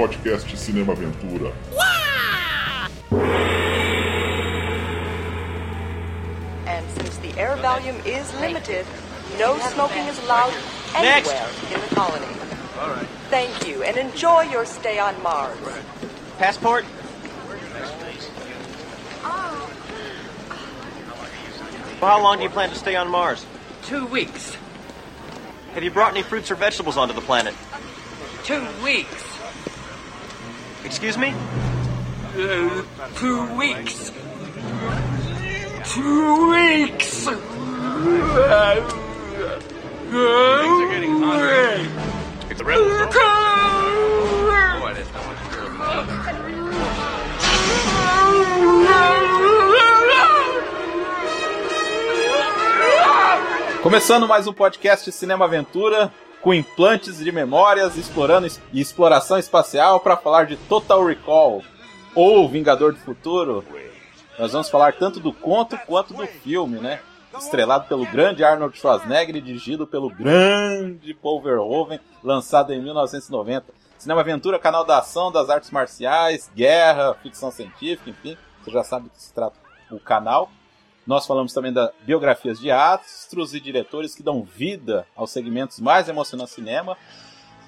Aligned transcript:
podcast 0.00 0.56
Cinema 0.56 0.94
Aventura. 0.94 1.52
And 6.66 6.90
since 6.92 7.18
the 7.18 7.38
air 7.38 7.56
volume 7.56 7.96
is 8.06 8.32
limited, 8.40 8.86
no 9.38 9.58
smoking 9.58 10.06
is 10.06 10.18
allowed 10.24 10.54
Next. 10.94 11.28
anywhere 11.28 11.50
in 11.74 11.80
the 11.86 11.94
colony. 11.94 12.26
All 12.78 12.88
right. 12.90 13.06
Thank 13.28 13.68
you, 13.68 13.82
and 13.82 13.98
enjoy 13.98 14.42
your 14.44 14.64
stay 14.64 14.98
on 14.98 15.22
Mars. 15.22 15.58
Passport? 16.38 16.86
Well, 22.00 22.10
how 22.10 22.22
long 22.22 22.38
do 22.38 22.44
you 22.44 22.48
plan 22.48 22.70
to 22.70 22.74
stay 22.74 22.96
on 22.96 23.10
Mars? 23.10 23.44
Two 23.82 24.06
weeks. 24.06 24.56
Have 25.74 25.84
you 25.84 25.90
brought 25.90 26.12
any 26.12 26.22
fruits 26.22 26.50
or 26.50 26.54
vegetables 26.54 26.96
onto 26.96 27.12
the 27.12 27.20
planet? 27.20 27.54
Two 28.44 28.66
weeks. 28.82 29.19
Excuse 30.90 31.16
me? 31.16 31.32
Uh, 32.36 32.82
two 33.14 33.56
weeks. 33.56 34.10
Two 35.84 36.50
weeks. 36.50 37.28
Things 37.28 37.38
are 38.50 38.80
getting 40.90 41.22
hotter. 41.22 41.86
The 42.56 42.64
rebels 42.64 43.14
Começando 53.80 54.26
mais 54.26 54.48
um 54.48 54.52
podcast 54.52 55.12
Cinema 55.12 55.44
Aventura 55.44 56.12
com 56.42 56.54
implantes 56.54 57.18
de 57.18 57.30
memórias, 57.30 57.96
explorando 57.96 58.46
e 58.72 58.80
exploração 58.80 59.38
espacial 59.38 60.00
para 60.00 60.16
falar 60.16 60.46
de 60.46 60.56
Total 60.56 61.04
Recall 61.04 61.62
ou 62.14 62.48
Vingador 62.48 62.92
do 62.92 62.98
Futuro. 62.98 63.64
Nós 64.38 64.52
vamos 64.52 64.70
falar 64.70 64.94
tanto 64.94 65.20
do 65.20 65.32
conto 65.32 65.76
quanto 65.86 66.14
do 66.14 66.26
filme, 66.26 66.78
né? 66.78 67.00
Estrelado 67.38 67.86
pelo 67.86 68.06
grande 68.06 68.42
Arnold 68.42 68.76
Schwarzenegger 68.76 69.36
e 69.36 69.40
dirigido 69.40 69.86
pelo 69.86 70.08
grande 70.08 71.14
Paul 71.14 71.40
Verhoeven, 71.40 72.00
lançado 72.22 72.72
em 72.72 72.82
1990. 72.82 73.66
Cinema 73.98 74.22
Aventura, 74.22 74.58
canal 74.58 74.84
da 74.84 74.98
ação, 74.98 75.30
das 75.30 75.50
artes 75.50 75.70
marciais, 75.70 76.50
guerra, 76.56 77.14
ficção 77.22 77.50
científica, 77.50 78.08
enfim. 78.08 78.36
Você 78.64 78.70
já 78.70 78.82
sabe 78.82 79.04
do 79.04 79.10
que 79.10 79.22
se 79.22 79.32
trata 79.32 79.56
o 79.90 80.00
canal. 80.00 80.50
Nós 81.10 81.26
falamos 81.26 81.52
também 81.52 81.72
das 81.72 81.90
biografias 82.02 82.60
de 82.60 82.70
astros 82.70 83.52
e 83.52 83.58
diretores 83.58 84.14
que 84.14 84.22
dão 84.22 84.44
vida 84.44 85.04
aos 85.16 85.32
segmentos 85.32 85.80
mais 85.80 86.08
emocionantes 86.08 86.54
do 86.54 86.56
cinema. 86.56 86.96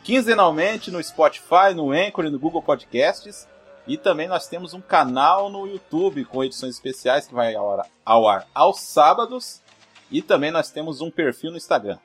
Quinzenalmente 0.05 0.93
no 0.93 1.03
Spotify, 1.03 1.75
no 1.75 1.91
Anchor 1.91 2.25
e 2.25 2.31
no 2.31 2.39
Google 2.39 2.63
Podcasts. 2.63 3.49
E 3.85 3.97
também 3.97 4.29
nós 4.29 4.47
temos 4.47 4.75
um 4.75 4.81
canal 4.81 5.51
no 5.51 5.67
YouTube 5.67 6.25
com 6.25 6.45
edições 6.45 6.77
especiais 6.77 7.27
que 7.27 7.35
vai 7.35 7.57
ao 7.57 7.81
ar, 7.81 7.87
ao 8.05 8.29
ar 8.29 8.47
aos 8.55 8.79
sábados. 8.79 9.61
E 10.09 10.23
também 10.23 10.53
nós 10.53 10.71
temos 10.71 11.01
um 11.01 11.11
perfil 11.11 11.51
no 11.51 11.57
Instagram. 11.57 11.99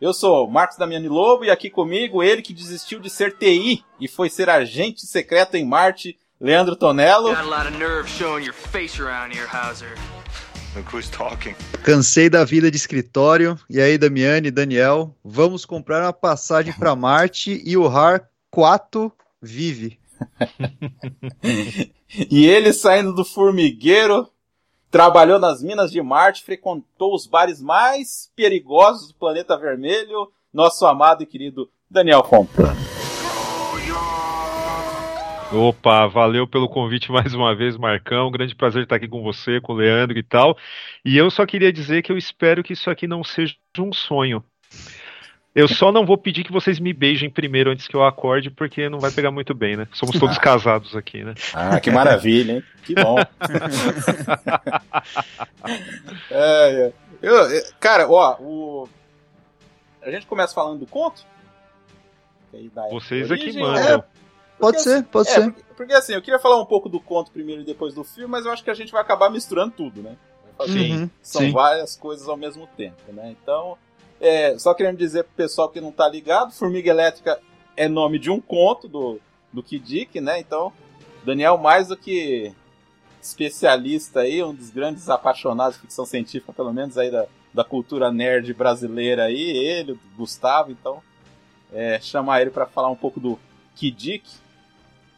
Eu 0.00 0.12
sou 0.12 0.50
Marcos 0.50 0.76
Damiani 0.76 1.06
Lobo 1.06 1.44
e 1.44 1.50
aqui 1.50 1.70
comigo 1.70 2.24
ele 2.24 2.42
que 2.42 2.52
desistiu 2.52 2.98
de 2.98 3.08
ser 3.08 3.38
TI 3.38 3.84
e 4.00 4.08
foi 4.08 4.28
ser 4.28 4.50
agente 4.50 5.06
secreto 5.06 5.56
em 5.56 5.64
Marte, 5.64 6.18
Leandro 6.40 6.76
Tonello. 6.76 7.28
Cansei 11.82 12.30
da 12.30 12.44
vida 12.44 12.70
de 12.70 12.76
escritório. 12.76 13.58
E 13.68 13.80
aí, 13.80 13.98
Damiane, 13.98 14.50
Daniel, 14.50 15.14
vamos 15.24 15.64
comprar 15.64 16.02
uma 16.02 16.12
passagem 16.12 16.72
para 16.72 16.94
Marte 16.94 17.60
e 17.64 17.76
o 17.76 17.86
Har 17.86 18.28
4 18.50 19.12
vive. 19.42 19.98
E 22.30 22.46
ele 22.46 22.72
saindo 22.72 23.12
do 23.12 23.22
formigueiro, 23.22 24.30
trabalhou 24.90 25.38
nas 25.38 25.62
minas 25.62 25.90
de 25.90 26.00
Marte, 26.00 26.42
frequentou 26.42 27.14
os 27.14 27.26
bares 27.26 27.60
mais 27.60 28.32
perigosos 28.34 29.08
do 29.08 29.14
planeta 29.14 29.58
vermelho, 29.58 30.32
nosso 30.50 30.86
amado 30.86 31.22
e 31.22 31.26
querido 31.26 31.70
Daniel 31.90 32.24
Fontana. 32.24 32.77
Opa, 35.52 36.06
valeu 36.06 36.46
pelo 36.46 36.68
convite 36.68 37.10
mais 37.10 37.32
uma 37.34 37.54
vez, 37.54 37.76
Marcão. 37.76 38.30
Grande 38.30 38.54
prazer 38.54 38.82
estar 38.82 38.96
aqui 38.96 39.08
com 39.08 39.22
você, 39.22 39.60
com 39.60 39.72
o 39.72 39.76
Leandro 39.76 40.18
e 40.18 40.22
tal. 40.22 40.56
E 41.04 41.16
eu 41.16 41.30
só 41.30 41.46
queria 41.46 41.72
dizer 41.72 42.02
que 42.02 42.12
eu 42.12 42.18
espero 42.18 42.62
que 42.62 42.74
isso 42.74 42.90
aqui 42.90 43.06
não 43.06 43.24
seja 43.24 43.54
um 43.78 43.92
sonho. 43.92 44.44
Eu 45.54 45.66
só 45.66 45.90
não 45.90 46.04
vou 46.04 46.18
pedir 46.18 46.44
que 46.44 46.52
vocês 46.52 46.78
me 46.78 46.92
beijem 46.92 47.30
primeiro 47.30 47.70
antes 47.70 47.88
que 47.88 47.96
eu 47.96 48.04
acorde, 48.04 48.50
porque 48.50 48.88
não 48.90 49.00
vai 49.00 49.10
pegar 49.10 49.30
muito 49.30 49.54
bem, 49.54 49.76
né? 49.76 49.88
Somos 49.92 50.18
todos 50.18 50.36
casados 50.38 50.94
aqui, 50.94 51.24
né? 51.24 51.34
Ah, 51.54 51.80
que 51.80 51.90
maravilha, 51.90 52.52
hein? 52.52 52.64
Que 52.84 52.94
bom. 52.94 53.16
É, 56.30 56.92
é. 56.92 56.92
Eu- 57.22 57.50
é, 57.50 57.62
cara, 57.80 58.06
ó, 58.08 58.36
o... 58.40 58.88
a 60.02 60.10
gente 60.10 60.26
começa 60.26 60.54
falando 60.54 60.78
do 60.80 60.86
conto? 60.86 61.24
Vocês 62.90 63.30
é 63.30 63.36
que 63.36 63.42
origem, 63.44 63.62
mandam. 63.62 63.96
ou- 63.96 64.04
Pode 64.58 64.76
Porque 64.76 64.78
ser, 64.90 64.94
assim- 64.96 65.02
pode 65.04 65.28
é, 65.28 65.32
ser. 65.32 65.42
Porque, 65.52 65.62
porque 65.76 65.92
assim, 65.94 66.12
eu 66.14 66.22
queria 66.22 66.38
falar 66.38 66.60
um 66.60 66.66
pouco 66.66 66.88
do 66.88 66.98
conto 67.00 67.30
primeiro 67.30 67.62
e 67.62 67.64
depois 67.64 67.94
do 67.94 68.02
filme, 68.04 68.28
mas 68.30 68.44
eu 68.44 68.50
acho 68.52 68.64
que 68.64 68.70
a 68.70 68.74
gente 68.74 68.90
vai 68.92 69.00
acabar 69.00 69.30
misturando 69.30 69.72
tudo, 69.76 70.02
né? 70.02 70.16
Fazer- 70.56 70.80
Uhum, 70.90 71.10
São 71.22 71.42
sim. 71.42 71.52
várias 71.52 71.96
coisas 71.96 72.28
ao 72.28 72.36
mesmo 72.36 72.66
tempo, 72.76 73.12
né? 73.12 73.34
Então, 73.40 73.78
é, 74.20 74.58
só 74.58 74.74
querendo 74.74 74.96
dizer 74.96 75.22
pro 75.24 75.34
pessoal 75.36 75.68
que 75.68 75.80
não 75.80 75.92
tá 75.92 76.08
ligado, 76.08 76.52
Formiga 76.52 76.90
Elétrica 76.90 77.38
é 77.76 77.86
nome 77.88 78.18
de 78.18 78.28
um 78.30 78.40
conto 78.40 78.88
do, 78.88 79.20
do 79.52 79.62
Kid 79.62 79.84
Dick, 79.86 80.20
né? 80.20 80.40
Então, 80.40 80.72
Daniel, 81.24 81.56
mais 81.56 81.88
do 81.88 81.96
que 81.96 82.52
especialista 83.22 84.20
aí, 84.20 84.42
um 84.42 84.54
dos 84.54 84.70
grandes 84.70 85.08
apaixonados 85.08 85.74
de 85.76 85.82
ficção 85.82 86.06
científica, 86.06 86.52
pelo 86.52 86.72
menos 86.72 86.96
aí 86.98 87.10
da, 87.10 87.26
da 87.52 87.64
cultura 87.64 88.10
nerd 88.10 88.52
brasileira 88.54 89.24
aí, 89.24 89.40
ele, 89.56 89.92
o 89.92 89.98
Gustavo, 90.16 90.70
então, 90.70 91.02
é, 91.72 92.00
chamar 92.00 92.40
ele 92.40 92.50
para 92.50 92.66
falar 92.66 92.88
um 92.88 92.96
pouco 92.96 93.20
do 93.20 93.38
Kid 93.76 93.96
Dick, 93.96 94.28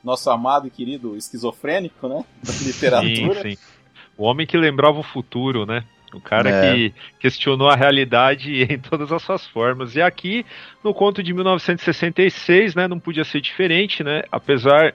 nosso 0.02 0.30
amado 0.30 0.66
e 0.66 0.70
querido 0.70 1.16
esquizofrênico, 1.16 2.08
né? 2.08 2.24
Da 2.42 2.52
literatura. 2.64 3.42
Sim, 3.42 3.56
sim. 3.56 3.62
O 4.16 4.24
homem 4.24 4.46
que 4.46 4.56
lembrava 4.56 4.98
o 4.98 5.02
futuro, 5.02 5.64
né? 5.64 5.84
O 6.12 6.20
cara 6.20 6.50
É. 6.50 6.74
que 6.74 6.94
questionou 7.18 7.68
a 7.68 7.76
realidade 7.76 8.62
em 8.70 8.78
todas 8.78 9.12
as 9.12 9.22
suas 9.22 9.46
formas. 9.46 9.94
E 9.94 10.02
aqui, 10.02 10.44
no 10.82 10.92
conto 10.92 11.22
de 11.22 11.32
1966, 11.32 12.74
né, 12.74 12.88
não 12.88 12.98
podia 12.98 13.24
ser 13.24 13.40
diferente, 13.40 14.02
né? 14.02 14.22
Apesar 14.30 14.94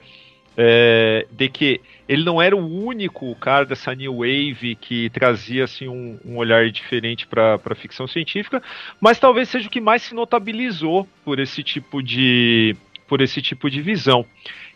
é, 0.56 1.26
de 1.30 1.48
que 1.48 1.80
ele 2.08 2.24
não 2.24 2.40
era 2.40 2.56
o 2.56 2.84
único 2.84 3.34
cara 3.36 3.66
dessa 3.66 3.94
new 3.94 4.18
wave 4.18 4.76
que 4.80 5.10
trazia 5.10 5.64
assim 5.64 5.86
um, 5.86 6.18
um 6.24 6.36
olhar 6.36 6.70
diferente 6.70 7.26
para 7.26 7.60
a 7.62 7.74
ficção 7.74 8.06
científica, 8.06 8.62
mas 9.00 9.18
talvez 9.18 9.48
seja 9.48 9.68
o 9.68 9.70
que 9.70 9.80
mais 9.80 10.02
se 10.02 10.14
notabilizou 10.14 11.06
por 11.24 11.38
esse 11.38 11.62
tipo 11.62 12.02
de 12.02 12.74
por 13.06 13.20
esse 13.20 13.40
tipo 13.40 13.70
de 13.70 13.80
visão. 13.80 14.26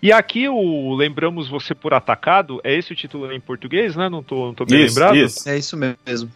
E 0.03 0.11
aqui 0.13 0.49
o 0.49 0.95
Lembramos 0.95 1.49
Você 1.49 1.75
por 1.75 1.93
Atacado, 1.93 2.61
é 2.65 2.75
esse 2.75 2.93
o 2.93 2.97
título 2.97 3.31
em 3.33 3.41
português, 3.41 3.95
né? 3.97 4.09
Não 4.09 4.23
tô, 4.23 4.47
não 4.47 4.55
tô 4.55 4.65
bem 4.65 4.83
Isso, 4.85 4.99
lembrado. 4.99 5.17
isso. 5.17 5.49
É 5.49 5.59
isso 5.59 5.77
mesmo. 5.77 6.31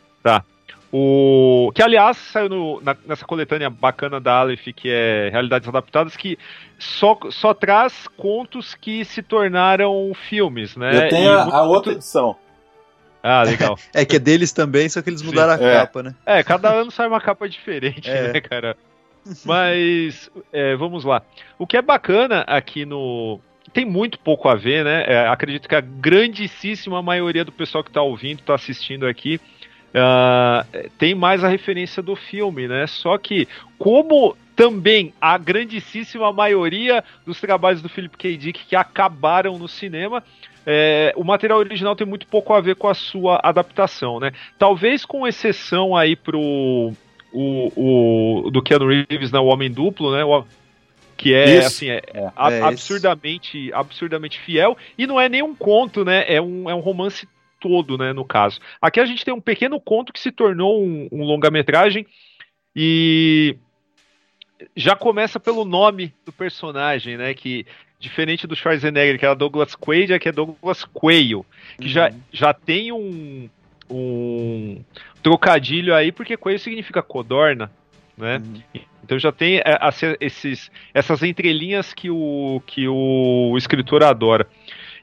O 0.96 1.72
que 1.74 1.82
aliás 1.82 2.16
saiu 2.16 2.48
no- 2.48 2.80
na- 2.80 2.96
nessa 3.04 3.24
coletânea 3.24 3.68
bacana 3.68 4.20
da 4.20 4.36
Aleph, 4.38 4.68
que 4.76 4.88
é 4.88 5.28
Realidades 5.28 5.68
Adaptadas, 5.68 6.16
que 6.16 6.38
só, 6.78 7.18
só 7.30 7.52
traz 7.52 8.06
contos 8.16 8.76
que 8.76 9.04
se 9.04 9.20
tornaram 9.20 10.12
filmes, 10.28 10.76
né? 10.76 11.06
Eu 11.06 11.08
tenho 11.08 11.24
E 11.32 11.34
a, 11.34 11.42
muito- 11.42 11.56
a 11.56 11.62
outra 11.64 11.92
edição. 11.94 12.36
Ah, 13.20 13.42
legal. 13.42 13.76
É 13.92 14.04
que 14.04 14.16
é 14.16 14.18
deles 14.20 14.52
também, 14.52 14.88
só 14.88 15.02
que 15.02 15.10
eles 15.10 15.18
Sim, 15.20 15.26
mudaram 15.26 15.54
a 15.54 15.66
é. 15.68 15.74
capa, 15.80 16.02
né? 16.04 16.14
É, 16.24 16.44
cada 16.44 16.70
ano 16.72 16.92
sai 16.92 17.08
uma 17.08 17.20
capa 17.20 17.48
diferente, 17.48 18.08
É. 18.08 18.32
né, 18.32 18.40
cara? 18.40 18.76
Mas 19.44 20.30
é, 20.52 20.76
vamos 20.76 21.02
lá. 21.04 21.22
O 21.58 21.66
que 21.66 21.76
é 21.76 21.82
bacana 21.82 22.42
aqui 22.42 22.84
no. 22.84 23.40
Tem 23.74 23.84
muito 23.84 24.18
pouco 24.20 24.48
a 24.48 24.54
ver, 24.54 24.84
né? 24.84 25.04
É, 25.06 25.26
acredito 25.28 25.68
que 25.68 25.74
a 25.74 25.80
grandíssima 25.80 27.02
maioria 27.02 27.44
do 27.44 27.50
pessoal 27.52 27.82
que 27.82 27.90
está 27.90 28.00
ouvindo, 28.00 28.38
está 28.38 28.54
assistindo 28.54 29.04
aqui, 29.04 29.40
ah, 29.92 30.64
tem 30.96 31.14
mais 31.14 31.42
a 31.42 31.48
referência 31.48 32.00
do 32.02 32.14
filme, 32.14 32.68
né? 32.68 32.86
Só 32.86 33.18
que, 33.18 33.48
como 33.76 34.36
também 34.54 35.12
a 35.20 35.36
grandíssima 35.36 36.32
maioria 36.32 37.02
dos 37.26 37.40
trabalhos 37.40 37.82
do 37.82 37.88
Philip 37.88 38.16
K. 38.16 38.36
Dick 38.36 38.64
que 38.64 38.76
acabaram 38.76 39.58
no 39.58 39.66
cinema, 39.66 40.22
é, 40.64 41.12
o 41.16 41.24
material 41.24 41.58
original 41.58 41.96
tem 41.96 42.06
muito 42.06 42.28
pouco 42.28 42.52
a 42.54 42.60
ver 42.60 42.76
com 42.76 42.88
a 42.88 42.94
sua 42.94 43.40
adaptação, 43.42 44.20
né? 44.20 44.30
Talvez 44.56 45.04
com 45.04 45.26
exceção 45.26 45.96
aí 45.96 46.14
pro 46.14 46.92
o, 47.32 48.44
o 48.46 48.50
do 48.52 48.62
Keanu 48.62 48.86
Reeves, 48.86 49.32
né, 49.32 49.40
o 49.40 49.46
Homem 49.46 49.68
Duplo, 49.70 50.12
né? 50.12 50.24
o- 50.24 50.44
que 51.24 51.32
é 51.32 51.56
Isso. 51.56 51.66
assim, 51.68 51.88
é, 51.88 52.02
É. 52.12 52.30
É, 52.52 52.62
absurdamente, 52.62 53.72
absurdamente 53.72 54.38
fiel 54.38 54.76
e 54.98 55.06
não 55.06 55.18
é 55.18 55.26
nem 55.26 55.42
um 55.42 55.54
conto, 55.54 56.04
né? 56.04 56.22
É 56.28 56.38
um, 56.38 56.68
é 56.68 56.74
um 56.74 56.80
romance 56.80 57.26
todo, 57.58 57.96
né? 57.96 58.12
No 58.12 58.26
caso, 58.26 58.60
aqui 58.78 59.00
a 59.00 59.06
gente 59.06 59.24
tem 59.24 59.32
um 59.32 59.40
pequeno 59.40 59.80
conto 59.80 60.12
que 60.12 60.20
se 60.20 60.30
tornou 60.30 60.84
um, 60.84 61.08
um 61.10 61.24
longa-metragem 61.24 62.06
e 62.76 63.56
já 64.76 64.94
começa 64.94 65.40
pelo 65.40 65.64
nome 65.64 66.12
do 66.26 66.32
personagem, 66.32 67.16
né? 67.16 67.32
Que 67.32 67.64
diferente 67.98 68.46
do 68.46 68.54
Schwarzenegger, 68.54 69.18
que 69.18 69.24
era 69.24 69.34
Douglas 69.34 69.74
Quaid, 69.74 70.12
aqui 70.12 70.28
é 70.28 70.32
Douglas 70.32 70.84
Quayle, 70.84 71.42
que 71.80 71.88
já, 71.88 72.12
já 72.30 72.52
tem 72.52 72.92
um, 72.92 73.48
um 73.88 74.84
trocadilho 75.22 75.94
aí, 75.94 76.12
porque 76.12 76.36
Quayle 76.36 76.58
significa 76.58 77.02
codorna, 77.02 77.72
né? 78.16 78.40
Então 79.02 79.18
já 79.18 79.30
tem 79.32 79.58
é, 79.58 79.62
as- 79.80 80.00
esses, 80.20 80.70
essas 80.92 81.22
entrelinhas 81.22 81.92
que 81.92 82.08
o, 82.10 82.62
que 82.66 82.86
o 82.88 83.54
escritor 83.56 84.02
adora. 84.02 84.46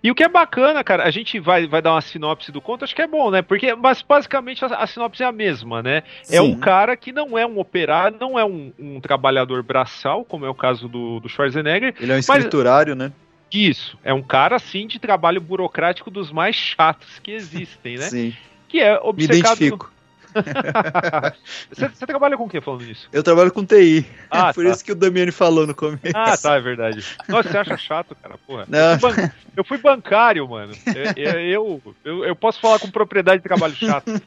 E 0.04 0.10
o 0.10 0.16
que 0.16 0.24
é 0.24 0.28
bacana, 0.28 0.84
cara, 0.84 1.04
a 1.04 1.12
gente 1.12 1.40
vai, 1.40 1.68
vai 1.68 1.80
dar 1.80 1.92
uma 1.94 2.02
sinopse 2.02 2.52
do 2.52 2.60
conto, 2.60 2.84
acho 2.84 2.96
que 2.96 3.04
é 3.04 3.08
bom, 3.08 3.30
né? 3.30 3.44
Porque, 3.44 3.76
mas 3.76 4.02
basicamente 4.02 4.66
a, 4.66 4.70
a 4.70 4.88
sinopse 4.88 5.22
é 5.22 5.26
a 5.28 5.32
mesma, 5.32 5.84
né? 5.84 6.02
É 6.28 6.42
um 6.42 6.56
cara 6.56 6.98
que 6.98 7.12
não 7.12 7.38
é 7.38 7.46
um 7.46 7.60
operário, 7.60 8.18
não 8.20 8.40
é 8.40 8.44
um, 8.44 8.74
um 8.80 9.00
trabalhador 9.00 9.62
braçal, 9.62 10.26
como 10.26 10.44
é 10.44 10.50
o 10.50 10.56
caso 10.56 10.88
do, 10.88 11.20
do 11.20 11.30
Schwarzenegger. 11.30 11.94
Ele 12.00 12.12
é 12.12 12.16
um 12.16 12.18
Mas- 12.18 12.28
escriturário, 12.30 12.96
né? 12.96 13.12
Isso, 13.54 13.96
é 14.04 14.12
um 14.14 14.24
cara, 14.24 14.56
assim, 14.56 14.88
de 14.88 14.98
trabalho 14.98 15.40
burocrático 15.42 16.10
dos 16.10 16.32
mais 16.32 16.56
chatos 16.56 17.20
que 17.20 17.32
existem, 17.32 17.98
né? 17.98 18.06
Sim. 18.06 18.34
Que 18.70 18.80
é 18.80 18.94
Me 18.94 19.00
obcecado... 19.04 19.38
identifico. 19.40 19.92
Você, 21.72 21.88
você 21.88 22.06
trabalha 22.06 22.38
com 22.38 22.46
o 22.46 22.50
que 22.50 22.62
falando 22.62 22.84
nisso? 22.84 23.08
Eu 23.12 23.24
trabalho 23.24 23.52
com 23.52 23.66
TI. 23.66 24.06
Ah, 24.30 24.52
Por 24.54 24.64
tá. 24.66 24.72
isso 24.72 24.84
que 24.84 24.92
o 24.92 24.96
Damiani 24.96 25.32
falou 25.32 25.66
no 25.66 25.74
começo. 25.76 26.02
Ah, 26.14 26.38
tá, 26.38 26.56
é 26.56 26.62
verdade. 26.62 27.04
Nossa, 27.28 27.50
você 27.50 27.58
acha 27.58 27.78
chato, 27.78 28.16
cara, 28.16 28.38
porra. 28.46 28.66
Não. 28.68 28.94
Eu, 28.94 29.00
fui 29.00 29.14
ban- 29.16 29.32
eu 29.58 29.64
fui 29.64 29.78
bancário, 29.78 30.48
mano. 30.48 30.74
Eu, 31.16 31.32
eu, 31.38 31.82
eu, 32.04 32.26
eu 32.26 32.36
posso 32.36 32.60
falar 32.60 32.80
com 32.80 32.90
propriedade 32.90 33.42
de 33.42 33.48
trabalho 33.48 33.76
chato. 33.76 34.06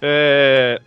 É, 0.00 0.80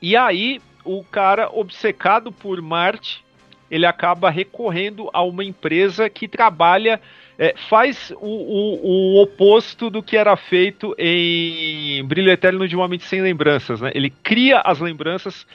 e 0.00 0.16
aí, 0.16 0.60
o 0.84 1.02
cara, 1.02 1.48
obcecado 1.50 2.30
por 2.30 2.60
Marte, 2.60 3.24
ele 3.70 3.86
acaba 3.86 4.30
recorrendo 4.30 5.08
a 5.12 5.22
uma 5.22 5.42
empresa 5.44 6.08
que 6.10 6.28
trabalha, 6.28 7.00
é, 7.38 7.54
faz 7.68 8.12
o, 8.20 8.26
o- 8.26 9.16
o 9.16 9.22
oposto 9.22 9.90
do 9.90 10.02
que 10.02 10.16
era 10.16 10.36
feito 10.36 10.94
em 10.98 12.04
Brilho 12.04 12.30
Eterno 12.30 12.66
de 12.68 12.76
uma 12.76 12.88
Mente 12.88 13.04
Sem 13.04 13.20
Lembranças. 13.20 13.80
Né? 13.80 13.90
Ele 13.94 14.10
cria 14.10 14.60
as 14.60 14.78
lembranças 14.80 15.46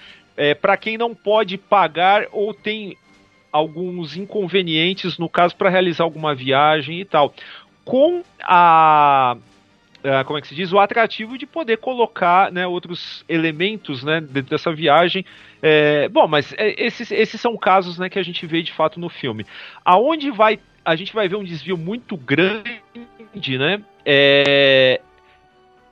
para 0.61 0.77
quem 0.77 0.97
não 0.97 1.13
pode 1.13 1.57
pagar 1.57 2.25
ou 2.31 2.53
tem 2.53 2.95
alguns 3.51 4.15
inconvenientes, 4.15 5.17
no 5.17 5.27
caso, 5.27 5.53
para 5.55 5.69
realizar 5.69 6.05
alguma 6.05 6.33
viagem 6.33 7.01
e 7.01 7.03
tal. 7.05 7.33
Com 7.83 8.23
a 8.41 9.35
como 10.25 10.37
é 10.39 10.41
que 10.41 10.47
se 10.47 10.55
diz, 10.55 10.71
o 10.71 10.79
atrativo 10.79 11.37
de 11.37 11.45
poder 11.45 11.77
colocar 11.77 12.51
né, 12.53 12.65
outros 12.65 13.25
elementos 13.27 14.01
né, 14.01 14.21
dentro 14.21 14.51
dessa 14.51 14.71
viagem. 14.73 15.25
É, 15.61 16.07
bom, 16.07 16.25
mas 16.25 16.53
é, 16.57 16.73
esses, 16.81 17.11
esses 17.11 17.41
são 17.41 17.57
casos 17.57 17.97
né, 17.99 18.07
que 18.09 18.17
a 18.17 18.23
gente 18.23 18.45
vê 18.47 18.61
de 18.61 18.71
fato 18.71 18.97
no 18.97 19.09
filme. 19.09 19.45
Aonde 19.83 20.31
vai. 20.31 20.57
A 20.83 20.95
gente 20.95 21.13
vai 21.13 21.27
ver 21.27 21.35
um 21.35 21.43
desvio 21.43 21.77
muito 21.77 22.15
grande, 22.17 23.57
né? 23.57 23.81
É, 24.05 25.01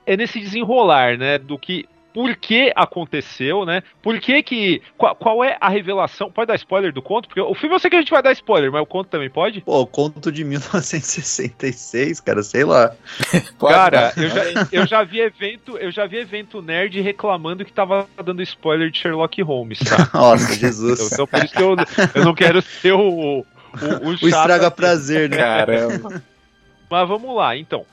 é 0.06 0.16
nesse 0.16 0.40
desenrolar, 0.40 1.18
né? 1.18 1.38
Do 1.38 1.58
que. 1.58 1.86
Por 2.14 2.34
que 2.34 2.72
aconteceu, 2.74 3.64
né? 3.66 3.82
Por 4.02 4.18
que 4.18 4.42
que. 4.42 4.82
Qual, 4.96 5.14
qual 5.14 5.44
é 5.44 5.56
a 5.60 5.68
revelação? 5.68 6.32
Pode 6.32 6.48
dar 6.48 6.56
spoiler 6.56 6.92
do 6.92 7.02
conto? 7.02 7.28
Porque 7.28 7.40
o 7.40 7.54
filme 7.54 7.76
eu 7.76 7.78
sei 7.78 7.90
que 7.90 7.96
a 7.96 8.00
gente 8.00 8.10
vai 8.10 8.22
dar 8.22 8.32
spoiler, 8.32 8.72
mas 8.72 8.82
o 8.82 8.86
conto 8.86 9.08
também 9.08 9.30
pode? 9.30 9.60
Pô, 9.60 9.82
o 9.82 9.86
conto 9.86 10.32
de 10.32 10.42
1966, 10.42 12.18
cara, 12.20 12.42
sei 12.42 12.64
lá. 12.64 12.92
Pode, 13.58 13.74
Cara, 13.74 14.12
eu 14.16 14.28
já, 14.30 14.68
eu 14.72 14.86
já 14.86 15.04
vi 15.04 15.20
evento, 15.20 15.76
eu 15.76 15.92
já 15.92 16.06
vi 16.06 16.16
evento 16.16 16.62
nerd 16.62 17.00
reclamando 17.00 17.64
que 17.64 17.72
tava 17.72 18.08
dando 18.24 18.42
spoiler 18.42 18.90
de 18.90 18.98
Sherlock 18.98 19.40
Holmes, 19.42 19.78
tá? 19.80 20.08
Nossa, 20.18 20.54
Jesus. 20.54 21.12
Então 21.12 21.26
por 21.26 21.44
isso 21.44 21.54
que 21.54 21.62
eu, 21.62 21.76
eu 22.14 22.24
não 22.24 22.34
quero 22.34 22.62
ser 22.62 22.94
o, 22.94 23.44
o, 23.74 24.08
o, 24.08 24.10
O 24.10 24.28
estraga 24.28 24.70
prazer, 24.70 25.28
né? 25.28 25.36
Caramba. 25.36 26.22
Mas 26.90 27.08
vamos 27.08 27.34
lá, 27.34 27.56
então. 27.56 27.84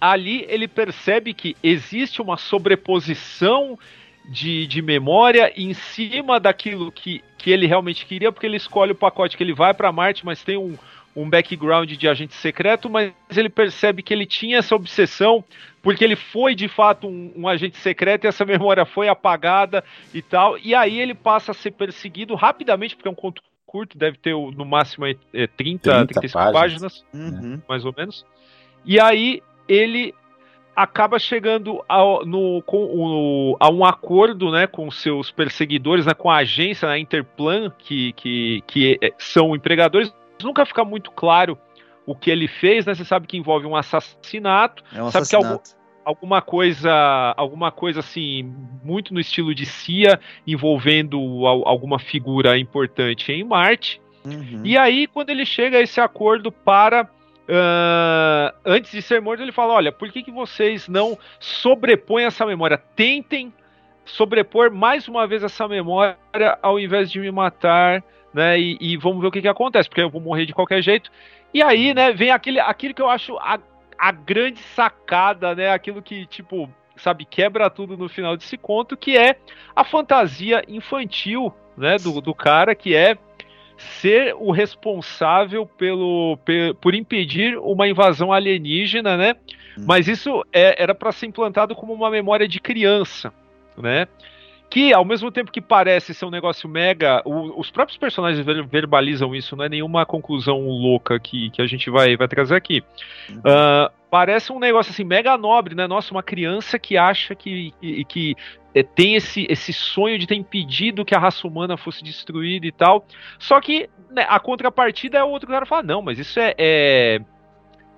Ali 0.00 0.44
ele 0.48 0.68
percebe 0.68 1.34
que 1.34 1.56
existe 1.62 2.20
uma 2.20 2.36
sobreposição 2.36 3.78
de, 4.28 4.66
de 4.66 4.82
memória 4.82 5.52
em 5.56 5.72
cima 5.74 6.38
daquilo 6.38 6.92
que, 6.92 7.22
que 7.38 7.50
ele 7.50 7.66
realmente 7.66 8.06
queria, 8.06 8.30
porque 8.30 8.46
ele 8.46 8.56
escolhe 8.56 8.92
o 8.92 8.96
pacote 8.96 9.36
que 9.36 9.42
ele 9.42 9.54
vai 9.54 9.74
para 9.74 9.92
Marte, 9.92 10.24
mas 10.24 10.42
tem 10.42 10.56
um, 10.56 10.76
um 11.16 11.28
background 11.28 11.90
de 11.90 12.08
agente 12.08 12.34
secreto, 12.34 12.88
mas 12.88 13.12
ele 13.34 13.48
percebe 13.48 14.02
que 14.02 14.12
ele 14.12 14.26
tinha 14.26 14.58
essa 14.58 14.74
obsessão 14.74 15.44
porque 15.82 16.04
ele 16.04 16.16
foi 16.16 16.54
de 16.54 16.68
fato 16.68 17.08
um, 17.08 17.32
um 17.36 17.48
agente 17.48 17.76
secreto 17.78 18.24
e 18.24 18.28
essa 18.28 18.44
memória 18.44 18.84
foi 18.84 19.08
apagada 19.08 19.82
e 20.12 20.22
tal. 20.22 20.58
E 20.58 20.74
aí 20.74 21.00
ele 21.00 21.14
passa 21.14 21.52
a 21.52 21.54
ser 21.54 21.72
perseguido 21.72 22.34
rapidamente, 22.34 22.94
porque 22.94 23.08
é 23.08 23.10
um 23.10 23.14
conto 23.14 23.42
curto, 23.70 23.96
deve 23.96 24.18
ter 24.18 24.34
o- 24.34 24.50
no 24.50 24.64
máximo 24.64 25.06
é, 25.06 25.14
é 25.32 25.46
30, 25.46 25.90
30 26.06 26.06
35 26.06 26.32
páginas. 26.52 26.52
páginas 26.60 27.04
Uhum. 27.14 27.60
mais 27.68 27.84
ou 27.84 27.94
menos. 27.96 28.26
E 28.84 28.98
aí 28.98 29.42
ele 29.68 30.12
acaba 30.74 31.18
chegando 31.18 31.84
ao, 31.88 32.24
no, 32.24 32.62
com, 32.62 32.84
o- 32.84 33.56
a 33.60 33.70
um 33.70 33.84
acordo 33.84 34.50
né, 34.50 34.66
com 34.66 34.90
seus 34.90 35.30
perseguidores, 35.30 36.06
né, 36.06 36.14
com 36.14 36.30
a 36.30 36.38
agência, 36.38 36.88
a 36.88 36.98
Interplan, 36.98 37.70
que, 37.78 38.12
que, 38.14 38.62
que 38.66 38.98
é- 39.00 39.12
são 39.18 39.54
empregadores. 39.54 40.12
Nunca 40.42 40.64
fica 40.66 40.84
muito 40.84 41.10
claro 41.10 41.56
o 42.06 42.14
que 42.14 42.30
ele 42.30 42.48
fez, 42.48 42.86
né? 42.86 42.94
Você 42.94 43.04
sabe 43.04 43.26
que 43.26 43.36
envolve 43.36 43.66
um 43.66 43.76
assassinato, 43.76 44.82
É 44.94 45.02
um 45.02 45.10
Sabe 45.10 45.28
que 45.28 45.36
algum- 45.36 45.48
assassinato. 45.54 45.79
Alguma 46.04 46.40
coisa, 46.40 47.34
alguma 47.36 47.70
coisa 47.70 48.00
assim, 48.00 48.52
muito 48.82 49.12
no 49.14 49.20
estilo 49.20 49.54
de 49.54 49.66
CIA, 49.66 50.18
envolvendo 50.46 51.18
al- 51.46 51.66
alguma 51.66 51.98
figura 51.98 52.58
importante 52.58 53.32
em 53.32 53.44
Marte. 53.44 54.00
Uhum. 54.24 54.62
E 54.64 54.76
aí, 54.76 55.06
quando 55.06 55.30
ele 55.30 55.46
chega 55.46 55.78
a 55.78 55.80
esse 55.80 56.00
acordo 56.00 56.52
para. 56.52 57.08
ah, 57.48 58.54
antes 58.64 58.90
de 58.92 59.02
ser 59.02 59.20
morto, 59.20 59.42
ele 59.42 59.52
fala: 59.52 59.74
Olha, 59.74 59.92
por 59.92 60.10
que, 60.10 60.22
que 60.22 60.30
vocês 60.30 60.88
não 60.88 61.18
sobrepõem 61.38 62.24
essa 62.26 62.44
memória? 62.46 62.76
Tentem 62.76 63.52
sobrepor 64.04 64.70
mais 64.70 65.08
uma 65.08 65.26
vez 65.26 65.42
essa 65.42 65.68
memória 65.68 66.16
ao 66.62 66.78
invés 66.78 67.10
de 67.10 67.20
me 67.20 67.30
matar, 67.30 68.02
né? 68.34 68.58
E, 68.58 68.76
e 68.80 68.96
vamos 68.96 69.20
ver 69.20 69.28
o 69.28 69.30
que, 69.30 69.40
que 69.40 69.48
acontece, 69.48 69.88
porque 69.88 70.02
eu 70.02 70.10
vou 70.10 70.20
morrer 70.20 70.46
de 70.46 70.52
qualquer 70.52 70.82
jeito. 70.82 71.10
E 71.52 71.62
aí, 71.62 71.92
né, 71.94 72.12
vem 72.12 72.30
aquele, 72.30 72.60
aquilo 72.60 72.94
que 72.94 73.02
eu 73.02 73.08
acho 73.08 73.36
a, 73.38 73.58
a 74.00 74.10
grande 74.12 74.58
sacada, 74.74 75.54
né? 75.54 75.70
Aquilo 75.70 76.00
que, 76.02 76.24
tipo, 76.26 76.68
sabe, 76.96 77.24
quebra 77.24 77.68
tudo 77.68 77.96
no 77.96 78.08
final 78.08 78.36
desse 78.36 78.56
conto, 78.56 78.96
que 78.96 79.16
é 79.16 79.36
a 79.76 79.84
fantasia 79.84 80.62
infantil, 80.68 81.52
né, 81.76 81.96
do, 81.96 82.20
do 82.20 82.34
cara, 82.34 82.74
que 82.74 82.94
é 82.94 83.16
ser 83.78 84.34
o 84.38 84.50
responsável 84.50 85.64
pelo, 85.64 86.36
pe- 86.44 86.74
por 86.80 86.94
impedir 86.94 87.56
uma 87.58 87.88
invasão 87.88 88.32
alienígena, 88.32 89.16
né? 89.16 89.34
Mas 89.86 90.08
isso 90.08 90.44
é- 90.52 90.82
era 90.82 90.94
para 90.94 91.12
ser 91.12 91.26
implantado 91.26 91.74
como 91.74 91.92
uma 91.94 92.10
memória 92.10 92.46
de 92.46 92.60
criança, 92.60 93.32
né? 93.78 94.06
Que 94.70 94.92
ao 94.94 95.04
mesmo 95.04 95.32
tempo 95.32 95.50
que 95.50 95.60
parece 95.60 96.14
ser 96.14 96.24
um 96.24 96.30
negócio 96.30 96.68
mega, 96.68 97.20
o- 97.24 97.58
os 97.60 97.70
próprios 97.72 97.98
personagens 97.98 98.46
ver- 98.46 98.64
verbalizam 98.64 99.34
isso, 99.34 99.56
não 99.56 99.64
é 99.64 99.68
nenhuma 99.68 100.06
conclusão 100.06 100.60
louca 100.60 101.18
que, 101.18 101.50
que 101.50 101.60
a 101.60 101.66
gente 101.66 101.90
vai, 101.90 102.16
vai 102.16 102.28
trazer 102.28 102.54
aqui. 102.54 102.82
Ah, 103.44 103.90
parece 104.08 104.52
um 104.52 104.60
negócio 104.60 104.92
assim 104.92 105.02
mega 105.02 105.36
nobre, 105.36 105.74
né? 105.74 105.88
Nossa, 105.88 106.14
uma 106.14 106.22
criança 106.22 106.78
que 106.78 106.96
acha 106.96 107.34
que, 107.34 107.72
que, 107.80 108.04
que, 108.04 108.36
eh, 108.72 108.84
tem 108.84 109.16
esse, 109.16 109.44
esse 109.50 109.72
sonho 109.72 110.16
de 110.18 110.26
ter 110.26 110.36
impedido 110.36 111.04
que 111.04 111.16
a 111.16 111.18
raça 111.18 111.48
humana 111.48 111.76
fosse 111.76 112.04
destruída 112.04 112.64
e 112.64 112.72
tal. 112.72 113.04
Só 113.40 113.60
que 113.60 113.90
né, 114.08 114.24
a 114.28 114.38
contrapartida 114.38 115.18
é 115.18 115.24
o 115.24 115.28
outro 115.30 115.48
cara 115.48 115.66
falar, 115.66 115.82
não, 115.82 116.00
mas 116.00 116.16
isso 116.18 116.38
é, 116.38 116.54
é, 116.56 117.20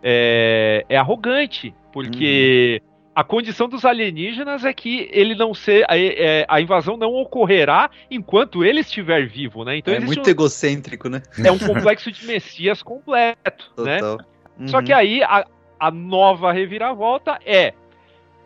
é, 0.03 0.87
é 0.89 0.97
arrogante, 0.97 1.75
porque 1.93 2.81
a 3.15 3.23
condição 3.23 3.69
dos 3.69 3.85
alienígenas 3.85 4.65
é 4.65 4.73
que 4.73 5.09
ele 5.13 5.35
não 5.35 5.53
ser 5.53 5.85
a, 5.89 5.99
é, 5.99 6.47
a 6.49 6.61
invasão 6.61 6.97
não 6.97 7.13
ocorrerá 7.13 7.91
enquanto 8.11 8.65
ele 8.65 8.81
estiver 8.81 9.27
vivo, 9.27 9.65
né? 9.65 9.77
Então 9.77 9.93
é 9.93 10.01
muito 10.01 10.27
um- 10.27 10.31
egocêntrico, 10.31 11.09
né? 11.09 11.23
é 11.45 11.53
um 11.53 11.59
complexo 11.59 12.11
de 12.11 12.25
Messias 12.27 12.83
completo, 12.83 13.71
né? 13.79 13.99
Total. 13.99 14.27
Só 14.67 14.79
Uhum. 14.79 14.85
que 14.85 14.93
aí 14.93 15.23
a, 15.23 15.45
a 15.79 15.91
nova 15.91 16.53
reviravolta 16.53 17.39
é 17.45 17.75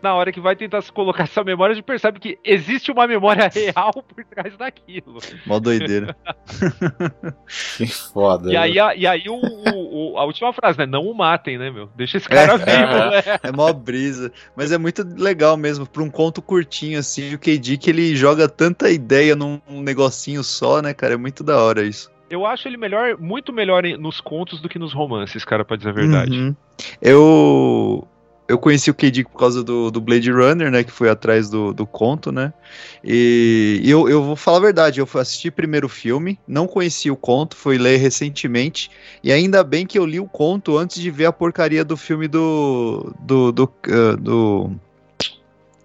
na 0.02 0.14
hora 0.14 0.30
que 0.30 0.40
vai 0.40 0.54
tentar 0.54 0.82
se 0.82 0.92
colocar 0.92 1.24
essa 1.24 1.42
memória, 1.42 1.72
a 1.72 1.74
gente 1.74 1.84
percebe 1.84 2.18
que 2.20 2.38
existe 2.44 2.90
uma 2.92 3.06
memória 3.06 3.48
real 3.54 3.92
por 3.92 4.24
trás 4.24 4.56
daquilo. 4.56 5.18
Mó 5.46 5.58
doideira. 5.58 6.16
Que 7.76 7.86
foda. 7.86 8.52
E 8.52 8.56
aí, 8.56 8.78
a, 8.78 8.94
e 8.94 9.06
aí 9.06 9.24
o, 9.28 9.34
o- 10.14 10.18
a 10.18 10.24
última 10.24 10.52
frase, 10.52 10.78
né? 10.78 10.86
Não 10.86 11.02
o 11.04 11.14
matem, 11.14 11.58
né, 11.58 11.70
meu? 11.70 11.88
Deixa 11.96 12.16
esse 12.16 12.28
cara 12.28 12.54
É. 12.54 12.56
vivo, 12.58 12.92
né? 13.10 13.38
É 13.42 13.52
mó 13.52 13.72
brisa. 13.72 14.32
Mas 14.56 14.72
é 14.72 14.78
muito 14.78 15.02
legal 15.16 15.56
mesmo. 15.56 15.86
Pra 15.86 16.02
um 16.02 16.10
conto 16.10 16.40
curtinho, 16.42 16.98
assim, 16.98 17.34
o 17.34 17.38
KD 17.38 17.76
que 17.78 17.90
ele 17.90 18.16
joga 18.16 18.48
tanta 18.48 18.90
ideia 18.90 19.36
num 19.36 19.60
um 19.68 19.80
negocinho 19.82 20.42
só, 20.42 20.80
né, 20.82 20.92
cara? 20.94 21.14
É 21.14 21.16
muito 21.16 21.44
da 21.44 21.60
hora 21.62 21.82
isso. 21.82 22.10
Eu 22.28 22.44
acho 22.44 22.66
ele 22.66 22.76
melhor, 22.76 23.16
muito 23.18 23.52
melhor 23.52 23.84
nos 23.84 24.20
contos 24.20 24.60
do 24.60 24.68
que 24.68 24.78
nos 24.78 24.92
romances, 24.92 25.44
cara, 25.44 25.64
pra 25.64 25.76
dizer 25.76 25.90
a 25.90 25.92
verdade. 25.92 26.32
Uhum. 26.38 26.56
Eu. 27.00 28.08
Eu 28.48 28.58
conheci 28.58 28.90
o 28.90 28.94
K. 28.94 29.24
por 29.24 29.38
causa 29.38 29.62
do, 29.62 29.90
do 29.90 30.00
Blade 30.00 30.30
Runner, 30.30 30.70
né? 30.70 30.84
Que 30.84 30.90
foi 30.92 31.08
atrás 31.10 31.48
do, 31.50 31.72
do 31.72 31.86
conto, 31.86 32.30
né? 32.30 32.52
E, 33.02 33.80
e 33.82 33.90
eu, 33.90 34.08
eu 34.08 34.22
vou 34.22 34.36
falar 34.36 34.58
a 34.58 34.60
verdade, 34.60 35.00
eu 35.00 35.08
assisti 35.14 35.50
primeiro 35.50 35.86
o 35.86 35.90
filme, 35.90 36.38
não 36.46 36.66
conheci 36.66 37.10
o 37.10 37.16
conto, 37.16 37.56
fui 37.56 37.76
ler 37.78 37.96
recentemente, 37.96 38.90
e 39.22 39.32
ainda 39.32 39.64
bem 39.64 39.86
que 39.86 39.98
eu 39.98 40.06
li 40.06 40.20
o 40.20 40.26
conto 40.26 40.78
antes 40.78 41.00
de 41.00 41.10
ver 41.10 41.26
a 41.26 41.32
porcaria 41.32 41.84
do 41.84 41.96
filme 41.96 42.28
do. 42.28 43.12
do. 43.20 43.52
do. 43.52 43.64
uh, 43.88 44.16
do- 44.16 44.70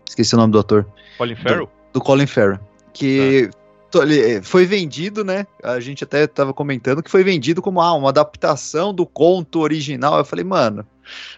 esqueci 0.07 0.35
o 0.35 0.37
nome 0.37 0.51
do 0.53 0.59
ator. 0.59 0.85
Colin 1.17 1.35
Farrell? 1.35 1.69
Do 1.93 2.01
Colin 2.01 2.27
Farrell. 2.27 2.59
Que. 2.93 3.49
ele- 3.95 4.41
Foi 4.41 4.65
vendido, 4.65 5.23
né? 5.23 5.45
A 5.63 5.79
gente 5.79 6.03
até 6.03 6.27
tava 6.27 6.53
comentando 6.53 7.01
que 7.01 7.09
foi 7.11 7.23
vendido 7.23 7.61
como 7.61 7.81
ah, 7.81 7.93
uma 7.93 8.09
adaptação 8.09 8.93
do 8.93 9.05
conto 9.05 9.59
original. 9.59 10.17
Eu 10.17 10.25
falei, 10.25 10.45
mano, 10.45 10.85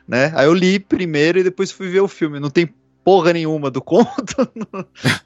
né? 0.08 0.32
Aí 0.36 0.46
eu 0.46 0.54
li 0.54 0.80
primeiro 0.80 1.40
e 1.40 1.44
depois 1.44 1.72
fui 1.72 1.90
ver 1.90 2.02
o 2.02 2.08
filme. 2.08 2.40
Não 2.40 2.50
tem 2.50 2.74
porra 3.04 3.34
nenhuma 3.34 3.70
do 3.70 3.82
conto. 3.82 4.36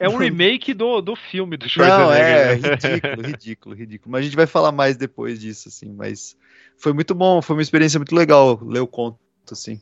É 0.00 0.08
um 0.08 0.16
remake 0.16 0.74
do, 0.74 1.00
do 1.00 1.14
filme 1.14 1.56
do 1.56 1.62
Não, 1.64 1.68
Schwarzenegger. 1.68 2.18
é 2.18 2.56
né? 2.56 2.68
ridículo, 2.70 3.22
ridículo, 3.26 3.74
ridículo. 3.74 4.12
Mas 4.12 4.20
a 4.20 4.24
gente 4.24 4.36
vai 4.36 4.46
falar 4.46 4.72
mais 4.72 4.96
depois 4.96 5.40
disso, 5.40 5.68
assim. 5.68 5.92
Mas 5.92 6.36
foi 6.76 6.92
muito 6.92 7.14
bom, 7.14 7.40
foi 7.40 7.54
uma 7.56 7.62
experiência 7.62 7.98
muito 7.98 8.14
legal 8.14 8.58
ler 8.62 8.80
o 8.80 8.86
conto, 8.86 9.18
assim. 9.50 9.80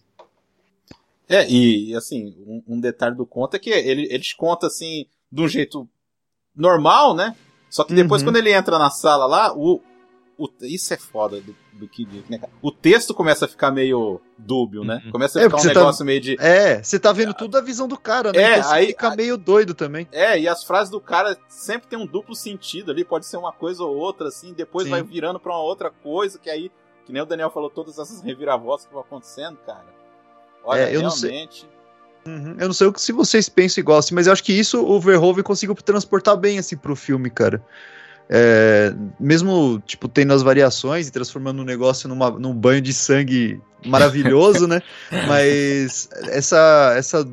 É, 1.28 1.48
e 1.50 1.94
assim, 1.94 2.36
um, 2.46 2.62
um 2.76 2.80
detalhe 2.80 3.16
do 3.16 3.26
conto 3.26 3.56
é 3.56 3.58
que 3.58 3.70
ele, 3.70 4.02
ele 4.10 4.20
te 4.22 4.36
conta 4.36 4.66
assim, 4.68 5.06
de 5.32 5.42
um 5.42 5.48
jeito 5.48 5.88
normal, 6.54 7.16
né? 7.16 7.34
Só 7.68 7.82
que 7.82 7.92
depois, 7.92 8.22
Uhum. 8.22 8.28
quando 8.28 8.36
ele 8.36 8.52
entra 8.52 8.78
na 8.78 8.90
sala 8.90 9.26
lá, 9.26 9.52
o. 9.56 9.82
o 10.38 10.48
isso 10.62 10.92
é 10.92 10.96
foda 10.96 11.40
do, 11.40 11.56
do 11.72 11.88
Kid 11.88 12.24
né? 12.28 12.40
O 12.60 12.70
texto 12.70 13.14
começa 13.14 13.46
a 13.46 13.48
ficar 13.48 13.70
meio 13.70 14.20
dúbio, 14.36 14.84
né? 14.84 15.00
Uhum. 15.06 15.10
Começa 15.12 15.38
a 15.38 15.42
É, 15.42 15.44
ficar 15.44 15.56
um 15.56 15.58
porque 15.58 15.68
você 15.68 15.74
tá- 15.74 15.80
negócio 15.80 16.04
meio 16.04 16.20
de. 16.20 16.36
É, 16.38 16.82
você 16.82 16.98
tá 16.98 17.12
vendo 17.12 17.32
tudo 17.34 17.52
da 17.52 17.60
visão 17.60 17.88
do 17.88 17.96
cara, 17.98 18.32
né? 18.32 18.42
É, 18.42 18.58
então 18.58 18.70
aí- 18.72 18.86
fica 18.88 19.16
meio 19.16 19.36
doido 19.36 19.74
também. 19.74 20.06
É, 20.12 20.38
e 20.38 20.46
as 20.46 20.62
frases 20.64 20.90
do 20.90 21.00
cara 21.00 21.36
sempre 21.48 21.88
tem 21.88 21.98
um 21.98 22.06
duplo 22.06 22.34
sentido 22.34 22.90
ali, 22.90 23.04
pode 23.04 23.24
ser 23.26 23.36
uma 23.38 23.52
coisa 23.52 23.82
ou 23.82 23.96
outra, 23.96 24.28
assim, 24.28 24.52
depois 24.52 24.84
Sim. 24.84 24.90
vai 24.90 25.02
virando 25.02 25.40
pra 25.40 25.52
uma 25.52 25.62
outra 25.62 25.90
coisa, 25.90 26.38
que 26.38 26.50
aí, 26.50 26.70
que 27.04 27.12
nem 27.12 27.22
o 27.22 27.26
Daniel 27.26 27.50
falou, 27.50 27.70
todas 27.70 27.98
essas 27.98 28.20
reviravoltas 28.20 28.84
que 28.86 28.92
vão 28.92 29.02
acontecendo, 29.02 29.56
cara. 29.64 29.86
Olha, 30.64 30.80
É, 30.90 30.94
eu 30.96 31.02
não 31.02 31.10
sei- 31.10 31.30
realmente. 31.30 31.68
Uhum. 32.26 32.56
Eu 32.58 32.66
não 32.66 32.74
sei 32.74 32.88
o 32.88 32.92
que 32.92 33.00
se 33.00 33.12
vocês 33.12 33.48
pensam 33.48 33.80
igual, 33.80 33.98
assim, 33.98 34.12
mas 34.12 34.26
eu 34.26 34.32
acho 34.32 34.42
que 34.42 34.52
isso 34.52 34.84
o 34.84 35.00
Verhoeven 35.00 35.44
conseguiu 35.44 35.76
transportar 35.76 36.36
bem, 36.36 36.58
assim, 36.58 36.76
pro 36.76 36.96
filme, 36.96 37.30
cara. 37.30 37.64
É, 38.28 38.92
mesmo, 39.21 39.80
tipo, 39.87 40.09
tendo 40.09 40.33
as 40.33 40.42
variações 40.42 41.06
e 41.09 41.12
transformando 41.12 41.61
o 41.61 41.64
negócio 41.64 42.09
numa, 42.09 42.30
num 42.30 42.52
banho 42.54 42.80
de 42.80 42.92
sangue 42.92 43.61
maravilhoso, 43.85 44.66
né? 44.66 44.83
Mas 45.28 46.09
essa, 46.28 46.95
essa 46.97 47.25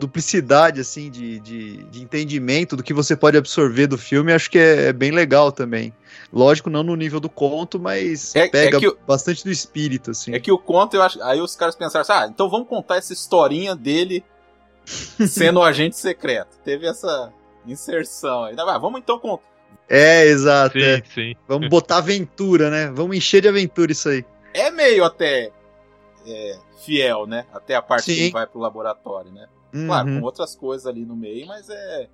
duplicidade, 0.00 0.80
assim, 0.80 1.10
de, 1.10 1.40
de, 1.40 1.76
de 1.84 2.02
entendimento 2.02 2.76
do 2.76 2.82
que 2.84 2.94
você 2.94 3.16
pode 3.16 3.36
absorver 3.36 3.88
do 3.88 3.98
filme, 3.98 4.32
acho 4.32 4.50
que 4.50 4.58
é, 4.58 4.86
é 4.86 4.92
bem 4.92 5.10
legal 5.10 5.50
também. 5.50 5.92
Lógico, 6.32 6.70
não 6.70 6.82
no 6.82 6.94
nível 6.94 7.18
do 7.18 7.28
conto, 7.28 7.80
mas 7.80 8.36
É- 8.36 8.40
é 8.44 8.48
pega 8.48 8.78
o- 8.78 8.96
bastante 9.06 9.42
do 9.42 9.50
espírito, 9.50 10.12
assim. 10.12 10.32
É 10.34 10.38
que 10.38 10.52
o 10.52 10.58
conto, 10.58 10.94
eu 10.94 11.02
acho. 11.02 11.20
Aí 11.22 11.40
os 11.40 11.56
caras 11.56 11.74
pensaram 11.74 12.02
assim, 12.02 12.12
ah, 12.12 12.28
então 12.32 12.48
vamos 12.48 12.68
contar 12.68 12.96
essa 12.96 13.12
historinha 13.12 13.74
dele 13.74 14.24
sendo 14.84 15.58
um 15.60 15.62
agente 15.64 15.96
secreto. 15.96 16.56
Teve 16.62 16.86
essa 16.86 17.32
inserção 17.66 18.44
aí. 18.44 18.54
Ah, 18.56 18.78
vamos 18.78 19.00
então 19.00 19.18
contar. 19.18 19.42
É, 19.88 20.26
exato. 20.26 20.76
é. 20.78 20.96
Sim, 20.98 21.02
sim. 21.14 21.34
Vamos 21.46 21.68
botar 21.68 21.98
aventura, 21.98 22.70
né? 22.70 22.90
Vamos 22.92 23.16
encher 23.16 23.40
de 23.42 23.48
aventura 23.48 23.90
isso 23.92 24.08
aí. 24.08 24.24
É 24.52 24.70
meio 24.70 25.04
até 25.04 25.50
é, 26.26 26.58
fiel, 26.84 27.26
né? 27.26 27.46
Até 27.52 27.74
a 27.74 27.82
parte 27.82 28.06
que 28.06 28.14
Sim. 28.14 28.22
ele 28.24 28.32
vai 28.32 28.46
pro 28.46 28.60
laboratório, 28.60 29.30
né? 29.32 29.46
Claro, 29.86 30.08
Uhum. 30.08 30.20
com 30.20 30.24
outras 30.26 30.54
coisas 30.56 30.86
ali 30.86 31.04
no 31.04 31.14
meio, 31.14 31.46
mas 31.46 31.68
é, 31.68 32.08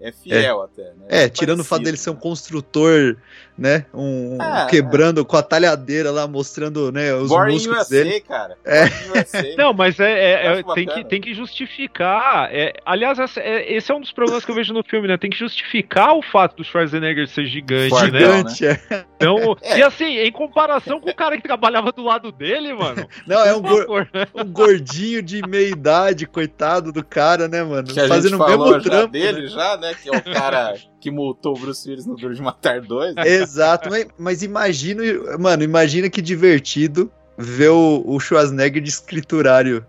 é 0.00 0.12
fiel 0.12 0.62
até, 0.62 0.82
né? 0.82 1.06
É, 1.08 1.28
tirando 1.28 1.60
o 1.60 1.64
fato 1.64 1.82
parecido, 1.82 1.84
dele 1.84 1.96
ser 1.96 2.10
um 2.10 2.14
né? 2.14 2.20
construtor, 2.20 3.16
né? 3.56 3.86
Um, 3.92 4.34
um 4.34 4.38
Ah, 4.40 4.66
quebrando 4.70 5.24
com 5.24 5.36
a 5.36 5.42
talhadeira 5.42 6.10
lá, 6.10 6.26
mostrando, 6.28 6.92
né, 6.92 7.12
os 7.14 7.28
Born 7.28 7.52
músculos 7.52 7.80
USA, 7.82 7.90
dele. 7.90 8.20
cara. 8.20 8.56
É. 8.64 8.84
USA. 8.84 9.54
Não, 9.58 9.72
mas 9.72 9.98
é, 9.98 10.12
é- 10.12 10.58
é- 10.60 10.62
tem, 10.74 10.86
que, 10.86 11.04
tem 11.04 11.20
que 11.20 11.34
justificar. 11.34 12.48
é, 12.52 12.74
aliás, 12.84 13.18
essa- 13.18 13.40
é- 13.40 13.72
esse 13.72 13.90
é 13.90 13.94
um 13.94 14.00
dos 14.00 14.12
problemas 14.12 14.44
que 14.44 14.50
eu 14.50 14.54
vejo 14.54 14.72
no 14.72 14.82
filme, 14.84 15.08
né? 15.08 15.16
Tem 15.16 15.30
que 15.30 15.38
justificar 15.38 16.14
o 16.16 16.22
fato 16.22 16.56
do 16.56 16.64
Schwarzenegger 16.64 17.26
ser 17.28 17.46
gigante, 17.46 17.90
Fortão, 17.90 18.10
né? 18.10 18.20
Gigante, 18.20 18.66
é. 18.66 19.04
Então, 19.16 19.56
É. 19.62 19.78
E 19.78 19.82
assim, 19.82 20.18
em 20.18 20.32
comparação 20.32 21.00
com 21.00 21.10
o 21.10 21.14
cara 21.14 21.36
que 21.36 21.42
trabalhava 21.42 21.90
do 21.92 22.02
lado 22.04 22.30
dele, 22.30 22.72
mano. 22.72 23.06
Não, 23.26 23.44
é 23.44 23.54
um, 23.56 23.62
favor, 23.62 24.08
né? 24.12 24.26
um 24.34 24.44
gordinho 24.44 25.22
de 25.22 25.42
meia 25.46 25.68
idade, 25.68 26.26
coitado 26.26 26.92
do 26.92 27.04
cara, 27.04 27.48
né, 27.48 27.62
mano? 27.62 27.88
Que 27.88 28.06
Fazendo 28.08 28.40
o 28.40 28.46
mesmo 28.46 28.80
trampo. 28.82 29.08
dele, 29.12 29.42
né? 29.42 29.48
já, 29.48 29.76
né? 29.76 29.87
Que 29.94 30.08
é 30.08 30.12
o 30.16 30.22
cara 30.22 30.74
que 31.00 31.10
multou 31.10 31.56
o 31.56 31.58
Bruce 31.60 31.88
Willis 31.88 32.06
no 32.06 32.16
Duro 32.16 32.34
de 32.34 32.42
Matar 32.42 32.80
2. 32.80 33.14
Né? 33.14 33.28
Exato, 33.28 33.88
mas, 33.90 34.06
mas 34.18 34.42
imagina, 34.42 35.02
mano, 35.38 35.62
imagina 35.62 36.08
que 36.10 36.20
divertido 36.22 37.10
ver 37.36 37.68
o, 37.70 38.02
o 38.06 38.18
Schwarzenegger 38.20 38.82
de 38.82 38.88
escriturário. 38.88 39.84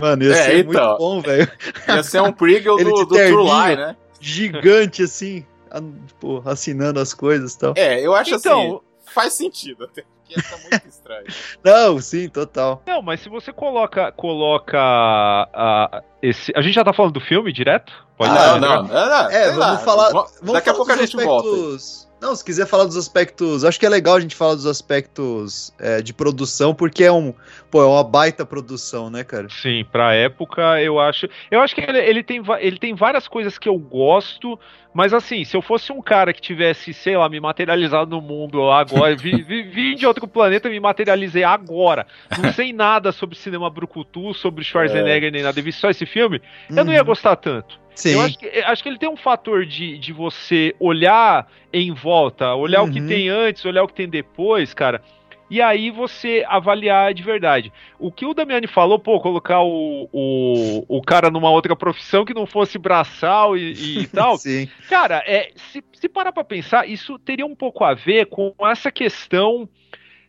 Mano, 0.00 0.24
ia 0.24 0.32
É, 0.32 0.44
ser 0.44 0.58
então. 0.58 0.86
muito 0.88 0.98
bom, 0.98 1.20
velho. 1.22 1.50
Ia 1.88 2.02
ser 2.02 2.20
um 2.22 2.32
prequel 2.32 2.76
do, 2.76 3.04
do 3.04 3.06
True. 3.14 3.44
Lie, 3.44 3.76
né? 3.76 3.96
Gigante, 4.20 5.02
assim, 5.02 5.44
a- 5.70 5.80
tipo, 6.06 6.42
assinando 6.44 7.00
as 7.00 7.14
coisas 7.14 7.54
e 7.54 7.58
tal. 7.58 7.74
É, 7.76 8.00
eu 8.00 8.14
acho 8.14 8.34
assim, 8.34 8.48
Então, 8.48 8.82
faz 9.06 9.32
sentido 9.34 9.84
até. 9.84 10.04
Porque 10.26 10.42
tá 10.42 10.56
muito 10.58 10.88
estranho. 10.88 11.24
Não, 11.64 12.00
sim, 12.00 12.28
total. 12.28 12.82
não, 12.86 13.00
mas 13.00 13.20
se 13.20 13.28
você 13.28 13.52
coloca. 13.52 14.10
coloca 14.12 14.76
a, 14.78 16.02
esse, 16.20 16.52
a 16.56 16.60
gente 16.60 16.74
já 16.74 16.84
tá 16.84 16.92
falando 16.92 17.12
do 17.14 17.20
filme 17.20 17.52
direto? 17.52 17.92
Pode 18.16 18.30
Ah, 18.30 18.54
ser, 18.54 18.60
não, 18.60 18.82
né? 18.82 18.88
não, 18.94 19.08
não, 19.08 19.30
É, 19.30 19.44
vamos 19.46 19.58
lá, 19.58 19.78
falar. 19.78 20.10
vamos- 20.10 20.32
Daqui 20.52 20.70
a 20.70 20.72
falar 20.72 20.76
pouco 20.76 20.92
a 20.92 20.94
dos 20.96 21.04
gente 21.10 21.24
volta. 21.24 21.48
aspectos- 21.48 22.06
Não, 22.18 22.34
se 22.34 22.42
quiser 22.42 22.66
falar 22.66 22.84
dos 22.86 22.96
aspectos. 22.96 23.62
Acho 23.62 23.78
que 23.78 23.84
é 23.84 23.90
legal 23.90 24.14
a 24.16 24.20
gente 24.20 24.34
falar 24.34 24.54
dos 24.54 24.64
aspectos 24.64 25.70
é, 25.78 26.00
de 26.00 26.14
produção, 26.14 26.74
porque 26.74 27.04
é 27.04 27.12
um. 27.12 27.34
Pô, 27.70 27.82
é 27.82 27.86
uma 27.86 28.02
baita 28.02 28.46
produção, 28.46 29.10
né, 29.10 29.22
cara? 29.22 29.48
Sim, 29.50 29.84
pra 29.92 30.14
época 30.14 30.80
eu 30.80 30.98
acho. 30.98 31.28
Eu 31.50 31.60
acho 31.60 31.74
que 31.74 31.82
ele, 31.82 31.98
ele, 31.98 32.22
tem, 32.22 32.42
ele 32.60 32.78
tem 32.78 32.94
várias 32.94 33.28
coisas 33.28 33.58
que 33.58 33.68
eu 33.68 33.76
gosto, 33.78 34.58
mas 34.94 35.12
assim, 35.12 35.44
se 35.44 35.54
eu 35.54 35.60
fosse 35.60 35.92
um 35.92 36.00
cara 36.00 36.32
que 36.32 36.40
tivesse, 36.40 36.94
sei 36.94 37.18
lá, 37.18 37.28
me 37.28 37.38
materializado 37.38 38.10
no 38.16 38.22
mundo 38.22 38.70
agora, 38.70 39.14
vi, 39.14 39.42
vi- 39.44 39.64
vim 39.64 39.94
de 39.94 40.06
outro 40.06 40.26
planeta 40.26 40.68
e 40.68 40.70
me 40.70 40.80
materializei 40.80 41.44
agora, 41.44 42.06
não 42.42 42.50
sei 42.54 42.72
nada 42.72 43.12
sobre 43.12 43.36
cinema 43.36 43.68
brucutu, 43.68 44.32
sobre 44.32 44.64
Schwarzenegger 44.64 45.30
nem 45.30 45.42
nada, 45.42 45.60
e 45.60 45.62
vi 45.62 45.70
só 45.70 45.90
esse 45.90 46.06
filme, 46.06 46.40
eu 46.70 46.82
não 46.82 46.92
ia 46.94 47.00
Uhum. 47.00 47.06
gostar 47.06 47.36
tanto. 47.36 47.78
Sim. 47.96 48.12
Eu 48.12 48.20
acho 48.20 48.38
que, 48.38 48.46
acho 48.46 48.82
que 48.82 48.88
ele 48.88 48.98
tem 48.98 49.08
um 49.08 49.16
fator 49.16 49.64
de, 49.66 49.98
de 49.98 50.12
você 50.12 50.76
olhar 50.78 51.48
em 51.72 51.92
volta, 51.92 52.54
olhar 52.54 52.82
o 52.82 52.90
que 52.90 53.00
Uhum. 53.00 53.06
tem 53.06 53.28
antes, 53.28 53.64
olhar 53.64 53.82
o 53.82 53.88
que 53.88 53.94
tem 53.94 54.08
depois, 54.08 54.72
cara. 54.74 55.02
E 55.48 55.62
aí 55.62 55.90
você 55.90 56.44
avaliar 56.48 57.14
de 57.14 57.22
verdade. 57.22 57.72
O 58.00 58.10
que 58.10 58.26
o 58.26 58.34
Damiani 58.34 58.66
falou, 58.66 58.98
pô, 58.98 59.20
colocar 59.20 59.60
o, 59.62 60.08
o, 60.12 60.84
o 60.88 61.00
cara 61.00 61.30
numa 61.30 61.50
outra 61.50 61.74
profissão 61.76 62.24
que 62.24 62.34
não 62.34 62.46
fosse 62.46 62.78
braçal 62.78 63.56
e, 63.56 64.02
e 64.02 64.06
tal. 64.12 64.36
Sim. 64.36 64.68
Cara, 64.88 65.22
é, 65.26 65.52
se, 65.54 65.82
se 65.94 66.08
parar 66.08 66.32
pra 66.32 66.42
pensar, 66.44 66.88
isso 66.88 67.18
teria 67.18 67.46
um 67.46 67.54
pouco 67.54 67.84
a 67.84 67.94
ver 67.94 68.26
com 68.26 68.52
essa 68.62 68.90
questão 68.90 69.68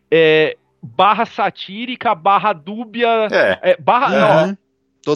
é, 0.09 0.55
barra 0.81 1.25
satírica, 1.25 2.13
barra 2.15 2.53
dúbia, 2.53 3.27
É, 3.31 3.71
é, 3.71 3.77
barra, 3.77 4.45
Uhum. 4.45 4.57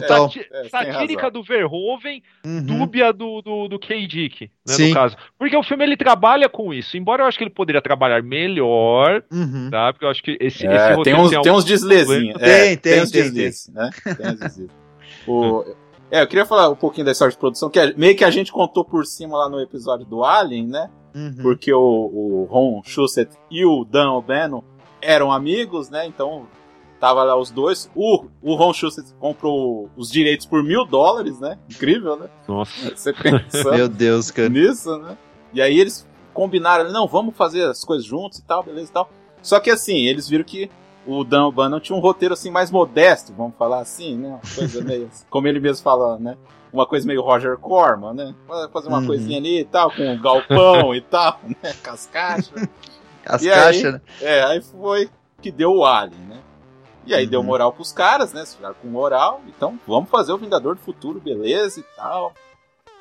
Total. 0.00 0.24
Sati- 0.30 0.46
É, 0.50 0.60
tem 0.62 0.70
satírica 0.70 1.30
do 1.30 1.42
Verhoeven, 1.42 2.22
Uhum. 2.44 2.62
dúbia 2.64 3.12
do, 3.12 3.40
do, 3.42 3.68
do 3.68 3.78
K. 3.78 4.06
Dick, 4.06 4.50
né, 4.66 4.74
Sim. 4.74 4.88
no 4.88 4.94
caso. 4.94 5.16
Porque 5.38 5.56
o 5.56 5.62
filme 5.62 5.84
ele 5.84 5.96
trabalha 5.96 6.48
com 6.48 6.72
isso. 6.74 6.96
Embora 6.96 7.22
eu 7.22 7.26
acho 7.26 7.38
que 7.38 7.44
ele 7.44 7.50
poderia 7.50 7.80
trabalhar 7.82 8.22
melhor, 8.22 9.22
Uhum. 9.32 9.68
tá? 9.70 9.92
Porque 9.92 10.04
eu 10.04 10.10
acho 10.10 10.22
que 10.22 10.36
esse, 10.40 10.66
É, 10.66 10.92
esse 10.94 11.02
tem, 11.02 11.14
uns, 11.14 11.30
tem 11.30 11.42
tem 11.42 11.52
uns 11.52 11.64
deslezinhos. 11.64 12.38
Tem, 12.38 12.48
é, 12.50 12.76
tem, 12.76 13.02
uns 13.02 13.10
tem, 13.10 13.22
deslizes, 13.22 13.68
né? 13.68 13.90
Tem 14.04 14.26
uns 14.32 14.38
deslizes. 14.40 14.70
O- 15.26 15.64
é, 16.10 16.22
eu 16.22 16.26
queria 16.26 16.44
falar 16.44 16.68
um 16.68 16.76
pouquinho 16.76 17.04
da 17.06 17.12
história 17.12 17.32
de 17.32 17.38
produção, 17.38 17.70
que 17.70 17.78
é- 17.78 17.94
meio 17.94 18.16
que 18.16 18.24
a 18.24 18.30
gente 18.30 18.52
contou 18.52 18.84
por 18.84 19.04
cima 19.06 19.36
lá 19.38 19.48
no 19.48 19.60
episódio 19.60 20.04
do 20.04 20.24
Alien, 20.24 20.66
né? 20.66 20.90
Uhum. 21.14 21.36
Porque 21.42 21.72
o, 21.72 21.78
o 21.80 22.48
Ron 22.50 22.82
Shusett 22.84 23.30
e 23.50 23.64
o 23.64 23.84
Dan 23.84 24.10
O'Bannon 24.12 24.62
eram 25.00 25.30
amigos, 25.30 25.90
né? 25.90 26.06
Então 26.06 26.46
tava 27.02 27.24
lá 27.24 27.36
os 27.36 27.50
dois. 27.50 27.90
O, 27.96 28.26
o 28.40 28.54
Ron 28.54 28.72
Shusett 28.72 29.12
comprou 29.18 29.90
os 29.96 30.08
direitos 30.08 30.46
por 30.46 30.62
mil 30.62 30.84
dólares, 30.84 31.40
né? 31.40 31.58
Incrível, 31.68 32.14
né? 32.16 32.28
Nossa. 32.46 32.94
Você 32.94 33.12
pensando 33.12 33.74
Meu 33.74 33.88
Deus, 33.88 34.30
cara. 34.30 34.48
nisso, 34.48 34.96
né? 34.98 35.18
E 35.52 35.60
aí 35.60 35.80
eles 35.80 36.06
combinaram, 36.32 36.92
não, 36.92 37.08
vamos 37.08 37.36
fazer 37.36 37.64
as 37.64 37.84
coisas 37.84 38.06
juntos 38.06 38.38
e 38.38 38.44
tal, 38.44 38.62
beleza 38.62 38.88
e 38.88 38.92
tal. 38.92 39.10
Só 39.42 39.58
que 39.58 39.68
assim, 39.68 39.96
eles 40.06 40.28
viram 40.28 40.44
que 40.44 40.70
o 41.04 41.24
Dan 41.24 41.46
O'Bannon 41.46 41.80
tinha 41.80 41.96
um 41.98 42.00
roteiro 42.00 42.34
assim 42.34 42.52
mais 42.52 42.70
modesto, 42.70 43.34
vamos 43.36 43.56
falar 43.58 43.80
assim, 43.80 44.16
né? 44.16 44.28
Uma 44.28 44.54
coisa 44.54 44.80
meio, 44.86 45.10
como 45.28 45.48
ele 45.48 45.58
mesmo 45.58 45.82
fala, 45.82 46.16
né? 46.20 46.36
Uma 46.72 46.86
coisa 46.86 47.04
meio 47.04 47.20
Roger 47.20 47.58
Corman, 47.58 48.14
né? 48.14 48.32
Fazer 48.72 48.86
uma 48.86 49.00
Uhum. 49.00 49.06
coisinha 49.08 49.38
ali 49.38 49.58
e 49.62 49.64
tal, 49.64 49.90
com 49.90 50.14
o 50.14 50.18
galpão 50.20 50.94
e 50.94 51.00
tal, 51.00 51.40
né? 51.60 51.74
Com 51.84 51.90
as 51.90 52.06
caixas. 52.06 52.68
As 53.26 53.42
E 53.44 53.50
caixas, 53.50 53.84
aí? 53.86 53.92
né? 53.92 54.00
É, 54.20 54.42
aí 54.44 54.60
foi 54.62 55.10
que 55.42 55.50
deu 55.50 55.72
o 55.72 55.84
Alien, 55.84 56.20
né? 56.28 56.38
E 57.06 57.14
aí 57.14 57.24
Uhum. 57.24 57.30
deu 57.30 57.42
moral 57.42 57.72
pros 57.72 57.92
caras, 57.92 58.32
né? 58.32 58.44
Ficaram 58.46 58.74
com 58.80 58.88
moral. 58.88 59.40
Então, 59.48 59.78
vamos 59.86 60.08
fazer 60.10 60.32
o 60.32 60.38
Vingador 60.38 60.74
do 60.76 60.80
Futuro, 60.80 61.20
beleza 61.20 61.80
e 61.80 61.84
tal. 61.96 62.32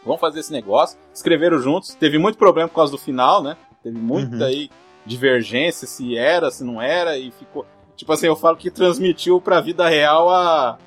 Vamos 0.06 0.20
fazer 0.20 0.40
esse 0.40 0.52
negócio. 0.52 0.98
Escreveram 1.14 1.60
juntos. 1.60 1.94
Teve 1.96 2.18
muito 2.18 2.38
problema 2.38 2.68
por 2.68 2.76
causa 2.76 2.92
do 2.92 2.98
final, 2.98 3.44
né? 3.44 3.56
Teve 3.84 3.98
muita 3.98 4.36
Uhum. 4.38 4.44
aí 4.46 4.70
divergência, 5.06 5.88
se 5.88 6.16
era, 6.18 6.50
se 6.52 6.64
não 6.64 6.82
era, 6.82 7.18
e 7.18 7.32
ficou. 7.32 7.66
Tipo 7.96 8.12
assim, 8.14 8.26
eu 8.28 8.36
falo 8.36 8.58
que 8.58 8.72
transmitiu 8.72 9.40
pra 9.40 9.62
vida 9.62 9.88
real 9.88 10.30
a. 10.30 10.78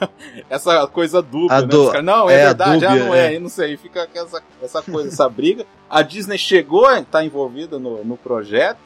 essa 0.48 0.86
coisa 0.86 1.20
dupla, 1.20 1.56
A 1.58 1.60
né? 1.60 1.66
caras, 1.66 2.02
não, 2.02 2.30
é, 2.30 2.34
é, 2.34 2.44
verdade, 2.46 2.86
ah, 2.86 2.88
dúbia, 2.90 3.04
não 3.04 3.14
é, 3.14 3.26
é. 3.26 3.36
e 3.36 3.38
não 3.38 3.48
sei, 3.50 3.76
fica 3.76 4.08
essa, 4.14 4.42
essa 4.62 4.80
coisa, 4.82 5.08
essa 5.08 5.28
briga. 5.28 5.66
A 5.90 6.00
Disney 6.00 6.38
chegou 6.38 6.86
a 6.86 7.00
estar 7.00 7.22
envolvida 7.24 7.78
no, 7.78 8.02
no 8.02 8.16
projeto, 8.16 8.80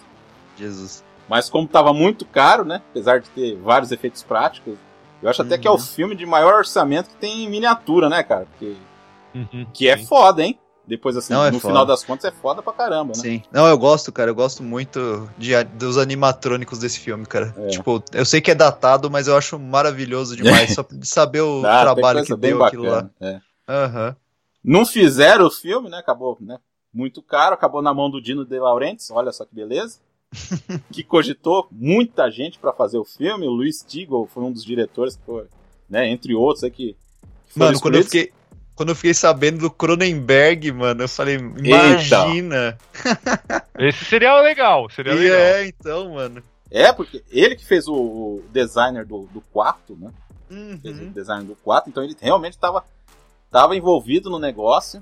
Jesus. 0.56 1.03
Mas 1.28 1.48
como 1.48 1.66
tava 1.68 1.92
muito 1.92 2.24
caro, 2.24 2.64
né? 2.64 2.82
Apesar 2.90 3.20
de 3.20 3.28
ter 3.30 3.56
vários 3.56 3.90
efeitos 3.92 4.22
práticos, 4.22 4.76
eu 5.22 5.28
acho 5.28 5.42
até 5.42 5.56
que 5.58 5.66
é 5.66 5.70
o 5.70 5.74
Uhum. 5.74 5.80
filme 5.80 6.14
de 6.14 6.26
maior 6.26 6.54
orçamento 6.54 7.08
que 7.10 7.16
tem 7.16 7.44
em 7.44 7.48
miniatura, 7.50 8.08
né, 8.08 8.22
cara? 8.22 8.46
Porque, 8.46 8.76
Uhum, 9.34 9.66
que 9.72 9.88
é 9.88 9.96
sim. 9.96 10.06
foda, 10.06 10.42
hein? 10.42 10.58
Depois, 10.86 11.16
assim, 11.16 11.32
Não, 11.32 11.42
é 11.46 11.50
no 11.50 11.58
foda. 11.58 11.72
final 11.72 11.86
das 11.86 12.04
contas 12.04 12.26
é 12.26 12.30
foda 12.30 12.62
pra 12.62 12.70
caramba, 12.74 13.14
né? 13.16 13.22
Sim. 13.22 13.42
Não, 13.50 13.66
eu 13.66 13.78
gosto, 13.78 14.12
cara. 14.12 14.30
Eu 14.30 14.34
gosto 14.34 14.62
muito 14.62 15.30
de, 15.38 15.64
dos 15.64 15.96
animatrônicos 15.96 16.78
desse 16.78 17.00
filme, 17.00 17.24
cara. 17.24 17.54
É. 17.56 17.68
Tipo, 17.68 18.04
eu 18.12 18.24
sei 18.26 18.42
que 18.42 18.50
é 18.50 18.54
datado, 18.54 19.10
mas 19.10 19.26
eu 19.26 19.34
acho 19.34 19.58
maravilhoso 19.58 20.36
demais. 20.36 20.72
só 20.74 20.82
de 20.82 21.08
saber 21.08 21.40
o 21.40 21.64
Ah, 21.64 21.80
trabalho 21.80 22.22
que 22.22 22.36
deu 22.36 22.62
aquilo 22.62 22.84
lá. 22.84 23.00
bacana, 23.02 23.14
é. 23.18 23.40
Aham. 23.66 24.16
Não 24.62 24.84
fizeram 24.84 25.46
o 25.46 25.50
filme, 25.50 25.88
né? 25.88 25.96
Acabou, 25.98 26.36
né? 26.38 26.58
Muito 26.92 27.22
caro, 27.22 27.54
acabou 27.54 27.80
na 27.80 27.94
mão 27.94 28.10
do 28.10 28.20
Dino 28.20 28.44
De 28.44 28.58
Laurentiis, 28.58 29.10
olha 29.10 29.32
só 29.32 29.46
que 29.46 29.54
beleza. 29.54 29.98
Que 30.92 31.02
cogitou 31.04 31.66
muita 31.70 32.30
gente 32.30 32.58
pra 32.58 32.72
fazer 32.72 32.98
o 32.98 33.04
filme. 33.04 33.46
O 33.46 33.50
Luiz 33.50 33.78
Stigl 33.80 34.26
foi 34.32 34.42
um 34.42 34.52
dos 34.52 34.64
diretores, 34.64 35.16
que 35.16 35.22
foi, 35.24 35.44
né? 35.88 36.08
Entre 36.08 36.34
outros 36.34 36.64
aí 36.64 36.70
que. 36.70 36.96
Mano, 37.56 37.80
quando 37.80 37.96
eu 37.96 38.04
fiquei. 38.04 38.32
Quando 38.74 38.88
eu 38.88 38.96
fiquei 38.96 39.14
sabendo 39.14 39.58
do 39.60 39.70
Cronenberg, 39.70 40.72
mano, 40.72 41.04
eu 41.04 41.08
falei, 41.08 41.36
imagina. 41.36 42.76
Esse 43.78 44.04
seria 44.04 44.40
legal, 44.40 44.90
seria 44.90 45.12
E 45.12 45.16
legal. 45.16 45.38
é, 45.38 45.66
então, 45.68 46.14
mano. 46.14 46.42
É, 46.70 46.92
porque 46.92 47.22
ele 47.30 47.54
que 47.54 47.64
fez 47.64 47.86
o, 47.86 48.42
designer 48.52 49.06
do, 49.06 49.28
do 49.32 49.40
quarto, 49.40 49.96
né? 49.96 50.10
Fez 50.82 50.98
o 50.98 51.02
Uhum. 51.04 51.12
design 51.12 51.44
do 51.46 51.54
quarto, 51.54 51.88
então 51.88 52.02
ele 52.02 52.16
realmente 52.20 52.54
estava 52.54 52.84
tava 53.48 53.76
envolvido 53.76 54.28
no 54.28 54.40
negócio. 54.40 55.00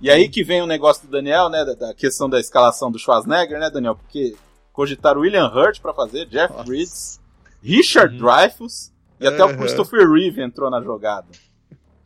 E 0.00 0.10
aí 0.10 0.28
que 0.28 0.42
vem 0.42 0.60
o 0.60 0.66
negócio 0.66 1.06
do 1.06 1.10
Daniel, 1.12 1.48
né? 1.48 1.64
Da, 1.64 1.74
da 1.74 1.94
questão 1.94 2.28
da 2.28 2.40
escalação 2.40 2.90
do 2.90 2.98
Schwarzenegger, 2.98 3.60
né, 3.60 3.70
Daniel? 3.70 3.94
Porque 3.94 4.34
cogitaram 4.74 5.22
William 5.22 5.46
Hurt 5.48 5.80
pra 5.80 5.94
fazer, 5.94 6.26
Jeff 6.26 6.52
Nossa. 6.52 6.64
Bridges, 6.64 7.20
Richard 7.62 8.14
Uhum. 8.14 8.20
Dreyfuss 8.26 8.92
e 9.18 9.26
até 9.26 9.42
o 9.42 9.48
Aham. 9.48 9.56
Christopher 9.56 10.06
Reeve 10.10 10.42
entrou 10.42 10.68
na 10.70 10.82
jogada. 10.82 11.28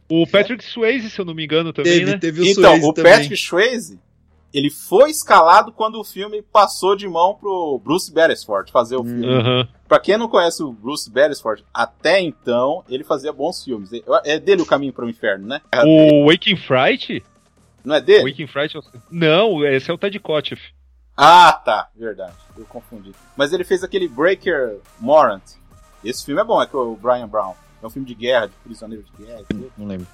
O 0.08 0.24
Patrick 0.26 0.62
Swayze, 0.64 1.10
se 1.10 1.20
eu 1.20 1.24
não 1.24 1.34
me 1.34 1.44
engano, 1.44 1.72
também, 1.72 1.92
Teve, 1.98 2.10
né? 2.12 2.18
teve 2.18 2.40
o 2.40 2.44
então, 2.46 2.62
Swayze 2.62 2.86
o 2.86 2.92
também. 2.92 3.12
Patrick 3.12 3.36
Swayze, 3.36 3.98
ele 4.54 4.70
foi 4.70 5.10
escalado 5.10 5.72
quando 5.72 5.98
o 6.00 6.04
filme 6.04 6.40
passou 6.42 6.94
de 6.96 7.06
mão 7.08 7.34
pro 7.34 7.80
Bruce 7.84 8.12
Beresford 8.12 8.70
fazer 8.72 8.96
o 8.96 9.00
Hum. 9.00 9.04
filme. 9.04 9.26
Aham. 9.34 9.68
Pra 9.86 9.98
quem 9.98 10.16
não 10.18 10.28
conhece 10.28 10.62
o 10.62 10.70
Bruce 10.72 11.10
Beresford, 11.10 11.64
até 11.72 12.20
então 12.20 12.84
ele 12.88 13.02
fazia 13.04 13.32
bons 13.32 13.64
filmes. 13.64 13.90
É 14.24 14.38
dele 14.38 14.62
o 14.62 14.66
Caminho 14.66 14.92
para 14.92 15.04
o 15.04 15.08
Inferno, 15.10 15.46
né? 15.46 15.60
O 15.84 16.30
Waking 16.30 16.56
Fright? 16.56 17.22
Não 17.84 17.94
é 17.94 18.00
dele? 18.00 18.30
Waking 18.30 18.46
Fright? 18.46 18.76
é 18.76 18.80
o- 18.80 18.82
Não, 19.10 19.64
esse 19.66 19.90
é 19.90 19.94
o 19.94 19.98
Ted 19.98 20.18
Kotcheff. 20.20 20.60
Ah, 21.20 21.52
tá, 21.52 21.88
verdade. 21.96 22.36
Eu 22.56 22.64
confundi. 22.64 23.12
Mas 23.36 23.52
ele 23.52 23.64
fez 23.64 23.82
aquele 23.82 24.06
Breaker 24.06 24.78
Morant. 25.00 25.42
Esse 26.04 26.24
filme 26.24 26.40
é 26.40 26.44
bom, 26.44 26.62
é 26.62 26.66
com 26.66 26.78
o 26.78 26.96
Brian 26.96 27.26
Brown. 27.26 27.54
É 27.82 27.86
um 27.86 27.90
filme 27.90 28.06
de 28.06 28.14
guerra, 28.14 28.46
de 28.46 28.54
prisioneiro 28.62 29.04
de 29.04 29.24
guerra. 29.24 29.40
entendeu? 29.40 29.72
Não 29.76 29.86
lembro. 29.88 30.06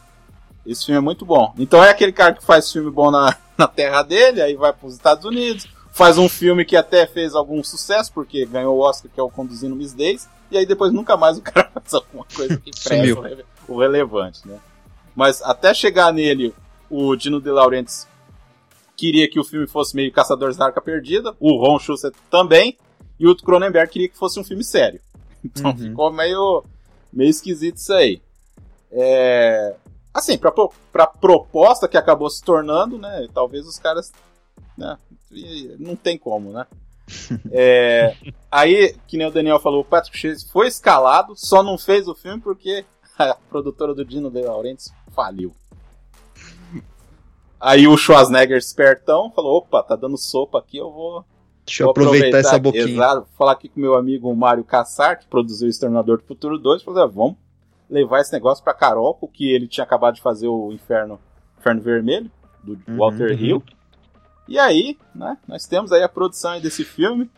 Esse 0.64 0.86
filme 0.86 0.96
é 0.96 1.02
muito 1.02 1.26
bom. 1.26 1.52
Então 1.58 1.84
é 1.84 1.90
aquele 1.90 2.10
cara 2.10 2.32
que 2.32 2.42
faz 2.42 2.72
filme 2.72 2.90
bom 2.90 3.10
na, 3.10 3.36
na 3.56 3.68
terra 3.68 4.02
dele, 4.02 4.40
aí 4.40 4.56
vai 4.56 4.72
para 4.72 4.86
os 4.86 4.94
Estados 4.94 5.26
Unidos, 5.26 5.68
faz 5.92 6.16
um 6.16 6.26
filme 6.26 6.64
que 6.64 6.74
até 6.74 7.06
fez 7.06 7.34
algum 7.34 7.62
sucesso, 7.62 8.10
porque 8.10 8.46
ganhou 8.46 8.74
o 8.74 8.80
Oscar, 8.80 9.10
que 9.12 9.20
é 9.20 9.22
o 9.22 9.28
Conduzindo 9.28 9.76
Miss 9.76 9.92
Days, 9.92 10.26
e 10.50 10.56
aí 10.56 10.64
depois 10.64 10.90
nunca 10.90 11.18
mais 11.18 11.36
o 11.36 11.42
cara 11.42 11.70
faz 11.74 11.92
alguma 11.92 12.24
coisa 12.34 12.56
que 12.56 12.70
presta 12.70 13.44
o 13.68 13.78
relevante, 13.78 14.40
né? 14.48 14.58
Mas 15.14 15.42
até 15.42 15.74
chegar 15.74 16.14
nele, 16.14 16.54
o 16.88 17.14
Dino 17.14 17.42
De 17.42 17.50
Laurentiis 17.50 18.08
queria 18.96 19.28
que 19.28 19.38
o 19.40 19.44
filme 19.44 19.66
fosse 19.66 19.94
meio 19.96 20.12
Caçadores 20.12 20.56
da 20.56 20.66
Arca 20.66 20.80
Perdida, 20.80 21.34
o 21.40 21.56
Ron 21.56 21.78
Schuster 21.78 22.12
também, 22.30 22.76
e 23.18 23.26
o 23.28 23.36
Cronenberg 23.36 23.90
queria 23.92 24.08
que 24.08 24.16
fosse 24.16 24.38
um 24.40 24.44
filme 24.44 24.64
sério. 24.64 25.00
Então 25.44 25.72
Uhum. 25.72 25.76
ficou 25.76 26.10
meio, 26.12 26.64
meio 27.12 27.28
esquisito 27.28 27.76
isso 27.76 27.92
aí. 27.92 28.22
É, 28.90 29.74
assim, 30.12 30.38
pra, 30.38 30.50
pra 30.92 31.06
proposta 31.06 31.86
que 31.86 31.96
acabou 31.98 32.30
se 32.30 32.42
tornando, 32.42 32.96
né? 32.98 33.26
Talvez 33.34 33.66
os 33.66 33.78
caras. 33.78 34.10
Né, 34.78 34.96
não 35.78 35.94
tem 35.96 36.16
como, 36.16 36.50
né? 36.50 36.66
É, 37.52 38.16
aí, 38.50 38.96
que 39.06 39.18
nem 39.18 39.26
o 39.26 39.30
Daniel 39.30 39.60
falou, 39.60 39.82
o 39.82 39.84
Patrick 39.84 40.18
Swayze 40.18 40.48
foi 40.50 40.68
escalado, 40.68 41.34
só 41.36 41.62
não 41.62 41.76
fez 41.76 42.08
o 42.08 42.14
filme 42.14 42.40
porque 42.40 42.82
a 43.18 43.34
produtora 43.50 43.94
do 43.94 44.04
Dino 44.04 44.30
De 44.30 44.40
Laurentiis 44.40 44.90
faliu. 45.14 45.54
Aí 47.64 47.88
o 47.88 47.96
Schwarzenegger 47.96 48.58
espertão 48.58 49.30
falou, 49.30 49.56
opa, 49.56 49.82
tá 49.82 49.96
dando 49.96 50.18
sopa 50.18 50.58
aqui, 50.58 50.76
eu 50.76 50.92
vou 50.92 51.24
Deixa 51.64 51.82
eu 51.82 51.86
Vou 51.86 51.92
aproveitar, 51.92 52.36
essa 52.36 52.58
boquinha. 52.58 52.84
Exato, 52.84 53.26
falar 53.38 53.52
aqui 53.52 53.70
com 53.70 53.80
meu 53.80 53.94
amigo 53.94 54.34
Mário 54.36 54.62
Cassar, 54.62 55.18
que 55.18 55.26
produziu 55.26 55.66
o 55.66 55.70
Exterminador 55.70 56.18
do 56.18 56.24
Futuro 56.24 56.58
2, 56.58 56.82
falou, 56.82 57.02
"Ah, 57.02 57.06
vamos 57.06 57.36
levar 57.88 58.20
esse 58.20 58.34
negócio 58.34 58.62
pra 58.62 58.74
Carol, 58.74 59.18
que 59.32 59.50
ele 59.50 59.66
tinha 59.66 59.82
acabado 59.82 60.16
de 60.16 60.20
fazer 60.20 60.46
o 60.46 60.72
Inferno, 60.72 61.18
Inferno 61.58 61.80
Vermelho, 61.80 62.30
do 62.62 62.72
Uhum, 62.86 62.98
Walter 62.98 63.30
uhum. 63.30 63.38
Hill. 63.38 63.62
E 64.46 64.58
aí, 64.58 64.98
né, 65.14 65.38
nós 65.48 65.64
temos 65.64 65.90
aí 65.90 66.02
a 66.02 66.08
produção 66.08 66.50
aí 66.50 66.60
desse 66.60 66.84
filme, 66.84 67.30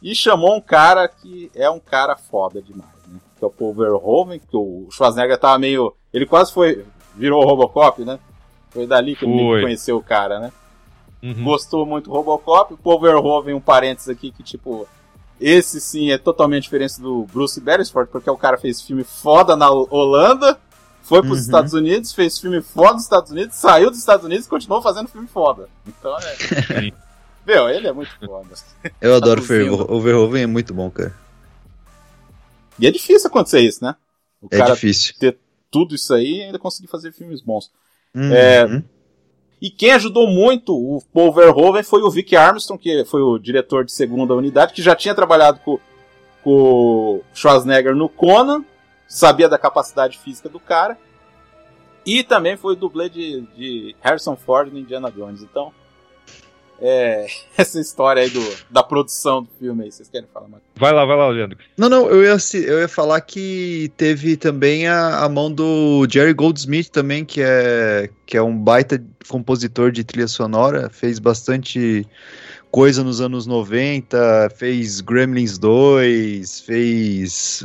e 0.00 0.14
chamou 0.14 0.56
um 0.56 0.62
cara 0.62 1.06
que 1.08 1.50
é 1.54 1.68
um 1.68 1.80
cara 1.80 2.16
foda 2.16 2.62
demais, 2.62 2.88
né, 3.06 3.20
que 3.38 3.44
é 3.44 3.46
o 3.46 3.50
Paul 3.50 3.74
Verhoeven, 3.74 4.38
que 4.38 4.56
o 4.56 4.88
Schwarzenegger 4.90 5.38
tava 5.38 5.58
meio, 5.58 5.94
ele 6.10 6.24
quase 6.24 6.54
foi, 6.54 6.86
virou 7.14 7.42
o 7.42 7.46
Robocop, 7.46 8.02
né, 8.02 8.18
foi 8.76 8.86
dali 8.86 9.16
que 9.16 9.24
ele 9.24 9.38
Foi. 9.38 9.62
conheceu 9.62 9.96
o 9.96 10.02
cara, 10.02 10.38
né 10.38 10.52
Uhum. 11.22 11.42
gostou 11.44 11.84
muito 11.86 12.04
do 12.04 12.12
Robocop. 12.12 12.74
O 12.74 12.76
Paul 12.76 13.00
Verhoeven, 13.00 13.54
um 13.54 13.60
parênteses 13.60 14.08
aqui, 14.08 14.30
que 14.30 14.42
tipo, 14.42 14.86
esse 15.40 15.80
sim 15.80 16.10
é 16.12 16.18
totalmente 16.18 16.64
diferente 16.64 17.00
do 17.00 17.24
Bruce 17.32 17.60
Beresford, 17.60 18.10
porque 18.12 18.30
o 18.30 18.36
cara 18.36 18.56
fez 18.58 18.80
filme 18.82 19.02
foda 19.02 19.56
na 19.56 19.68
Holanda, 19.70 20.58
foi 21.02 21.20
pros 21.22 21.38
Uhum. 21.38 21.44
Estados 21.44 21.72
Unidos, 21.72 22.12
fez 22.12 22.38
filme 22.38 22.60
foda 22.62 22.92
nos 22.94 23.02
Estados 23.04 23.32
Unidos, 23.32 23.56
saiu 23.56 23.90
dos 23.90 23.98
Estados 23.98 24.24
Unidos 24.26 24.46
e 24.46 24.48
continuou 24.48 24.82
fazendo 24.82 25.08
filme 25.08 25.26
foda. 25.26 25.68
Então 25.86 26.16
é. 26.18 26.92
Meu, 27.46 27.68
ele 27.68 27.86
é 27.88 27.92
muito 27.92 28.10
foda. 28.18 28.48
Eu 29.00 29.14
adoro 29.16 29.40
o 29.40 29.44
Traduzindo. 29.44 29.76
Verhoeven. 29.76 29.96
O 29.96 30.00
Verhoeven 30.00 30.42
é 30.42 30.46
muito 30.46 30.74
bom, 30.74 30.90
cara. 30.90 31.14
E 32.78 32.86
é 32.86 32.90
difícil 32.90 33.28
acontecer 33.28 33.60
isso, 33.60 33.82
né? 33.82 33.96
O 34.42 34.48
É 34.50 34.58
cara 34.58 34.74
difícil. 34.74 35.14
ter 35.18 35.38
tudo 35.70 35.94
isso 35.94 36.12
aí 36.12 36.38
e 36.38 36.42
ainda 36.42 36.58
conseguir 36.58 36.88
fazer 36.88 37.12
filmes 37.12 37.40
bons. 37.40 37.70
Uhum. 38.16 38.32
É, 38.32 38.82
E 39.60 39.70
quem 39.70 39.92
ajudou 39.92 40.26
muito 40.26 40.74
o 40.74 41.02
Paul 41.12 41.32
Verhoeven 41.32 41.82
foi 41.82 42.02
o 42.02 42.10
Vic 42.10 42.34
Armstrong, 42.34 42.80
que 42.80 43.04
foi 43.04 43.22
o 43.22 43.38
diretor 43.38 43.84
de 43.84 43.92
segunda 43.92 44.34
unidade, 44.34 44.72
que 44.72 44.82
já 44.82 44.94
tinha 44.94 45.14
trabalhado 45.14 45.60
com, 45.64 45.78
com 46.42 46.50
o 46.50 47.22
Schwarzenegger 47.34 47.94
no 47.94 48.08
Conan, 48.08 48.64
sabia 49.06 49.48
da 49.48 49.58
capacidade 49.58 50.18
física 50.18 50.48
do 50.48 50.60
cara, 50.60 50.98
e 52.04 52.22
também 52.22 52.56
foi 52.56 52.74
o 52.74 52.76
dublê 52.76 53.08
de, 53.08 53.42
de 53.56 53.96
Harrison 54.00 54.36
Ford 54.36 54.72
no 54.72 54.78
Indiana 54.78 55.10
Jones. 55.10 55.42
Então, 55.42 55.72
é, 56.80 57.26
essa 57.56 57.80
história 57.80 58.22
aí 58.22 58.30
do, 58.30 58.42
da 58.70 58.82
produção 58.82 59.42
do 59.42 59.48
filme 59.58 59.84
aí, 59.84 59.92
vocês 59.92 60.08
querem 60.08 60.28
falar 60.32 60.48
mais? 60.48 60.62
Vai 60.76 60.92
lá, 60.92 61.04
vai 61.04 61.16
lá, 61.16 61.28
Leandro. 61.28 61.58
Não, 61.76 61.88
não, 61.88 62.08
eu 62.08 62.22
ia, 62.22 62.36
eu 62.66 62.80
ia 62.80 62.88
falar 62.88 63.20
que 63.20 63.90
teve 63.96 64.36
também 64.36 64.86
a, 64.86 65.20
a 65.24 65.28
mão 65.28 65.50
do 65.50 66.06
Jerry 66.10 66.32
Goldsmith 66.34 66.88
também, 66.90 67.24
que 67.24 67.40
é, 67.42 68.10
que 68.26 68.36
é 68.36 68.42
um 68.42 68.56
baita 68.56 69.02
compositor 69.28 69.90
de 69.90 70.04
trilha 70.04 70.28
sonora, 70.28 70.88
fez 70.90 71.18
bastante 71.18 72.06
coisa 72.70 73.02
nos 73.02 73.20
anos 73.20 73.46
90, 73.46 74.50
fez 74.56 75.00
Gremlins 75.00 75.56
2, 75.56 76.60
fez 76.60 77.64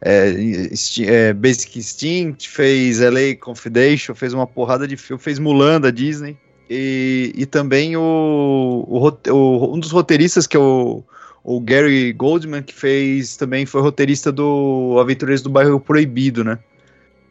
é, 0.00 0.30
Insti- 0.72 1.06
é, 1.06 1.32
Basic 1.32 1.78
Instinct, 1.78 2.48
fez 2.48 3.00
LA 3.00 3.34
Confidential, 3.38 4.14
fez 4.14 4.32
uma 4.32 4.46
porrada 4.46 4.86
de 4.86 4.96
filme, 4.96 5.22
fez 5.22 5.38
Mulan 5.38 5.80
da 5.80 5.90
Disney, 5.90 6.36
e, 6.68 7.32
e 7.36 7.46
também 7.46 7.96
o, 7.96 8.84
o 8.86 9.32
o- 9.32 9.74
um 9.74 9.78
dos 9.78 9.90
roteiristas 9.90 10.46
que 10.46 10.56
é 10.56 10.60
o 10.60 11.02
o 11.44 11.60
Gary 11.60 12.12
Goldman, 12.12 12.62
que 12.62 12.74
fez 12.74 13.36
também 13.36 13.64
foi 13.64 13.80
roteirista 13.80 14.30
do 14.30 14.98
Aventureiros 15.00 15.40
do 15.40 15.48
Bairro 15.48 15.80
Proibido, 15.80 16.44
né? 16.44 16.58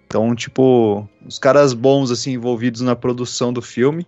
Então, 0.07 0.33
tipo, 0.33 1.07
os 1.27 1.37
caras 1.37 1.71
bons, 1.73 2.09
assim, 2.09 2.31
envolvidos 2.33 2.81
na 2.81 2.95
produção 2.95 3.53
do 3.53 3.61
filme. 3.61 4.07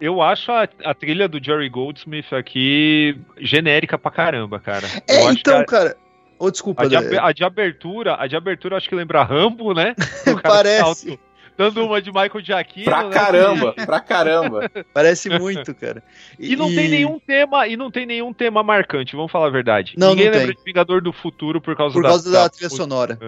Eu 0.00 0.20
acho 0.22 0.52
a, 0.52 0.68
a 0.84 0.94
trilha 0.94 1.26
do 1.26 1.42
Jerry 1.42 1.68
Goldsmith 1.68 2.32
aqui 2.32 3.16
genérica 3.40 3.98
pra 3.98 4.10
caramba, 4.12 4.60
cara. 4.60 4.86
É, 5.08 5.24
Eu 5.24 5.32
então, 5.32 5.58
a- 5.58 5.64
cara, 5.64 5.96
Ô, 6.38 6.50
desculpa, 6.50 6.82
A 6.82 6.86
de, 6.86 6.96
a 6.96 7.32
de 7.32 7.44
abertura, 7.44 8.16
a 8.20 8.26
de 8.26 8.36
abertura 8.36 8.76
acho 8.76 8.88
que 8.88 8.94
lembra 8.94 9.22
Rambo, 9.24 9.72
né? 9.74 9.94
Cara 10.24 10.40
Parece. 10.42 10.80
alto, 10.80 11.20
dando 11.62 11.86
uma 11.86 12.00
de 12.00 12.10
Michael 12.10 12.40
Giacchino. 12.40 12.84
Pra 12.84 13.04
né? 13.04 13.10
caramba, 13.10 13.72
pra 13.86 14.00
caramba. 14.00 14.70
Parece 14.92 15.28
muito, 15.28 15.74
cara. 15.74 16.02
E 16.38 16.56
não 16.56 16.68
tem 16.68 16.88
nenhum 16.88 17.18
tema, 17.18 17.66
e 17.66 17.76
não 17.76 17.90
tem 17.90 18.06
nenhum 18.06 18.32
tema 18.32 18.62
marcante, 18.62 19.14
vamos 19.14 19.30
falar 19.30 19.46
a 19.46 19.50
verdade. 19.50 19.94
Não, 19.96 20.10
Ninguém 20.10 20.26
não 20.26 20.32
lembra 20.32 20.54
tem. 20.54 20.56
de 20.56 20.64
Vingador 20.64 21.00
do 21.00 21.12
Futuro 21.12 21.60
por 21.60 21.76
causa 21.76 21.92
Por 21.92 22.02
da, 22.02 22.08
causa 22.08 22.30
da, 22.30 22.42
da 22.42 22.48
trilha 22.48 22.70
sonora. 22.70 23.18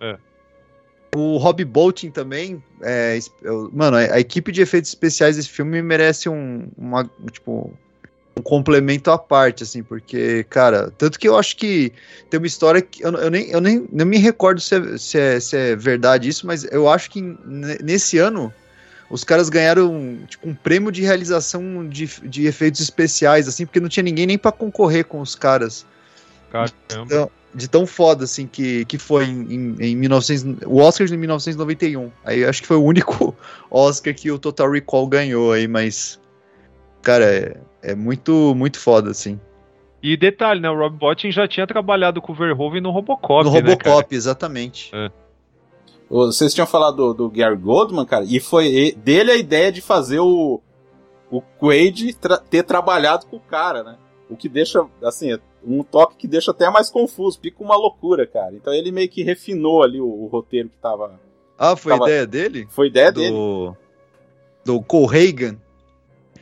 É. 0.00 0.16
O 1.14 1.38
Rob 1.38 1.64
Bolton 1.64 2.10
também, 2.10 2.62
é, 2.82 3.18
mano, 3.72 3.96
a, 3.96 4.00
a 4.14 4.20
equipe 4.20 4.52
de 4.52 4.62
efeitos 4.62 4.90
especiais 4.90 5.36
desse 5.36 5.48
filme 5.48 5.82
merece 5.82 6.28
um, 6.28 6.68
uma, 6.78 7.10
tipo, 7.32 7.76
um 8.40 8.42
complemento 8.42 9.10
à 9.10 9.18
parte, 9.18 9.62
assim, 9.62 9.82
porque, 9.82 10.44
cara, 10.48 10.92
tanto 10.96 11.18
que 11.18 11.28
eu 11.28 11.36
acho 11.36 11.56
que 11.56 11.92
tem 12.28 12.38
uma 12.38 12.46
história 12.46 12.80
que 12.82 13.02
eu, 13.04 13.12
eu 13.12 13.30
nem, 13.30 13.48
eu 13.50 13.60
nem 13.60 13.86
não 13.92 14.06
me 14.06 14.18
recordo 14.18 14.60
se 14.60 14.74
é, 14.74 14.98
se, 14.98 15.18
é, 15.18 15.40
se 15.40 15.56
é 15.56 15.76
verdade 15.76 16.28
isso, 16.28 16.46
mas 16.46 16.64
eu 16.64 16.88
acho 16.88 17.10
que 17.10 17.20
ne- 17.20 17.78
nesse 17.82 18.18
ano 18.18 18.52
os 19.10 19.24
caras 19.24 19.48
ganharam 19.48 20.18
tipo, 20.28 20.48
um 20.48 20.54
prêmio 20.54 20.90
de 20.90 21.02
realização 21.02 21.88
de, 21.88 22.06
de 22.24 22.46
efeitos 22.46 22.80
especiais, 22.80 23.46
assim, 23.48 23.66
porque 23.66 23.80
não 23.80 23.88
tinha 23.88 24.04
ninguém 24.04 24.26
nem 24.26 24.38
pra 24.38 24.52
concorrer 24.52 25.04
com 25.04 25.20
os 25.20 25.34
caras 25.34 25.84
Caramba. 26.50 26.74
Então, 26.90 27.30
de 27.54 27.68
tão 27.68 27.86
foda 27.86 28.24
assim 28.24 28.46
que, 28.46 28.84
que 28.84 28.98
foi 28.98 29.24
em, 29.24 29.54
em, 29.54 29.76
em 29.80 29.96
1900, 29.96 30.66
o 30.66 30.78
Oscar 30.78 31.06
de 31.06 31.16
1991. 31.16 32.10
Aí 32.24 32.40
eu 32.40 32.48
acho 32.48 32.60
que 32.60 32.68
foi 32.68 32.76
o 32.76 32.84
único 32.84 33.34
Oscar 33.70 34.14
que 34.14 34.30
o 34.30 34.38
Total 34.38 34.70
Recall 34.70 35.06
ganhou 35.08 35.52
aí, 35.52 35.66
mas 35.66 36.20
cara, 37.02 37.60
é, 37.82 37.92
é 37.92 37.94
muito 37.94 38.54
muito 38.54 38.78
foda 38.78 39.10
assim. 39.10 39.38
E 40.02 40.16
detalhe, 40.16 40.60
né? 40.60 40.70
O 40.70 40.76
Rob 40.78 40.96
Bottin 40.96 41.30
já 41.30 41.46
tinha 41.46 41.66
trabalhado 41.66 42.22
com 42.22 42.32
o 42.32 42.34
Verhoeven 42.34 42.80
no 42.80 42.90
Robocop, 42.90 43.44
no 43.44 43.52
né, 43.52 43.60
cara? 43.60 43.70
Robocop, 43.72 44.14
exatamente. 44.14 44.90
Ô, 46.08 46.26
Vocês 46.26 46.54
tinham 46.54 46.66
falado 46.66 46.96
do, 46.96 47.14
do 47.14 47.30
Gary 47.30 47.56
Goldman, 47.56 48.06
cara, 48.06 48.24
e 48.26 48.40
foi 48.40 48.92
dele 48.96 49.30
a 49.30 49.36
ideia 49.36 49.70
de 49.70 49.80
fazer 49.82 50.18
o, 50.20 50.60
o 51.30 51.40
Quaid 51.60 52.14
tra- 52.14 52.38
ter 52.38 52.62
trabalhado 52.62 53.26
com 53.26 53.36
o 53.36 53.40
cara, 53.40 53.82
né? 53.84 53.96
O 54.28 54.36
que 54.36 54.48
deixa, 54.48 54.86
assim, 55.04 55.32
é 55.34 55.38
um 55.64 55.82
toque 55.82 56.16
que 56.16 56.26
deixa 56.26 56.50
até 56.52 56.70
mais 56.70 56.88
confuso, 56.88 57.38
fica 57.40 57.62
uma 57.62 57.76
loucura, 57.76 58.26
cara. 58.26 58.54
Então 58.54 58.72
ele 58.72 58.90
meio 58.90 59.08
que 59.08 59.22
refinou 59.22 59.82
ali 59.82 60.00
o, 60.00 60.06
o 60.06 60.26
roteiro 60.28 60.68
que 60.70 60.76
tava. 60.78 61.20
Ah, 61.58 61.76
foi 61.76 61.92
Tava- 61.92 62.06
ideia 62.06 62.26
dele? 62.26 62.66
Foi 62.70 62.86
ideia 62.86 63.12
dele. 63.12 63.30
Do 63.32 63.76
do 64.64 64.80
Cole 64.82 65.06
Hagan, 65.28 65.56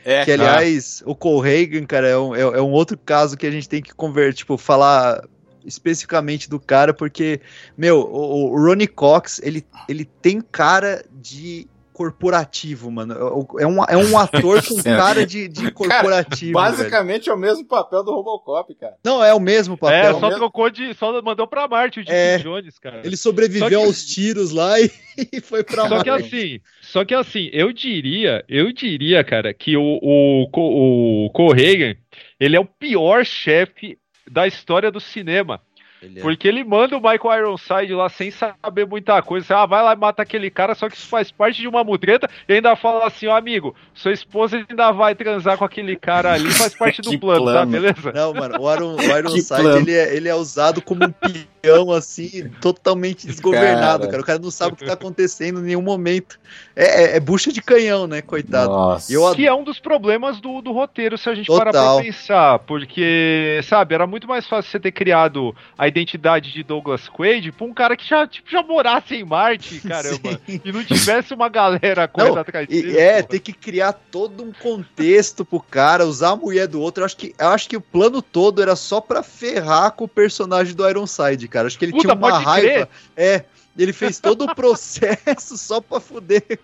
É, 0.05 0.23
que 0.25 0.31
aliás, 0.31 1.03
o 1.05 1.13
Cole 1.13 1.49
Hagan, 1.49 1.85
cara, 1.85 2.07
é 2.07 2.17
um, 2.17 2.35
é, 2.35 2.41
é 2.41 2.61
um 2.61 2.71
outro 2.71 2.97
caso 2.97 3.37
que 3.37 3.45
a 3.45 3.51
gente 3.51 3.67
tem 3.67 3.81
que 3.81 3.93
conver, 3.93 4.33
tipo, 4.33 4.57
falar 4.57 5.23
especificamente 5.65 6.49
do 6.49 6.59
cara, 6.59 6.93
porque, 6.93 7.41
meu, 7.77 7.99
o, 7.99 8.51
o 8.51 8.65
Ronnie 8.65 8.87
Cox, 8.87 9.39
ele, 9.43 9.65
ele 9.87 10.05
tem 10.05 10.41
cara 10.41 11.03
de 11.11 11.67
corporativo, 11.99 12.89
mano. 12.89 13.13
É 13.59 13.67
um, 13.67 13.83
é 13.83 13.97
um 13.97 14.17
ator 14.17 14.61
com 14.65 14.81
cara 14.81 15.25
de, 15.25 15.47
de 15.47 15.69
corporativo. 15.71 16.39
velho. 16.39 16.53
Basicamente 16.53 17.29
é 17.29 17.33
o 17.33 17.37
mesmo 17.37 17.65
papel 17.65 18.03
do 18.03 18.11
Robocop, 18.11 18.73
cara. 18.75 18.95
Não, 19.03 19.23
é 19.23 19.33
o 19.33 19.39
mesmo 19.39 19.75
É, 19.75 19.77
papel. 19.77 20.13
só 20.13 20.19
mesmo. 20.27 20.35
trocou 20.37 20.69
de. 20.69 20.93
Só 20.93 21.21
mandou 21.21 21.47
pra 21.47 21.67
Marte 21.67 21.99
o 21.99 22.03
Dick 22.03 22.13
É. 22.15 22.37
Jones, 22.37 22.79
cara. 22.79 23.01
Ele 23.03 23.17
sobreviveu 23.17 23.59
Só 23.61 23.69
que- 23.69 23.75
aos 23.75 24.05
tiros 24.05 24.51
lá 24.51 24.79
e, 24.79 24.89
e 25.33 25.41
foi 25.41 25.63
pra 25.63 25.87
Só 25.87 26.01
que 26.03 26.09
Marte. 26.09 26.25
assim, 26.35 26.59
só 26.81 27.05
que 27.05 27.13
assim, 27.13 27.49
eu 27.51 27.71
diria, 27.73 28.43
eu 28.47 28.71
diria, 28.71 29.23
cara, 29.23 29.53
que 29.53 29.75
o, 29.77 29.99
o, 30.01 30.49
Co- 30.51 31.25
o 31.25 31.29
Corregan, 31.31 31.95
ele 32.39 32.55
é 32.55 32.59
o 32.59 32.65
pior 32.65 33.25
chefe 33.25 33.97
da 34.29 34.45
história 34.47 34.91
do 34.91 34.99
cinema. 34.99 35.59
Ele 36.01 36.19
é- 36.19 36.21
Porque 36.21 36.47
ele 36.47 36.63
manda 36.63 36.95
o 36.97 37.01
Michael 37.01 37.39
Ironside 37.41 37.93
lá 37.93 38.07
sem 38.09 38.31
saber 38.31 38.85
muita 38.87 39.21
coisa. 39.21 39.57
Ah, 39.57 39.65
vai 39.65 39.83
lá 39.83 39.93
e 39.93 39.97
mata 39.97 40.21
aquele 40.21 40.49
cara, 40.49 40.73
só 40.73 40.87
que 40.89 40.95
isso 40.95 41.07
faz 41.07 41.29
parte 41.31 41.59
de 41.61 41.67
uma 41.67 41.83
mutreta. 41.83 42.29
E 42.47 42.53
ainda 42.53 42.75
fala 42.75 43.05
assim, 43.07 43.27
ó, 43.27 43.35
amigo, 43.35 43.75
sua 43.93 44.13
esposa 44.13 44.63
ainda 44.69 44.91
vai 44.91 45.13
transar 45.13 45.57
com 45.57 45.65
aquele 45.65 45.95
cara 45.97 46.33
ali, 46.33 46.49
faz 46.51 46.73
parte 46.73 47.01
do 47.03 47.09
Que 47.09 47.17
plano, 47.17 47.45
tá? 47.45 47.51
plano. 47.51 47.71
Beleza? 47.71 48.11
Não, 48.13 48.33
mano, 48.33 48.55
o 48.61 48.73
Iron, 48.73 48.95
o 48.95 49.01
Ironside, 49.17 49.61
plano. 49.61 49.77
ele 49.77 49.93
é, 49.93 50.15
ele 50.15 50.29
é 50.29 50.35
usado 50.35 50.81
como 50.81 51.03
um 51.03 51.11
peão, 51.11 51.91
assim, 51.91 52.49
totalmente 52.61 53.27
desgovernado, 53.27 53.99
Cara. 54.01 54.11
cara. 54.11 54.21
O 54.21 54.25
cara 54.25 54.39
não 54.39 54.51
sabe 54.51 54.73
o 54.73 54.75
que 54.77 54.85
tá 54.85 54.93
acontecendo 54.93 55.59
em 55.59 55.63
nenhum 55.63 55.81
momento. 55.81 56.39
É, 56.75 57.03
é, 57.03 57.17
é 57.17 57.19
bucha 57.19 57.51
de 57.51 57.61
canhão, 57.61 58.07
né, 58.07 58.21
coitado. 58.21 58.71
Nossa. 58.71 59.11
Eu 59.11 59.35
Que 59.35 59.45
é 59.45 59.53
um 59.53 59.63
dos 59.65 59.79
problemas 59.79 60.39
do, 60.39 60.61
do 60.61 60.71
roteiro, 60.71 61.17
se 61.17 61.29
a 61.29 61.35
gente 61.35 61.47
parar 61.47 61.73
Total. 61.73 61.95
pra 61.97 62.05
pensar. 62.05 62.59
Porque, 62.59 63.59
sabe, 63.63 63.93
era 63.95 64.07
muito 64.07 64.27
mais 64.27 64.47
fácil 64.47 64.71
você 64.71 64.79
ter 64.79 64.91
criado 64.93 65.53
a 65.77 65.88
identidade 65.89 66.53
de 66.53 66.63
Douglas 66.63 67.09
Quaid 67.09 67.51
pra 67.51 67.65
um 67.65 67.73
cara 67.73 67.97
que 67.97 68.07
já, 68.07 68.25
tipo, 68.25 68.49
já 68.49 68.63
morasse 68.63 69.15
em 69.15 69.25
Marte, 69.25 69.79
caramba. 69.85 70.39
Sim. 70.47 70.61
E 70.63 70.71
não 70.71 70.83
tivesse 70.83 71.33
uma 71.33 71.49
galera 71.49 72.07
coisa 72.07 72.31
Não, 72.31 72.37
atrás 72.37 72.67
dele. 72.67 72.97
é, 72.97 73.15
porra. 73.17 73.23
tem 73.27 73.39
que 73.41 73.51
criar 73.53 73.91
todo 73.93 74.43
um 74.43 74.53
contexto 74.53 75.43
pro 75.43 75.59
cara, 75.59 76.05
usar 76.05 76.29
a 76.29 76.35
mulher 76.37 76.67
do 76.67 76.79
outro. 76.79 77.01
Eu 77.01 77.05
acho 77.05 77.17
que, 77.17 77.35
eu 77.37 77.47
acho 77.49 77.67
que 77.67 77.75
o 77.77 77.81
plano 77.81 78.21
todo 78.21 78.61
era 78.61 78.75
só 78.75 79.01
pra 79.01 79.21
ferrar 79.21 79.91
com 79.91 80.05
o 80.05 80.07
personagem 80.07 80.73
do 80.73 80.87
Ironside, 80.89 81.47
cara. 81.47 81.67
Acho 81.67 81.77
que 81.77 81.85
ele 81.85 81.91
Puta, 81.91 82.03
tinha 82.03 82.13
uma 82.13 82.39
raiva. 82.39 82.61
crer. 82.67 82.87
É, 83.17 83.43
ele 83.77 83.93
fez 83.93 84.19
todo 84.19 84.45
o 84.45 84.53
processo 84.55 85.57
só 85.57 85.79
pra 85.81 85.99
fuder. 85.99 86.59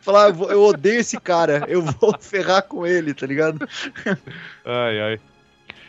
Falar, 0.00 0.28
eu 0.30 0.62
odeio 0.62 1.00
esse 1.00 1.18
cara, 1.20 1.64
eu 1.68 1.82
vou 1.82 2.14
ferrar 2.20 2.62
com 2.62 2.86
ele, 2.86 3.12
tá 3.14 3.26
ligado? 3.26 3.68
Ai, 4.64 5.00
ai. 5.00 5.20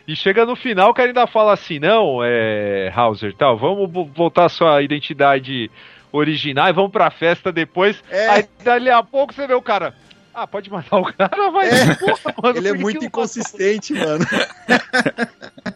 E 0.08 0.16
chega 0.16 0.46
no 0.46 0.56
final, 0.56 0.90
o 0.92 0.94
cara 0.94 1.10
ainda 1.10 1.26
fala 1.26 1.54
assim, 1.54 1.80
não, 1.80 2.20
é, 2.24 2.92
Hauser, 2.96 3.34
tal, 3.34 3.58
vamos 3.58 3.92
vo- 3.92 4.06
voltar 4.06 4.46
à 4.46 4.50
sua 4.50 4.82
identidade 4.84 5.70
original 6.12 6.70
e 6.70 6.74
vamos 6.74 6.92
pra 6.92 7.10
festa 7.10 7.52
depois. 7.52 8.04
É. 8.12 8.28
Aí 8.30 8.46
dali 8.64 8.90
a 8.90 9.02
pouco 9.02 9.34
você 9.34 9.48
vê 9.48 9.54
o 9.56 9.62
cara, 9.62 9.96
ah, 10.34 10.46
pode 10.46 10.70
matar 10.70 10.98
o 11.00 11.12
cara, 11.12 11.50
vai. 11.50 11.70
É. 11.70 11.96
Porra, 11.96 12.36
mano, 12.44 12.58
Ele 12.58 12.68
é 12.70 12.74
que 12.74 12.78
muito 12.80 13.00
que 13.00 13.06
inconsistente, 13.08 13.94
mano. 13.94 14.20
matou? 14.20 15.74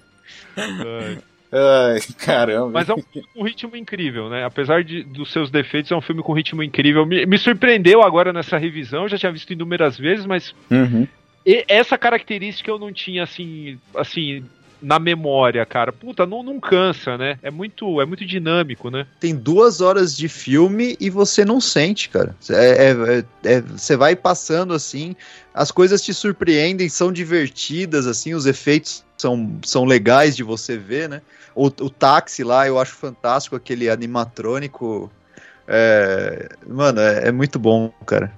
Ai. 0.58 1.18
Ai, 1.52 2.00
caramba. 2.24 2.70
Mas 2.72 2.88
é 2.90 2.94
um 2.94 3.02
filme 3.02 3.28
com 3.34 3.44
ritmo 3.44 3.76
incrível, 3.76 4.30
né? 4.30 4.46
Apesar 4.46 4.84
de, 4.84 5.02
dos 5.04 5.32
seus 5.32 5.50
defeitos, 5.50 5.92
é 5.92 5.96
um 5.96 6.02
filme 6.02 6.22
com 6.22 6.32
ritmo 6.32 6.62
incrível. 6.62 7.04
Me, 7.08 7.26
me 7.26 7.38
surpreendeu 7.40 8.04
agora 8.04 8.32
nessa 8.32 8.56
revisão, 8.60 9.08
já 9.08 9.18
tinha 9.18 9.32
visto 9.32 9.52
inúmeras 9.52 9.98
vezes, 9.98 10.28
mas 10.28 10.54
Uhum. 10.70 11.08
E- 11.46 11.66
essa 11.68 11.98
característica 11.98 12.70
eu 12.70 12.80
não 12.80 12.92
tinha 12.92 13.24
assim, 13.24 13.80
assim 13.96 14.44
na 14.82 14.98
memória, 14.98 15.66
cara. 15.66 15.92
Puta, 15.92 16.26
não, 16.26 16.42
não 16.42 16.60
cansa, 16.60 17.18
né? 17.18 17.38
É 17.42 17.52
muito, 17.52 18.00
é 18.02 18.06
muito 18.06 18.26
dinâmico, 18.26 18.90
né? 18.90 19.06
Tem 19.20 19.36
duas 19.36 19.82
horas 19.82 20.16
de 20.16 20.28
filme 20.30 20.96
e 21.00 21.10
você 21.10 21.44
não 21.44 21.60
sente, 21.60 22.10
cara. 22.10 22.36
É- 22.50 22.92
é- 23.44 23.56
é- 23.56 23.62
Você 23.62 23.96
vai 23.98 24.16
passando 24.16 24.74
assim, 24.74 25.16
as 25.54 25.72
coisas 25.72 26.02
te 26.02 26.14
surpreendem, 26.14 26.88
são 26.90 27.12
divertidas, 27.12 28.08
assim, 28.08 28.34
os 28.34 28.46
efeitos 28.46 29.04
são, 29.18 29.60
são 29.66 29.84
legais 29.86 30.36
de 30.36 30.44
você 30.44 30.78
ver, 30.78 31.10
né? 31.10 31.22
O, 31.54 31.66
o 31.66 31.90
táxi 31.90 32.44
lá 32.44 32.66
eu 32.68 32.80
acho 32.80 32.94
fantástico, 32.94 33.56
aquele 33.56 33.90
animatrônico. 33.90 35.12
É, 35.68 36.50
mano, 36.68 37.00
é, 37.00 37.28
é 37.28 37.32
muito 37.32 37.60
bom, 37.60 37.92
cara. 38.06 38.32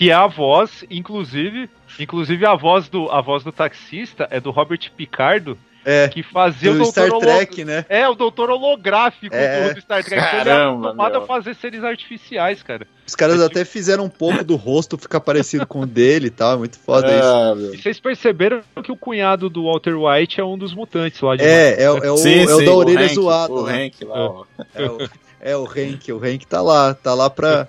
Que 0.00 0.08
é 0.08 0.14
a 0.14 0.26
voz, 0.26 0.82
inclusive, 0.90 1.68
inclusive 1.98 2.46
a 2.46 2.54
voz 2.54 2.88
do, 2.88 3.10
a 3.10 3.20
voz 3.20 3.44
do 3.44 3.52
taxista 3.52 4.26
é 4.30 4.40
do 4.40 4.50
Robert 4.50 4.90
Picardo, 4.96 5.58
É, 5.84 6.08
que 6.08 6.22
fazia 6.22 6.70
o 6.70 6.72
do 6.72 6.78
doutor 6.84 6.92
Star 7.04 7.10
Holo- 7.12 7.20
Trek, 7.20 7.64
né? 7.66 7.84
É, 7.86 8.08
o 8.08 8.14
doutor 8.14 8.48
holográfico 8.48 9.34
É. 9.36 9.74
do, 9.74 9.80
Star 9.82 10.02
Trek. 10.02 10.18
Ele 10.18 10.40
é 10.40 10.44
Caramba, 10.44 10.86
acostumado 10.88 11.16
a 11.18 11.26
fazer 11.26 11.54
seres 11.54 11.84
artificiais, 11.84 12.62
cara. 12.62 12.86
Os 13.06 13.14
caras 13.14 13.42
É 13.42 13.44
até 13.44 13.62
fizeram 13.62 14.04
um 14.04 14.08
pouco 14.08 14.42
do 14.42 14.56
rosto 14.56 14.96
ficar 14.96 15.20
parecido 15.20 15.66
com 15.66 15.80
o 15.80 15.86
dele 15.86 16.28
e 16.28 16.30
tal, 16.30 16.54
é 16.54 16.56
muito 16.56 16.78
foda 16.78 17.06
isso. 17.14 17.22
Ah, 17.22 17.54
meu. 17.54 17.74
E 17.74 17.76
vocês 17.82 18.00
perceberam 18.00 18.62
que 18.82 18.90
o 18.90 18.96
cunhado 18.96 19.50
do 19.50 19.64
Walter 19.64 19.94
White 19.96 20.40
é 20.40 20.44
um 20.44 20.56
dos 20.56 20.72
mutantes 20.72 21.20
lá 21.20 21.36
de 21.36 21.44
É, 21.44 21.82
é, 21.82 21.90
o- 21.90 21.98
é 21.98 22.10
o, 22.10 22.16
Sim, 22.16 22.40
é 22.40 22.54
o 22.54 22.58
sim, 22.60 22.64
da 22.64 22.72
orelha 22.72 23.08
zoada. 23.08 23.52
O 23.52 23.66
né? 23.66 23.84
Hank 23.84 24.02
lá, 24.06 24.16
ó. 24.30 24.44
É 24.74 24.86
o, 24.86 25.08
é 25.42 25.56
o 25.58 25.64
Hank, 25.64 26.10
o 26.10 26.24
Hank 26.24 26.46
tá 26.46 26.62
lá, 26.62 26.94
tá 26.94 27.12
lá 27.12 27.28
pra 27.28 27.68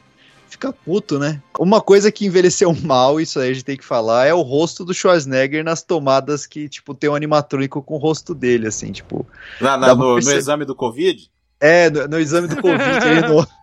ficar 0.62 0.74
puto, 0.74 1.17
né? 1.17 1.41
Uma 1.60 1.82
coisa 1.82 2.12
que 2.12 2.26
envelheceu 2.26 2.71
mal, 2.84 3.19
isso 3.19 3.39
aí 3.39 3.50
a 3.50 3.54
gente 3.54 3.65
tem 3.65 3.78
que 3.78 3.84
falar, 3.86 4.28
é 4.28 4.34
o 4.34 4.41
rosto 4.41 4.86
do 4.86 4.93
Schwarzenegger 4.93 5.63
nas 5.63 5.82
tomadas 5.82 6.45
que, 6.45 6.69
tipo, 6.69 6.93
tem 6.93 7.10
um 7.10 7.15
animatrônico 7.15 7.82
com 7.82 7.95
o 7.95 7.97
rosto 7.97 8.36
dele, 8.36 8.67
assim, 8.67 8.91
tipo. 8.91 9.26
Na- 9.60 9.78
na- 9.78 9.95
no, 9.95 10.10
no 10.10 10.13
perceber. 10.15 10.38
exame 10.38 10.65
do 10.65 10.76
Covid? 10.76 11.30
É, 11.60 11.89
no, 11.89 12.08
no 12.08 12.19
exame 12.19 12.47
do 12.47 12.56
Covid 12.62 12.82
aí 13.04 13.21
no. 13.21 13.47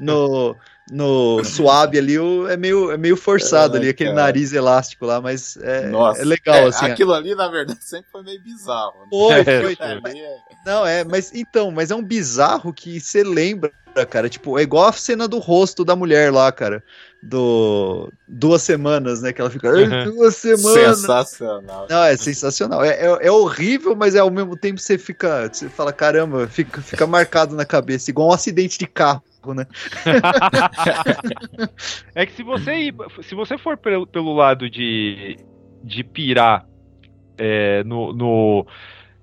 No, 0.00 0.56
no 0.90 1.44
suave 1.44 1.96
ali 1.96 2.18
o- 2.18 2.48
é 2.48 2.56
meio, 2.56 2.90
é 2.90 2.96
meio 2.96 3.16
forçado 3.16 3.76
É, 3.76 3.78
ali, 3.78 3.88
aquele 3.88 4.10
cara. 4.10 4.22
nariz 4.24 4.52
elástico 4.52 5.06
lá, 5.06 5.20
mas 5.20 5.56
é, 5.58 5.86
Nossa. 5.90 6.20
é 6.22 6.24
legal, 6.24 6.56
É, 6.56 6.64
assim. 6.66 6.86
Aquilo 6.86 7.12
ali, 7.14 7.36
na 7.36 7.46
verdade, 7.46 7.78
sempre 7.84 8.10
foi 8.10 8.24
meio 8.24 8.42
bizarro. 8.42 8.94
né? 9.02 9.06
Foi, 9.10 9.32
É, 9.54 9.60
foi. 9.62 9.76
É- 9.78 10.36
Não, 10.66 10.84
é, 10.84 11.04
mas 11.04 11.32
então, 11.32 11.70
mas 11.70 11.92
é 11.92 11.94
um 11.94 12.02
bizarro 12.02 12.72
que 12.72 12.98
você 13.00 13.22
lembra 13.22 13.72
cara. 14.04 14.28
Tipo, 14.28 14.58
é 14.58 14.62
igual 14.62 14.88
a 14.88 14.92
cena 14.92 15.28
do 15.28 15.38
rosto 15.38 15.84
da 15.84 15.94
mulher 15.94 16.32
lá, 16.32 16.50
cara. 16.50 16.82
Do. 17.22 18.10
Duas 18.26 18.62
semanas, 18.62 19.22
né? 19.22 19.32
Que 19.32 19.40
ela 19.40 19.50
fica. 19.50 19.70
"Ai, 19.70 19.84
Uhum. 19.84 20.16
Duas 20.16 20.36
semanas. 20.36 20.98
Sensacional. 21.00 21.86
Não, 21.88 22.02
é 22.04 22.16
sensacional. 22.16 22.84
É, 22.84 22.90
é, 22.90 23.26
é 23.26 23.30
horrível, 23.30 23.94
mas 23.94 24.14
é, 24.14 24.18
ao 24.20 24.30
mesmo 24.30 24.56
tempo 24.56 24.80
você 24.80 24.98
fica. 24.98 25.48
Você 25.52 25.68
fala, 25.68 25.92
caramba, 25.92 26.46
fica, 26.48 26.80
fica 26.82 27.06
marcado 27.06 27.54
na 27.54 27.64
cabeça, 27.64 28.10
igual 28.10 28.30
um 28.30 28.32
acidente 28.32 28.78
de 28.78 28.86
carro, 28.86 29.22
né? 29.54 29.66
É 32.14 32.26
que 32.26 32.32
se 32.32 32.42
você 32.42 32.74
ir, 32.74 32.94
se 33.22 33.34
você 33.34 33.58
for 33.58 33.76
pelo, 33.76 34.06
pelo 34.06 34.34
lado 34.34 34.68
de, 34.68 35.36
de 35.82 36.04
pirar 36.04 36.66
é, 37.36 37.82
no, 37.84 38.12
no- 38.12 38.66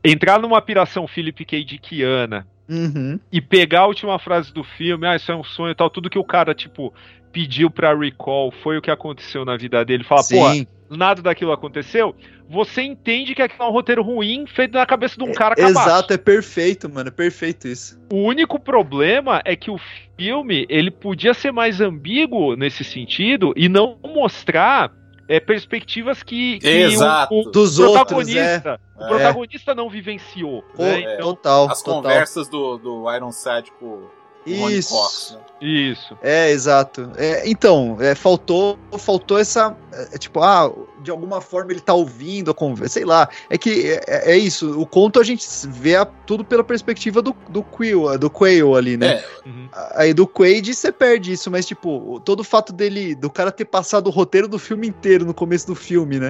entrar 0.04 0.40
numa 0.40 0.62
piração 0.62 1.08
Philip 1.08 1.46
K. 1.46 1.64
Dickiana 1.64 2.48
Uhum. 2.72 3.20
e 3.30 3.42
pegar 3.42 3.82
a 3.82 3.88
última 3.88 4.18
frase 4.18 4.54
do 4.54 4.64
filme, 4.64 5.06
ah, 5.06 5.18
isso 5.18 5.30
é 5.30 5.36
um 5.36 5.44
sonho 5.44 5.72
e 5.72 5.76
tal, 5.76 5.90
tudo 5.90 6.10
que 6.10 6.18
o 6.18 6.24
cara, 6.24 6.56
tipo, 6.56 6.94
pediu 7.32 7.70
pra 7.70 7.94
recall 7.94 8.52
foi 8.64 8.78
o 8.78 8.82
que 8.82 8.90
aconteceu 8.90 9.44
na 9.44 9.58
vida 9.58 9.84
dele. 9.84 10.06
Fala, 10.06 10.22
pô, 10.24 10.96
nada 10.96 11.22
daquilo 11.22 11.52
aconteceu. 11.52 12.16
Você 12.50 12.82
entende 12.82 13.34
que 13.34 13.42
aquilo 13.42 13.64
é 13.64 13.68
um 13.68 13.72
roteiro 13.72 14.04
ruim 14.04 14.46
feito 14.46 14.74
na 14.74 14.86
cabeça 14.86 15.18
de 15.18 15.24
um 15.24 15.34
cara 15.34 15.56
cabaço. 15.56 15.80
Exato, 15.80 16.14
é 16.14 16.18
perfeito, 16.18 16.90
mano. 16.90 17.08
É 17.08 17.12
perfeito 17.12 17.68
isso. 17.68 17.98
O 18.12 18.24
único 18.24 18.60
problema 18.60 19.42
é 19.46 19.56
que 19.56 19.72
o 19.72 19.80
filme 20.18 20.66
ele 20.70 20.92
podia 20.92 21.34
ser 21.34 21.52
mais 21.52 21.80
ambíguo 21.80 22.56
nesse 22.56 22.84
sentido 22.84 23.54
e 23.56 23.70
não 23.70 23.98
mostrar 24.04 24.92
é, 25.32 25.40
perspectivas 25.40 26.22
que, 26.22 26.60
que 26.60 26.68
Exato. 26.68 27.34
o, 27.34 27.48
o 27.48 27.52
Dos 27.52 27.78
protagonista, 27.78 28.80
o 28.98 29.04
É. 29.04 29.08
protagonista 29.08 29.74
não 29.74 29.90
vivenciou. 29.90 30.62
Pô, 30.76 30.84
né? 30.84 31.04
é. 31.04 31.14
Então, 31.16 31.34
total. 31.34 31.70
As 31.70 31.82
total. 31.82 32.02
conversas 32.02 32.50
do, 32.50 32.78
do 32.78 33.10
Ironside 33.16 33.72
com 33.80 34.10
Isso. 34.46 34.94
Cox, 34.94 35.38
né? 35.38 35.40
isso. 35.62 36.18
É, 36.22 36.50
exato. 36.50 37.12
É, 37.16 37.50
então, 37.50 37.96
é, 38.02 38.14
faltou, 38.14 38.78
faltou 39.00 39.38
essa. 39.40 39.74
é, 40.12 40.18
tipo, 40.18 40.42
ah, 40.42 40.70
de 41.02 41.12
alguma 41.12 41.42
forma 41.42 41.72
ele 41.72 41.80
tá 41.82 41.94
ouvindo 41.94 42.52
a 42.52 42.54
conversa. 42.54 42.94
Sei 42.94 43.06
lá. 43.06 43.28
É 43.50 43.58
que 43.58 44.00
é, 44.08 44.32
é 44.34 44.38
isso. 44.38 44.80
O 44.80 44.86
conto 44.86 45.20
a 45.20 45.24
gente 45.24 45.46
vê 45.68 45.96
a- 45.96 46.06
tudo 46.06 46.44
pela 46.46 46.64
perspectiva 46.64 47.22
do, 47.22 47.36
do 47.50 47.64
Quill, 47.64 48.18
do 48.18 48.30
Quail 48.30 48.76
ali, 48.76 48.98
né? 48.98 49.08
É, 49.14 49.24
Uhum. 49.46 49.70
Aí 49.96 50.14
do 50.14 50.28
Quaid 50.28 50.74
você 50.74 50.92
perde 50.92 51.32
isso, 51.32 51.50
mas 51.50 51.66
tipo, 51.66 52.20
todo 52.26 52.42
o 52.42 52.44
fato 52.44 52.72
dele, 52.74 53.16
do 53.16 53.30
cara 53.30 53.52
ter 53.52 53.66
passado 53.66 54.08
o 54.08 54.10
roteiro 54.12 54.48
do 54.48 54.60
filme 54.60 54.88
inteiro 54.88 55.26
no 55.26 55.34
começo 55.34 55.66
do 55.66 55.76
filme, 55.76 56.20
né? 56.20 56.30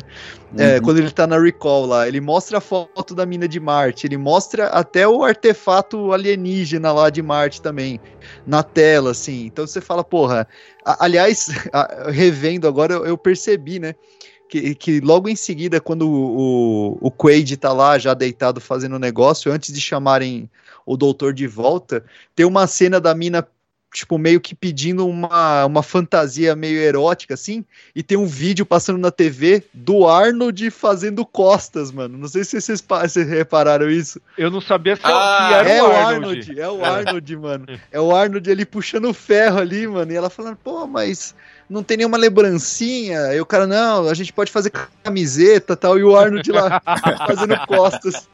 É, 0.58 0.76
Uhum. 0.76 0.82
quando 0.84 0.98
ele 1.00 1.12
tá 1.12 1.26
na 1.28 1.40
Recall 1.40 1.86
lá, 1.86 2.08
ele 2.08 2.22
mostra 2.22 2.60
a 2.60 2.62
foto 2.62 3.14
da 3.16 3.26
mina 3.26 3.48
de 3.48 3.60
Marte, 3.60 4.06
ele 4.08 4.18
mostra 4.18 4.68
até 4.68 5.08
o 5.08 5.24
artefato 5.24 6.14
alienígena 6.14 6.92
lá 6.92 7.10
de 7.10 7.22
Marte 7.22 7.62
também, 7.62 8.00
na 8.46 8.62
tela, 8.64 9.12
assim. 9.12 9.46
Então 9.46 9.66
você 9.68 9.82
fala, 9.82 10.04
porra. 10.04 10.48
a- 10.86 11.06
aliás, 11.06 11.48
a- 11.74 12.10
revendo 12.12 12.68
agora, 12.68 12.94
eu, 12.94 13.06
eu 13.06 13.18
percebi, 13.18 13.80
né? 13.80 13.96
Que, 14.52 14.76
que 14.76 15.00
logo 15.00 15.30
em 15.30 15.36
seguida, 15.36 15.80
quando 15.80 16.10
o, 16.10 16.98
o, 17.00 17.08
o 17.08 17.10
Quaid 17.10 17.56
tá 17.56 17.72
lá 17.72 17.98
já 17.98 18.14
deitado 18.14 18.60
fazendo 18.60 18.98
o 18.98 19.00
negócio, 19.00 19.50
antes 19.50 19.74
de 19.74 19.80
chamarem 19.80 20.50
o 20.86 20.98
doutor 20.98 21.34
de 21.34 21.48
volta, 21.48 22.04
tem 22.36 22.46
uma 22.46 22.68
cena 22.68 23.00
da 23.00 23.16
mina, 23.16 23.48
tipo, 23.94 24.18
meio 24.18 24.42
que 24.42 24.54
pedindo 24.54 25.08
uma, 25.08 25.64
uma 25.64 25.82
fantasia 25.82 26.54
meio 26.54 26.80
erótica, 26.80 27.34
assim, 27.34 27.64
e 27.96 28.04
tem 28.04 28.18
um 28.18 28.26
vídeo 28.26 28.66
passando 28.66 29.00
na 29.00 29.10
TV 29.10 29.64
do 29.74 30.06
Arnold 30.06 30.70
fazendo 30.70 31.26
costas, 31.26 31.90
mano. 31.90 32.18
Não 32.18 32.28
sei 32.28 32.44
se 32.44 32.60
vocês, 32.60 32.84
vocês 32.86 33.30
repararam 33.30 33.90
isso. 33.90 34.20
Eu 34.38 34.52
não 34.52 34.60
sabia 34.60 34.98
se, 34.98 35.02
Ah, 35.06 35.48
se 35.48 35.54
era 35.54 35.70
é 35.70 35.82
o 35.82 35.86
Arnold. 35.86 36.52
Arnold, 36.52 36.60
é 36.60 36.70
o 36.70 36.84
Arnold, 36.84 37.38
mano. 37.38 37.66
É 37.90 38.02
o 38.02 38.14
Arnold 38.14 38.52
ali 38.52 38.66
puxando 38.66 39.06
o 39.06 39.14
ferro 39.14 39.60
ali, 39.60 39.88
mano. 39.88 40.12
E 40.12 40.16
ela 40.18 40.30
falando, 40.30 40.58
pô, 40.58 40.86
mas 40.86 41.34
não 41.72 41.82
tem 41.84 41.98
nenhuma 41.98 42.18
lembrancinha. 42.18 43.34
E 43.34 43.40
o 43.40 43.46
cara, 43.46 43.66
não, 43.66 44.10
a 44.10 44.14
gente 44.14 44.34
pode 44.34 44.52
fazer 44.52 44.72
camiseta 45.02 45.74
e 45.74 45.76
tal. 45.76 45.98
E 45.98 46.04
o 46.04 46.16
Arnold 46.16 46.52
lá 46.52 46.82
fazendo 47.26 47.58
costas. 47.66 48.30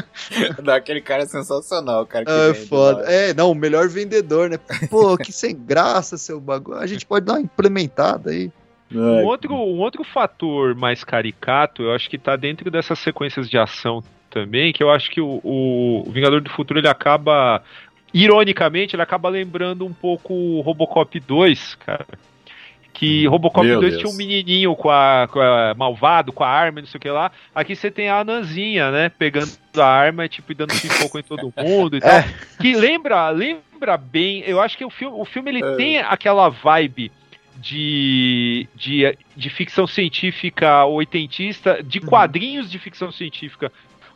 Daquele 0.62 1.00
cara 1.00 1.24
é 1.24 1.26
sensacional, 1.26 2.02
o 2.02 2.06
cara 2.06 2.24
que 2.24 2.30
É 2.30 2.52
vende 2.52 2.66
foda. 2.66 3.02
lá. 3.02 3.12
É, 3.12 3.34
não, 3.34 3.50
o 3.50 3.54
melhor 3.54 3.88
vendedor, 3.88 4.48
né? 4.48 4.58
Pô, 4.88 5.16
que 5.18 5.32
sem 5.32 5.54
graça 5.54 6.16
seu 6.16 6.40
bagulho. 6.40 6.78
A 6.78 6.86
gente 6.86 7.04
pode 7.04 7.26
dar 7.26 7.34
uma 7.34 7.40
implementada 7.42 8.30
aí. 8.30 8.50
Um 8.92 9.24
outro, 9.24 9.54
um 9.54 9.78
outro 9.78 10.02
fator 10.02 10.74
mais 10.74 11.04
caricato, 11.04 11.82
eu 11.82 11.92
acho 11.92 12.10
que 12.10 12.18
tá 12.18 12.34
dentro 12.34 12.70
dessas 12.72 12.98
sequências 12.98 13.48
de 13.48 13.56
ação 13.56 14.02
também, 14.30 14.72
que 14.72 14.82
eu 14.82 14.90
acho 14.90 15.10
que 15.10 15.20
o, 15.20 15.40
o 15.44 16.10
Vingador 16.10 16.40
do 16.40 16.50
Futuro 16.50 16.80
ele 16.80 16.88
acaba, 16.88 17.62
ironicamente, 18.12 18.96
ele 18.96 19.02
acaba 19.02 19.28
lembrando 19.28 19.86
um 19.86 19.92
pouco 19.92 20.34
o 20.34 20.60
Robocop 20.60 21.20
2, 21.20 21.76
cara. 21.76 22.06
Que 22.92 23.26
Robocop 23.26 23.66
Meu 23.66 23.80
2 23.80 23.92
Deus. 23.94 24.02
tinha 24.02 24.12
um 24.12 24.16
menininho 24.16 24.74
com 24.76 24.90
a, 24.90 25.28
com 25.30 25.40
a- 25.40 25.74
malvado, 25.76 26.32
com 26.32 26.44
a 26.44 26.48
arma, 26.48 26.80
não 26.80 26.88
sei 26.88 26.98
o 26.98 27.00
que 27.00 27.08
lá. 27.08 27.30
Aqui 27.54 27.74
você 27.76 27.90
tem 27.90 28.08
a 28.10 28.18
Ananzinha, 28.20 28.90
né? 28.90 29.08
Pegando 29.08 29.50
a 29.76 29.84
arma, 29.86 30.28
tipo, 30.28 30.52
e 30.52 30.54
dando 30.54 30.74
pipoco 30.78 31.18
em 31.18 31.22
todo 31.22 31.52
mundo 31.56 31.96
e 31.96 32.00
tal. 32.00 32.10
É. 32.10 32.34
Que 32.60 32.74
lembra, 32.74 33.30
lembra 33.30 33.96
bem. 33.96 34.42
Eu 34.46 34.60
acho 34.60 34.76
que 34.76 34.84
o 34.84 34.90
filme, 34.90 35.16
o 35.18 35.24
filme 35.24 35.50
ele 35.50 35.64
É. 35.64 35.76
tem 35.76 35.98
aquela 36.00 36.48
vibe 36.48 37.10
de, 37.56 38.66
de, 38.74 39.16
de 39.36 39.50
ficção 39.50 39.86
científica 39.86 40.84
oitentista, 40.84 41.82
de 41.82 42.00
quadrinhos 42.00 42.70
de 42.70 42.78
ficção 42.78 43.12
científica 43.12 43.70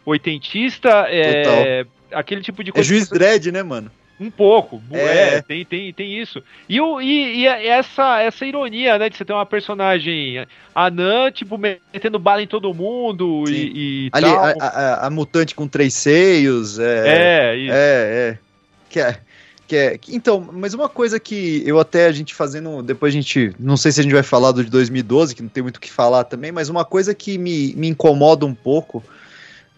oitentista, 0.04 1.06
é, 1.08 1.86
aquele 2.12 2.40
tipo 2.42 2.62
de 2.64 2.70
É 2.70 2.72
coisa. 2.72 2.88
juiz 2.88 3.08
dread, 3.08 3.50
né, 3.52 3.62
mano? 3.62 3.90
Um 4.20 4.30
pouco, 4.30 4.80
é, 4.92 5.34
É. 5.36 5.42
tem, 5.42 5.64
tem, 5.64 5.92
tem 5.92 6.20
isso. 6.20 6.40
E, 6.68 6.80
o, 6.80 7.00
e, 7.00 7.40
e 7.40 7.46
essa, 7.46 8.20
essa 8.20 8.46
ironia, 8.46 8.96
né, 8.96 9.08
de 9.08 9.16
você 9.16 9.24
ter 9.24 9.32
uma 9.32 9.44
personagem 9.44 10.46
anã, 10.74 11.32
tipo, 11.32 11.58
metendo 11.58 12.18
bala 12.18 12.40
em 12.40 12.46
todo 12.46 12.72
mundo 12.72 13.44
Sim. 13.46 13.52
e, 13.54 14.06
e 14.06 14.10
Ali, 14.12 14.26
tal. 14.26 14.44
a, 14.44 14.52
a- 14.66 15.06
a 15.06 15.10
mutante 15.10 15.54
com 15.54 15.66
três 15.66 15.94
seios. 15.94 16.78
É, 16.78 17.08
é, 17.52 17.56
isso. 17.56 17.72
É, 17.72 17.76
é. 17.76 18.38
Que 18.88 19.00
é. 19.00 19.18
Que 19.66 19.76
é, 19.76 19.98
então, 20.10 20.46
mas 20.52 20.74
uma 20.74 20.90
coisa 20.90 21.18
que 21.18 21.62
eu 21.66 21.80
até 21.80 22.04
a 22.06 22.12
gente 22.12 22.34
fazendo, 22.34 22.82
depois 22.82 23.14
a 23.14 23.16
gente, 23.16 23.50
não 23.58 23.78
sei 23.78 23.90
se 23.90 23.98
a 23.98 24.02
gente 24.02 24.12
vai 24.12 24.22
falar 24.22 24.52
do 24.52 24.62
de 24.62 24.70
2012, 24.70 25.34
que 25.34 25.42
não 25.42 25.48
tem 25.48 25.62
muito 25.62 25.78
o 25.78 25.80
que 25.80 25.90
falar 25.90 26.22
também, 26.24 26.52
mas 26.52 26.68
uma 26.68 26.84
coisa 26.84 27.14
que 27.14 27.38
me, 27.38 27.74
me 27.74 27.88
incomoda 27.88 28.44
um 28.44 28.54
pouco 28.54 29.02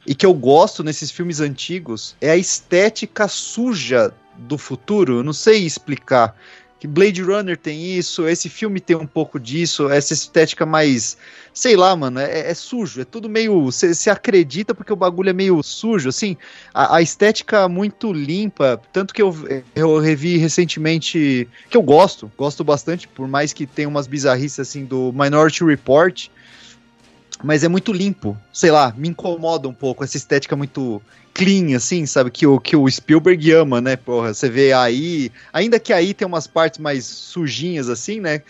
e 0.05 0.13
que 0.13 0.27
eu 0.27 0.35
gosto 0.35 0.83
nesses 0.83 1.11
filmes 1.13 1.39
antigos 1.41 2.17
é 2.21 2.31
a 2.33 2.37
estética 2.37 3.29
suja 3.29 4.13
do 4.39 4.59
futuro, 4.59 5.23
não 5.23 5.33
sei 5.33 5.65
explicar. 5.65 6.37
Que 6.79 6.87
Blade 6.87 7.23
Runner 7.23 7.57
tem 7.57 7.97
isso, 7.97 8.29
esse 8.29 8.51
filme 8.51 8.81
tem 8.81 8.95
um 8.95 9.07
pouco 9.07 9.41
disso, 9.41 9.89
essa 9.89 10.13
estética 10.13 10.67
mais, 10.67 11.17
sei 11.55 11.75
lá, 11.75 11.97
mano, 11.97 12.21
é, 12.21 12.51
é 12.51 12.55
sujo, 12.55 13.01
é 13.01 13.05
tudo 13.05 13.31
meio, 13.31 13.65
você 13.65 14.11
acredita 14.11 14.75
porque 14.75 14.93
o 14.93 14.97
bagulho 14.97 15.31
é 15.31 15.33
meio 15.33 15.63
sujo, 15.63 16.11
assim, 16.11 16.37
a, 16.75 16.97
a 16.97 17.03
estética 17.03 17.67
muito 17.67 18.13
limpa, 18.13 18.79
tanto 18.93 19.15
que 19.15 19.23
eu, 19.23 19.35
eu 19.75 19.99
revi 19.99 20.37
recentemente, 20.37 21.49
que 21.71 21.77
eu 21.79 21.83
gosto, 21.83 22.31
gosto 22.37 22.63
bastante, 22.63 23.09
por 23.09 23.27
mais 23.27 23.55
que 23.55 23.67
tenha 23.67 23.89
umas 23.89 24.07
bizarrices 24.07 24.61
assim 24.61 24.85
do 24.85 25.15
Minority 25.15 25.65
Report, 25.65 26.29
mas 27.43 27.63
é 27.63 27.69
muito 27.69 27.93
limpo, 27.93 28.37
sei 28.53 28.71
lá, 28.71 28.95
me 28.97 29.09
incomoda 29.09 29.69
um 29.69 29.75
pouco 29.75 30.03
essa 30.03 30.17
estética 30.17 30.57
muito 30.57 31.03
clean, 31.35 31.77
assim, 31.77 32.07
sabe, 32.07 32.31
que 32.31 32.47
o, 32.47 32.59
que 32.59 32.75
o 32.75 32.91
Spielberg 32.91 33.53
ama, 33.53 33.81
né, 33.81 33.97
porra, 33.97 34.33
você 34.33 34.49
vê 34.49 34.73
aí, 34.73 35.31
ainda 35.53 35.79
que 35.79 35.93
aí 35.93 36.15
tem 36.15 36.27
umas 36.27 36.47
partes 36.47 36.79
mais 36.79 37.05
sujinhas, 37.05 37.89
assim, 37.89 38.21
né, 38.21 38.43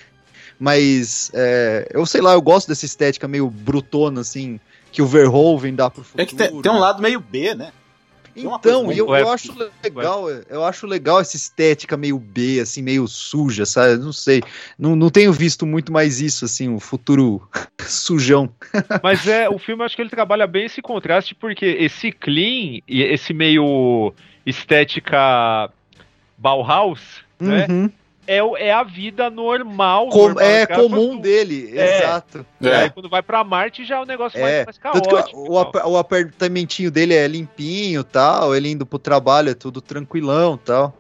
mas 0.59 1.31
é, 1.35 1.89
eu 1.93 2.07
sei 2.07 2.21
lá, 2.21 2.33
eu 2.35 2.43
gosto 2.43 2.69
dessa 2.69 2.87
estética 2.87 3.27
meio 3.27 3.51
brutona, 3.51 4.21
assim, 4.21 4.61
que 4.93 5.03
o 5.03 5.07
Verhoeven 5.07 5.75
dá 5.75 5.91
pro 5.91 6.03
futuro. 6.03 6.23
É 6.23 6.27
que 6.27 6.35
tem, 6.35 6.63
tem 6.63 6.73
um 6.73 6.79
lado 6.79 7.03
meio 7.03 7.21
B, 7.21 7.55
né? 7.55 7.73
Uma 8.37 8.57
Então, 8.57 8.93
e 8.93 8.99
eu, 8.99 9.15
eu 9.15 9.31
acho 9.31 9.55
legal, 9.83 10.29
eu 10.31 10.65
acho 10.65 10.87
legal 10.87 11.21
essa 11.21 11.37
estética 11.37 11.97
meio 11.97 12.19
B, 12.19 12.61
assim, 12.61 12.83
meio 12.83 13.07
suja, 13.09 13.65
sabe? 13.65 13.97
Não 13.97 14.13
sei. 14.13 14.43
Não, 14.79 14.95
não 14.95 15.09
tenho 15.09 15.33
visto 15.33 15.65
muito 15.65 15.93
mais 15.93 16.21
isso, 16.21 16.45
assim, 16.45 16.75
o 16.75 16.79
futuro 16.79 17.49
sujão. 17.87 18.51
Mas 19.03 19.27
é, 19.27 19.49
o 19.49 19.59
filme 19.59 19.83
eu 19.83 19.87
acho 19.87 19.97
que 19.97 20.03
ele 20.03 20.11
trabalha 20.11 20.47
bem 20.47 20.67
esse 20.67 20.83
contraste, 20.83 21.35
porque 21.35 21.65
esse 21.65 22.13
clean 22.13 22.81
e 22.87 23.03
esse 23.03 23.33
meio 23.33 24.13
estética 24.45 25.71
Bauhaus, 26.37 27.01
né? 27.41 27.67
É, 28.27 28.43
o- 28.43 28.57
é 28.57 28.73
a 28.73 28.83
vida 28.83 29.31
normal. 29.31 30.09
Com- 30.09 30.19
normal, 30.29 30.45
é 30.45 30.63
os 30.63 30.67
caras 30.67 30.83
comum 30.85 31.07
fazem 31.07 31.21
dele, 31.21 31.73
É. 31.79 31.99
exato. 31.99 32.47
tudo. 32.59 32.69
Aí 32.73 32.85
É. 32.87 32.89
quando 32.91 33.09
vai 33.09 33.23
pra 33.23 33.45
Marte 33.45 33.85
já 33.85 33.97
é 33.97 34.01
um 34.01 34.05
negócio 34.07 34.39
É, 34.39 34.43
mais, 34.43 34.67
mais 34.67 34.79
Tanto 34.79 35.09
caótico. 35.09 35.45
que 35.45 35.51
o, 35.51 35.53
o 35.55 35.59
ap- 35.59 35.87
o 35.87 35.97
apartamentinho 35.97 36.91
dele 36.91 37.15
é 37.15 37.27
limpinho 37.29 38.03
tal, 38.03 38.55
ele 38.55 38.71
indo 38.71 38.85
pro 38.85 38.99
trabalho 38.99 39.51
é 39.51 39.55
tudo 39.55 39.81
tranquilão 39.81 40.57
tal. 40.57 40.95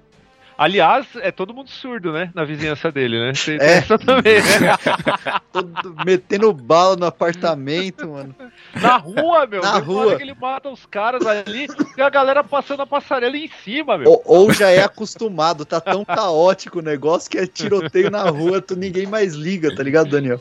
Aliás, 0.58 1.06
é 1.16 1.30
todo 1.30 1.52
mundo 1.52 1.68
surdo, 1.68 2.12
né? 2.12 2.30
Na 2.34 2.44
vizinhança 2.44 2.90
dele, 2.90 3.18
né? 3.18 3.32
Tem, 3.32 3.58
É. 3.60 3.72
essa 3.78 3.98
também, 3.98 4.40
né? 4.40 4.76
Todo 5.52 5.94
metendo 6.04 6.52
bala 6.52 6.96
no 6.96 7.04
apartamento, 7.06 8.08
mano. 8.08 8.34
Na 8.80 8.96
rua, 8.96 9.46
meu. 9.46 9.60
Na 9.60 9.78
rua. 9.78 10.16
que 10.16 10.22
ele 10.22 10.34
mata 10.34 10.70
os 10.70 10.86
caras 10.86 11.26
ali 11.26 11.66
e 11.96 12.00
a 12.00 12.08
galera 12.08 12.42
passando 12.42 12.80
a 12.82 12.86
passarela 12.86 13.36
em 13.36 13.50
cima, 13.62 13.98
meu. 13.98 14.10
Ou, 14.10 14.22
ou 14.24 14.52
já 14.52 14.70
é 14.70 14.82
acostumado, 14.82 15.64
tá 15.66 15.80
tão 15.80 16.04
caótico 16.04 16.78
o 16.78 16.82
negócio 16.82 17.30
que 17.30 17.38
é 17.38 17.46
tiroteio 17.46 18.10
na 18.10 18.22
rua, 18.30 18.62
tu 18.62 18.74
ninguém 18.76 19.06
mais 19.06 19.34
liga, 19.34 19.74
tá 19.74 19.82
ligado, 19.82 20.08
Daniel? 20.10 20.40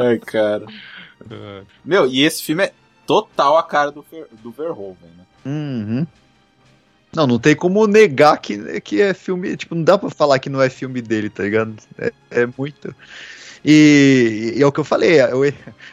Ai, 0.00 0.18
cara. 0.20 0.64
Meu, 1.84 2.06
e 2.06 2.22
esse 2.22 2.42
filme 2.42 2.64
é 2.64 2.72
total 3.06 3.58
a 3.58 3.62
cara 3.62 3.90
do, 3.90 4.02
Ver, 4.10 4.26
do 4.42 4.50
Verhoeven, 4.50 5.10
né? 5.18 5.24
Uhum. 5.44 6.06
Não, 7.14 7.26
não 7.26 7.38
tem 7.38 7.54
como 7.54 7.86
negar 7.86 8.38
que, 8.38 8.80
que 8.80 9.00
é 9.00 9.14
filme. 9.14 9.56
Tipo, 9.56 9.74
não 9.74 9.84
dá 9.84 9.96
pra 9.96 10.10
falar 10.10 10.38
que 10.38 10.50
não 10.50 10.60
é 10.60 10.68
filme 10.68 11.00
dele, 11.00 11.30
tá 11.30 11.42
ligado? 11.42 11.74
É, 11.98 12.12
é 12.30 12.48
muito. 12.58 12.94
E, 13.64 14.52
e 14.56 14.62
é 14.62 14.66
o 14.66 14.72
que 14.72 14.80
eu 14.80 14.84
falei, 14.84 15.20
a, 15.20 15.30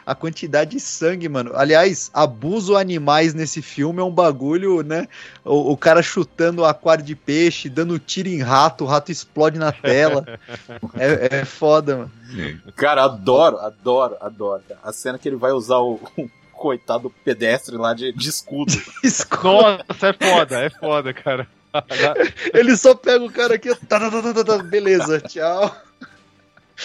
a 0.05 0.13
quantidade 0.13 0.71
de 0.71 0.79
sangue, 0.81 1.29
mano. 1.29 1.51
Aliás, 1.55 2.11
abuso 2.13 2.75
animais 2.75 3.33
nesse 3.33 3.61
filme 3.61 4.01
é 4.01 4.03
um 4.03 4.11
bagulho, 4.11 4.83
né? 4.83 5.07
O, 5.45 5.71
o 5.71 5.77
cara 5.77 6.03
chutando 6.03 6.63
o 6.63 6.65
aquário 6.65 7.03
de 7.03 7.15
peixe, 7.15 7.69
dando 7.69 7.97
tiro 7.97 8.27
em 8.27 8.41
rato, 8.41 8.83
o 8.83 8.87
rato 8.87 9.09
explode 9.09 9.57
na 9.57 9.71
tela. 9.71 10.25
é, 10.95 11.39
é 11.39 11.45
foda, 11.45 11.97
mano. 11.97 12.11
Cara, 12.75 13.05
adoro, 13.05 13.57
adoro, 13.59 14.17
adoro. 14.19 14.63
A 14.83 14.91
cena 14.91 15.17
que 15.17 15.29
ele 15.29 15.37
vai 15.37 15.53
usar 15.53 15.77
o 15.77 15.97
coitado 16.61 17.09
pedestre 17.25 17.75
lá 17.75 17.93
de, 17.93 18.11
de 18.13 18.29
escudo. 18.29 18.71
Nossa, 19.43 20.07
é 20.07 20.13
foda, 20.13 20.59
é 20.61 20.69
foda, 20.69 21.13
cara. 21.13 21.47
Ele 22.53 22.75
só 22.77 22.93
pega 22.93 23.23
o 23.23 23.31
cara 23.31 23.55
aqui, 23.55 23.73
tá, 23.87 23.99
tá, 23.99 24.11
tá, 24.11 24.33
tá, 24.33 24.43
tá, 24.43 24.57
beleza, 24.63 25.19
tchau. 25.21 25.75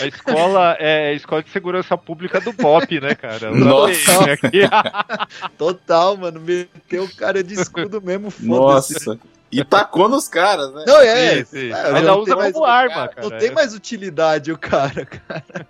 A 0.01 0.07
escola 0.07 0.77
é 0.79 1.09
a 1.09 1.13
escola 1.15 1.43
de 1.43 1.51
segurança 1.51 1.97
pública 1.97 2.41
do 2.41 2.53
BOP, 2.53 3.01
né, 3.01 3.15
cara? 3.15 3.51
Nossa. 3.51 4.33
aqui. 4.33 4.61
Total, 5.57 6.17
mano. 6.19 6.39
Meteu 6.41 7.05
o 7.05 7.15
cara 7.17 7.43
de 7.43 7.55
escudo 7.55 8.01
mesmo, 8.03 8.31
foda-se. 8.31 8.93
Nossa. 9.07 9.19
E 9.51 9.65
tacou 9.65 10.07
nos 10.09 10.29
caras, 10.29 10.73
né? 10.75 10.85
Não, 10.87 11.01
é. 11.01 11.37
Sim, 11.37 11.45
sim. 11.45 11.71
é, 11.73 11.83
Ainda 11.87 12.03
não 12.03 12.19
usa 12.21 12.37
tem 12.37 12.53
como 12.53 12.67
mais- 12.67 12.77
arma, 12.91 13.09
cara. 13.09 13.29
Não 13.29 13.39
tem 13.39 13.51
mais 13.53 13.75
utilidade 13.75 14.53
o 14.53 14.59
cara, 14.59 15.07
cara. 15.07 15.67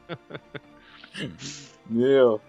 Meu. 1.88 2.40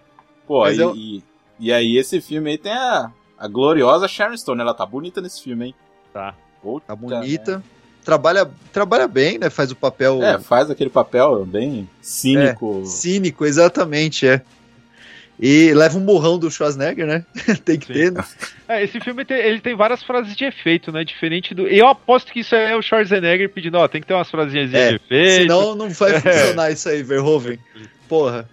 Pô, 0.46 0.60
Mas 0.62 0.78
e, 0.78 0.80
eu- 0.80 0.96
e, 0.96 1.22
e 1.58 1.72
aí 1.72 1.96
esse 1.96 2.20
filme 2.20 2.50
aí 2.50 2.58
tem 2.58 2.72
a, 2.72 3.10
a 3.38 3.48
gloriosa 3.48 4.06
Sharon 4.08 4.36
Stone. 4.36 4.60
Ela 4.60 4.74
tá 4.74 4.86
bonita 4.86 5.20
nesse 5.20 5.42
filme, 5.42 5.66
hein? 5.66 5.74
Tá. 6.12 6.34
Puta, 6.62 6.86
Tá 6.88 6.96
bonita. 6.96 7.62
Trabalha, 8.04 8.50
trabalha 8.72 9.06
bem, 9.06 9.38
né? 9.38 9.50
Faz 9.50 9.70
o 9.70 9.76
papel 9.76 10.22
É, 10.22 10.38
faz 10.38 10.70
aquele 10.70 10.88
papel 10.88 11.44
bem 11.44 11.88
cínico. 12.00 12.82
cínico, 12.86 13.44
exatamente, 13.44 14.26
é. 14.26 14.40
E 15.40 15.72
leva 15.72 15.96
um 15.98 16.00
murrão 16.00 16.36
do 16.38 16.50
Schwarzenegger, 16.50 17.06
né? 17.06 17.24
tem 17.64 17.78
que 17.78 17.86
Sim. 17.86 17.92
ter, 17.92 18.12
né? 18.12 18.24
É, 18.66 18.82
esse 18.82 18.98
filme 19.00 19.24
tem, 19.24 19.36
ele 19.36 19.60
tem 19.60 19.76
várias 19.76 20.02
frases 20.02 20.34
de 20.34 20.44
efeito, 20.44 20.90
né? 20.90 21.04
Diferente 21.04 21.54
do. 21.54 21.68
Eu 21.68 21.86
aposto 21.86 22.32
que 22.32 22.40
isso 22.40 22.54
é 22.56 22.74
o 22.74 22.82
Schwarzenegger 22.82 23.48
pedindo, 23.52 23.76
ó, 23.78 23.86
tem 23.86 24.00
que 24.00 24.06
ter 24.06 24.14
umas 24.14 24.30
frasinhas 24.30 24.72
É, 24.74 24.88
de 24.88 24.94
efeito. 24.96 25.42
Senão 25.42 25.74
não 25.76 25.90
vai 25.90 26.18
funcionar 26.20 26.72
isso 26.72 26.88
aí, 26.88 27.02
Verhoeven. 27.04 27.58
Porra. 28.08 28.48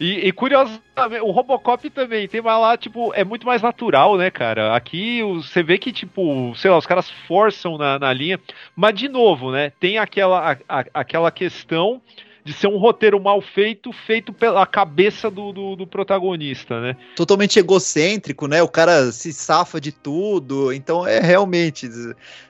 E, 0.00 0.26
e 0.28 0.32
curiosamente, 0.32 0.82
o 1.22 1.30
Robocop 1.30 1.88
também 1.90 2.26
tem 2.26 2.42
mais 2.42 2.60
lá, 2.60 2.76
tipo, 2.76 3.12
é 3.14 3.22
muito 3.24 3.46
mais 3.46 3.62
natural, 3.62 4.16
né, 4.16 4.30
cara? 4.30 4.74
Aqui 4.74 5.22
você 5.22 5.62
vê 5.62 5.78
que, 5.78 5.92
tipo, 5.92 6.52
sei 6.56 6.70
lá, 6.70 6.76
os 6.78 6.86
caras 6.86 7.08
forçam 7.28 7.78
na, 7.78 7.98
na 7.98 8.12
linha. 8.12 8.40
Mas, 8.74 8.94
de 8.94 9.08
novo, 9.08 9.52
né, 9.52 9.70
tem 9.78 9.98
aquela, 9.98 10.52
a- 10.52 10.56
a- 10.80 10.84
aquela 10.94 11.30
questão 11.30 12.02
de 12.44 12.52
ser 12.52 12.66
um 12.66 12.76
roteiro 12.76 13.18
mal 13.18 13.40
feito, 13.40 13.90
feito 13.92 14.30
pela 14.32 14.66
cabeça 14.66 15.30
do, 15.30 15.50
do, 15.52 15.76
do 15.76 15.86
protagonista, 15.86 16.78
né? 16.80 16.96
Totalmente 17.16 17.58
egocêntrico, 17.58 18.46
né? 18.46 18.62
O 18.62 18.68
cara 18.68 19.10
se 19.12 19.32
safa 19.32 19.80
de 19.80 19.90
tudo. 19.90 20.70
Então 20.70 21.06
é 21.06 21.20
realmente. 21.20 21.88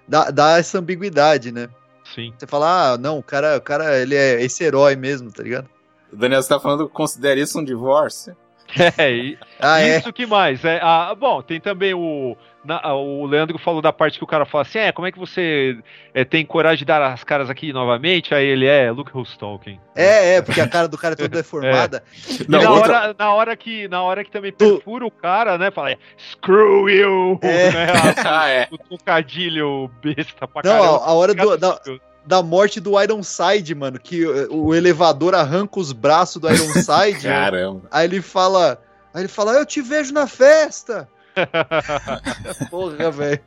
Dá, 0.09 0.31
dá 0.33 0.59
essa 0.59 0.79
ambiguidade, 0.81 1.53
né? 1.53 1.69
Sim. 2.13 2.33
Você 2.37 2.45
fala, 2.47 2.95
ah, 2.95 2.99
não, 2.99 3.19
o 3.19 3.23
cara, 3.23 3.57
o 3.57 3.61
cara, 3.61 3.97
ele 4.01 4.17
é 4.17 4.43
esse 4.43 4.65
herói 4.65 4.97
mesmo, 4.97 5.31
tá 5.31 5.43
ligado? 5.45 5.69
O 6.15 6.17
Daniel, 6.17 6.41
você 6.43 6.49
tá 6.49 6.61
falando, 6.61 6.89
considera 6.89 7.39
isso 7.41 7.59
um 7.59 7.65
divórcio? 7.65 8.37
É, 8.97 9.13
e, 9.13 9.39
Ah, 9.61 9.81
é. 9.83 9.99
Isso 9.99 10.13
que 10.13 10.25
mais? 10.27 10.65
É, 10.65 10.81
ah, 10.83 11.15
bom, 11.15 11.43
tem 11.43 11.61
também 11.61 11.93
o. 11.95 12.35
na- 12.65 12.95
o 12.95 13.27
Leandro 13.27 13.59
falou 13.59 13.83
da 13.83 13.93
parte 13.93 14.17
que 14.19 14.25
o 14.25 14.27
cara 14.27 14.47
fala 14.47 14.63
assim: 14.63 14.79
é, 14.79 14.91
como 14.91 15.07
é 15.07 15.13
que 15.13 15.19
você 15.19 15.77
é, 16.15 16.25
tem 16.25 16.47
coragem 16.47 16.79
de 16.79 16.85
dar 16.87 17.01
as 17.13 17.23
caras 17.23 17.51
aqui 17.51 17.73
novamente? 17.75 18.35
Aí 18.35 18.45
ele 18.47 18.65
é 18.67 18.91
Luke 18.91 19.11
Who's 19.15 19.37
Talking. 19.37 19.79
É, 19.95 20.37
é, 20.37 20.43
porque 20.43 20.61
a 20.63 20.67
cara 20.67 20.89
do 20.89 20.97
cara 20.97 21.13
é 21.13 21.17
toda 21.17 21.29
deformada. 21.37 22.03
E 22.27 22.51
Não, 22.51 22.63
na, 22.63 22.71
outra- 22.71 23.01
hora, 23.03 23.17
na, 23.19 23.35
hora 23.35 23.57
que, 23.57 23.87
na 23.87 24.03
hora 24.03 24.25
que 24.25 24.31
também 24.31 24.51
perfura 24.51 25.05
o 25.07 25.11
cara, 25.11 25.59
né? 25.59 25.71
Fala, 25.71 25.91
é, 25.93 25.99
screw 26.17 26.89
you! 26.89 27.39
É. 27.43 27.71
Né, 27.71 27.87
ah, 28.25 28.49
é. 28.49 28.67
o 28.73 28.79
trocadilho 28.79 29.91
besta 30.03 30.49
pra 30.49 30.63
Não, 30.65 30.81
caramba. 30.81 31.05
a, 31.05 31.09
a 31.11 31.13
hora 31.13 31.35
do- 31.35 31.57
da, 31.59 31.79
da 32.27 32.43
morte 32.43 32.81
do 32.81 33.01
Ironside, 33.01 33.75
mano, 33.75 33.99
que 33.99 34.25
o, 34.27 34.67
o 34.67 34.75
elevador 34.75 35.35
arranca 35.35 35.79
os 35.79 35.93
braços 35.93 36.41
do 36.41 36.49
Ironside. 36.51 37.23
Caramba. 37.29 37.83
aí 37.91 38.07
ele 38.07 38.21
fala. 38.23 38.81
Aí 39.13 39.23
ele 39.23 39.29
fala, 39.29 39.53
eu 39.53 39.65
te 39.67 39.81
vejo 39.81 40.13
na 40.13 40.27
festa. 40.27 41.09
Porra, 42.71 43.11
velho. 43.11 43.41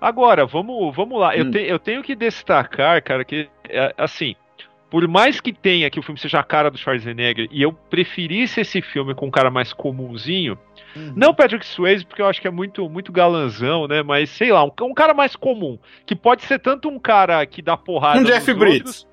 Agora, 0.00 0.46
vamos, 0.46 0.94
vamos 0.94 1.20
lá. 1.20 1.36
Eu, 1.36 1.44
Hum. 1.46 1.50
te- 1.50 1.66
eu 1.66 1.78
tenho 1.78 2.02
que 2.02 2.14
destacar, 2.14 3.02
cara, 3.02 3.24
que, 3.24 3.48
é, 3.68 3.92
assim, 3.98 4.34
por 4.90 5.06
mais 5.06 5.40
que 5.40 5.52
tenha 5.52 5.90
que 5.90 5.98
o 5.98 6.02
filme 6.02 6.18
seja 6.18 6.40
a 6.40 6.44
cara 6.44 6.70
do 6.70 6.78
Schwarzenegger 6.78 7.48
e 7.50 7.60
eu 7.62 7.72
preferisse 7.72 8.60
esse 8.60 8.80
filme 8.80 9.14
com 9.14 9.26
um 9.26 9.30
cara 9.30 9.50
mais 9.50 9.72
comumzinho, 9.72 10.58
Uhum. 10.96 11.12
não 11.14 11.34
Patrick 11.34 11.64
Swayze, 11.66 12.04
porque 12.06 12.22
eu 12.22 12.26
acho 12.26 12.40
que 12.40 12.48
é 12.48 12.50
muito, 12.50 12.88
muito 12.88 13.12
galanzão, 13.12 13.86
né? 13.86 14.02
Mas 14.02 14.30
sei 14.30 14.50
lá, 14.52 14.64
um, 14.64 14.70
um 14.82 14.94
cara 14.94 15.12
mais 15.12 15.36
comum, 15.36 15.78
que 16.06 16.16
pode 16.16 16.42
ser 16.42 16.58
tanto 16.58 16.88
um 16.88 16.98
cara 16.98 17.44
que 17.46 17.60
dá 17.60 17.76
porrada. 17.76 18.18
Um 18.18 18.22
nos 18.22 18.30
Jeff 18.30 18.50
outros, 18.50 18.68
Bridges. 18.68 19.08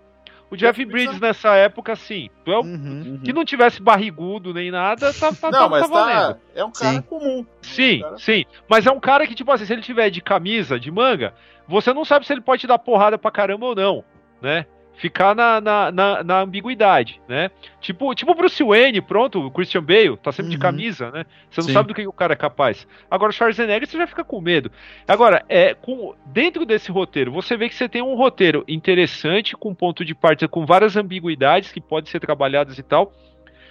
O 0.49 0.55
Jeff 0.55 0.85
Bridges 0.85 1.19
nessa 1.19 1.55
época, 1.55 1.95
sim. 1.95 2.29
Tu 2.45 2.51
é 2.51 2.57
o- 2.57 2.61
Uhum. 2.61 3.19
Que 3.23 3.33
não 3.33 3.43
tivesse 3.43 3.81
barrigudo 3.81 4.53
nem 4.53 4.71
nada, 4.71 5.11
tá, 5.11 5.33
tá, 5.33 5.51
Não, 5.51 5.59
tá, 5.59 5.69
mas 5.69 5.81
tá 5.81 5.87
valendo. 5.87 6.33
tá. 6.35 6.39
É 6.55 6.63
um 6.63 6.71
cara 6.71 6.93
Sim. 6.93 7.01
comum. 7.01 7.45
Sim, 7.61 7.99
Cara. 7.99 8.17
sim. 8.19 8.45
Mas 8.69 8.85
é 8.87 8.91
um 8.91 8.99
cara 8.99 9.27
que, 9.27 9.35
tipo 9.35 9.51
assim, 9.51 9.65
se 9.65 9.73
ele 9.73 9.81
tiver 9.81 10.09
de 10.09 10.21
camisa, 10.21 10.79
de 10.79 10.89
manga, 10.91 11.33
você 11.67 11.91
não 11.93 12.05
sabe 12.05 12.25
se 12.25 12.31
ele 12.31 12.41
pode 12.41 12.61
te 12.61 12.67
dar 12.67 12.77
porrada 12.79 13.17
pra 13.17 13.31
caramba 13.31 13.65
ou 13.65 13.75
não, 13.75 14.03
né? 14.41 14.65
Ficar 14.97 15.35
na, 15.35 15.59
na, 15.59 15.91
na, 15.91 16.23
na 16.23 16.41
ambiguidade, 16.41 17.21
né? 17.27 17.51
Tipo, 17.81 18.15
tipo 18.15 18.31
o 18.31 18.35
Bruce 18.35 18.63
Wayne, 18.63 19.01
pronto, 19.01 19.45
o 19.45 19.51
Christian 19.51 19.83
Bale, 19.83 20.15
tá 20.17 20.31
sempre 20.31 20.51
de 20.51 20.55
Uhum. 20.55 20.61
camisa, 20.61 21.11
né? 21.11 21.25
Você 21.49 21.61
não 21.61 21.67
Sim. 21.67 21.73
sabe 21.73 21.87
do 21.89 21.93
que 21.93 22.07
o 22.07 22.13
cara 22.13 22.33
é 22.33 22.37
capaz. 22.37 22.87
Agora, 23.11 23.29
o 23.29 23.33
Schwarzenegger, 23.33 23.87
você 23.87 23.97
já 23.97 24.07
fica 24.07 24.23
com 24.23 24.39
medo. 24.39 24.71
Agora, 25.07 25.43
é, 25.49 25.73
com, 25.73 26.15
dentro 26.27 26.65
desse 26.65 26.91
roteiro, 26.91 27.31
você 27.31 27.57
vê 27.57 27.67
que 27.67 27.75
você 27.75 27.89
tem 27.89 28.01
um 28.01 28.15
roteiro 28.15 28.63
interessante, 28.67 29.55
com 29.57 29.75
ponto 29.75 30.05
de 30.05 30.15
partida, 30.15 30.47
com 30.47 30.65
várias 30.65 30.95
ambiguidades 30.95 31.71
que 31.71 31.81
podem 31.81 32.09
ser 32.09 32.19
trabalhadas 32.21 32.79
e 32.79 32.83
tal. 32.83 33.11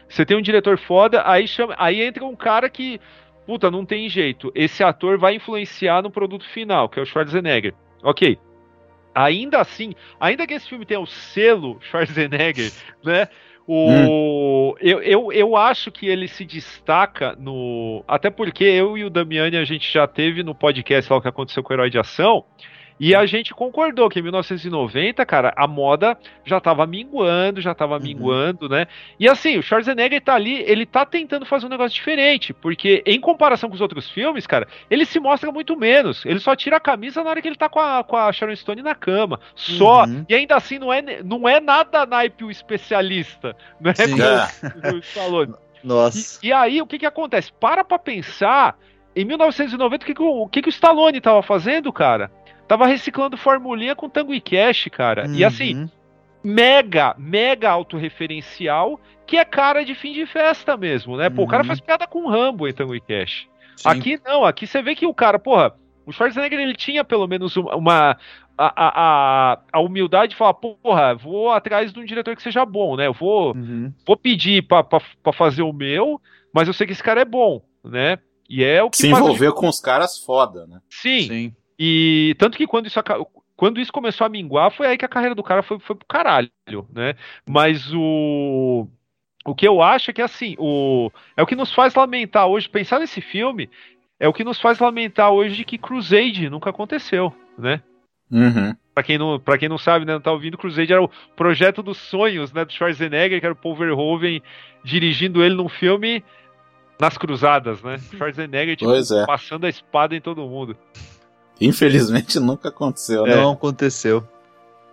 Você 0.06 0.26
tem 0.26 0.36
um 0.36 0.42
diretor 0.42 0.76
foda, 0.78 1.22
aí, 1.24 1.48
chama, 1.48 1.74
aí 1.78 2.02
entra 2.02 2.24
um 2.24 2.36
cara 2.36 2.68
que, 2.68 3.00
puta, 3.46 3.70
não 3.70 3.86
tem 3.86 4.08
jeito. 4.10 4.52
Esse 4.54 4.84
ator 4.84 5.18
vai 5.18 5.36
influenciar 5.36 6.02
no 6.02 6.10
produto 6.10 6.44
final, 6.50 6.88
que 6.88 6.98
é 6.98 7.02
o 7.02 7.06
Schwarzenegger. 7.06 7.74
Ok. 8.02 8.38
Ainda 9.14 9.60
assim, 9.60 9.94
ainda 10.18 10.46
que 10.46 10.54
esse 10.54 10.68
filme 10.68 10.84
tenha 10.84 11.00
o 11.00 11.06
selo 11.06 11.78
Schwarzenegger, 11.82 12.72
né? 13.04 13.28
O, 13.66 14.76
eu, 14.78 15.02
eu, 15.02 15.32
eu 15.32 15.56
acho 15.56 15.90
que 15.90 16.06
ele 16.06 16.28
se 16.28 16.44
destaca 16.44 17.34
no. 17.38 18.04
Até 18.06 18.28
porque 18.28 18.62
eu 18.62 18.98
e 18.98 19.04
o 19.04 19.10
Damiani 19.10 19.56
a 19.56 19.64
gente 19.64 19.90
já 19.90 20.06
teve 20.06 20.42
no 20.42 20.54
podcast 20.54 21.10
lá 21.10 21.18
o 21.18 21.22
que 21.22 21.28
aconteceu 21.28 21.62
com 21.62 21.72
o 21.72 21.76
Herói 21.76 21.88
de 21.88 21.98
Ação. 21.98 22.44
E 22.98 23.14
a 23.14 23.26
gente 23.26 23.52
concordou 23.52 24.08
que 24.08 24.20
em 24.20 24.22
1990, 24.22 25.26
cara, 25.26 25.52
a 25.56 25.66
moda 25.66 26.16
já 26.44 26.60
tava 26.60 26.86
minguando, 26.86 27.60
já 27.60 27.74
tava 27.74 27.98
minguando, 27.98 28.68
né? 28.68 28.86
E 29.18 29.28
assim, 29.28 29.58
o 29.58 29.62
Schwarzenegger 29.62 30.22
tá 30.22 30.34
ali, 30.34 30.62
ele 30.62 30.86
tá 30.86 31.04
tentando 31.04 31.44
fazer 31.44 31.66
um 31.66 31.70
negócio 31.70 31.94
diferente, 31.94 32.52
porque 32.52 33.02
em 33.04 33.20
comparação 33.20 33.68
com 33.68 33.74
os 33.74 33.80
outros 33.80 34.08
filmes, 34.08 34.46
cara, 34.46 34.68
ele 34.88 35.04
se 35.04 35.18
mostra 35.18 35.50
muito 35.50 35.76
menos. 35.76 36.24
Ele 36.24 36.38
só 36.38 36.54
tira 36.54 36.76
a 36.76 36.80
camisa 36.80 37.22
na 37.22 37.30
hora 37.30 37.42
que 37.42 37.48
ele 37.48 37.56
tá 37.56 37.68
com 37.68 37.80
a, 37.80 38.04
com 38.04 38.16
a 38.16 38.32
Sharon 38.32 38.54
Stone 38.54 38.82
na 38.82 38.94
cama. 38.94 39.40
Só. 39.54 40.04
Uhum. 40.04 40.24
E 40.28 40.34
ainda 40.34 40.56
assim, 40.56 40.78
não 40.78 40.92
é, 40.92 41.22
não 41.22 41.48
é 41.48 41.60
nada 41.60 42.06
naipe 42.06 42.44
o 42.44 42.50
especialista, 42.50 43.56
né? 43.80 43.92
Sim. 43.94 44.16
Como 44.82 44.96
o 44.96 44.98
Stallone. 44.98 45.54
Nossa. 45.82 46.38
E, 46.42 46.48
e 46.48 46.52
aí, 46.52 46.80
o 46.80 46.86
que 46.86 46.98
que 46.98 47.06
acontece? 47.06 47.52
Para 47.52 47.84
pra 47.84 47.98
pensar, 47.98 48.76
em 49.14 49.24
1990, 49.24 50.02
o 50.02 50.06
que 50.06 50.14
que 50.14 50.22
o, 50.22 50.42
o, 50.42 50.48
que 50.48 50.62
que 50.62 50.68
o 50.68 50.70
Stallone 50.70 51.20
tava 51.20 51.42
fazendo, 51.42 51.92
cara? 51.92 52.30
Tava 52.66 52.86
reciclando 52.86 53.36
formulinha 53.36 53.94
com 53.94 54.08
Tango 54.08 54.32
e 54.34 54.40
Cash, 54.40 54.88
cara. 54.90 55.28
E 55.34 55.44
assim, 55.44 55.74
Uhum. 55.74 55.88
mega, 56.42 57.14
mega 57.18 57.70
autorreferencial, 57.70 58.98
que 59.26 59.36
é 59.36 59.44
cara 59.44 59.84
de 59.84 59.94
fim 59.94 60.12
de 60.12 60.26
festa 60.26 60.76
mesmo, 60.76 61.16
né? 61.16 61.28
Pô, 61.30 61.42
o 61.42 61.46
cara 61.46 61.62
Uhum. 61.62 61.66
faz 61.68 61.80
piada 61.80 62.06
com 62.06 62.28
Rambo 62.28 62.66
em 62.68 62.72
Tango 62.72 62.94
e 62.94 63.00
Cash. 63.00 63.46
Sim. 63.76 63.88
Aqui 63.88 64.20
não, 64.24 64.44
aqui 64.44 64.66
você 64.66 64.80
vê 64.82 64.94
que 64.94 65.06
o 65.06 65.14
cara, 65.14 65.38
porra, 65.38 65.74
o 66.06 66.12
Schwarzenegger 66.12 66.58
ele 66.60 66.74
tinha 66.74 67.02
pelo 67.04 67.26
menos 67.26 67.56
uma, 67.56 67.74
uma, 67.76 68.18
a, 68.56 68.66
a, 68.86 69.52
a, 69.54 69.58
a 69.72 69.80
humildade 69.80 70.30
de 70.30 70.36
falar, 70.36 70.54
porra, 70.54 71.14
vou 71.14 71.50
atrás 71.50 71.92
de 71.92 71.98
um 71.98 72.04
diretor 72.04 72.36
que 72.36 72.42
seja 72.42 72.64
bom, 72.64 72.96
né? 72.96 73.06
Eu 73.06 73.12
vou, 73.12 73.54
Uhum. 73.54 73.92
vou 74.06 74.16
pedir 74.16 74.62
pra, 74.66 74.82
pra, 74.82 75.00
pra 75.22 75.32
fazer 75.32 75.62
o 75.62 75.72
meu, 75.72 76.20
mas 76.52 76.68
eu 76.68 76.74
sei 76.74 76.86
que 76.86 76.92
esse 76.92 77.02
cara 77.02 77.20
é 77.22 77.24
bom, 77.24 77.62
né? 77.84 78.18
E 78.48 78.62
é 78.62 78.82
o 78.82 78.90
que 78.90 78.98
Se 78.98 79.08
envolver 79.08 79.52
com 79.52 79.66
os 79.68 79.80
caras 79.80 80.18
foda, 80.18 80.66
né? 80.66 80.80
Sim. 80.90 81.20
Sim. 81.22 81.56
E 81.78 82.34
tanto 82.38 82.56
que 82.56 82.66
quando 82.66 82.86
isso, 82.86 83.00
quando 83.56 83.80
isso 83.80 83.92
começou 83.92 84.26
a 84.26 84.30
minguar, 84.30 84.70
foi 84.70 84.86
aí 84.86 84.98
que 84.98 85.04
a 85.04 85.08
carreira 85.08 85.34
do 85.34 85.42
cara 85.42 85.62
foi, 85.62 85.78
foi 85.78 85.96
pro 85.96 86.06
caralho, 86.06 86.50
né? 86.92 87.14
Mas 87.46 87.92
o. 87.92 88.88
O 89.46 89.54
que 89.54 89.68
eu 89.68 89.82
acho 89.82 90.10
é 90.10 90.14
que 90.14 90.22
assim, 90.22 90.56
o, 90.58 91.10
é 91.36 91.42
o 91.42 91.46
que 91.46 91.54
nos 91.54 91.70
faz 91.70 91.94
lamentar 91.94 92.46
hoje, 92.46 92.66
pensar 92.66 92.98
nesse 92.98 93.20
filme, 93.20 93.68
é 94.18 94.26
o 94.26 94.32
que 94.32 94.42
nos 94.42 94.58
faz 94.58 94.78
lamentar 94.78 95.30
hoje 95.30 95.56
de 95.56 95.64
que 95.66 95.76
Crusade 95.76 96.48
nunca 96.48 96.70
aconteceu, 96.70 97.30
né? 97.58 97.82
Uhum. 98.30 98.74
Pra 98.94 99.02
quem 99.02 99.18
não, 99.18 99.38
pra 99.38 99.58
quem 99.58 99.68
não 99.68 99.76
sabe, 99.76 100.06
né, 100.06 100.14
não 100.14 100.20
tá 100.20 100.32
ouvindo, 100.32 100.56
Crusade 100.56 100.90
era 100.90 101.02
o 101.02 101.10
projeto 101.36 101.82
dos 101.82 101.98
sonhos, 101.98 102.54
né, 102.54 102.64
do 102.64 102.72
Schwarzenegger, 102.72 103.38
que 103.38 103.44
era 103.44 103.52
o 103.52 103.56
Paul 103.56 103.76
Verhoeven 103.76 104.42
dirigindo 104.82 105.44
ele 105.44 105.54
num 105.54 105.68
filme 105.68 106.24
nas 106.98 107.18
cruzadas, 107.18 107.82
né? 107.82 107.98
Schwarzenegger 108.16 108.76
tipo, 108.76 108.94
é. 108.94 109.26
passando 109.26 109.66
a 109.66 109.68
espada 109.68 110.16
em 110.16 110.22
todo 110.22 110.48
mundo. 110.48 110.74
Infelizmente 111.60 112.38
nunca 112.40 112.68
aconteceu, 112.68 113.24
né? 113.24 113.36
Não 113.36 113.52
aconteceu. 113.52 114.26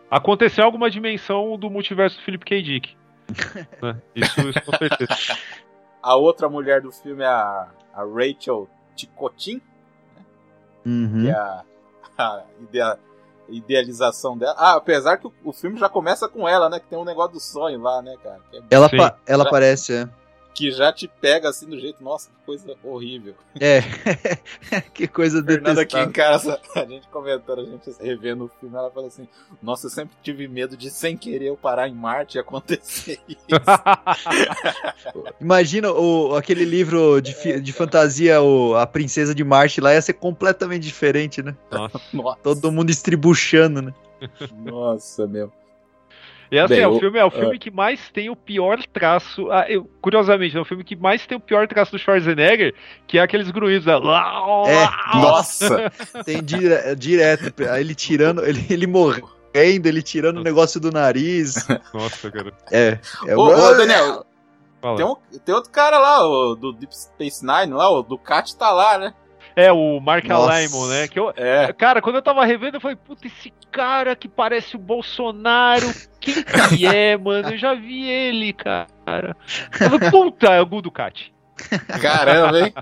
Aconteceu 0.10 0.64
alguma 0.66 0.90
dimensão 0.90 1.58
do 1.58 1.70
multiverso 1.70 2.18
do 2.18 2.24
Philip 2.24 2.44
K. 2.46 2.62
Dick. 2.62 2.98
né? 3.82 3.98
Isso, 4.16 4.42
isso 4.50 4.62
com 4.66 4.78
certeza. 4.78 5.16
A 6.04 6.16
outra 6.16 6.50
mulher 6.50 6.82
do 6.82 6.92
filme 6.92 7.24
é 7.24 7.28
a, 7.28 7.68
a 7.94 8.04
Rachel 8.04 8.68
Ticotin, 8.96 9.62
Uhum. 10.86 11.24
que 11.24 11.30
é 11.30 11.34
a, 11.34 11.64
a 12.18 12.44
idea- 12.62 13.00
idealização 13.48 14.38
dela. 14.38 14.56
Ah, 14.58 14.74
apesar 14.76 15.18
que 15.18 15.28
o, 15.28 15.34
o 15.44 15.54
filme 15.54 15.78
já 15.80 15.88
começa 15.88 16.28
com 16.28 16.48
ela, 16.48 16.70
né? 16.70 16.80
Que 16.80 16.88
tem 16.88 16.98
um 16.98 17.06
negócio 17.06 17.34
do 17.34 17.40
sonho 17.40 17.80
lá, 17.80 18.02
né, 18.02 18.16
cara? 18.24 18.40
Que, 18.50 18.58
é- 18.58 18.62
Ela, 18.72 18.90
pa- 18.90 19.18
ela 19.28 19.44
Já- 19.44 19.50
aparece, 19.50 19.94
é. 19.94 20.10
Que 20.54 20.72
já 20.72 20.92
te 20.92 21.08
pega 21.08 21.50
assim 21.50 21.68
do 21.68 21.80
jeito, 21.80 22.04
nossa, 22.04 22.30
que 22.30 22.46
coisa 22.46 22.76
horrível. 22.84 23.36
É. 23.60 23.82
que 24.94 25.08
coisa 25.08 25.44
Fernanda 25.44 25.82
aqui 25.82 25.96
detestável. 25.96 26.10
em 26.10 26.12
casa, 26.12 26.62
a 26.76 26.86
gente 26.86 27.08
comentando, 27.08 27.62
a 27.62 27.66
gente 27.66 27.92
revendo 28.00 28.46
o 28.46 28.52
filme, 28.60 28.76
ela 28.76 28.92
fala 28.92 29.08
assim: 29.08 29.28
Nossa, 29.62 29.88
eu 29.88 29.90
sempre 29.90 30.16
tive 30.22 30.48
medo 30.48 30.76
de 30.76 30.90
sem 30.90 31.18
querer 31.18 31.48
eu 31.48 31.58
parar 31.58 31.88
em 31.88 31.94
Marte 31.94 32.38
e 32.38 32.40
acontecer 32.40 33.20
isso. 33.28 33.40
Imagina 35.40 35.92
o, 35.92 36.36
aquele 36.36 36.66
livro 36.66 37.22
de, 37.22 37.60
de 37.60 37.74
fantasia, 37.74 38.42
o, 38.42 38.76
A 38.76 38.86
Princesa 38.86 39.34
de 39.34 39.44
Marte 39.44 39.82
lá, 39.82 39.94
ia 39.94 40.02
ser 40.02 40.14
completamente 40.14 40.84
diferente, 40.84 41.42
né? 41.42 41.56
Nossa, 41.72 42.00
Todo 42.44 42.72
mundo 42.72 42.90
estribuchando, 42.90 43.82
né? 43.82 43.94
nossa 44.54 45.26
meu. 45.26 45.52
E 46.52 46.60
assim, 46.60 46.74
Bem, 46.76 46.84
é 46.84 46.88
o 46.88 46.96
o- 46.96 47.00
filme 47.00 47.18
é 47.18 47.24
o 47.24 47.32
filme 47.32 47.58
que 47.58 47.72
mais 47.72 48.10
tem 48.10 48.30
o 48.30 48.36
pior 48.36 48.78
traço. 48.92 49.50
ah, 49.52 49.66
eu- 49.70 49.86
curiosamente, 50.02 50.58
é 50.58 50.60
o 50.60 50.66
filme 50.66 50.84
que 50.84 50.98
mais 50.98 51.26
tem 51.26 51.38
o 51.38 51.42
pior 51.42 51.66
traço 51.68 51.94
do 51.94 51.98
Schwarzenegger, 51.98 52.76
que 53.08 53.18
é 53.18 53.22
aqueles 53.22 53.50
grunhidos. 53.52 53.86
né? 53.86 53.94
É, 53.94 55.18
Nossa! 55.18 55.90
Tem 56.26 56.44
dire- 56.44 56.94
direto, 56.98 57.54
ele 57.80 57.96
tirando, 57.96 58.44
ele, 58.46 58.66
ele 58.70 58.86
morrendo, 58.86 59.30
ele 59.56 60.02
tirando 60.04 60.38
o 60.40 60.44
negócio 60.44 60.80
do 60.80 60.92
nariz. 60.92 61.56
Nossa, 61.94 62.30
cara. 62.30 62.52
É. 62.70 63.00
é 63.28 63.36
Ô, 63.38 63.44
ô, 63.44 63.74
Daniel, 63.76 64.26
Fala. 64.82 64.98
tem, 64.98 65.06
um, 65.06 65.16
tem 65.46 65.56
outro 65.56 65.72
cara 65.72 65.98
lá, 66.00 66.28
o 66.28 66.56
do 66.56 66.74
Deep 66.74 66.94
Space 66.94 67.46
Nine, 67.46 67.72
lá, 67.74 67.90
o 67.90 68.04
Ducati 68.04 68.58
tá 68.58 68.72
lá, 68.72 68.98
né? 68.98 69.14
É, 69.56 69.72
o 69.72 70.00
Mark. 70.00 70.30
Alaimon, 70.30 70.88
né? 70.88 71.08
Que 71.08 71.20
eu, 71.20 71.34
É. 71.36 71.74
Cara, 71.74 72.02
quando 72.02 72.16
eu 72.16 72.22
tava 72.22 72.46
revendo, 72.46 72.78
eu 72.78 72.82
falei, 72.82 72.96
puta, 72.96 73.28
esse 73.28 73.52
cara 73.72 74.16
que 74.16 74.28
parece 74.28 74.76
o 74.76 74.80
Bolsonaro, 74.80 75.92
quem 76.20 76.36
que 76.70 76.86
é, 76.88 77.18
mano? 77.18 77.50
Eu 77.50 77.58
já 77.58 77.74
vi 77.74 78.10
ele, 78.10 78.54
cara. 78.54 79.36
Eu 79.80 79.90
falei, 79.90 80.10
puta, 80.10 80.48
é 80.48 80.62
o 80.62 80.66
Gu 80.66 80.82
Ducati. 80.82 81.34
Caramba, 82.02 82.60
hein? 82.60 82.74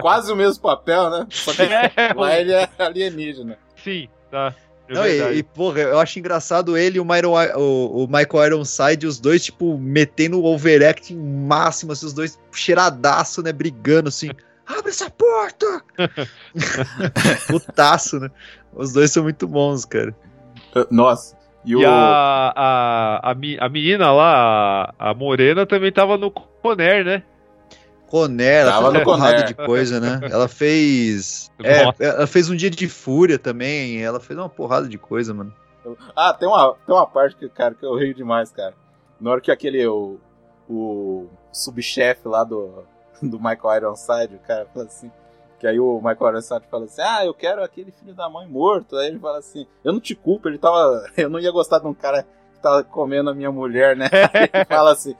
Quase 0.00 0.32
o 0.32 0.36
mesmo 0.36 0.62
papel, 0.62 1.10
né? 1.10 1.26
Só 1.30 1.52
que 1.52 1.62
É, 1.68 1.92
lá 2.14 2.38
ele 2.38 2.52
é 2.52 2.68
alienígena. 2.78 3.58
Sim, 3.82 4.08
tá. 4.30 4.54
É 4.88 4.94
Não, 4.94 5.06
e, 5.06 5.38
e, 5.38 5.42
porra, 5.42 5.80
eu 5.80 6.00
acho 6.00 6.18
engraçado 6.18 6.76
ele 6.76 6.96
e 6.96 7.00
o, 7.00 7.04
Myron, 7.04 7.34
o, 7.56 8.04
o 8.04 8.06
Michael 8.06 8.46
Ironside, 8.46 9.06
os 9.06 9.20
dois, 9.20 9.44
tipo, 9.44 9.76
metendo 9.76 10.40
o 10.40 10.46
overacting 10.46 11.16
máximo, 11.16 11.92
assim, 11.92 12.06
os 12.06 12.14
dois 12.14 12.38
cheiradaço, 12.52 13.42
né, 13.42 13.52
brigando, 13.52 14.08
assim, 14.08 14.30
abre 14.68 14.90
essa 14.90 15.10
porta! 15.10 15.82
Putaço, 17.48 18.20
né? 18.20 18.30
Os 18.72 18.92
dois 18.92 19.10
são 19.10 19.22
muito 19.22 19.46
bons, 19.46 19.84
cara. 19.84 20.14
Nossa. 20.90 21.36
E, 21.64 21.72
E 21.72 21.76
o. 21.76 21.88
a, 21.88 22.52
a, 22.54 23.30
a, 23.30 23.34
mi- 23.34 23.58
a 23.58 23.68
menina 23.68 24.12
lá, 24.12 24.94
a, 24.98 25.10
a 25.10 25.14
Morena, 25.14 25.66
também 25.66 25.90
tava 25.92 26.16
no 26.16 26.30
Conner, 26.30 27.04
né? 27.04 27.22
Conner, 28.06 28.62
ela 28.62 28.70
Tava 28.72 28.82
fez 28.82 28.92
uma 28.94 28.98
no 29.00 29.04
porrada 29.04 29.32
Conner. 29.34 29.46
de 29.48 29.54
coisa, 29.54 30.00
né? 30.00 30.20
Ela 30.30 30.48
fez... 30.48 31.50
É, 31.62 31.82
ela 32.04 32.26
fez 32.26 32.48
um 32.48 32.54
dia 32.56 32.70
de 32.70 32.88
fúria 32.88 33.36
também, 33.38 34.00
ela 34.00 34.20
fez 34.20 34.38
uma 34.38 34.48
porrada 34.48 34.88
de 34.88 34.96
coisa, 34.96 35.34
mano. 35.34 35.52
Ah, 36.14 36.32
tem 36.32 36.46
uma, 36.48 36.74
tem 36.86 36.94
uma 36.94 37.06
parte 37.06 37.34
que, 37.36 37.48
cara, 37.48 37.74
que 37.74 37.84
eu 37.84 37.96
rio 37.96 38.14
demais, 38.14 38.50
cara. 38.52 38.74
Na 39.20 39.30
hora 39.32 39.40
que 39.40 39.50
aquele. 39.50 39.84
O, 39.88 40.18
o 40.70 41.26
subchefe 41.52 42.28
lá 42.28 42.44
do, 42.44 42.84
do 43.22 43.38
Michael 43.38 43.76
Ironside, 43.76 44.34
o 44.34 44.46
cara 44.46 44.66
fala 44.72 44.86
assim. 44.86 45.10
Que 45.58 45.66
aí 45.66 45.80
o 45.80 45.96
Michael 45.96 46.30
Ironside 46.30 46.66
fala 46.70 46.84
assim: 46.84 47.02
Ah, 47.02 47.24
eu 47.24 47.34
quero 47.34 47.64
aquele 47.64 47.90
filho 47.90 48.14
da 48.14 48.28
mãe 48.28 48.46
morto. 48.46 48.96
Aí 48.96 49.08
ele 49.08 49.18
fala 49.18 49.38
assim: 49.38 49.66
Eu 49.82 49.92
não 49.92 50.00
te 50.00 50.14
culpo, 50.14 50.48
ele 50.48 50.58
tava. 50.58 51.04
Eu 51.16 51.28
não 51.28 51.40
ia 51.40 51.50
gostar 51.50 51.80
de 51.80 51.86
um 51.86 51.94
cara 51.94 52.22
que 52.22 52.60
tava 52.62 52.84
comendo 52.84 53.30
a 53.30 53.34
minha 53.34 53.50
mulher, 53.50 53.96
né? 53.96 54.08
Ele 54.54 54.64
fala 54.64 54.92
assim. 54.92 55.14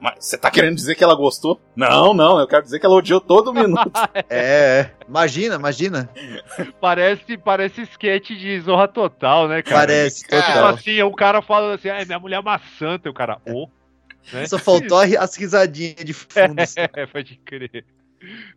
Mas 0.00 0.14
você 0.26 0.38
tá 0.38 0.48
querendo 0.50 0.76
dizer 0.76 0.94
que 0.94 1.02
ela 1.02 1.14
gostou? 1.16 1.60
Não, 1.74 2.14
não, 2.14 2.38
eu 2.38 2.46
quero 2.46 2.62
dizer 2.62 2.78
que 2.78 2.86
ela 2.86 2.94
odiou 2.94 3.20
todo 3.20 3.52
minuto. 3.52 3.90
É, 4.30 4.80
é. 4.80 4.90
imagina, 5.08 5.56
imagina. 5.56 6.08
Parece, 6.80 7.36
parece 7.36 7.82
sketch 7.82 8.28
de 8.30 8.60
Zorra 8.60 8.86
Total, 8.86 9.48
né, 9.48 9.62
cara? 9.62 9.80
Parece, 9.86 10.22
Tipo 10.22 10.36
total. 10.36 10.66
assim, 10.66 11.02
o 11.02 11.12
cara 11.12 11.42
fala 11.42 11.74
assim, 11.74 11.88
ah, 11.88 12.04
minha 12.04 12.18
mulher 12.18 12.36
é 12.36 12.40
uma 12.40 12.60
santa, 12.78 13.08
e 13.08 13.10
o 13.10 13.14
cara, 13.14 13.38
ô. 13.48 13.68
Né? 14.32 14.46
Só 14.46 14.58
faltou 14.58 14.98
as 14.98 15.36
risadinhas 15.36 15.96
de 16.04 16.12
fundo. 16.12 16.60
assim. 16.60 16.80
É, 16.96 17.06
pode 17.06 17.36
crer. 17.44 17.84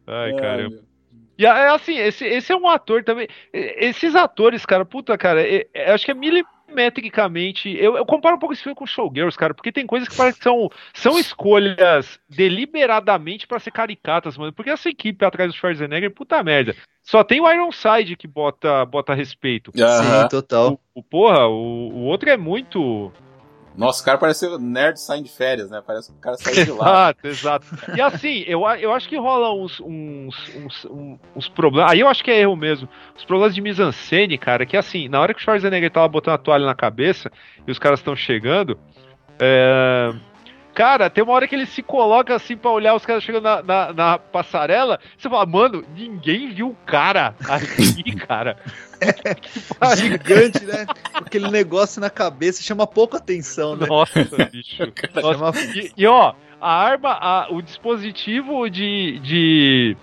Ai, 0.07 0.31
Ai, 0.31 0.35
caramba. 0.39 0.69
meu. 0.69 0.91
E 1.37 1.45
é 1.45 1.69
assim, 1.69 1.97
esse, 1.97 2.23
esse 2.25 2.51
é 2.51 2.55
um 2.55 2.67
ator 2.67 3.03
também. 3.03 3.27
Esses 3.51 4.13
atores, 4.15 4.63
cara, 4.65 4.85
puta, 4.85 5.17
cara, 5.17 5.41
é- 5.41 5.65
é- 5.73 5.91
acho 5.91 6.05
que 6.05 6.11
é 6.11 6.13
milimetricamente. 6.13 7.69
Eu, 7.75 7.97
eu 7.97 8.05
comparo 8.05 8.35
um 8.35 8.39
pouco 8.39 8.53
esse 8.53 8.61
filme 8.61 8.75
com 8.75 8.85
Showgirls, 8.85 9.37
cara, 9.37 9.53
porque 9.53 9.71
tem 9.71 9.87
coisas 9.87 10.07
que 10.07 10.15
parece 10.15 10.37
que 10.37 10.43
são, 10.43 10.69
são 10.93 11.17
escolhas 11.17 12.19
deliberadamente 12.29 13.47
pra 13.47 13.59
ser 13.59 13.71
caricatas, 13.71 14.37
mano. 14.37 14.53
Porque 14.53 14.69
essa 14.69 14.89
equipe 14.89 15.23
atrás 15.25 15.51
do 15.51 15.57
Schwarzenegger, 15.57 16.11
puta 16.11 16.43
merda. 16.43 16.75
Só 17.01 17.23
tem 17.23 17.41
o 17.41 17.51
Ironside 17.51 18.15
que 18.15 18.27
bota, 18.27 18.85
bota 18.85 19.13
respeito. 19.15 19.71
Sim, 19.75 20.27
total. 20.29 20.79
O, 20.93 20.99
o 20.99 21.03
porra, 21.03 21.47
o, 21.47 21.89
o 21.91 22.03
outro 22.03 22.29
é 22.29 22.37
muito. 22.37 23.11
Nossa, 23.75 24.01
o 24.01 24.05
cara 24.05 24.17
parece 24.17 24.45
o 24.47 24.59
nerd 24.59 24.99
saindo 24.99 25.25
de 25.25 25.31
férias, 25.31 25.69
né? 25.71 25.81
Parece 25.85 26.11
que 26.11 26.17
o 26.17 26.21
cara 26.21 26.37
saiu 26.37 26.65
de 26.65 26.71
lá. 26.71 27.15
Exato, 27.23 27.27
exato. 27.27 27.65
E 27.95 28.01
assim, 28.01 28.43
eu, 28.45 28.61
eu 28.79 28.91
acho 28.91 29.07
que 29.07 29.17
rola 29.17 29.53
uns, 29.53 29.79
uns, 29.79 30.35
uns, 30.55 30.87
uns 31.35 31.49
problemas. 31.49 31.91
Aí 31.91 32.01
eu 32.01 32.07
acho 32.07 32.23
que 32.23 32.31
é 32.31 32.41
erro 32.41 32.55
mesmo. 32.55 32.87
Os 33.15 33.23
problemas 33.23 33.55
de 33.55 33.61
mise-en-scène, 33.61 34.37
cara, 34.37 34.65
que 34.65 34.75
assim, 34.75 35.07
na 35.07 35.19
hora 35.19 35.33
que 35.33 35.39
o 35.39 35.43
Schwarzenegger 35.43 35.89
tava 35.91 36.07
botando 36.07 36.35
a 36.35 36.37
toalha 36.37 36.65
na 36.65 36.75
cabeça 36.75 37.31
e 37.65 37.71
os 37.71 37.79
caras 37.79 37.99
estão 37.99 38.15
chegando. 38.15 38.77
é, 39.39 40.13
Cara, 40.73 41.09
tem 41.09 41.23
uma 41.23 41.33
hora 41.33 41.47
que 41.47 41.53
ele 41.55 41.65
se 41.65 41.83
coloca 41.83 42.33
assim 42.33 42.55
pra 42.55 42.71
olhar 42.71 42.95
os 42.95 43.05
caras 43.05 43.23
chegando 43.23 43.43
na, 43.43 43.61
na, 43.61 43.93
na 43.93 44.17
passarela. 44.17 44.99
Você 45.17 45.29
fala, 45.29 45.45
mano, 45.45 45.83
ninguém 45.95 46.53
viu 46.53 46.69
o 46.69 46.75
cara 46.85 47.35
aqui, 47.49 48.15
cara. 48.25 48.57
Que 49.41 49.73
pariu. 49.75 49.95
Gigante, 49.97 50.63
né? 50.63 50.85
Aquele 51.13 51.49
negócio 51.49 51.99
na 51.99 52.09
cabeça 52.09 52.63
chama 52.63 52.87
pouca 52.87 53.17
atenção, 53.17 53.75
né? 53.75 53.85
Nossa, 53.87 54.23
bicho. 54.51 54.77
Nossa, 55.15 55.59
Chama... 55.59 55.75
E, 55.75 55.91
e, 55.97 56.07
ó, 56.07 56.33
a 56.61 56.71
arma, 56.71 57.11
a- 57.19 57.47
o 57.51 57.61
dispositivo 57.61 58.69
de, 58.69 59.19
de, 59.19 59.97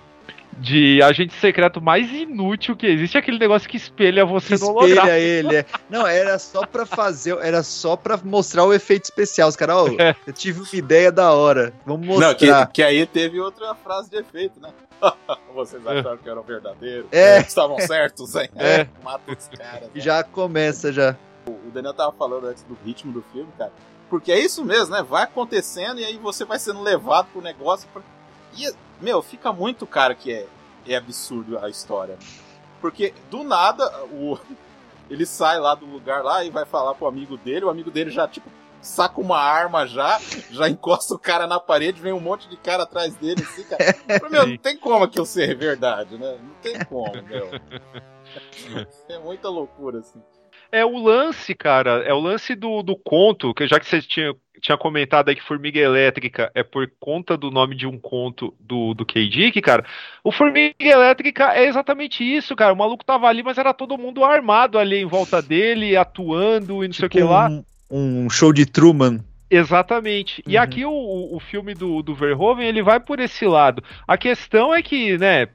de 0.57 1.01
agente 1.01 1.33
secreto 1.35 1.81
mais 1.81 2.11
inútil 2.11 2.75
que 2.75 2.85
existe 2.85 3.15
é 3.15 3.19
aquele 3.19 3.39
negócio 3.39 3.69
que 3.69 3.77
espelha 3.77 4.25
você 4.25 4.55
no 4.57 4.67
holograma. 4.69 5.01
Espelha 5.07 5.19
ele, 5.19 5.55
é. 5.57 5.65
Não, 5.89 6.05
era 6.05 6.37
só 6.39 6.65
pra 6.65 6.85
fazer, 6.85 7.37
era 7.41 7.63
só 7.63 7.95
pra 7.95 8.17
mostrar 8.17 8.65
o 8.65 8.73
efeito 8.73 9.05
especial. 9.05 9.47
Os 9.49 9.55
caras, 9.55 9.75
ó, 9.75 9.87
É. 9.97 10.15
eu 10.27 10.33
tive 10.33 10.59
uma 10.59 10.67
ideia 10.73 11.11
da 11.11 11.31
hora. 11.31 11.73
Vamos 11.85 12.07
Não, 12.07 12.33
que, 12.35 12.45
mostrar. 12.47 12.67
que 12.67 12.83
aí 12.83 13.05
teve 13.05 13.39
outra 13.39 13.73
frase 13.75 14.09
de 14.09 14.17
efeito, 14.17 14.59
né? 14.59 14.69
Vocês 15.55 15.85
acharam 15.87 16.17
que 16.17 16.29
era 16.29 16.39
o 16.39 16.43
verdadeiro? 16.43 17.07
É. 17.11 17.39
Estavam 17.39 17.79
certos, 17.79 18.35
hein? 18.35 18.49
É. 18.55 18.85
Mata 19.03 19.31
os 19.31 19.47
caras. 19.47 19.89
E 19.93 19.97
né? 19.97 20.03
já 20.03 20.23
começa 20.23 20.91
já. 20.91 21.15
O 21.47 21.71
Daniel 21.71 21.93
tava 21.93 22.11
falando 22.11 22.47
antes 22.47 22.63
do 22.63 22.77
ritmo 22.85 23.13
do 23.13 23.23
filme, 23.31 23.49
cara. 23.57 23.71
Porque 24.09 24.31
é 24.31 24.39
isso 24.39 24.65
mesmo, 24.65 24.93
né? 24.93 25.03
Vai 25.03 25.23
acontecendo 25.23 25.99
e 25.99 26.05
aí 26.05 26.17
você 26.17 26.43
vai 26.43 26.59
sendo 26.59 26.81
levado 26.81 27.27
pro 27.31 27.41
negócio. 27.41 27.87
Pra... 27.93 28.01
E, 28.57 28.71
meu, 29.01 29.21
fica 29.21 29.51
muito 29.51 29.85
cara 29.87 30.15
que 30.15 30.31
é, 30.31 30.47
é 30.87 30.95
absurdo 30.95 31.57
a 31.59 31.69
história. 31.69 32.17
Porque 32.81 33.13
do 33.29 33.43
nada 33.43 34.05
o, 34.05 34.37
ele 35.09 35.25
sai 35.25 35.59
lá 35.59 35.75
do 35.75 35.85
lugar 35.85 36.23
lá 36.23 36.43
e 36.43 36.49
vai 36.49 36.65
falar 36.65 36.95
pro 36.95 37.07
amigo 37.07 37.37
dele, 37.37 37.65
o 37.65 37.69
amigo 37.69 37.91
dele 37.91 38.09
já, 38.09 38.27
tipo, 38.27 38.49
saca 38.81 39.19
uma 39.19 39.39
arma 39.39 39.85
já, 39.85 40.19
já 40.49 40.69
encosta 40.69 41.13
o 41.13 41.19
cara 41.19 41.45
na 41.45 41.59
parede, 41.59 42.01
vem 42.01 42.13
um 42.13 42.19
monte 42.19 42.47
de 42.47 42.57
cara 42.57 42.83
atrás 42.83 43.15
dele, 43.15 43.43
assim, 43.43 43.63
cara. 43.63 44.29
Meu, 44.29 44.47
não 44.47 44.57
tem 44.57 44.77
como 44.77 45.03
aquilo 45.03 45.25
ser 45.25 45.55
verdade, 45.55 46.17
né? 46.17 46.39
Não 46.41 46.55
tem 46.61 46.83
como, 46.85 47.11
meu. 47.23 47.49
É 49.09 49.17
muita 49.17 49.49
loucura, 49.49 49.99
assim. 49.99 50.21
É 50.71 50.85
o 50.85 50.97
lance, 50.97 51.55
cara, 51.55 52.03
é 52.05 52.13
o 52.13 52.19
lance 52.19 52.55
do, 52.55 52.83
do 52.83 52.95
conto, 52.95 53.53
que 53.53 53.67
já 53.67 53.79
que 53.79 53.87
você 53.87 54.01
tinha, 54.01 54.33
tinha 54.61 54.77
comentado 54.77 55.29
aí 55.29 55.35
que 55.35 55.43
Formiga 55.43 55.79
Elétrica 55.79 56.51
é 56.53 56.61
por 56.61 56.89
conta 56.99 57.35
do 57.35 57.49
nome 57.49 57.75
de 57.75 57.87
um 57.87 57.97
conto 57.97 58.53
do, 58.59 58.93
do 58.93 59.05
K. 59.05 59.27
Dick, 59.27 59.59
cara, 59.61 59.83
o 60.23 60.31
Formiga 60.31 60.75
Elétrica 60.79 61.53
é 61.55 61.65
exatamente 61.65 62.23
isso, 62.23 62.55
cara, 62.55 62.73
o 62.73 62.77
maluco 62.77 63.03
tava 63.03 63.27
ali, 63.27 63.41
mas 63.41 63.57
era 63.57 63.73
todo 63.73 63.97
mundo 63.97 64.23
armado 64.23 64.77
ali 64.77 64.97
em 64.97 65.05
volta 65.05 65.41
dele, 65.41 65.97
atuando 65.97 66.83
e 66.83 66.87
não 66.87 66.93
sei 66.93 67.07
o 67.07 67.09
que 67.09 67.23
lá. 67.23 67.49
Um, 67.49 67.63
um 67.89 68.29
show 68.29 68.53
de 68.53 68.65
Truman. 68.65 69.23
Exatamente. 69.49 70.43
E 70.45 70.55
Uhum. 70.55 70.61
aqui 70.61 70.85
o, 70.85 70.91
o, 70.91 71.35
o 71.37 71.39
filme 71.39 71.73
do, 71.73 72.03
do 72.03 72.13
Verhoeven, 72.13 72.67
ele 72.67 72.83
vai 72.83 72.99
por 72.99 73.19
esse 73.19 73.45
lado. 73.45 73.83
A 74.07 74.17
questão 74.17 74.73
é 74.73 74.81
que, 74.81 75.17
né, 75.17 75.47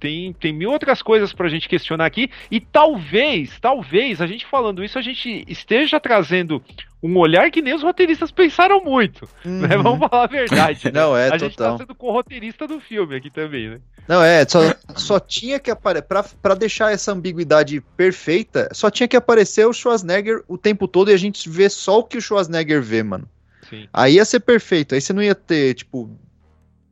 tem, 0.00 0.32
tem 0.32 0.52
mil 0.52 0.70
outras 0.70 1.02
coisas 1.02 1.32
pra 1.32 1.48
gente 1.48 1.68
questionar 1.68 2.06
aqui, 2.06 2.30
e 2.50 2.60
talvez, 2.60 3.58
talvez, 3.60 4.20
a 4.20 4.26
gente 4.26 4.46
falando 4.46 4.82
isso, 4.84 4.98
a 4.98 5.02
gente 5.02 5.44
esteja 5.48 5.98
trazendo 6.00 6.62
um 7.02 7.16
olhar 7.16 7.50
que 7.50 7.62
nem 7.62 7.74
os 7.74 7.82
roteiristas 7.82 8.30
pensaram 8.30 8.82
muito, 8.82 9.28
né? 9.44 9.76
Uhum. 9.76 9.82
Vamos 9.82 10.08
falar 10.08 10.24
a 10.24 10.26
verdade. 10.26 10.86
né? 10.86 10.90
Não, 11.00 11.16
é 11.16 11.28
a 11.28 11.38
gente 11.38 11.56
tá 11.56 11.64
total. 11.64 11.78
sendo 11.78 11.94
co-roteirista 11.94 12.66
do 12.66 12.80
filme 12.80 13.14
aqui 13.14 13.30
também, 13.30 13.70
né? 13.70 13.80
Não, 14.08 14.22
é, 14.22 14.44
só, 14.48 14.60
só 14.96 15.20
tinha 15.20 15.60
que 15.60 15.70
aparecer. 15.70 16.06
Pra, 16.08 16.24
pra 16.42 16.54
deixar 16.54 16.92
essa 16.92 17.12
ambiguidade 17.12 17.80
perfeita, 17.96 18.68
só 18.72 18.90
tinha 18.90 19.06
que 19.06 19.16
aparecer 19.16 19.66
o 19.66 19.72
Schwarzenegger 19.72 20.42
o 20.48 20.56
tempo 20.56 20.88
todo 20.88 21.10
e 21.10 21.14
a 21.14 21.18
gente 21.18 21.48
vê 21.48 21.68
só 21.68 21.98
o 21.98 22.04
que 22.04 22.16
o 22.16 22.22
Schwarzenegger 22.22 22.82
vê, 22.82 23.02
mano. 23.02 23.28
Sim. 23.68 23.86
Aí 23.92 24.14
ia 24.14 24.24
ser 24.24 24.40
perfeito. 24.40 24.94
Aí 24.94 25.00
você 25.00 25.12
não 25.12 25.22
ia 25.22 25.34
ter, 25.34 25.74
tipo, 25.74 26.10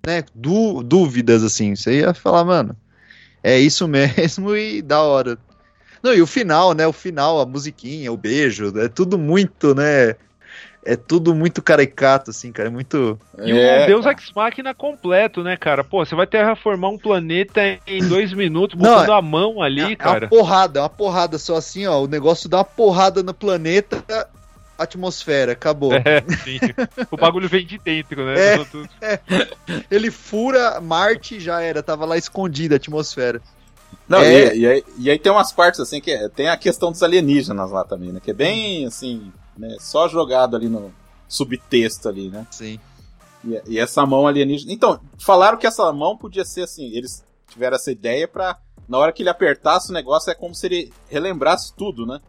né, 0.06 0.22
dú- 0.34 0.82
dúvidas 0.82 1.42
assim. 1.42 1.74
Você 1.74 2.00
ia 2.00 2.12
falar, 2.12 2.44
mano, 2.44 2.76
é 3.46 3.60
isso 3.60 3.86
mesmo 3.86 4.54
e 4.58 4.82
da 4.82 5.00
hora. 5.00 5.38
Não, 6.02 6.12
e 6.12 6.20
o 6.20 6.26
final, 6.26 6.72
né? 6.72 6.86
O 6.86 6.92
final, 6.92 7.40
a 7.40 7.46
musiquinha, 7.46 8.12
o 8.12 8.16
beijo, 8.16 8.76
é 8.78 8.88
tudo 8.88 9.16
muito, 9.16 9.72
né? 9.72 10.16
É 10.84 10.94
tudo 10.94 11.34
muito 11.34 11.60
caricato, 11.60 12.30
assim, 12.30 12.52
cara. 12.52 12.68
É 12.68 12.72
muito. 12.72 13.18
E 13.38 13.52
um 13.52 13.86
Deus 13.86 14.06
Ex 14.06 14.30
Machina 14.34 14.72
completo, 14.72 15.42
né, 15.42 15.56
cara? 15.56 15.82
Pô, 15.82 16.04
você 16.04 16.14
vai 16.14 16.26
terraformar 16.26 16.90
um 16.90 16.98
planeta 16.98 17.60
em 17.86 18.02
dois 18.06 18.32
minutos, 18.32 18.78
Não, 18.78 18.88
botando 18.88 19.12
a 19.12 19.22
mão 19.22 19.62
ali, 19.62 19.92
É 19.92 19.96
cara. 19.96 20.26
uma 20.26 20.28
porrada, 20.28 20.78
é 20.78 20.82
uma 20.82 20.88
porrada 20.88 21.38
só 21.38 21.56
assim, 21.56 21.86
ó. 21.86 22.00
O 22.02 22.06
negócio 22.06 22.48
dá 22.48 22.58
uma 22.58 22.64
porrada 22.64 23.22
no 23.22 23.34
planeta, 23.34 24.28
atmosfera, 24.78 25.52
acabou. 25.52 25.92
É, 25.94 26.22
sim. 26.44 26.58
O 27.10 27.16
bagulho 27.16 27.48
vem 27.48 27.64
de 27.66 27.78
dentro, 27.78 28.24
né? 28.24 28.34
É. 28.54 28.64
Tudo- 28.64 28.88
Ele 29.90 30.10
fura 30.10 30.80
Marte 30.80 31.38
já 31.40 31.60
era, 31.60 31.82
tava 31.82 32.04
lá 32.04 32.16
escondida 32.16 32.74
a 32.74 32.76
atmosfera. 32.76 33.40
Não, 34.08 34.18
É. 34.20 34.54
e, 34.54 34.60
e 34.60 34.66
aí, 34.66 34.84
e 34.98 35.10
aí 35.10 35.18
tem 35.18 35.32
umas 35.32 35.52
partes 35.52 35.80
assim 35.80 36.00
que 36.00 36.10
é- 36.10 36.28
tem 36.28 36.48
a 36.48 36.56
questão 36.56 36.90
dos 36.92 37.02
alienígenas 37.02 37.70
lá 37.70 37.84
também, 37.84 38.12
né? 38.12 38.20
Que 38.22 38.30
é 38.30 38.34
bem 38.34 38.86
assim, 38.86 39.32
né? 39.56 39.76
Só 39.80 40.08
jogado 40.08 40.54
ali 40.56 40.68
no 40.68 40.92
subtexto 41.28 42.08
ali, 42.08 42.28
né? 42.30 42.46
Sim. 42.50 42.78
E, 43.44 43.60
e 43.74 43.78
essa 43.78 44.04
mão 44.06 44.26
alienígena. 44.26 44.72
Então, 44.72 45.00
falaram 45.18 45.58
que 45.58 45.66
essa 45.66 45.92
mão 45.92 46.16
podia 46.16 46.44
ser 46.44 46.62
assim. 46.62 46.90
Eles 46.92 47.24
tiveram 47.48 47.76
essa 47.76 47.90
ideia 47.90 48.26
pra. 48.28 48.58
Na 48.88 48.98
hora 48.98 49.12
que 49.12 49.22
ele 49.22 49.28
apertasse 49.30 49.90
o 49.90 49.92
negócio, 49.92 50.30
é 50.30 50.34
como 50.34 50.54
se 50.54 50.66
ele 50.66 50.92
relembrasse 51.08 51.72
tudo, 51.74 52.06
né? 52.06 52.20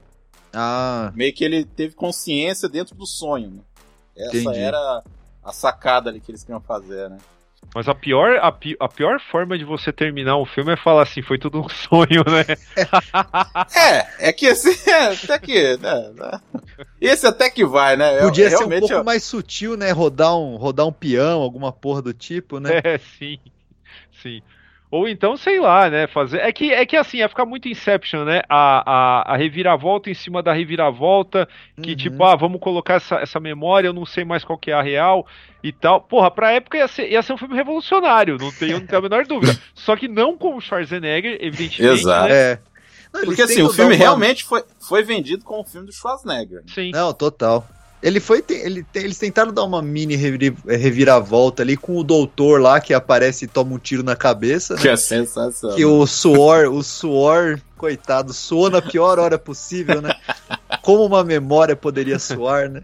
Ah, 0.54 1.12
Meio 1.16 1.34
que 1.34 1.44
ele 1.44 1.66
teve 1.66 1.94
consciência 1.96 2.68
dentro 2.70 2.96
do 2.96 3.06
sonho, 3.06 3.50
né? 3.52 3.62
Essa 4.16 4.38
Entendi. 4.38 4.60
era 4.60 5.04
a 5.44 5.52
sacada 5.54 6.10
ali 6.10 6.20
que 6.20 6.32
eles 6.32 6.44
queriam 6.44 6.62
fazer, 6.62 7.10
né? 7.10 7.18
Mas 7.76 7.88
a 7.90 7.94
pior, 7.94 8.38
a, 8.42 8.52
pi- 8.52 8.78
a 8.80 8.88
pior 8.88 9.20
forma 9.20 9.58
de 9.58 9.66
você 9.66 9.92
terminar 9.92 10.38
um 10.38 10.46
filme 10.46 10.72
é 10.74 10.78
falar 10.78 11.04
assim, 11.04 11.22
foi 11.22 11.38
tudo 11.38 11.60
um 11.60 11.68
sonho, 11.70 12.24
né? 12.26 12.46
É, 13.76 14.30
é 14.30 14.34
que 14.34 14.46
esse. 14.46 14.70
Até 14.90 15.38
que. 15.40 15.78
né, 15.78 16.12
né? 16.16 16.42
Esse 17.02 17.28
até 17.28 17.50
que 17.50 17.66
vai, 17.66 17.96
né? 17.98 18.18
É- 18.18 18.22
podia 18.22 18.50
ser 18.50 18.64
um 18.64 18.80
pouco 18.80 18.94
é- 18.94 19.04
mais 19.04 19.24
sutil, 19.24 19.76
né? 19.76 19.92
Rodar 19.92 20.36
um, 20.38 20.56
rodar 20.56 20.88
um 20.88 20.92
peão, 20.94 21.42
alguma 21.42 21.72
porra 21.72 22.02
do 22.02 22.14
tipo, 22.14 22.60
né? 22.60 22.80
É, 22.84 22.98
sim. 22.98 23.38
Sim. 24.22 24.42
Ou 24.90 25.08
então, 25.08 25.36
sei 25.36 25.60
lá, 25.60 25.90
né? 25.90 26.08
Fazer. 26.08 26.38
É 26.40 26.52
que, 26.52 26.72
é 26.74 26.86
que 26.86 26.96
assim, 26.96 27.18
ia 27.18 27.28
ficar 27.28 27.46
muito 27.46 27.68
Inception, 27.68 28.24
né? 28.24 28.42
A, 28.48 28.84
a, 29.30 29.34
a 29.34 29.38
reviravolta 29.38 30.10
em 30.10 30.14
cima 30.14 30.42
da 30.42 30.54
reviravolta. 30.54 31.48
Que, 31.82 31.92
Uhum. 31.92 31.96
tipo, 31.98 32.24
ah, 32.24 32.36
vamos 32.38 32.60
colocar 32.62 32.94
essa, 32.96 33.16
essa 33.16 33.40
memória, 33.40 33.88
eu 33.90 33.94
não 33.94 34.06
sei 34.06 34.24
mais 34.24 34.44
qual 34.46 34.58
que 34.58 34.72
é 34.72 34.74
a 34.74 34.82
real 34.82 35.28
e 35.62 35.74
tal. 35.74 36.00
Porra, 36.00 36.32
pra 36.32 36.54
época 36.54 36.78
ia 36.78 36.88
ser, 36.88 37.12
ia 37.12 37.22
ser 37.22 37.34
um 37.34 37.38
filme 37.38 37.56
revolucionário, 37.56 38.38
não 38.40 38.52
tenho, 38.52 38.80
não 38.80 38.88
tenho 38.88 39.00
a 39.00 39.02
menor 39.02 39.26
dúvida. 39.26 39.60
Só 39.76 39.96
que 39.96 40.08
não 40.08 40.38
com 40.38 40.56
o 40.56 40.62
Schwarzenegger, 40.62 41.38
evidentemente. 41.42 42.00
Exato. 42.02 42.30
Né? 42.30 42.36
É. 42.54 42.60
Não, 43.14 43.22
Porque 43.26 43.42
assim, 43.42 43.62
o 43.62 43.70
filme 43.70 43.96
realmente 43.96 44.44
foi, 44.44 44.64
foi 44.80 45.04
vendido 45.04 45.44
como 45.44 45.62
um 45.62 45.66
filme 45.66 45.88
do 45.88 45.94
Schwarzenegger. 45.94 46.62
Sim. 46.68 46.92
Não, 46.92 47.14
total. 47.14 47.66
Ele 48.02 48.20
foi. 48.20 48.44
Ele, 48.50 48.86
eles 48.94 49.18
tentaram 49.18 49.52
dar 49.52 49.64
uma 49.64 49.82
mini 49.82 50.16
revir- 50.16 50.56
reviravolta 50.68 51.64
ali 51.64 51.76
com 51.76 51.98
o 51.98 52.04
doutor 52.04 52.62
lá 52.62 52.80
que 52.80 52.94
aparece 52.94 53.46
e 53.46 53.48
toma 53.48 53.74
um 53.74 53.80
tiro 53.80 54.04
na 54.04 54.16
cabeça, 54.16 54.76
né? 54.76 54.82
Que 54.82 54.90
é 54.90 54.96
sensacional. 54.96 55.76
Que 55.76 55.84
o 55.84 56.06
suor, 56.06 56.68
o 56.68 56.84
suor, 56.84 57.60
coitado, 57.76 58.34
suou 58.34 58.70
na 58.70 58.82
pior 58.82 59.18
hora 59.18 59.38
possível, 59.40 60.02
né? 60.02 60.14
Como 60.84 61.04
uma 61.06 61.24
memória 61.24 61.76
poderia 61.76 62.20
suar, 62.20 62.70
né? 62.70 62.84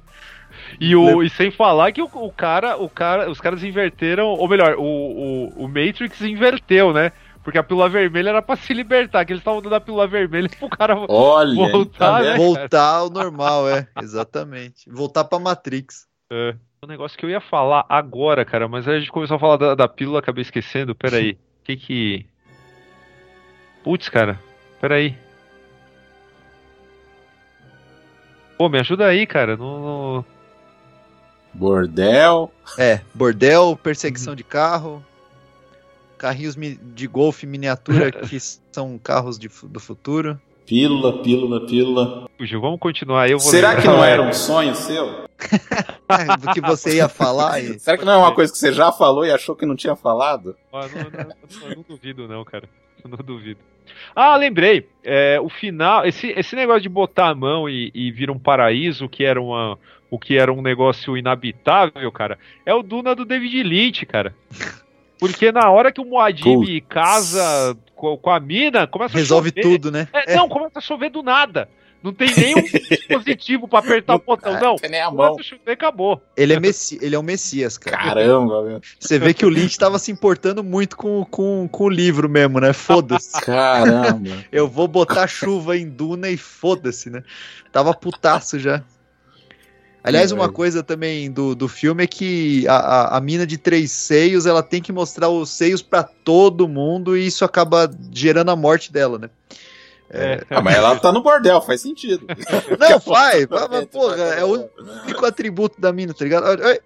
E, 0.79 0.95
o, 0.95 1.21
e 1.21 1.29
sem 1.29 1.51
falar 1.51 1.91
que 1.91 2.01
o, 2.01 2.09
o 2.11 2.31
cara, 2.31 2.77
o 2.77 2.89
cara, 2.89 3.29
os 3.29 3.39
caras 3.39 3.63
inverteram, 3.63 4.25
ou 4.25 4.47
melhor, 4.47 4.75
o, 4.77 4.83
o, 4.83 5.65
o 5.65 5.67
Matrix 5.67 6.19
inverteu, 6.21 6.91
né? 6.91 7.11
Porque 7.43 7.57
a 7.57 7.63
pílula 7.63 7.89
vermelha 7.89 8.29
era 8.29 8.41
pra 8.41 8.55
se 8.55 8.73
libertar, 8.73 9.25
que 9.25 9.33
eles 9.33 9.41
estavam 9.41 9.61
dando 9.61 9.75
a 9.75 9.81
pílula 9.81 10.07
vermelha 10.07 10.49
pro 10.57 10.69
cara 10.69 10.95
Olha, 11.09 11.55
voltar, 11.55 12.21
né? 12.21 12.31
vendo? 12.31 12.37
Voltar 12.37 12.95
ao 12.95 13.09
normal, 13.09 13.67
é, 13.69 13.87
exatamente. 14.01 14.89
Voltar 14.89 15.25
pra 15.25 15.39
Matrix. 15.39 16.07
É. 16.31 16.55
Um 16.83 16.87
negócio 16.87 17.17
que 17.17 17.25
eu 17.25 17.29
ia 17.29 17.41
falar 17.41 17.85
agora, 17.89 18.43
cara, 18.45 18.67
mas 18.67 18.87
aí 18.87 18.95
a 18.95 18.99
gente 18.99 19.11
começou 19.11 19.35
a 19.37 19.39
falar 19.39 19.57
da, 19.57 19.75
da 19.75 19.87
pílula, 19.87 20.19
acabei 20.19 20.41
esquecendo. 20.41 20.95
Peraí. 20.95 21.31
O 21.33 21.37
que 21.65 21.75
que. 21.77 22.25
Putz, 23.83 24.07
cara. 24.09 24.39
Peraí. 24.79 25.15
Pô, 28.57 28.69
me 28.69 28.79
ajuda 28.79 29.05
aí, 29.07 29.25
cara. 29.25 29.57
Não. 29.57 29.79
não- 29.81 30.25
Bordel. 31.53 32.51
É, 32.79 33.01
bordel, 33.13 33.77
perseguição 33.81 34.33
de 34.33 34.43
carro, 34.43 35.05
carrinhos 36.23 36.55
de 36.55 37.05
golfe 37.05 37.45
miniatura 37.45 38.09
que 38.29 38.39
são 38.39 38.97
carros 38.97 39.37
de 39.37 39.49
do 39.65 39.79
futuro. 39.79 40.39
Pílula, 40.65 41.21
pílula, 41.21 41.65
pílula. 41.65 42.29
Fugiu. 42.37 42.61
Vamos 42.61 42.79
continuar 42.79 43.23
aí. 43.23 43.31
Eu 43.31 43.39
vou 43.39 43.51
Será 43.51 43.71
lembrar. 43.71 43.81
que 43.81 43.87
não 43.89 44.03
era 44.05 44.21
um 44.21 44.31
sonho 44.31 44.73
seu? 44.73 45.23
Do 46.39 46.53
que 46.53 46.61
você 46.61 46.95
ia 46.97 47.09
falar 47.09 47.59
e... 47.59 47.77
Será 47.77 47.97
que 47.97 48.05
não 48.05 48.13
é 48.13 48.17
uma 48.17 48.33
coisa 48.33 48.53
que 48.53 48.57
você 48.57 48.71
já 48.71 48.91
falou 48.93 49.25
e 49.25 49.31
achou 49.31 49.55
que 49.57 49.65
não 49.65 49.75
tinha 49.75 49.95
falado? 49.95 50.55
Ah, 50.71 50.87
não, 50.87 51.03
não, 51.03 51.29
não, 51.29 51.69
eu 51.69 51.75
não 51.75 51.85
duvido, 51.89 52.27
não, 52.29 52.45
cara. 52.45 52.69
Eu 53.03 53.09
não 53.09 53.17
duvido. 53.17 53.59
Ah, 54.15 54.37
lembrei. 54.37 54.87
É, 55.03 55.37
o 55.41 55.49
final, 55.49 56.05
esse, 56.05 56.27
esse 56.27 56.55
negócio 56.55 56.81
de 56.81 56.87
botar 56.89 57.27
a 57.27 57.35
mão 57.35 57.67
e, 57.67 57.91
e 57.93 58.09
vir 58.11 58.31
um 58.31 58.39
paraíso, 58.39 59.09
que 59.09 59.25
era 59.25 59.41
uma, 59.41 59.77
o 60.09 60.17
que 60.17 60.37
era 60.37 60.53
um 60.53 60.61
negócio 60.61 61.17
inabitável, 61.17 62.09
cara, 62.11 62.37
é 62.65 62.73
o 62.73 62.83
Duna 62.83 63.13
do 63.13 63.25
David 63.25 63.63
Lynch, 63.63 64.05
cara. 64.05 64.33
Porque 65.23 65.53
na 65.53 65.69
hora 65.71 65.89
que 65.89 66.01
o 66.01 66.05
Moadib 66.05 66.81
casa 66.81 67.77
com, 67.95 68.17
com 68.17 68.29
a 68.29 68.41
mina, 68.41 68.85
começa 68.85 69.17
Resolve 69.17 69.53
a 69.55 69.61
chover. 69.61 69.77
tudo, 69.77 69.89
né? 69.89 70.05
É, 70.11 70.35
Não, 70.35 70.49
começa 70.49 70.79
a 70.79 70.81
chover 70.81 71.09
do 71.09 71.23
nada. 71.23 71.69
Não 72.03 72.11
tem 72.11 72.27
nenhum 72.35 72.61
dispositivo 72.91 73.65
pra 73.65 73.79
apertar 73.79 74.15
o 74.15 74.19
botão, 74.19 74.59
não. 74.59 74.75
Tem 74.75 74.89
nem 74.89 74.99
a 74.99 75.09
mão. 75.09 75.41
Chover, 75.41 75.71
acabou. 75.71 76.21
Ele 76.35 76.51
é, 76.51 76.59
messi 76.59 76.99
ele 77.01 77.15
é 77.15 77.19
um 77.19 77.23
messias, 77.23 77.77
cara. 77.77 77.95
Caramba, 77.95 78.63
meu. 78.63 78.81
Você 78.99 79.17
vê 79.17 79.33
que 79.33 79.45
o 79.45 79.49
Lynch 79.49 79.79
tava 79.79 79.97
se 79.97 80.11
importando 80.11 80.61
muito 80.61 80.97
com, 80.97 81.23
com, 81.31 81.69
com 81.71 81.83
o 81.85 81.89
livro 81.89 82.27
mesmo, 82.27 82.59
né? 82.59 82.73
Foda-se. 82.73 83.39
Caramba. 83.39 84.43
Eu 84.51 84.67
vou 84.67 84.89
botar 84.89 85.25
chuva 85.27 85.77
em 85.77 85.87
Duna 85.87 86.29
e 86.29 86.35
foda-se, 86.35 87.09
né? 87.09 87.23
Tava 87.71 87.93
putaço 87.93 88.59
já. 88.59 88.83
Aliás, 90.03 90.31
uma 90.33 90.45
É. 90.45 90.49
coisa 90.49 90.83
também 90.83 91.31
do, 91.31 91.55
do 91.55 91.67
filme 91.69 92.03
é 92.03 92.07
que 92.07 92.67
a, 92.67 92.75
a, 92.75 93.17
a 93.17 93.21
mina 93.21 93.47
de 93.47 93.57
três 93.57 93.89
seios, 93.91 94.45
ela 94.45 94.61
tem 94.61 94.81
que 94.81 94.91
mostrar 94.91 95.29
os 95.29 95.49
seios 95.49 95.81
pra 95.81 96.03
todo 96.03 96.67
mundo 96.67 97.15
e 97.17 97.25
isso 97.25 97.45
acaba 97.45 97.89
gerando 98.11 98.51
a 98.51 98.55
morte 98.55 98.91
dela, 98.91 99.17
né? 99.17 99.29
É. 100.09 100.43
Ah, 100.49 100.61
mas 100.61 100.75
ela 100.75 100.99
tá 100.99 101.11
no 101.11 101.23
bordel, 101.23 101.61
faz 101.61 101.81
sentido. 101.81 102.27
Não, 102.77 102.99
vai, 102.99 103.47
vai, 103.47 103.67
mas, 103.69 103.85
porra, 103.85 104.15
é 104.15 104.43
o 104.43 104.69
único 105.05 105.25
atributo 105.25 105.79
da 105.79 105.91
mina, 105.93 106.13
tá 106.13 106.23
ligado? 106.25 106.45
Olha. 106.45 106.81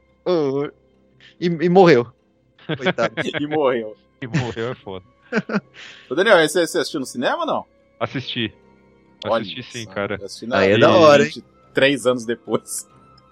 E, 1.39 1.45
e 1.47 1.69
morreu. 1.69 2.07
Coitado. 2.77 3.13
E 3.41 3.47
morreu. 3.47 3.95
E 4.21 4.27
morreu 4.27 4.71
é 4.71 4.75
foda. 4.75 5.05
Ô, 6.09 6.15
Daniel, 6.15 6.39
esse 6.39 6.53
você 6.65 6.79
assistiu 6.79 6.99
no 6.99 7.05
cinema 7.05 7.39
ou 7.39 7.45
não? 7.45 7.65
Assisti. 7.99 8.53
Assisti 9.25 9.63
sim, 9.63 9.83
só, 9.85 9.91
cara. 9.91 10.15
assisti 10.23 10.45
na- 10.47 10.59
Aí 10.59 10.71
é 10.71 10.77
da 10.77 10.91
hora, 10.91 11.25
hein? 11.25 11.43
Três 11.73 12.05
anos 12.05 12.25
depois. 12.25 12.87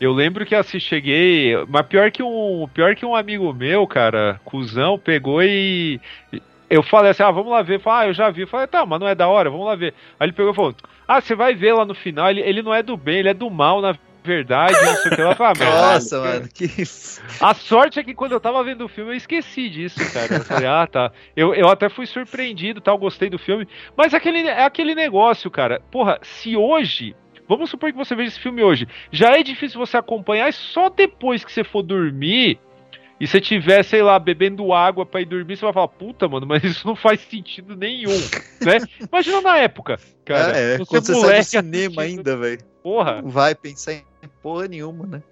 Eu 0.00 0.12
lembro 0.12 0.44
que 0.44 0.54
assim, 0.54 0.78
cheguei. 0.78 1.54
Mas 1.68 1.86
pior 1.86 2.10
que 2.10 2.22
um. 2.22 2.68
Pior 2.72 2.94
que 2.94 3.06
um 3.06 3.14
amigo 3.16 3.52
meu, 3.52 3.86
cara, 3.86 4.40
cuzão, 4.44 4.98
pegou 4.98 5.42
e. 5.42 6.00
Eu 6.68 6.82
falei 6.82 7.12
assim, 7.12 7.22
ah, 7.22 7.30
vamos 7.30 7.50
lá 7.50 7.62
ver. 7.62 7.80
Falei, 7.80 8.08
ah, 8.08 8.10
eu 8.10 8.14
já 8.14 8.28
vi. 8.28 8.42
Eu 8.42 8.48
falei, 8.48 8.66
tá, 8.66 8.84
mas 8.84 9.00
não 9.00 9.08
é 9.08 9.14
da 9.14 9.28
hora, 9.28 9.48
vamos 9.48 9.66
lá 9.66 9.74
ver. 9.74 9.94
Aí 10.18 10.26
ele 10.26 10.32
pegou 10.32 10.52
e 10.52 10.54
falou, 10.54 10.74
ah, 11.06 11.20
você 11.20 11.34
vai 11.34 11.54
ver 11.54 11.72
lá 11.72 11.84
no 11.84 11.94
final, 11.94 12.28
ele, 12.28 12.40
ele 12.40 12.60
não 12.62 12.74
é 12.74 12.82
do 12.82 12.96
bem, 12.96 13.20
ele 13.20 13.28
é 13.28 13.34
do 13.34 13.48
mal, 13.48 13.80
na 13.80 13.96
verdade, 14.24 14.74
não 14.84 14.96
sei 14.96 15.12
o 15.12 15.14
que 15.16 15.22
lá. 15.22 15.34
Falei, 15.36 15.62
ah, 15.62 15.92
Nossa, 15.94 16.20
mas- 16.20 16.34
mano, 16.34 16.48
que. 16.52 16.68
A 17.40 17.54
sorte 17.54 18.00
é 18.00 18.04
que 18.04 18.12
quando 18.14 18.32
eu 18.32 18.40
tava 18.40 18.62
vendo 18.64 18.84
o 18.84 18.88
filme 18.88 19.12
eu 19.12 19.16
esqueci 19.16 19.70
disso, 19.70 20.00
cara. 20.12 20.34
Eu 20.34 20.44
falei, 20.44 20.66
ah, 20.66 20.86
tá. 20.86 21.10
Eu, 21.34 21.54
eu 21.54 21.68
até 21.68 21.88
fui 21.88 22.04
surpreendido, 22.04 22.80
tal, 22.80 22.98
gostei 22.98 23.30
do 23.30 23.38
filme. 23.38 23.66
Mas 23.96 24.12
aquele, 24.12 24.40
é 24.46 24.64
aquele 24.64 24.94
negócio, 24.94 25.50
cara. 25.50 25.80
Porra, 25.90 26.18
se 26.20 26.54
hoje. 26.56 27.14
Vamos 27.48 27.70
supor 27.70 27.92
que 27.92 27.98
você 27.98 28.14
veja 28.14 28.28
esse 28.28 28.40
filme 28.40 28.62
hoje. 28.62 28.86
Já 29.10 29.38
é 29.38 29.42
difícil 29.42 29.78
você 29.78 29.96
acompanhar, 29.96 30.48
e 30.48 30.52
só 30.52 30.88
depois 30.88 31.44
que 31.44 31.52
você 31.52 31.62
for 31.64 31.82
dormir 31.82 32.58
e 33.18 33.26
você 33.26 33.40
tiver, 33.40 33.82
sei 33.82 34.02
lá, 34.02 34.18
bebendo 34.18 34.72
água 34.74 35.06
pra 35.06 35.20
ir 35.22 35.24
dormir, 35.24 35.56
você 35.56 35.64
vai 35.64 35.72
falar, 35.72 35.88
puta, 35.88 36.28
mano, 36.28 36.46
mas 36.46 36.62
isso 36.62 36.86
não 36.86 36.94
faz 36.94 37.20
sentido 37.20 37.74
nenhum, 37.74 38.10
né? 38.60 38.78
Imagina 39.10 39.40
na 39.40 39.56
época, 39.58 39.98
cara. 40.24 40.56
é, 40.56 40.76
você 40.78 40.84
quando 40.84 41.04
você 41.06 41.12
sai 41.12 41.14
do 41.14 41.20
moleque 41.22 41.44
cinema 41.44 41.68
assistindo- 41.86 42.00
ainda, 42.00 42.36
velho. 42.36 42.60
Porra. 42.82 43.22
Não 43.22 43.30
vai 43.30 43.54
pensar 43.54 43.94
em 43.94 44.02
porra 44.42 44.68
nenhuma, 44.68 45.06
né? 45.06 45.22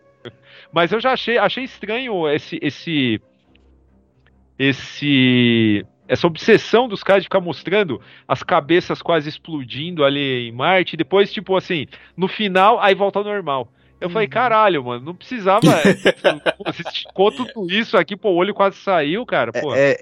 Mas 0.72 0.90
eu 0.92 1.00
já 1.00 1.12
achei, 1.12 1.36
achei 1.36 1.64
estranho 1.64 2.26
esse, 2.30 2.58
esse, 2.62 3.20
esse, 4.58 5.84
essa 6.06 6.26
obsessão 6.26 6.88
dos 6.88 7.02
caras 7.02 7.22
de 7.22 7.26
ficar 7.26 7.40
mostrando 7.40 8.00
as 8.28 8.42
cabeças 8.42 9.00
quase 9.00 9.28
explodindo 9.28 10.04
ali 10.04 10.48
em 10.48 10.52
Marte, 10.52 10.94
e 10.94 10.96
depois, 10.96 11.32
tipo 11.32 11.56
assim, 11.56 11.86
no 12.16 12.28
final, 12.28 12.80
aí 12.80 12.94
volta 12.94 13.18
ao 13.18 13.24
normal. 13.24 13.68
Eu 14.00 14.10
falei, 14.10 14.28
caralho, 14.28 14.84
mano, 14.84 15.02
não 15.02 15.14
precisava. 15.14 15.60
Você 16.66 16.82
esticou 16.82 17.32
tudo 17.32 17.72
isso 17.72 17.96
aqui, 17.96 18.14
pô, 18.14 18.30
o 18.30 18.36
olho 18.36 18.52
quase 18.52 18.76
saiu, 18.76 19.24
cara. 19.24 19.50
Pô. 19.50 19.74
É, 19.74 19.92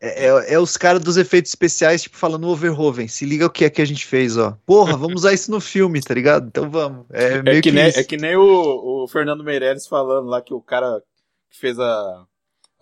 é, 0.00 0.26
é, 0.26 0.54
é 0.54 0.58
os 0.58 0.78
caras 0.78 1.02
dos 1.02 1.18
efeitos 1.18 1.50
especiais, 1.50 2.02
tipo, 2.02 2.16
falando 2.16 2.48
Overhoven, 2.48 3.08
se 3.08 3.26
liga 3.26 3.44
o 3.44 3.50
que 3.50 3.66
é 3.66 3.70
que 3.70 3.82
a 3.82 3.84
gente 3.84 4.06
fez, 4.06 4.38
ó. 4.38 4.56
Porra, 4.64 4.96
vamos 4.96 5.16
usar 5.16 5.34
isso 5.34 5.50
no 5.50 5.60
filme, 5.60 6.00
tá 6.00 6.14
ligado? 6.14 6.46
Então 6.46 6.70
vamos. 6.70 7.04
É 7.10 7.42
meio 7.42 7.58
É 7.58 7.60
que, 7.60 7.72
nem, 7.72 7.88
isso. 7.88 8.00
é 8.00 8.04
que 8.04 8.16
nem 8.16 8.36
o, 8.36 9.04
o 9.04 9.08
Fernando 9.08 9.44
Meirelles 9.44 9.86
falando 9.86 10.28
lá 10.28 10.40
que 10.40 10.54
o 10.54 10.60
cara 10.62 11.02
que 11.50 11.58
fez 11.58 11.78
a, 11.78 12.24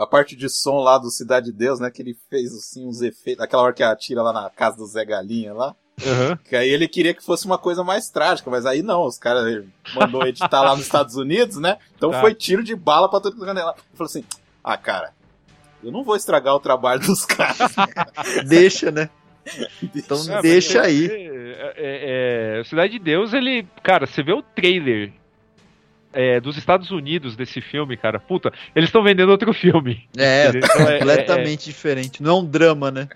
a 0.02 0.06
parte 0.06 0.34
de 0.34 0.48
som 0.48 0.78
lá 0.80 0.96
do 0.98 1.10
Cidade 1.10 1.46
de 1.46 1.52
Deus, 1.52 1.78
né? 1.78 1.90
Que 1.90 2.02
ele 2.02 2.16
fez 2.28 2.52
assim 2.54 2.86
uns 2.86 3.02
efeitos. 3.02 3.44
Aquela 3.44 3.62
hora 3.62 3.72
que 3.72 3.82
atira 3.82 4.22
lá 4.22 4.32
na 4.32 4.48
casa 4.50 4.76
do 4.76 4.86
Zé 4.86 5.04
Galinha 5.04 5.52
lá. 5.52 5.74
Aham. 6.06 6.38
Que 6.48 6.56
aí 6.56 6.68
ele 6.70 6.88
queria 6.88 7.12
que 7.12 7.22
fosse 7.22 7.44
uma 7.44 7.58
coisa 7.58 7.84
mais 7.84 8.08
trágica, 8.08 8.48
mas 8.50 8.64
aí 8.64 8.82
não, 8.82 9.04
os 9.04 9.18
caras 9.18 9.62
mandou 9.94 10.26
editar 10.26 10.62
lá 10.62 10.74
nos 10.74 10.86
Estados 10.86 11.14
Unidos, 11.16 11.56
né? 11.58 11.76
Então 11.96 12.10
Tá. 12.10 12.20
foi 12.22 12.34
tiro 12.34 12.64
de 12.64 12.74
bala 12.74 13.08
pra 13.10 13.20
todo 13.20 13.36
mundo 13.36 13.46
lá. 13.52 13.52
Ele 13.76 13.96
falou 13.96 14.06
assim: 14.06 14.24
ah, 14.64 14.78
cara, 14.78 15.12
eu 15.84 15.92
não 15.92 16.02
vou 16.02 16.16
estragar 16.16 16.54
o 16.54 16.60
trabalho 16.60 17.00
dos 17.02 17.26
caras. 17.26 17.58
Deixa, 18.48 18.90
né? 18.90 19.10
Então 19.94 20.18
deixa 20.42 20.78
mas 20.78 20.86
aí. 20.86 21.06
é- 21.06 21.74
é- 21.76 22.60
é, 22.60 22.64
Cidade 22.64 22.92
de 22.92 22.98
Deus, 22.98 23.32
ele. 23.32 23.66
Cara, 23.82 24.06
você 24.06 24.22
vê 24.22 24.32
o 24.32 24.42
trailer 24.42 25.12
é, 26.12 26.40
dos 26.40 26.56
Estados 26.56 26.90
Unidos 26.90 27.36
desse 27.36 27.60
filme, 27.60 27.96
cara. 27.96 28.18
Puta, 28.18 28.52
eles 28.74 28.88
estão 28.88 29.02
vendendo 29.02 29.30
outro 29.30 29.52
filme. 29.52 30.06
É, 30.16 30.48
Então, 30.54 30.88
é- 30.88 30.98
completamente 30.98 31.64
diferente. 31.64 32.22
Não 32.22 32.30
é 32.30 32.40
um 32.40 32.44
drama, 32.46 32.90
né? 32.90 33.08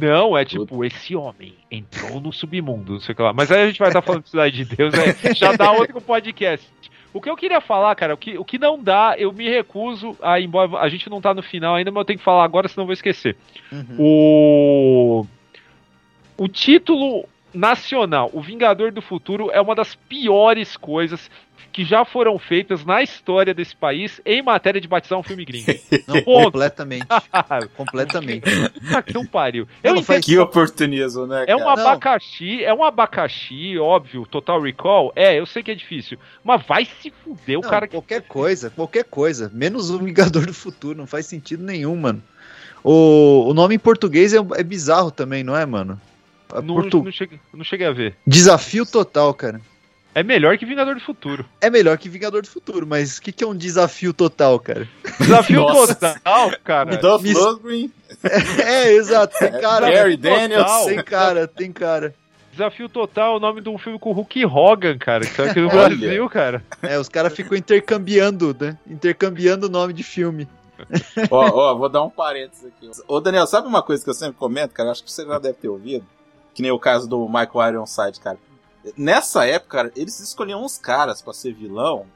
Não, 0.00 0.36
é 0.36 0.44
tipo, 0.44 0.84
esse 0.84 1.14
homem 1.14 1.54
entrou 1.70 2.20
no 2.20 2.32
submundo, 2.32 2.94
não 2.94 3.00
sei 3.00 3.12
o 3.12 3.16
que 3.16 3.22
lá. 3.22 3.32
Mas 3.32 3.50
aí 3.52 3.62
a 3.62 3.66
gente 3.68 3.78
vai 3.78 3.88
estar 3.88 4.02
falando 4.02 4.24
de 4.24 4.30
Cidade 4.30 4.56
de 4.64 4.76
Deus, 4.76 4.92
né? 4.92 5.14
Já 5.34 5.52
dá 5.52 5.70
outro 5.70 6.00
podcast. 6.00 6.68
O 7.12 7.20
que 7.20 7.30
eu 7.30 7.36
queria 7.36 7.60
falar, 7.60 7.94
cara, 7.94 8.12
o 8.12 8.16
que, 8.16 8.36
o 8.36 8.44
que 8.44 8.58
não 8.58 8.76
dá, 8.76 9.14
eu 9.16 9.32
me 9.32 9.48
recuso 9.48 10.16
a 10.20 10.40
ir 10.40 10.46
embora. 10.46 10.78
A 10.78 10.88
gente 10.88 11.08
não 11.08 11.20
tá 11.20 11.32
no 11.32 11.44
final 11.44 11.76
ainda, 11.76 11.92
mas 11.92 12.00
eu 12.00 12.04
tenho 12.06 12.18
que 12.18 12.24
falar 12.24 12.42
agora, 12.42 12.66
senão 12.66 12.82
eu 12.82 12.86
vou 12.86 12.92
esquecer. 12.92 13.36
Uhum. 13.70 13.96
O. 13.98 15.26
O 16.36 16.48
título 16.48 17.28
nacional, 17.54 18.30
O 18.32 18.40
Vingador 18.42 18.92
do 18.92 19.00
Futuro, 19.00 19.50
é 19.50 19.60
uma 19.60 19.74
das 19.74 19.94
piores 19.94 20.76
coisas 20.76 21.30
que 21.74 21.84
já 21.84 22.04
foram 22.04 22.38
feitas 22.38 22.84
na 22.84 23.02
história 23.02 23.52
desse 23.52 23.74
país 23.74 24.20
em 24.24 24.40
matéria 24.40 24.80
de 24.80 24.86
batizar 24.86 25.18
um 25.18 25.24
filme 25.24 25.44
gringo. 25.44 25.72
Não, 26.06 26.22
completamente. 26.22 27.04
completamente. 27.76 28.42
Puta 28.42 29.02
que 29.02 29.18
um 29.18 29.26
pariu. 29.26 29.66
Não, 29.82 29.90
Eu 29.90 29.94
não 29.94 30.00
entendo 30.00 30.22
que 30.22 30.38
oportunismo, 30.38 31.26
né? 31.26 31.44
é 31.48 31.56
um 31.56 31.60
cara? 31.60 31.76
Não. 31.76 31.88
abacaxi, 31.88 32.64
é 32.64 32.72
um 32.72 32.84
abacaxi, 32.84 33.76
óbvio, 33.76 34.24
Total 34.24 34.60
Recall. 34.62 35.12
É, 35.16 35.38
eu 35.38 35.46
sei 35.46 35.64
que 35.64 35.70
é 35.72 35.74
difícil. 35.74 36.16
Mas 36.44 36.64
vai 36.64 36.84
se 36.84 37.10
fuder 37.10 37.58
o 37.58 37.62
Não, 37.62 37.68
cara 37.68 37.88
que. 37.88 37.92
qualquer 37.96 38.22
coisa, 38.22 38.70
qualquer 38.70 39.04
coisa. 39.04 39.50
Menos 39.52 39.90
o 39.90 39.98
Vingador 39.98 40.46
do 40.46 40.54
Futuro. 40.54 40.96
Não 40.96 41.08
faz 41.08 41.26
sentido 41.26 41.64
nenhum, 41.64 41.96
mano. 41.96 42.22
O, 42.84 43.48
o 43.48 43.54
nome 43.54 43.74
em 43.74 43.78
português 43.80 44.32
é, 44.32 44.38
é 44.56 44.62
bizarro 44.62 45.10
também, 45.10 45.42
não 45.42 45.56
é, 45.56 45.66
mano? 45.66 46.00
É 46.54 46.62
Não, 46.62 46.74
portu- 46.74 47.02
não, 47.02 47.12
cheguei, 47.12 47.40
não 47.52 47.64
cheguei 47.64 47.86
a 47.86 47.92
ver. 47.92 48.16
Desafio 48.26 48.86
total, 48.86 49.34
cara. 49.34 49.60
É 50.14 50.22
melhor 50.22 50.56
que 50.56 50.64
Vingador 50.64 50.94
do 50.94 51.00
Futuro. 51.00 51.44
É 51.60 51.68
melhor 51.68 51.98
que 51.98 52.08
Vingador 52.08 52.40
do 52.42 52.48
Futuro, 52.48 52.86
mas 52.86 53.18
o 53.18 53.22
que, 53.22 53.32
que 53.32 53.42
é 53.42 53.46
um 53.46 53.56
desafio 53.56 54.14
total, 54.14 54.60
cara? 54.60 54.86
Desafio 55.18 55.60
Nossa. 55.66 55.94
total, 55.96 56.52
cara. 56.62 56.96
Dolph 56.98 57.22
Miss- 57.22 57.36
Lundgren, 57.36 57.90
É, 58.64 58.92
exato, 58.92 59.36
tem 59.38 59.50
cara. 59.60 59.90
Gary 59.90 60.16
total. 60.16 60.38
Daniels. 60.38 60.84
Tem 60.86 61.02
cara, 61.02 61.48
tem 61.48 61.72
cara. 61.72 62.14
Desafio 62.52 62.88
total 62.88 63.34
é 63.34 63.36
o 63.38 63.40
nome 63.40 63.60
de 63.60 63.68
um 63.68 63.76
filme 63.76 63.98
com 63.98 64.10
o 64.10 64.12
Hulk 64.12 64.46
Hogan, 64.46 64.96
cara, 64.98 65.26
que 65.26 65.34
tá 65.34 65.46
aqui 65.46 65.60
no. 65.60 65.68
Brasil, 65.68 66.28
cara. 66.30 66.64
É, 66.80 66.96
os 66.96 67.08
caras 67.08 67.34
ficam 67.34 67.58
intercambiando, 67.58 68.56
né? 68.60 68.78
Intercambiando 68.86 69.66
o 69.66 69.70
nome 69.70 69.92
de 69.92 70.04
filme. 70.04 70.46
ó, 71.30 71.48
ó, 71.50 71.74
vou 71.74 71.88
dar 71.88 72.04
um 72.04 72.10
parênteses 72.10 72.66
aqui. 72.66 72.88
Ô, 73.08 73.20
Daniel, 73.20 73.48
sabe 73.48 73.66
uma 73.66 73.82
coisa 73.82 74.04
que 74.04 74.10
eu 74.10 74.14
sempre 74.14 74.36
comento, 74.36 74.72
cara? 74.72 74.92
Acho 74.92 75.02
que 75.02 75.10
você 75.10 75.26
já 75.26 75.40
deve 75.40 75.54
ter 75.54 75.68
ouvido. 75.68 76.04
Que 76.54 76.62
nem 76.62 76.70
o 76.70 76.78
caso 76.78 77.08
do 77.08 77.26
Michael 77.26 77.74
Ironside, 77.74 78.20
cara. 78.20 78.38
Nessa 78.96 79.44
época, 79.46 79.78
cara, 79.78 79.92
eles 79.96 80.20
escolhiam 80.20 80.62
uns 80.62 80.78
caras 80.78 81.20
pra 81.20 81.32
ser 81.32 81.52
vilão. 81.52 82.06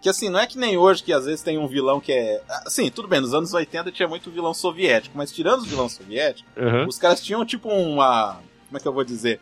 Que 0.00 0.08
assim, 0.08 0.28
não 0.28 0.40
é 0.40 0.46
que 0.46 0.58
nem 0.58 0.76
hoje, 0.76 1.02
que 1.02 1.12
às 1.12 1.26
vezes 1.26 1.42
tem 1.42 1.58
um 1.58 1.68
vilão 1.68 2.00
que 2.00 2.12
é. 2.12 2.42
Assim, 2.66 2.90
tudo 2.90 3.06
bem, 3.06 3.20
nos 3.20 3.34
anos 3.34 3.54
80 3.54 3.92
tinha 3.92 4.08
muito 4.08 4.30
vilão 4.30 4.52
soviético, 4.52 5.16
mas 5.16 5.30
tirando 5.30 5.60
os 5.60 5.66
vilões 5.66 5.92
soviéticos, 5.92 6.50
Aham. 6.56 6.86
os 6.88 6.98
caras 6.98 7.20
tinham 7.22 7.44
tipo 7.44 7.68
uma. 7.68 8.38
Como 8.66 8.78
é 8.78 8.80
que 8.80 8.88
eu 8.88 8.92
vou 8.92 9.04
dizer? 9.04 9.40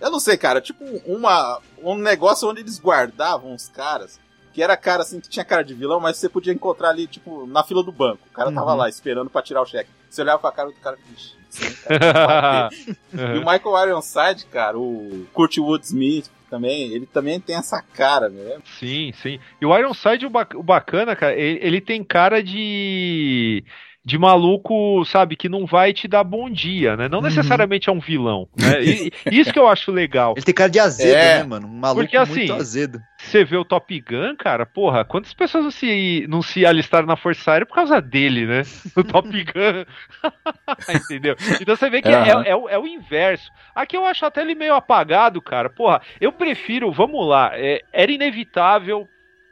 Eu 0.00 0.10
não 0.10 0.18
sei, 0.20 0.36
cara, 0.36 0.60
tipo 0.60 0.82
uma, 1.06 1.60
um 1.82 1.96
negócio 1.96 2.48
onde 2.48 2.60
eles 2.60 2.78
guardavam 2.80 3.54
os 3.54 3.68
caras. 3.68 4.18
Que 4.52 4.62
era 4.62 4.76
cara 4.76 5.02
assim, 5.02 5.20
que 5.20 5.28
tinha 5.28 5.44
cara 5.44 5.62
de 5.62 5.74
vilão, 5.74 6.00
mas 6.00 6.16
você 6.16 6.28
podia 6.28 6.52
encontrar 6.52 6.90
ali, 6.90 7.06
tipo, 7.06 7.46
na 7.46 7.62
fila 7.62 7.82
do 7.82 7.92
banco. 7.92 8.26
O 8.30 8.32
cara 8.34 8.50
tava 8.52 8.72
Uhum. 8.72 8.76
lá 8.78 8.88
esperando 8.88 9.30
pra 9.30 9.42
tirar 9.42 9.62
o 9.62 9.66
cheque. 9.66 9.90
Você 10.10 10.22
olhava 10.22 10.38
pra 10.38 10.50
cara 10.52 10.68
do 10.70 10.74
cara, 10.74 10.96
"Ixi, 11.14 11.34
esse 11.50 11.82
cara 11.84 11.98
bater." 12.70 12.96
E 13.12 13.38
o 13.38 13.40
Michael 13.40 13.88
Ironside, 13.88 14.46
cara, 14.50 14.78
o 14.78 15.26
Kurt 15.32 15.58
Wood 15.58 15.84
Smith 15.84 16.30
também, 16.50 16.92
ele 16.92 17.04
também 17.06 17.38
tem 17.38 17.56
essa 17.56 17.82
cara, 17.82 18.28
né? 18.30 18.56
Sim, 18.78 19.12
sim. 19.22 19.38
E 19.60 19.66
o 19.66 19.76
Ironside, 19.78 20.24
o, 20.26 20.30
bac- 20.30 20.56
o 20.56 20.62
bacana, 20.62 21.14
cara, 21.14 21.34
ele, 21.34 21.58
ele 21.62 21.80
tem 21.80 22.02
cara 22.02 22.42
de. 22.42 23.62
De 24.08 24.16
maluco, 24.16 25.04
sabe, 25.04 25.36
que 25.36 25.50
não 25.50 25.66
vai 25.66 25.92
te 25.92 26.08
dar 26.08 26.24
bom 26.24 26.48
dia, 26.48 26.96
né? 26.96 27.10
Não 27.10 27.18
Uhum. 27.18 27.24
necessariamente 27.24 27.90
é 27.90 27.92
um 27.92 28.00
vilão. 28.00 28.48
Né? 28.56 28.78
E, 28.82 29.12
isso 29.30 29.52
que 29.52 29.58
eu 29.58 29.68
acho 29.68 29.92
legal. 29.92 30.32
Ele 30.34 30.44
tem 30.46 30.54
cara 30.54 30.70
de 30.70 30.78
azedo, 30.80 31.14
É. 31.14 31.38
né, 31.38 31.44
mano? 31.44 31.66
Um 31.68 31.78
maluco 31.78 32.00
Porque, 32.00 32.16
assim, 32.16 32.46
muito 32.46 32.54
azedo. 32.54 33.02
Você 33.18 33.44
vê 33.44 33.56
o 33.58 33.64
Top 33.66 34.00
Gun, 34.00 34.34
cara, 34.38 34.64
porra, 34.64 35.04
quantas 35.04 35.34
pessoas 35.34 35.64
não 35.64 35.70
se, 35.70 36.24
não 36.26 36.40
se 36.40 36.64
alistaram 36.64 37.06
na 37.06 37.16
Força 37.16 37.50
Aérea 37.52 37.66
por 37.66 37.74
causa 37.74 38.00
dele, 38.00 38.46
né? 38.46 38.62
O 38.96 39.04
Top 39.04 39.28
Gun. 39.44 39.84
Entendeu? 40.88 41.36
Então 41.60 41.76
você 41.76 41.90
vê 41.90 42.00
que 42.00 42.08
é, 42.08 42.14
Aham. 42.14 42.42
é 42.46 42.56
o- 42.56 42.68
é 42.70 42.78
o 42.78 42.86
inverso. 42.86 43.50
Aqui 43.74 43.94
eu 43.96 44.06
acho 44.06 44.24
até 44.24 44.40
ele 44.40 44.54
meio 44.54 44.74
apagado, 44.74 45.42
cara. 45.42 45.68
Porra, 45.68 46.00
eu 46.20 46.32
prefiro, 46.32 46.90
vamos 46.90 47.28
lá, 47.28 47.50
é, 47.54 47.82
era 47.92 48.10
inevitável 48.10 49.06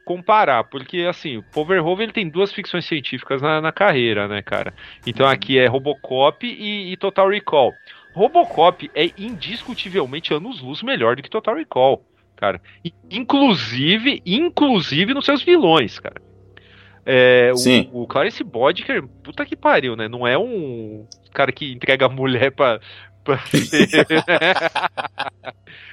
comparar, 0.07 0.63
porque 0.65 1.01
assim, 1.01 1.37
o 1.39 1.43
Paul 1.43 1.67
Verhoeven 1.67 2.05
ele 2.05 2.13
tem 2.13 2.29
duas 2.29 2.53
ficções 2.53 2.85
científicas 2.87 3.43
na, 3.43 3.61
na 3.61 3.73
carreira, 3.73 4.29
né, 4.29 4.41
cara? 4.41 4.73
Então 5.05 5.27
aqui 5.29 5.59
é 5.59 5.67
Robocop 5.67 6.47
e, 6.47 6.93
e 6.93 6.97
Total 6.97 7.29
Recall. 7.29 7.73
Robocop 8.15 8.89
é 8.95 9.11
indiscutivelmente 9.19 10.33
anos-luz 10.33 10.81
melhor 10.83 11.17
do 11.17 11.23
que 11.23 11.29
Total 11.29 11.57
Recall, 11.57 12.05
cara. 12.37 12.63
Inclusive, 13.11 14.23
inclusive 14.25 15.13
nos 15.13 15.25
seus 15.25 15.43
vilões, 15.43 15.99
cara. 15.99 16.23
É, 17.05 17.51
o- 17.53 17.57
Sim. 17.57 17.91
O, 17.93 18.07
Clarence 18.07 18.43
Bodker, 18.45 19.03
puta 19.25 19.45
que 19.45 19.57
pariu, 19.57 19.97
né? 19.97 20.07
Não 20.09 20.25
é 20.27 20.39
um 20.39 21.05
cara 21.35 21.51
que 21.51 21.73
entrega 21.73 22.07
a 22.07 22.09
mulher 22.09 22.53
pra. 22.53 22.79
pra 23.25 23.39
ser- 23.47 23.89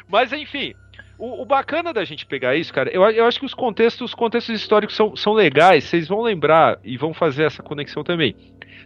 Mas 0.08 0.32
enfim, 0.34 0.74
o, 1.18 1.42
o 1.42 1.46
bacana 1.46 1.94
da 1.94 2.04
gente 2.04 2.26
pegar 2.26 2.56
isso, 2.56 2.74
cara, 2.74 2.90
eu, 2.92 3.04
eu 3.12 3.26
acho 3.26 3.40
que 3.40 3.46
os 3.46 3.54
contextos, 3.54 4.10
os 4.12 4.16
contextos 4.16 4.56
históricos 4.60 4.96
são, 4.96 5.16
são 5.16 5.34
legais, 5.34 5.84
vocês 5.86 6.08
vão 6.08 6.22
lembrar 6.22 6.80
e 6.84 6.98
vão 6.98 7.14
fazer 7.14 7.44
essa 7.44 7.62
conexão 7.64 8.04
também. 8.04 8.36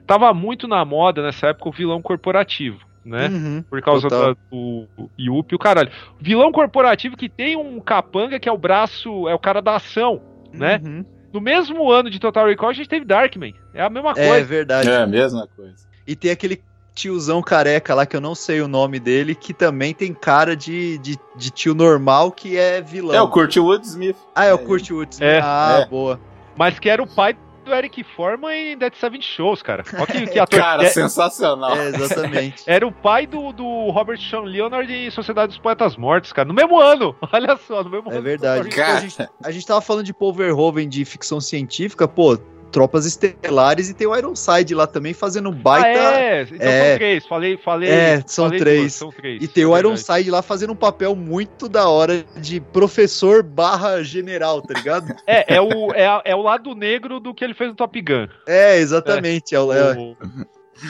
Tava 0.05 0.33
muito 0.33 0.67
na 0.67 0.83
moda 0.85 1.21
nessa 1.21 1.47
época 1.47 1.69
o 1.69 1.71
vilão 1.71 2.01
corporativo, 2.01 2.79
né? 3.03 3.27
Uhum, 3.27 3.63
Por 3.69 3.81
causa 3.81 4.07
da- 4.07 4.35
do 4.51 4.87
Yuppie, 5.19 5.55
o 5.55 5.59
caralho. 5.59 5.91
Vilão 6.19 6.51
corporativo 6.51 7.17
que 7.17 7.27
tem 7.27 7.55
um 7.57 7.79
capanga 7.79 8.39
que 8.39 8.47
é 8.47 8.51
o 8.51 8.57
braço, 8.57 9.27
é 9.27 9.33
o 9.33 9.39
cara 9.39 9.61
da 9.61 9.75
ação, 9.75 10.21
né? 10.53 10.81
Uhum. 10.83 11.05
No 11.33 11.41
mesmo 11.41 11.91
ano 11.91 12.09
de 12.09 12.19
Total 12.19 12.47
Recall, 12.47 12.69
a 12.69 12.73
gente 12.73 12.87
teve 12.87 13.05
Darkman. 13.05 13.53
É 13.73 13.81
a 13.81 13.89
mesma 13.89 14.11
É 14.11 14.27
coisa. 14.29 14.45
verdade. 14.45 14.89
É 14.89 14.95
a 14.95 15.05
mesma 15.07 15.45
coisa. 15.55 15.85
E 16.07 16.15
tem 16.15 16.31
aquele 16.31 16.61
tiozão 16.97 17.41
careca 17.41 17.93
lá, 17.93 18.05
que 18.05 18.15
eu 18.15 18.21
não 18.21 18.33
sei 18.33 18.59
o 18.61 18.67
nome 18.67 18.99
dele, 18.99 19.35
que 19.35 19.53
também 19.53 19.93
tem 19.93 20.13
cara 20.13 20.55
de, 20.55 20.97
de, 20.97 21.17
de 21.35 21.51
tio 21.51 21.75
normal, 21.75 22.31
que 22.31 22.57
é 22.57 22.81
vilão. 22.81 23.15
É 23.15 23.21
o 23.21 23.29
Kurt 23.29 23.55
Woodsmith. 23.57 24.17
Ah, 24.35 24.45
é 24.45 24.53
o 24.53 24.57
Kurt 24.59 24.89
Woods. 24.89 25.21
É. 25.21 25.39
ah, 25.43 25.81
É. 25.81 25.85
boa. 25.85 26.19
Mas 26.57 26.79
que 26.79 26.89
era 26.89 27.01
o 27.03 27.07
pai 27.07 27.37
do 27.63 27.73
Eric 27.75 28.03
Forman 28.15 28.51
em 28.73 28.77
Dead 28.77 28.93
Seven 28.95 29.21
Shows, 29.21 29.61
cara. 29.61 29.83
Olha 29.93 30.05
que, 30.07 30.25
que 30.27 30.39
ator. 30.39 30.59
Cara, 30.59 30.83
é- 30.83 30.89
sensacional. 30.89 31.75
É, 31.77 31.89
exatamente. 31.89 32.63
Era 32.65 32.87
o 32.87 32.91
pai 32.91 33.27
do, 33.27 33.51
do 33.51 33.89
Robert 33.91 34.17
Sean 34.19 34.41
Leonard 34.41 34.91
em 34.91 35.11
Sociedade 35.11 35.49
dos 35.49 35.59
Poetas 35.59 35.97
Mortos, 35.97 36.31
cara. 36.33 36.47
No 36.47 36.53
mesmo 36.53 36.79
ano. 36.79 37.13
Olha 37.31 37.57
só, 37.67 37.83
no 37.83 37.89
mesmo 37.89 38.09
É 38.09 38.13
ano. 38.15 38.23
verdade. 38.23 38.69
Cara, 38.69 38.97
A 38.97 39.01
gente, 39.01 39.29
a 39.43 39.51
gente 39.51 39.67
tava 39.67 39.81
falando 39.81 40.05
de 40.05 40.13
Paul 40.13 40.33
Verhoeven 40.33 40.87
de 40.89 41.03
ficção 41.05 41.39
científica, 41.41 42.07
pô, 42.07 42.37
Tropas 42.71 43.05
Estelares 43.05 43.89
e 43.89 43.93
tem 43.93 44.05
o 44.07 44.15
Ironside 44.15 44.75
lá 44.75 44.85
também 44.85 45.13
fazendo 45.13 45.49
um 45.49 45.53
baita. 45.53 45.87
Ah, 45.87 46.19
é, 46.19 46.41
então 46.43 46.57
É. 46.67 46.89
são 46.89 46.97
três. 46.97 47.25
Falei, 47.25 47.57
falei. 47.57 47.89
É, 47.89 48.23
são 48.27 48.45
falei 48.45 48.59
três. 48.59 48.79
duas, 48.81 48.93
são 48.93 49.11
três. 49.11 49.41
E 49.43 49.47
tem 49.47 49.65
o 49.65 49.69
é 49.69 49.81
verdade. 49.81 49.87
Ironside 50.03 50.31
lá 50.31 50.41
fazendo 50.41 50.73
um 50.73 50.75
papel 50.75 51.15
muito 51.15 51.67
da 51.69 51.87
hora 51.89 52.23
de 52.35 52.59
professor 52.59 53.41
barra 53.43 54.03
general, 54.03 54.61
tá 54.61 54.73
ligado? 54.73 55.07
É, 55.25 55.55
é 55.55 55.61
o, 55.61 55.91
é, 55.93 56.21
é 56.25 56.35
o 56.35 56.41
lado 56.41 56.73
negro 56.75 57.19
do 57.19 57.33
que 57.33 57.43
ele 57.43 57.53
fez 57.53 57.69
no 57.69 57.75
Top 57.75 57.99
Gun. 58.01 58.27
É, 58.47 58.77
exatamente. 58.77 59.53
É, 59.55 59.59
o, 59.59 59.73
é, 59.73 59.93
O- 59.93 60.15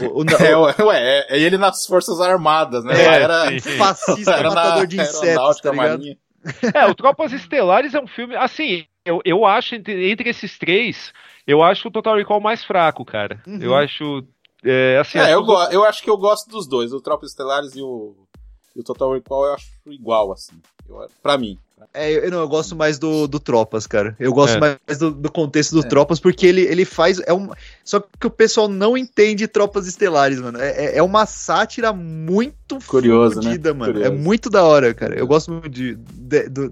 o- 0.02 0.22
o- 0.22 0.26
É, 0.78 0.84
ué, 0.84 0.98
é, 1.00 1.38
é 1.38 1.40
ele 1.40 1.58
nas 1.58 1.86
Forças 1.86 2.20
Armadas, 2.20 2.84
né? 2.84 2.94
É, 3.02 3.06
era, 3.24 3.60
sim. 3.60 3.72
fascista 3.78 4.32
era 4.34 4.50
matador 4.50 4.86
de 4.88 5.00
insetos, 5.00 5.62
tá 5.62 5.72
ligado? 5.72 5.90
Marinha. 6.00 6.18
É, 6.74 6.86
o 6.86 6.94
Tropas 6.96 7.32
Estelares 7.34 7.94
é 7.94 8.00
um 8.00 8.08
filme. 8.08 8.36
Assim, 8.36 8.86
eu, 9.06 9.22
eu 9.26 9.46
acho, 9.46 9.76
entre, 9.76 10.10
entre 10.12 10.30
esses 10.30 10.58
três, 10.58 11.12
eu 11.48 11.64
acho 11.64 11.88
o 11.88 11.92
Total 11.92 12.16
Recall 12.16 12.40
mais 12.42 12.64
fraco, 12.64 13.04
cara. 13.06 13.42
Uhum. 13.48 13.60
Eu 13.62 13.74
acho. 13.76 14.24
É, 14.64 14.98
assim, 15.00 15.18
É, 15.18 15.22
as 15.22 15.30
eu, 15.32 15.44
go- 15.44 15.64
eu 15.72 15.84
acho 15.84 16.04
que 16.04 16.10
eu 16.10 16.18
gosto 16.18 16.50
dos 16.50 16.68
dois, 16.68 16.92
o 16.92 17.00
Tropas 17.02 17.30
Estelares 17.30 17.76
e 17.76 17.82
o, 17.82 18.16
e 18.76 18.80
o 18.82 18.84
Total 18.84 19.14
Recall 19.14 19.46
eu 19.46 19.54
acho 19.54 19.68
igual, 19.88 20.32
assim. 20.32 20.54
Eu, 20.90 21.08
pra 21.24 21.38
mim. 21.38 21.58
É, 21.94 22.12
eu, 22.12 22.32
não, 22.32 22.40
eu 22.40 22.48
gosto 22.50 22.76
mais 22.76 22.98
do, 22.98 23.28
do 23.28 23.40
Tropas, 23.40 23.86
cara. 23.86 24.16
Eu 24.20 24.34
gosto 24.34 24.56
É. 24.58 24.60
mais 24.60 24.98
do, 24.98 25.12
do 25.12 25.32
contexto 25.32 25.74
do 25.74 25.82
É. 25.86 25.88
Tropas, 25.88 26.20
porque 26.20 26.48
ele, 26.48 26.62
ele 26.62 26.86
faz. 26.86 27.20
É 27.28 27.32
um, 27.32 27.52
só 27.86 28.00
que 28.20 28.26
o 28.26 28.32
pessoal 28.32 28.68
não 28.68 28.98
entende 28.98 29.48
Tropas 29.48 29.86
Estelares, 29.86 30.42
mano. 30.42 30.60
É, 30.60 30.86
é- 30.86 30.98
é 30.98 31.04
uma 31.04 31.28
sátira 31.28 31.94
muito 31.94 32.80
Curioso, 32.88 33.36
fodida, 33.36 33.74
né? 33.74 33.80
mano. 33.80 33.94
Curioso. 33.94 34.12
É 34.12 34.18
muito 34.18 34.50
da 34.50 34.64
hora, 34.64 34.92
cara. 34.96 35.14
Eu 35.16 35.28
gosto 35.28 35.52
muito 35.52 35.70
de, 35.70 35.94
de- 35.96 36.50
do, 36.50 36.70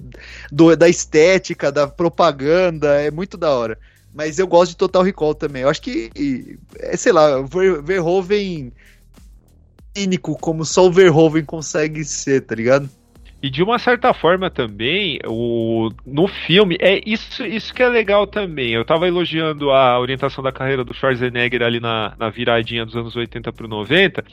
do- 0.51 0.75
da 0.75 0.89
estética, 0.89 1.71
da 1.71 1.87
propaganda. 1.87 2.99
É 2.99 3.11
muito 3.11 3.37
da 3.37 3.51
hora. 3.53 3.77
Mas 4.15 4.39
eu 4.39 4.47
gosto 4.47 4.71
de 4.71 4.77
Total 4.77 5.03
Recall 5.03 5.35
também. 5.35 5.63
Eu 5.63 5.69
acho 5.69 5.81
que, 5.81 6.09
e- 6.15 6.57
é, 6.79 6.95
sei 6.95 7.11
lá, 7.11 7.41
Ver- 7.41 7.81
Verhoeven 7.83 8.71
cínico, 9.95 10.37
como 10.39 10.65
só 10.65 10.85
o 10.85 10.91
Verhoeven 10.91 11.43
consegue 11.45 12.03
ser, 12.03 12.41
tá 12.41 12.55
ligado? 12.55 12.89
E 13.41 13.49
de 13.49 13.61
uma 13.61 13.77
certa 13.77 14.13
forma 14.13 14.49
também, 14.49 15.19
o, 15.27 15.89
no 16.05 16.27
filme, 16.27 16.77
é 16.79 16.99
isso, 17.05 17.45
isso 17.45 17.73
que 17.73 17.83
é 17.83 17.87
legal 17.89 18.25
também. 18.25 18.71
Eu 18.71 18.83
tava 18.83 19.07
elogiando 19.07 19.69
a 19.69 19.99
orientação 19.99 20.43
da 20.43 20.51
carreira 20.51 20.83
do 20.83 20.93
Schwarzenegger 20.95 21.61
ali 21.61 21.79
na, 21.79 22.13
na 22.17 22.29
viradinha 22.29 22.85
dos 22.85 22.95
anos 22.95 23.15
80 23.15 23.51
pro 23.53 23.67
90. 23.67 24.23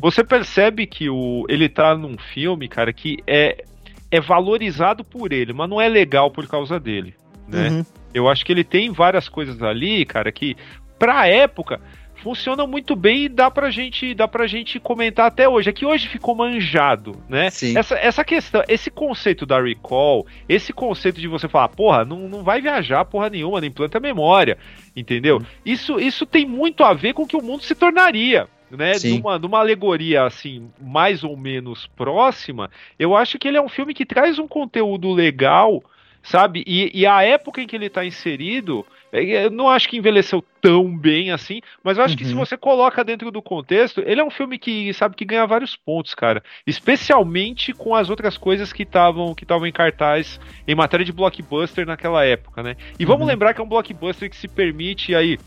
Você 0.00 0.24
percebe 0.24 0.86
que 0.86 1.08
o, 1.08 1.44
ele 1.48 1.68
tá 1.68 1.94
num 1.96 2.16
filme, 2.34 2.66
cara, 2.68 2.92
que 2.92 3.18
é, 3.26 3.64
é 4.10 4.20
valorizado 4.20 5.04
por 5.04 5.32
ele, 5.32 5.52
mas 5.52 5.70
não 5.70 5.80
é 5.80 5.88
legal 5.88 6.30
por 6.30 6.46
causa 6.48 6.80
dele, 6.80 7.14
né? 7.46 7.68
Uhum. 7.68 7.86
Eu 8.12 8.28
acho 8.28 8.44
que 8.44 8.52
ele 8.52 8.64
tem 8.64 8.90
várias 8.90 9.28
coisas 9.28 9.62
ali, 9.62 10.04
cara, 10.04 10.30
que 10.32 10.56
pra 10.98 11.26
época 11.28 11.80
funcionam 12.26 12.66
muito 12.66 12.96
bem 12.96 13.24
e 13.24 13.28
dá 13.28 13.50
pra 13.50 13.70
gente, 13.70 14.12
dá 14.14 14.26
pra 14.26 14.46
gente 14.46 14.80
comentar 14.80 15.26
até 15.26 15.48
hoje. 15.48 15.70
É 15.70 15.72
que 15.72 15.86
hoje 15.86 16.08
ficou 16.08 16.34
manjado, 16.34 17.22
né? 17.28 17.50
Sim. 17.50 17.78
Essa, 17.78 17.94
essa 17.96 18.24
questão, 18.24 18.64
esse 18.66 18.90
conceito 18.90 19.46
da 19.46 19.60
recall, 19.60 20.26
esse 20.48 20.72
conceito 20.72 21.20
de 21.20 21.28
você 21.28 21.48
falar, 21.48 21.68
porra, 21.68 22.04
não, 22.04 22.28
não 22.28 22.42
vai 22.42 22.60
viajar 22.60 23.04
porra 23.04 23.30
nenhuma, 23.30 23.60
não 23.60 23.68
implanta 23.68 24.00
memória, 24.00 24.58
entendeu? 24.96 25.40
Isso, 25.64 26.00
isso 26.00 26.26
tem 26.26 26.44
muito 26.44 26.82
a 26.82 26.92
ver 26.92 27.12
com 27.12 27.22
o 27.22 27.26
que 27.26 27.36
o 27.36 27.42
mundo 27.42 27.62
se 27.62 27.74
tornaria. 27.74 28.48
Né, 28.68 28.94
Sim. 28.94 29.18
numa, 29.18 29.38
numa 29.38 29.60
alegoria 29.60 30.24
assim, 30.24 30.68
mais 30.80 31.22
ou 31.22 31.36
menos 31.36 31.86
próxima, 31.94 32.68
eu 32.98 33.14
acho 33.14 33.38
que 33.38 33.46
ele 33.46 33.56
é 33.56 33.62
um 33.62 33.68
filme 33.68 33.94
que 33.94 34.04
traz 34.04 34.40
um 34.40 34.48
conteúdo 34.48 35.12
legal, 35.12 35.84
sabe? 36.26 36.64
E, 36.66 36.90
e 36.92 37.06
a 37.06 37.22
época 37.22 37.60
em 37.60 37.66
que 37.66 37.76
ele 37.76 37.86
está 37.86 38.04
inserido, 38.04 38.84
é, 39.12 39.46
eu 39.46 39.50
não 39.50 39.68
acho 39.68 39.88
que 39.88 39.96
envelheceu 39.96 40.44
tão 40.60 40.96
bem 40.96 41.30
assim, 41.30 41.60
mas 41.84 41.96
eu 41.96 42.04
acho 42.04 42.16
que 42.16 42.24
se 42.24 42.32
Uhum. 42.32 42.40
você 42.40 42.56
coloca 42.56 43.04
dentro 43.04 43.30
do 43.30 43.40
contexto, 43.40 44.02
ele 44.04 44.20
é 44.20 44.24
um 44.24 44.30
filme 44.30 44.58
que 44.58 44.92
sabe 44.92 45.14
que 45.14 45.24
ganha 45.24 45.46
vários 45.46 45.76
pontos, 45.76 46.14
cara. 46.14 46.42
Especialmente 46.66 47.72
com 47.72 47.94
as 47.94 48.10
outras 48.10 48.36
coisas 48.36 48.72
que 48.72 48.82
estavam 48.82 49.34
que 49.34 49.44
estavam 49.44 49.66
em 49.66 49.72
cartaz 49.72 50.40
em 50.66 50.74
matéria 50.74 51.04
de 51.06 51.12
blockbuster 51.12 51.86
naquela 51.86 52.24
época, 52.24 52.62
né? 52.62 52.76
E 52.98 53.04
vamos 53.04 53.22
Uhum. 53.22 53.28
lembrar 53.28 53.54
que 53.54 53.60
é 53.60 53.64
um 53.64 53.68
blockbuster 53.68 54.28
que 54.28 54.36
se 54.36 54.48
permite 54.48 55.14
aí 55.14 55.38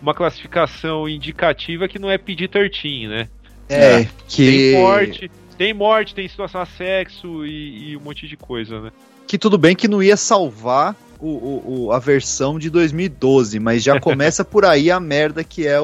uma 0.00 0.14
classificação 0.14 1.08
indicativa 1.08 1.88
que 1.88 1.98
não 1.98 2.08
é 2.10 2.16
PD-13, 2.16 3.08
né? 3.08 3.28
É, 3.68 4.04
que. 4.28 4.46
Tem 4.46 4.70
morte, 4.80 5.30
tem 5.56 5.74
morte, 5.74 6.14
tem 6.14 6.28
situação 6.28 6.60
a 6.60 6.66
sexo 6.66 7.44
e, 7.44 7.90
e 7.90 7.96
um 7.96 8.00
monte 8.00 8.28
de 8.28 8.36
coisa, 8.36 8.80
né? 8.80 8.90
Que 9.28 9.38
tudo 9.38 9.56
bem 9.56 9.76
que 9.76 9.86
não 9.86 10.02
ia 10.02 10.16
salvar 10.16 10.96
o, 11.20 11.26
o- 11.28 11.62
o- 11.86 11.92
a 11.92 11.98
versão 11.98 12.58
de 12.58 12.70
2012, 12.70 13.60
mas 13.60 13.82
já 13.82 13.98
começa 14.00 14.44
por 14.44 14.64
aí 14.64 14.90
a 14.90 14.98
merda 14.98 15.44
que 15.44 15.66
é 15.66 15.76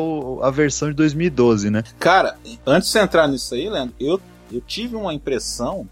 a 0.42 0.50
versão 0.50 0.88
de 0.88 0.94
2012, 0.94 1.70
né? 1.70 1.84
Cara, 2.00 2.36
antes 2.66 2.88
de 2.88 2.92
você 2.92 3.00
entrar 3.00 3.28
nisso 3.28 3.54
aí, 3.54 3.68
Leandro, 3.68 3.94
eu, 4.00 4.20
eu 4.52 4.60
tive 4.60 4.96
uma 4.96 5.12
impressão 5.12 5.86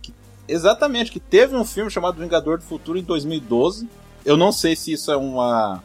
que, 0.00 0.12
exatamente, 0.48 1.10
que 1.12 1.20
teve 1.20 1.54
um 1.54 1.64
filme 1.64 1.90
chamado 1.90 2.18
Vingador 2.20 2.58
do 2.58 2.64
Futuro 2.64 2.98
em 2.98 3.02
2012. 3.02 3.88
Eu 4.24 4.36
não 4.36 4.50
sei 4.50 4.74
se 4.74 4.92
isso 4.92 5.10
é 5.12 5.16
uma, 5.16 5.82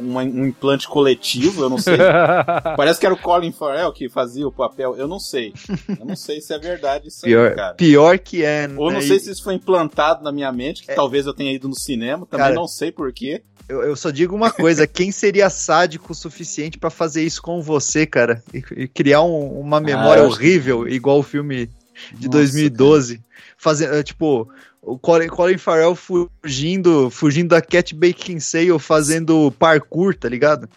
uma- 0.00 0.22
um 0.22 0.46
implante 0.46 0.88
coletivo, 0.88 1.62
eu 1.62 1.70
não 1.70 1.78
sei. 1.78 1.96
Parece 2.76 2.98
que 3.00 3.06
era 3.06 3.14
o 3.14 3.18
Colin 3.18 3.52
Farrell 3.52 3.92
que 3.92 4.08
fazia 4.08 4.46
o 4.46 4.52
papel, 4.52 4.96
eu 4.96 5.06
não 5.06 5.20
sei. 5.20 5.52
Eu 5.98 6.04
não 6.06 6.16
sei 6.16 6.40
se 6.40 6.52
é 6.52 6.58
verdade 6.58 7.08
isso 7.08 7.24
aí, 7.26 7.32
Pior, 7.32 7.54
cara. 7.54 7.74
pior 7.74 8.18
que 8.18 8.44
é. 8.44 8.68
Ou 8.76 8.90
não 8.90 9.00
né? 9.00 9.06
sei 9.06 9.18
se 9.20 9.30
isso 9.30 9.42
foi 9.44 9.54
implantado 9.54 10.22
na 10.24 10.32
minha 10.32 10.50
mente, 10.52 10.82
que 10.82 10.94
talvez 10.94 11.26
eu 11.26 11.34
tenha 11.34 11.52
ido 11.52 11.68
no 11.68 11.74
cinema, 11.78 12.26
também 12.26 12.46
Cara, 12.46 12.54
não 12.54 12.66
sei 12.66 12.90
porquê. 12.90 13.42
Eu, 13.68 13.82
eu 13.82 13.94
só 13.96 14.10
digo 14.10 14.34
uma 14.34 14.50
coisa: 14.50 14.86
quem 14.86 15.12
seria 15.12 15.48
sádico 15.48 16.12
o 16.12 16.14
suficiente 16.14 16.76
pra 16.78 16.90
fazer 16.90 17.22
isso 17.22 17.40
com 17.40 17.62
você, 17.62 18.04
cara? 18.06 18.42
E, 18.52 18.64
e 18.82 18.88
criar 18.88 19.22
um- 19.22 19.60
uma 19.60 19.80
memória 19.80 20.22
que- 20.24 20.28
horrível, 20.28 20.88
igual 20.88 21.18
o 21.20 21.22
filme 21.22 21.66
de 22.12 22.26
Nossa, 22.26 22.28
2012. 22.30 23.20
Fazer, 23.56 23.92
eh, 23.92 24.02
tipo, 24.02 24.48
o 24.82 24.98
Colin, 24.98 25.28
Colin 25.28 25.58
Farrell 25.58 25.94
fugindo, 25.94 27.10
fugindo 27.10 27.50
da 27.50 27.60
Cat 27.60 27.94
Beckinsale 27.94 28.78
fazendo 28.78 29.50
parkour, 29.58 30.14
tá 30.16 30.28
ligado? 30.28 30.68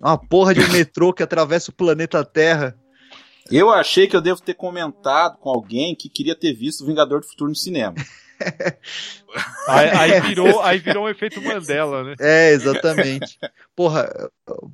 Uma 0.00 0.16
porra 0.16 0.54
de 0.54 0.60
um 0.60 0.68
metrô 0.72 1.12
que 1.12 1.22
atravessa 1.22 1.70
o 1.70 1.74
planeta 1.74 2.24
Terra. 2.24 2.76
Eu 3.50 3.70
achei 3.70 4.06
que 4.06 4.14
eu 4.14 4.20
devo 4.20 4.40
ter 4.40 4.54
comentado 4.54 5.36
com 5.38 5.50
alguém 5.50 5.94
que 5.94 6.08
queria 6.08 6.36
ter 6.36 6.52
visto 6.52 6.82
o 6.82 6.86
Vingador 6.86 7.20
do 7.20 7.26
Futuro 7.26 7.50
no 7.50 7.56
cinema. 7.56 7.94
Aí, 9.68 9.88
aí 9.90 10.20
virou, 10.22 10.62
aí 10.62 10.78
virou 10.78 11.04
um 11.04 11.08
efeito 11.08 11.40
Mandela, 11.42 12.02
né? 12.02 12.14
É, 12.18 12.50
exatamente. 12.52 13.38
Porra, 13.76 14.10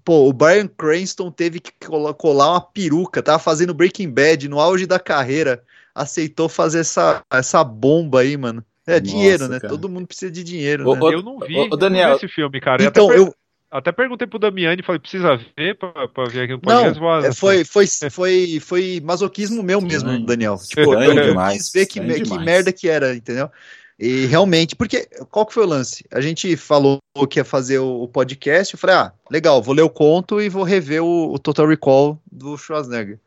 pô, 0.04 0.28
o 0.28 0.32
Brian 0.32 0.68
Cranston 0.68 1.30
teve 1.32 1.58
que 1.60 1.72
cola- 1.84 2.14
colar 2.14 2.52
uma 2.52 2.60
peruca, 2.60 3.22
tava 3.22 3.38
fazendo 3.40 3.74
Breaking 3.74 4.08
Bad 4.08 4.48
no 4.48 4.60
auge 4.60 4.86
da 4.86 4.98
carreira, 5.00 5.62
aceitou 5.94 6.48
fazer 6.48 6.78
essa, 6.78 7.22
essa 7.30 7.62
bomba 7.64 8.20
aí, 8.20 8.36
mano. 8.36 8.64
É 8.86 9.00
Nossa, 9.00 9.02
dinheiro, 9.02 9.48
né? 9.48 9.58
cara. 9.58 9.68
todo 9.68 9.88
mundo 9.88 10.06
precisa 10.06 10.30
de 10.30 10.44
dinheiro, 10.44 10.88
Ô, 10.88 10.94
né? 10.94 11.14
Eu 11.14 11.22
não 11.22 11.38
vi, 11.40 11.68
não 11.68 11.76
Daniel, 11.76 12.10
vi 12.10 12.16
esse 12.24 12.28
filme, 12.28 12.60
cara. 12.60 12.82
Eu 12.82 12.88
então, 12.88 13.12
eu, 13.12 13.34
até 13.70 13.90
perguntei 13.90 14.26
pro 14.26 14.38
Damiani, 14.38 14.82
falei, 14.82 15.00
precisa 15.00 15.36
ver 15.56 15.76
pra, 15.76 16.06
pra 16.06 16.24
ver 16.24 16.42
aqui 16.42 16.52
no 16.52 16.60
Não, 16.62 16.62
podcast. 16.62 16.98
Vou- 17.00 17.18
é, 17.18 17.32
foi, 17.34 17.64
foi, 17.64 17.86
foi, 18.10 18.60
foi 18.60 19.00
masoquismo 19.04 19.62
meu 19.62 19.80
mesmo, 19.80 20.08
Estranho. 20.08 20.24
Daniel. 20.26 20.56
Tipo, 20.64 20.94
eu, 20.94 21.02
eu 21.12 21.22
demais, 21.30 21.56
quis 21.56 21.72
ver 21.72 21.86
que, 21.86 22.00
me- 22.00 22.20
que 22.20 22.38
merda 22.38 22.72
que 22.72 22.88
era, 22.88 23.14
entendeu? 23.14 23.50
E 23.98 24.26
realmente, 24.26 24.76
porque 24.76 25.08
qual 25.30 25.46
que 25.46 25.54
foi 25.54 25.64
o 25.64 25.68
lance? 25.68 26.04
A 26.12 26.20
gente 26.20 26.54
falou 26.56 26.98
que 27.30 27.40
ia 27.40 27.44
fazer 27.44 27.78
o, 27.78 28.02
o 28.02 28.08
podcast, 28.08 28.74
eu 28.74 28.78
falei, 28.78 28.94
ah, 28.96 29.12
legal, 29.30 29.62
vou 29.62 29.74
ler 29.74 29.82
o 29.82 29.90
conto 29.90 30.40
e 30.40 30.48
vou 30.50 30.62
rever 30.62 31.02
o, 31.02 31.32
o 31.32 31.38
Total 31.38 31.66
Recall 31.66 32.20
do 32.30 32.56
Schwarzenegger. 32.58 33.18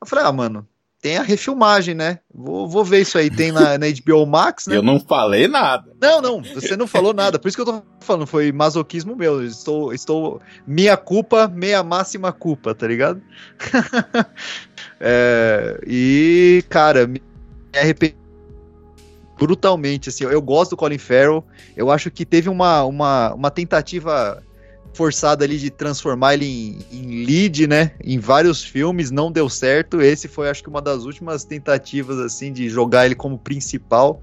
Eu 0.00 0.06
falei, 0.06 0.24
ah, 0.24 0.32
mano, 0.32 0.66
tem 1.04 1.18
a 1.18 1.22
refilmagem, 1.22 1.94
né? 1.94 2.20
Vou, 2.34 2.66
vou 2.66 2.82
ver 2.82 3.02
isso 3.02 3.18
aí. 3.18 3.28
Tem 3.28 3.52
na, 3.52 3.76
na 3.76 3.86
HBO 3.88 4.24
Max, 4.24 4.66
né? 4.66 4.74
Eu 4.74 4.82
não 4.82 4.98
falei 4.98 5.46
nada. 5.46 5.92
Não, 6.00 6.22
não, 6.22 6.42
você 6.42 6.78
não 6.78 6.86
falou 6.86 7.12
nada. 7.12 7.38
Por 7.38 7.46
isso 7.46 7.58
que 7.58 7.60
eu 7.60 7.66
tô 7.66 7.82
falando, 8.00 8.26
foi 8.26 8.50
masoquismo 8.50 9.14
meu. 9.14 9.42
Eu 9.42 9.46
Estou, 9.46 9.92
estou. 9.92 10.40
Minha 10.66 10.96
culpa, 10.96 11.46
meia 11.46 11.82
máxima 11.82 12.32
culpa, 12.32 12.74
tá 12.74 12.86
ligado? 12.86 13.20
É, 15.06 15.80
e, 15.86 16.64
cara, 16.70 17.06
me 17.06 17.20
arrependi 17.74 18.16
brutalmente. 19.38 20.08
Assim, 20.08 20.24
eu 20.24 20.40
gosto 20.40 20.70
do 20.70 20.76
Colin 20.78 20.96
Farrell. 20.96 21.44
Eu 21.76 21.90
acho 21.90 22.10
que 22.10 22.24
teve 22.24 22.48
uma, 22.48 22.84
uma, 22.84 23.34
uma 23.34 23.50
tentativa 23.50 24.42
forçada 24.94 25.44
ali 25.44 25.58
de 25.58 25.70
transformar 25.70 26.34
ele 26.34 26.46
em, 26.46 26.78
em 26.92 27.24
lead, 27.24 27.66
né? 27.66 27.92
Em 28.02 28.18
vários 28.18 28.64
filmes, 28.64 29.10
não 29.10 29.30
deu 29.30 29.48
certo. 29.48 30.00
Esse 30.00 30.28
foi, 30.28 30.48
acho 30.48 30.62
que, 30.62 30.68
uma 30.68 30.80
das 30.80 31.04
últimas 31.04 31.44
tentativas, 31.44 32.18
assim, 32.18 32.52
de 32.52 32.68
jogar 32.68 33.04
ele 33.06 33.14
como 33.14 33.38
principal. 33.38 34.22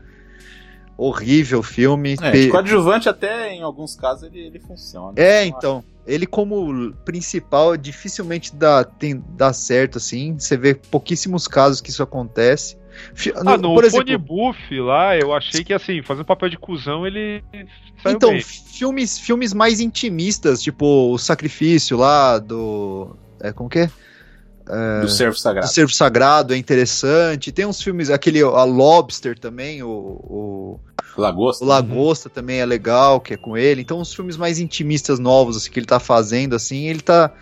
Horrível 0.98 1.64
filme. 1.64 2.16
É, 2.22 2.32
de 2.32 2.50
coadjuvante 2.50 3.10
até 3.10 3.54
em 3.54 3.64
alguns 3.64 3.96
casos 3.96 4.24
ele, 4.24 4.40
ele 4.40 4.60
funciona. 4.60 5.14
É, 5.16 5.46
então. 5.46 5.84
Ele 6.06 6.26
como 6.26 6.92
principal 7.06 7.78
dificilmente 7.78 8.56
dá, 8.56 8.84
tem, 8.84 9.24
dá 9.36 9.54
certo, 9.54 9.98
assim. 9.98 10.36
Você 10.38 10.58
vê 10.58 10.74
pouquíssimos 10.74 11.48
casos 11.48 11.80
que 11.80 11.90
isso 11.90 12.02
acontece. 12.02 12.76
Ah, 13.46 13.58
no 13.58 13.74
por 13.74 13.84
exemplo, 13.84 14.20
Buff 14.20 14.80
lá, 14.80 15.18
eu 15.18 15.34
achei 15.34 15.64
que 15.64 15.74
assim, 15.74 16.02
fazendo 16.02 16.26
papel 16.26 16.50
de 16.50 16.58
cuzão, 16.58 17.08
ele 17.08 17.44
saiu 18.04 18.16
então, 18.16 18.30
bem. 18.32 18.42
filmes, 18.42 19.18
filmes 19.18 19.54
mais 19.54 19.80
intimistas, 19.80 20.62
tipo 20.62 21.14
o 21.14 21.18
Sacrifício 21.18 21.98
lá 21.98 22.38
do. 22.38 23.16
É, 23.42 23.52
como 23.52 23.70
que 23.70 23.80
é? 23.80 23.92
Do 25.02 25.10
Servo 25.10 25.34
Do 25.34 25.40
Sagrado. 25.40 25.68
Servo 25.68 25.92
Sagrado 25.92 26.54
é 26.54 26.58
interessante. 26.58 27.52
Tem 27.52 27.66
uns 27.66 27.82
filmes, 27.82 28.10
aquele 28.10 28.42
a 28.42 28.64
Lobster 28.64 29.38
também, 29.38 29.84
o, 29.84 29.90
o, 29.90 30.80
Lagosta. 31.18 31.66
o 31.66 31.68
Lagosta 31.68 32.30
também 32.30 32.60
é 32.60 32.66
legal, 32.66 33.20
que 33.20 33.34
é 33.34 33.38
com 33.38 33.58
ele. 33.58 33.82
Então, 33.82 34.00
uns 34.00 34.14
filmes 34.14 34.38
mais 34.38 34.60
intimistas 34.60 35.20
novos 35.20 35.58
assim, 35.58 35.72
que 35.72 35.80
ele 35.80 35.86
tá 35.86 36.00
fazendo, 36.00 36.56
assim, 36.56 36.88
ele 36.88 37.02
tá. 37.02 37.34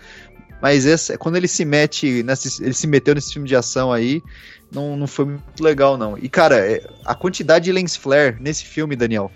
Mas 0.60 0.84
esse, 0.84 1.16
quando 1.18 1.36
ele 1.36 1.48
se 1.48 1.64
mete, 1.64 2.22
nesse, 2.22 2.62
ele 2.62 2.74
se 2.74 2.86
meteu 2.86 3.14
nesse 3.14 3.32
filme 3.32 3.48
de 3.48 3.56
ação 3.56 3.92
aí, 3.92 4.22
não, 4.72 4.96
não 4.96 5.06
foi 5.06 5.24
muito 5.26 5.62
legal, 5.62 5.96
não. 5.98 6.16
E, 6.18 6.28
cara, 6.28 6.56
é, 6.58 6.82
a 7.04 7.14
quantidade 7.14 7.64
de 7.66 7.72
lens 7.72 7.96
flare 7.96 8.36
nesse 8.40 8.64
filme, 8.64 8.94
Daniel. 8.96 9.30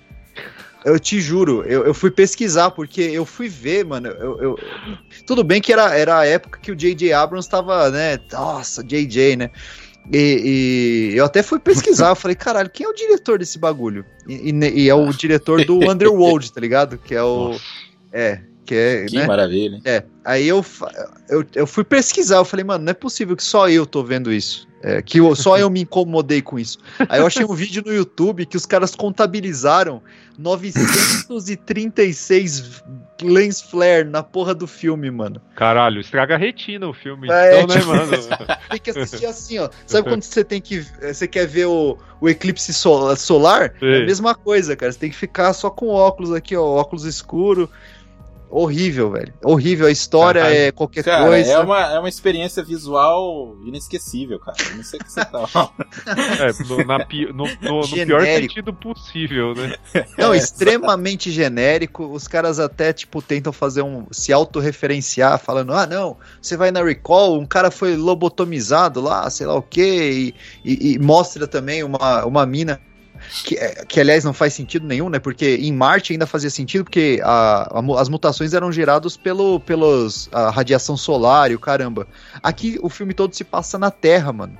Eu 0.85 0.99
te 1.01 1.19
juro, 1.19 1.63
eu, 1.65 1.85
eu 1.87 1.95
fui 1.95 2.11
pesquisar, 2.11 2.71
porque 2.71 3.01
eu 3.01 3.25
fui 3.25 3.49
ver, 3.49 3.87
mano. 3.87 4.09
Eu, 4.09 4.39
eu- 4.43 4.59
tudo 5.27 5.43
bem 5.43 5.61
que 5.61 5.73
era, 5.73 5.97
era 5.97 6.19
a 6.19 6.27
época 6.27 6.59
que 6.61 6.71
o 6.71 6.77
J.J. 6.77 7.11
Abrams 7.15 7.49
tava, 7.49 7.91
né? 7.91 8.19
Nossa, 8.31 8.85
J.J., 8.85 9.37
né? 9.37 9.51
E, 10.13 11.13
e 11.15 11.17
eu 11.17 11.25
até 11.25 11.43
fui 11.43 11.59
pesquisar, 11.59 12.11
eu 12.11 12.15
falei, 12.17 12.35
caralho, 12.35 12.69
quem 12.69 12.85
é 12.85 12.89
o 12.91 12.93
diretor 12.93 13.39
desse 13.39 13.59
bagulho? 13.59 14.05
E, 14.29 14.51
e- 14.51 14.81
e 14.83 14.89
é 14.91 14.95
o 14.95 15.11
diretor 15.11 15.65
do 15.65 15.79
Underworld, 15.91 16.53
tá 16.53 16.61
ligado? 16.61 16.99
Que 16.99 17.15
é 17.15 17.23
o. 17.23 17.53
Nossa. 17.53 17.65
É, 18.13 18.41
que 18.65 18.75
é. 18.75 19.05
Que 19.07 19.17
né? 19.17 19.27
maravilha. 19.27 19.81
É, 19.85 20.03
aí 20.25 20.47
eu, 20.49 20.65
eu, 21.29 21.45
eu 21.55 21.67
fui 21.67 21.85
pesquisar, 21.85 22.37
eu 22.37 22.45
falei, 22.45 22.65
mano, 22.65 22.85
não 22.85 22.91
é 22.91 22.95
possível 22.95 23.37
que 23.37 23.45
só 23.45 23.69
eu 23.69 23.85
tô 23.87 24.03
vendo 24.03 24.33
isso. 24.33 24.67
É, 24.87 25.01
que 25.01 25.17
eu- 25.19 25.35
só 25.35 25.57
eu 25.57 25.71
me 25.71 25.81
incomodei 25.81 26.43
com 26.43 26.59
isso. 26.59 26.77
Aí 27.09 27.19
eu 27.19 27.27
achei 27.27 27.43
um 27.43 27.55
vídeo 27.55 27.83
no 27.87 27.91
YouTube 27.93 28.45
que 28.45 28.55
os 28.57 28.67
caras 28.67 28.95
contabilizaram 28.95 30.03
936 30.39 32.83
lens 33.23 33.61
flare 33.63 34.05
na 34.05 34.23
porra 34.23 34.55
do 34.55 34.67
filme, 34.67 35.11
mano. 35.11 35.41
Caralho, 35.55 36.01
estraga 36.01 36.35
a 36.35 36.39
retina 36.39 36.87
o 36.89 36.93
filme, 36.93 37.29
É, 37.31 37.63
então, 37.63 37.75
né, 37.75 37.81
tipo, 37.81 37.95
mano? 37.95 38.13
Tem 38.71 38.81
que 38.81 38.91
assistir 38.91 39.27
assim, 39.27 39.59
ó. 39.59 39.69
Sabe 39.87 40.07
quando 40.11 40.23
você 40.23 40.45
tem 40.45 40.61
que. 40.61 40.85
Você 41.01 41.27
quer 41.29 41.47
ver 41.47 41.67
o, 41.67 41.97
o 42.21 42.29
eclipse 42.29 42.73
sol- 42.75 43.15
solar? 43.17 43.73
É 43.77 43.79
Sei. 43.79 44.03
a 44.03 44.07
mesma 44.07 44.35
coisa, 44.35 44.77
cara. 44.77 44.91
Você 44.93 44.99
tem 44.99 45.11
que 45.11 45.17
ficar 45.17 45.53
só 45.53 45.71
com 45.71 45.89
óculos 45.89 46.33
aqui, 46.33 46.57
ó. 46.57 46.65
Óculos 46.65 47.05
escuro. 47.05 47.71
Horrível, 48.57 49.11
velho. 49.11 49.35
Horrível. 49.45 49.87
A 49.87 49.91
história 49.91 50.43
Caralho. 50.43 50.59
é 50.61 50.71
qualquer 50.73 51.03
Cara, 51.03 51.27
coisa. 51.27 51.51
é 51.53 51.59
uma, 51.59 51.81
é 51.95 51.99
uma 51.99 52.09
experiência 52.09 52.63
visual 52.63 53.57
inesquecível, 53.67 54.39
cara. 54.39 54.57
Eu 54.71 54.77
não 54.77 54.85
sei 54.85 55.01
o 55.01 55.05
que 55.05 55.11
você 55.13 55.25
tá 55.25 55.45
falando. 55.49 55.73
É, 56.07 56.63
no, 56.69 56.85
na 56.85 56.99
no- 57.33 57.61
no- 57.61 57.81
no 57.81 57.89
pior 58.07 58.25
sentido 58.25 58.73
possível, 58.73 59.55
né? 59.55 59.75
Não, 60.17 60.33
É, 60.33 60.37
extremamente 60.37 61.31
genérico. 61.33 62.05
Os 62.07 62.29
caras 62.29 62.61
até, 62.61 62.93
tipo, 62.93 63.21
tentam 63.21 63.53
fazer 63.53 63.83
um. 63.83 64.07
se 64.13 64.33
autorreferenciar, 64.33 65.39
falando: 65.41 65.73
ah, 65.73 65.87
não, 65.87 66.17
você 66.41 66.57
vai 66.57 66.71
na 66.71 66.83
Recall, 66.83 67.39
um 67.41 67.47
cara 67.47 67.71
foi 67.73 67.97
lobotomizado 67.97 69.01
lá, 69.01 69.29
sei 69.31 69.47
lá 69.47 69.55
o 69.57 69.63
quê, 69.63 70.33
e, 70.65 70.71
e- 70.73 70.93
e 70.95 70.99
mostra 70.99 71.47
também 71.49 71.83
uma, 71.83 72.25
uma 72.25 72.47
mina. 72.47 72.81
Que, 73.45 73.57
é, 73.57 73.85
que, 73.85 74.01
aliás, 74.01 74.25
não 74.25 74.33
faz 74.33 74.55
sentido 74.55 74.87
nenhum, 74.87 75.09
né? 75.09 75.19
Porque 75.19 75.57
em 75.57 75.73
Marte 75.73 76.13
ainda 76.13 76.27
fazia 76.27 76.51
sentido, 76.51 76.85
porque 76.85 77.21
a- 77.23 77.69
a 77.81 78.01
as 78.01 78.09
mutações 78.09 78.53
eram 78.55 78.71
geradas 78.73 79.17
pelo, 79.17 79.61
pelos, 79.61 80.29
a 80.33 80.51
radiação 80.51 80.97
solar 80.97 81.51
e 81.51 81.55
o 81.55 81.59
caramba. 81.61 82.07
Aqui 82.43 82.79
o 82.83 82.89
filme 82.89 83.15
todo 83.15 83.35
se 83.35 83.45
passa 83.45 83.79
na 83.79 83.91
Terra, 83.91 84.33
mano. 84.33 84.59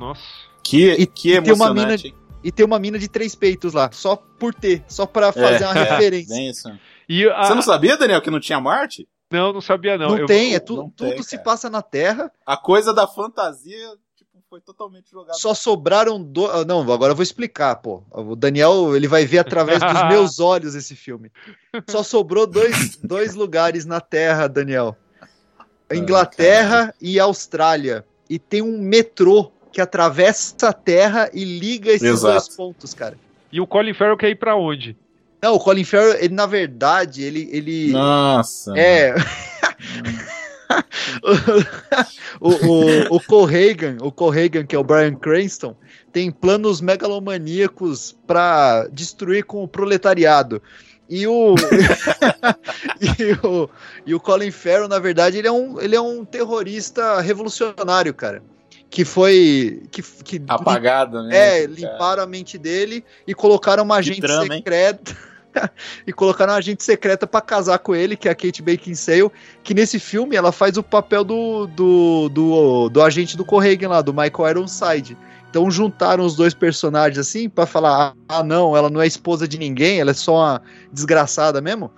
Nossa. 0.00 0.20
Que, 0.62 0.90
E- 0.92 1.06
que 1.06 1.34
e 1.34 1.42
tem 1.42 1.52
uma 1.52 1.66
emocionante. 1.66 2.14
E 2.44 2.52
tem 2.52 2.64
uma 2.64 2.78
mina 2.78 2.98
de 2.98 3.08
três 3.08 3.34
peitos 3.34 3.72
lá, 3.74 3.90
só 3.92 4.14
por 4.14 4.54
ter, 4.54 4.84
só 4.86 5.04
pra 5.06 5.32
fazer 5.32 5.64
uma 5.64 5.72
É, 5.78 5.82
referência. 5.90 6.34
bem 6.36 6.48
isso. 6.50 6.68
E 7.08 7.28
a- 7.28 7.44
Você 7.44 7.54
não 7.54 7.62
sabia, 7.62 7.96
Daniel, 7.96 8.22
que 8.22 8.30
não 8.30 8.38
tinha 8.38 8.60
Marte? 8.60 9.08
Não, 9.30 9.52
não 9.52 9.60
sabia 9.60 9.98
não. 9.98 10.10
Não, 10.10 10.18
Eu- 10.18 10.26
tem, 10.26 10.54
é 10.54 10.58
não 10.58 10.64
tu, 10.64 10.92
tem, 10.96 11.10
tudo 11.10 11.22
se 11.24 11.32
cara. 11.36 11.42
passa 11.42 11.68
na 11.68 11.82
Terra. 11.82 12.30
A 12.46 12.56
coisa 12.56 12.94
da 12.94 13.06
fantasia 13.06 13.92
foi 14.48 14.60
totalmente 14.60 15.10
jogada. 15.10 15.38
Só 15.38 15.52
sobraram 15.52 16.22
dois. 16.22 16.66
Não, 16.66 16.80
agora 16.90 17.12
eu 17.12 17.16
vou 17.16 17.22
explicar, 17.22 17.76
pô. 17.76 18.02
O 18.10 18.34
Daniel 18.34 18.96
ele 18.96 19.06
vai 19.06 19.26
ver 19.26 19.38
através 19.38 19.80
dos 19.80 20.02
meus 20.08 20.40
olhos 20.40 20.74
esse 20.74 20.96
filme. 20.96 21.30
Só 21.88 22.02
sobrou 22.02 22.46
dois, 22.46 22.96
dois 22.96 23.34
lugares 23.34 23.84
na 23.84 24.00
Terra, 24.00 24.48
Daniel: 24.48 24.96
Inglaterra 25.92 26.94
e 27.00 27.20
Austrália. 27.20 28.04
E 28.28 28.38
tem 28.38 28.62
um 28.62 28.78
metrô 28.78 29.50
que 29.70 29.80
atravessa 29.80 30.68
a 30.68 30.72
Terra 30.72 31.30
e 31.32 31.44
liga 31.44 31.90
esses 31.90 32.08
Exato. 32.08 32.32
dois 32.32 32.48
pontos, 32.56 32.94
cara. 32.94 33.18
E 33.52 33.60
o 33.60 33.66
Colin 33.66 33.94
Farrell 33.94 34.16
quer 34.16 34.30
ir 34.30 34.36
pra 34.36 34.56
onde? 34.56 34.96
Não, 35.42 35.54
o 35.54 35.60
Colin 35.60 35.84
Farrell, 35.84 36.14
ele, 36.14 36.34
na 36.34 36.46
verdade, 36.46 37.22
ele. 37.22 37.48
ele 37.52 37.92
Nossa. 37.92 38.72
É. 38.78 39.14
o, 42.40 42.50
o, 42.50 43.16
o 43.16 43.20
Corregan, 43.20 43.96
o 44.00 44.12
Corregan, 44.12 44.66
que 44.66 44.76
é 44.76 44.78
o 44.78 44.84
Brian 44.84 45.14
Cranston, 45.14 45.76
tem 46.12 46.30
planos 46.30 46.80
megalomaníacos 46.80 48.16
pra 48.26 48.86
destruir 48.88 49.44
com 49.44 49.62
o 49.62 49.68
proletariado. 49.68 50.62
E 51.08 51.26
o, 51.26 51.54
e 53.00 53.46
o 53.46 53.70
e 54.04 54.14
o 54.14 54.20
Colin 54.20 54.50
Farrell, 54.50 54.88
na 54.88 54.98
verdade, 54.98 55.38
ele 55.38 55.48
é 55.48 55.52
um, 55.52 55.80
ele 55.80 55.96
é 55.96 56.00
um 56.00 56.24
terrorista 56.24 57.20
revolucionário, 57.20 58.12
cara. 58.12 58.42
Que 58.90 59.04
foi. 59.04 59.82
Que, 59.90 60.02
que 60.02 60.42
Apagada, 60.48 61.22
né? 61.22 61.36
é, 61.36 61.60
Cara. 61.60 61.72
limparam 61.72 62.22
a 62.22 62.26
mente 62.26 62.56
dele 62.56 63.04
e 63.26 63.34
colocaram 63.34 63.84
uma 63.84 63.96
agente 63.96 64.20
drama, 64.20 64.54
secreta. 64.54 65.16
e 66.06 66.12
colocaram 66.12 66.52
uma 66.52 66.58
agente 66.58 66.82
secreta 66.82 67.26
pra 67.26 67.40
casar 67.40 67.78
com 67.78 67.94
ele, 67.94 68.16
que 68.16 68.28
é 68.28 68.30
a 68.30 68.34
Kate 68.34 68.62
Beckinsale, 68.62 69.30
que 69.62 69.74
nesse 69.74 69.98
filme 69.98 70.36
ela 70.36 70.52
faz 70.52 70.76
o 70.76 70.82
papel 70.82 71.24
do, 71.24 71.66
do, 71.66 72.28
do, 72.28 72.88
do 72.88 73.02
agente 73.02 73.36
do 73.36 73.44
Corregan 73.44 73.88
lá, 73.88 74.02
do 74.02 74.12
Michael 74.12 74.50
Ironside. 74.50 75.16
Então 75.50 75.70
juntaram 75.70 76.24
os 76.24 76.36
dois 76.36 76.52
personagens 76.52 77.18
assim 77.18 77.48
pra 77.48 77.66
falar: 77.66 78.14
ah, 78.28 78.42
não, 78.42 78.76
ela 78.76 78.90
não 78.90 79.00
é 79.00 79.06
esposa 79.06 79.48
de 79.48 79.58
ninguém, 79.58 80.00
ela 80.00 80.10
é 80.10 80.14
só 80.14 80.36
uma 80.36 80.62
desgraçada 80.92 81.60
mesmo. 81.60 81.90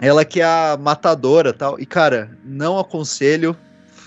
Ela 0.00 0.24
que 0.24 0.40
é 0.40 0.44
a 0.44 0.78
matadora 0.80 1.52
tal. 1.52 1.78
E 1.78 1.84
cara, 1.84 2.38
não 2.44 2.78
aconselho. 2.78 3.56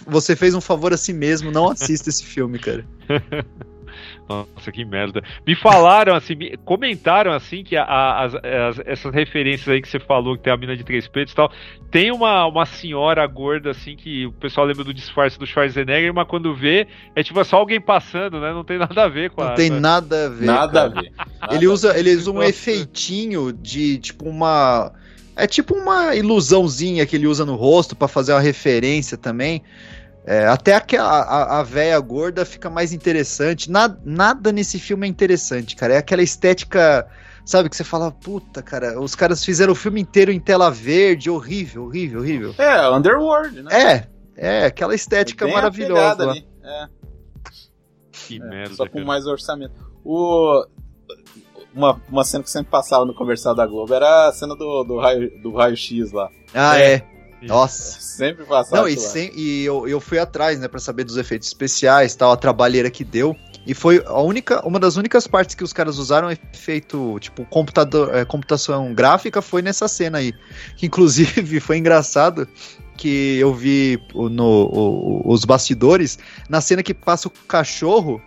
Você 0.06 0.36
fez 0.36 0.54
um 0.54 0.60
favor 0.60 0.94
a 0.94 0.98
si 0.98 1.14
mesmo, 1.14 1.50
não 1.50 1.70
assista 1.70 2.10
esse 2.10 2.26
filme, 2.26 2.60
cara. 2.60 2.86
Nossa, 4.28 4.72
que 4.72 4.84
merda. 4.86 5.22
Me 5.46 5.56
falaram 5.56 6.16
assim, 6.16 6.36
me 6.36 6.58
comentaram 6.58 7.32
assim 7.32 7.64
que 7.64 7.76
a- 7.76 7.84
a- 7.84 8.24
as- 8.24 8.36
as- 8.36 8.82
essas 8.86 9.14
referências 9.14 9.68
aí 9.68 9.82
que 9.82 9.88
você 9.88 10.00
falou, 10.00 10.36
que 10.38 10.44
tem 10.44 10.54
a 10.54 10.58
mina 10.58 10.76
de 10.76 10.84
três 10.84 11.08
peitos 11.08 11.34
e 11.34 11.36
tal, 11.36 11.52
tem 11.92 12.12
uma, 12.12 12.46
uma 12.46 12.66
senhora 12.66 13.26
gorda 13.28 13.72
assim 13.72 13.96
que 13.96 14.26
o 14.26 14.32
pessoal 14.32 14.66
lembra 14.66 14.84
do 14.84 14.94
disfarce 14.94 15.38
do 15.38 15.46
Schwarzenegger, 15.46 16.14
mas 16.14 16.28
quando 16.28 16.54
vê, 16.56 16.88
é 17.16 17.22
tipo 17.24 17.40
é 17.40 17.44
só 17.44 17.58
alguém 17.58 17.80
passando, 17.82 18.40
né? 18.40 18.52
Não 18.54 18.64
tem 18.64 18.78
nada 18.78 19.04
a 19.04 19.08
ver 19.08 19.30
com 19.30 19.42
a. 19.42 19.50
Não 19.50 19.56
tem 19.56 19.70
nada 19.70 20.26
a 20.26 20.30
ver. 20.30 20.46
Nada 20.46 20.90
cara. 20.90 21.00
a 21.00 21.02
ver. 21.02 21.12
Nada 21.42 21.56
Ele 21.56 21.68
usa, 21.68 21.98
ele 21.98 22.16
usa 22.16 22.32
um 22.32 22.36
Nossa. 22.36 22.50
efeitinho 22.50 23.52
de 23.54 23.98
tipo 23.98 24.28
uma. 24.30 24.92
É 25.36 25.48
tipo 25.48 25.74
uma 25.76 26.16
ilusãozinha 26.16 27.06
que 27.08 27.16
ele 27.16 27.26
usa 27.26 27.44
no 27.44 27.56
rosto 27.56 27.96
pra 27.96 28.08
fazer 28.08 28.34
uma 28.34 28.40
referência 28.40 29.18
também. 29.18 29.62
É, 30.26 30.48
até 30.48 30.74
a, 30.76 31.04
a, 31.04 31.60
a 31.60 31.64
véia 31.64 32.00
gorda 32.00 32.46
fica 32.46 32.70
mais 32.70 32.94
interessante. 32.94 33.70
Nada, 33.70 34.00
nada 34.06 34.52
nesse 34.54 34.80
filme 34.80 35.06
é 35.06 35.10
interessante, 35.10 35.76
cara. 35.76 35.96
É 35.96 35.98
aquela 35.98 36.22
estética, 36.24 37.06
sabe, 37.46 37.70
que 37.70 37.76
você 37.76 37.84
fala, 37.84 38.10
puta, 38.10 38.62
cara, 38.62 39.00
os 39.02 39.16
caras 39.16 39.44
fizeram 39.44 39.74
o 39.74 39.76
filme 39.76 40.00
inteiro 40.00 40.32
em 40.32 40.40
tela 40.40 40.72
verde, 40.72 41.30
horrível, 41.30 41.84
horrível, 41.86 42.22
horrível. 42.22 42.56
É, 42.58 42.90
Underworld, 42.90 43.62
né? 43.64 43.70
É, 43.72 44.08
é, 44.62 44.66
aquela 44.66 44.96
estética 44.96 45.44
Bem 45.46 45.54
a 45.54 45.58
maravilhosa. 45.58 46.30
ali. 46.30 46.48
É. 46.64 46.88
Que 48.12 48.38
É, 48.38 48.40
merda. 48.46 48.76
só 48.76 48.86
com 48.86 48.94
cara. 48.94 49.06
mais 49.06 49.26
orçamento. 49.28 49.74
O... 50.06 50.66
Uma, 51.76 52.00
uma 52.08 52.24
cena 52.24 52.44
que 52.44 52.52
sempre 52.52 52.70
passava 52.70 53.04
no 53.04 53.16
comercial 53.16 53.56
da 53.56 53.66
Globo 53.66 53.92
era 53.96 54.28
a 54.28 54.32
cena 54.32 54.56
do, 54.56 54.84
do 54.84 55.00
raio- 55.00 55.42
do 55.42 55.52
raio-x 55.56 56.12
lá. 56.12 56.30
Ah, 56.54 56.80
É. 56.80 57.04
é. 57.46 57.48
Nossa. 57.48 58.00
Sempre 58.02 58.46
passava. 58.46 58.78
Não, 58.78 58.88
e, 58.88 58.98
sem- 58.98 59.32
e 59.36 59.64
eu, 59.66 59.88
eu 59.88 60.00
fui 60.00 60.20
atrás, 60.20 60.60
né, 60.60 60.68
pra 60.68 60.80
saber 60.80 61.04
dos 61.04 61.18
efeitos 61.18 61.48
especiais, 61.48 62.16
tal, 62.16 62.32
a 62.32 62.38
trabalheira 62.38 62.90
que 62.92 63.04
deu. 63.04 63.36
E 63.66 63.74
foi 63.74 64.04
a 64.06 64.22
única, 64.22 64.66
uma 64.68 64.78
das 64.80 64.98
únicas 64.98 65.26
partes 65.26 65.56
que 65.56 65.64
os 65.64 65.72
caras 65.72 65.98
usaram 65.98 66.30
efeito, 66.30 67.18
tipo, 67.20 67.46
computador, 67.46 68.14
é, 68.14 68.26
computação 68.26 68.94
gráfica 68.94 69.42
foi 69.42 69.62
nessa 69.62 69.88
cena 69.88 70.18
aí. 70.18 70.34
Que 70.76 70.86
inclusive 70.86 71.60
foi 71.62 71.78
engraçado 71.78 72.48
que 72.98 73.38
eu 73.40 73.54
vi 73.54 74.00
no, 74.14 74.44
o- 74.46 75.24
os 75.34 75.46
bastidores, 75.46 76.20
na 76.50 76.60
cena 76.62 76.84
que 76.84 76.94
passa 76.94 77.28
o 77.28 77.32
cachorro, 77.32 78.22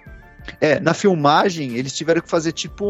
é, 0.61 0.81
na 0.81 0.95
filmagem, 0.95 1.77
eles 1.77 1.93
tiveram 1.93 2.21
que 2.23 2.31
fazer 2.31 2.53
tipo 2.53 2.85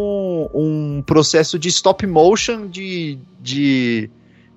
um, 0.54 0.96
um 0.98 1.02
processo 1.02 1.58
de 1.58 1.68
stop 1.68 2.06
motion 2.06 2.66
de, 2.68 3.18
de, 3.40 4.08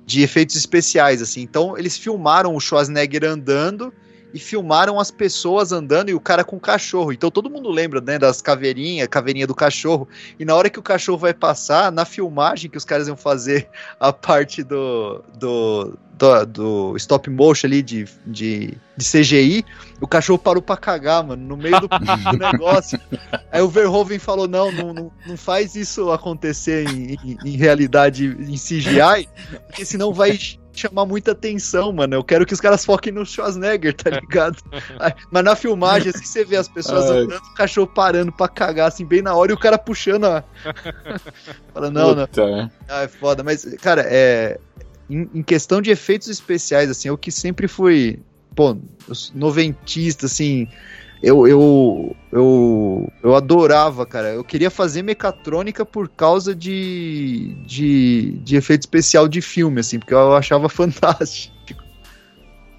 de 0.10 0.24
efeitos 0.24 0.56
especiais, 0.56 1.22
assim. 1.22 1.42
Então, 1.42 1.78
eles 1.78 1.96
filmaram 1.96 2.56
o 2.56 2.60
Schwarzenegger 2.60 3.24
andando 3.24 3.94
e 4.34 4.40
filmaram 4.40 5.00
as 5.00 5.12
pessoas 5.12 5.72
andando 5.72 6.10
e 6.10 6.14
o 6.14 6.20
cara 6.20 6.44
com 6.44 6.58
o 6.58 6.60
cachorro. 6.60 7.12
Então, 7.12 7.32
todo 7.32 7.50
mundo 7.50 7.70
lembra, 7.70 8.00
né, 8.00 8.20
das 8.20 8.42
caveirinhas, 8.42 9.08
caveirinha 9.08 9.48
do 9.48 9.56
cachorro. 9.56 10.08
E 10.40 10.46
na 10.46 10.56
hora 10.56 10.70
que 10.70 10.80
o 10.80 10.84
cachorro 10.84 11.18
vai 11.18 11.34
passar, 11.34 11.92
na 11.92 12.06
filmagem 12.06 12.70
que 12.70 12.78
os 12.78 12.86
caras 12.86 13.08
iam 13.08 13.18
fazer 13.18 13.68
a 14.00 14.14
parte 14.14 14.64
do, 14.64 15.24
do, 15.38 15.98
do, 16.20 16.46
do 16.46 16.98
stop 16.98 17.30
motion 17.30 17.68
ali 17.68 17.82
de, 17.82 18.06
de, 18.26 18.78
de 18.96 19.06
CGI, 19.06 19.66
o 20.02 20.08
cachorro 20.08 20.38
parou 20.38 20.62
pra 20.62 20.78
cagar, 20.78 21.24
mano, 21.24 21.44
no 21.44 21.58
meio 21.58 21.80
do, 21.80 21.88
do 21.90 22.38
negócio. 22.38 23.00
Aí 23.52 23.62
o 23.62 23.70
Verhoeven 23.70 24.20
falou: 24.20 24.48
não, 24.48 24.72
não, 24.72 24.94
não, 24.94 25.12
não 25.26 25.38
faz 25.38 25.76
isso 25.76 26.12
acontecer 26.12 26.88
em, 26.90 27.18
em, 27.24 27.38
em 27.46 27.58
realidade, 27.58 28.26
em 28.26 28.56
CGI, 28.56 29.28
porque 29.68 29.86
senão 29.86 30.14
vai 30.14 30.38
chamar 30.80 31.06
muita 31.06 31.32
atenção, 31.32 31.92
mano. 31.92 32.16
Eu 32.16 32.24
quero 32.24 32.46
que 32.46 32.54
os 32.54 32.62
caras 32.62 32.86
foquem 32.86 33.12
no 33.12 33.26
Schwarzenegger, 33.26 33.94
tá 33.94 34.10
ligado? 34.10 34.58
Mas 35.32 35.44
na 35.44 35.56
filmagem, 35.56 36.10
assim, 36.10 36.26
você 36.26 36.46
vê 36.46 36.56
as 36.56 36.68
pessoas 36.68 37.06
Ai. 37.10 37.20
andando, 37.20 37.42
o 37.42 37.54
cachorro 37.54 37.88
parando 37.88 38.32
pra 38.32 38.48
cagar, 38.48 38.88
assim, 38.88 39.06
bem 39.06 39.22
na 39.22 39.36
hora, 39.36 39.52
e 39.52 39.56
o 39.56 39.60
cara 39.60 39.78
puxando 39.78 40.26
a. 40.26 40.44
Fala, 41.74 41.90
não, 41.90 42.16
não. 42.16 42.26
Puta, 42.28 42.42
é. 42.42 42.70
Ah, 42.88 43.02
é 43.04 43.08
foda, 43.08 43.44
mas, 43.44 43.66
cara, 43.82 44.04
é. 44.06 44.60
Em, 45.10 45.30
em 45.34 45.44
questão 45.44 45.82
de 45.82 45.90
efeitos 45.90 46.28
especiais, 46.28 46.90
assim, 46.90 47.08
eu 47.08 47.18
que 47.18 47.32
sempre 47.32 47.68
fui, 47.68 48.20
pô, 48.56 48.78
os 49.08 49.34
noventista, 49.34 50.28
assim, 50.28 50.68
eu, 51.22 51.48
eu, 51.48 52.16
eu, 52.32 53.12
eu 53.24 53.36
adorava, 53.36 54.06
cara. 54.06 54.30
Eu 54.30 54.44
queria 54.44 54.70
fazer 54.70 55.02
mecatrônica 55.04 55.86
por 55.86 56.08
causa 56.10 56.56
de, 56.56 57.56
de, 57.66 58.32
de 58.44 58.56
efeito 58.56 58.82
especial 58.82 59.28
de 59.28 59.42
filme, 59.42 59.80
assim, 59.82 60.00
porque 60.00 60.14
eu 60.14 60.36
achava 60.36 60.68
fantástico. 60.70 61.54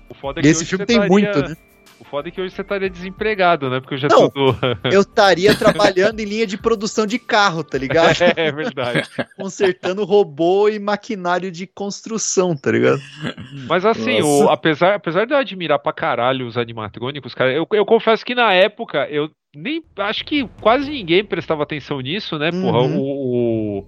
O 0.08 0.14
foda 0.14 0.40
é 0.40 0.40
E 0.40 0.42
que 0.42 0.48
esse 0.48 0.60
hoje 0.60 0.68
filme 0.70 0.86
tem 0.86 0.96
estaria- 0.96 1.12
muito, 1.12 1.48
né? 1.48 1.56
O 2.00 2.04
foda 2.04 2.28
é 2.28 2.30
que 2.32 2.40
hoje 2.40 2.54
você 2.54 2.62
estaria 2.62 2.88
desempregado, 2.88 3.68
né? 3.68 3.78
Porque 3.78 3.94
eu 3.94 3.98
já 3.98 4.08
Não. 4.08 4.30
tô. 4.30 4.54
Eu 4.90 5.02
estaria 5.02 5.54
trabalhando 5.54 6.18
em 6.20 6.24
linha 6.24 6.46
de 6.46 6.56
produção 6.56 7.06
de 7.06 7.18
carro, 7.18 7.62
tá 7.62 7.76
ligado? 7.76 8.16
é 8.36 8.50
verdade. 8.50 9.08
Consertando 9.36 10.04
robô 10.04 10.68
e 10.68 10.78
maquinário 10.78 11.50
de 11.50 11.66
construção, 11.66 12.56
tá 12.56 12.70
ligado? 12.72 13.00
Mas 13.68 13.84
assim, 13.84 14.22
o- 14.22 14.48
apesar, 14.48 14.94
apesar 14.94 15.26
de 15.26 15.34
eu 15.34 15.38
admirar 15.38 15.78
pra 15.78 15.92
caralho 15.92 16.46
os 16.46 16.56
animatrônicos, 16.56 17.34
cara, 17.34 17.52
eu, 17.52 17.66
eu 17.72 17.84
confesso 17.84 18.24
que 18.24 18.34
na 18.34 18.52
época 18.52 19.06
eu 19.10 19.30
nem 19.54 19.82
acho 19.98 20.24
que 20.24 20.48
quase 20.60 20.88
ninguém 20.90 21.24
prestava 21.24 21.62
atenção 21.64 22.00
nisso, 22.00 22.38
né? 22.38 22.50
Porra, 22.50 22.78
Uhum. 22.80 22.98
o, 22.98 23.78
o- 23.80 23.86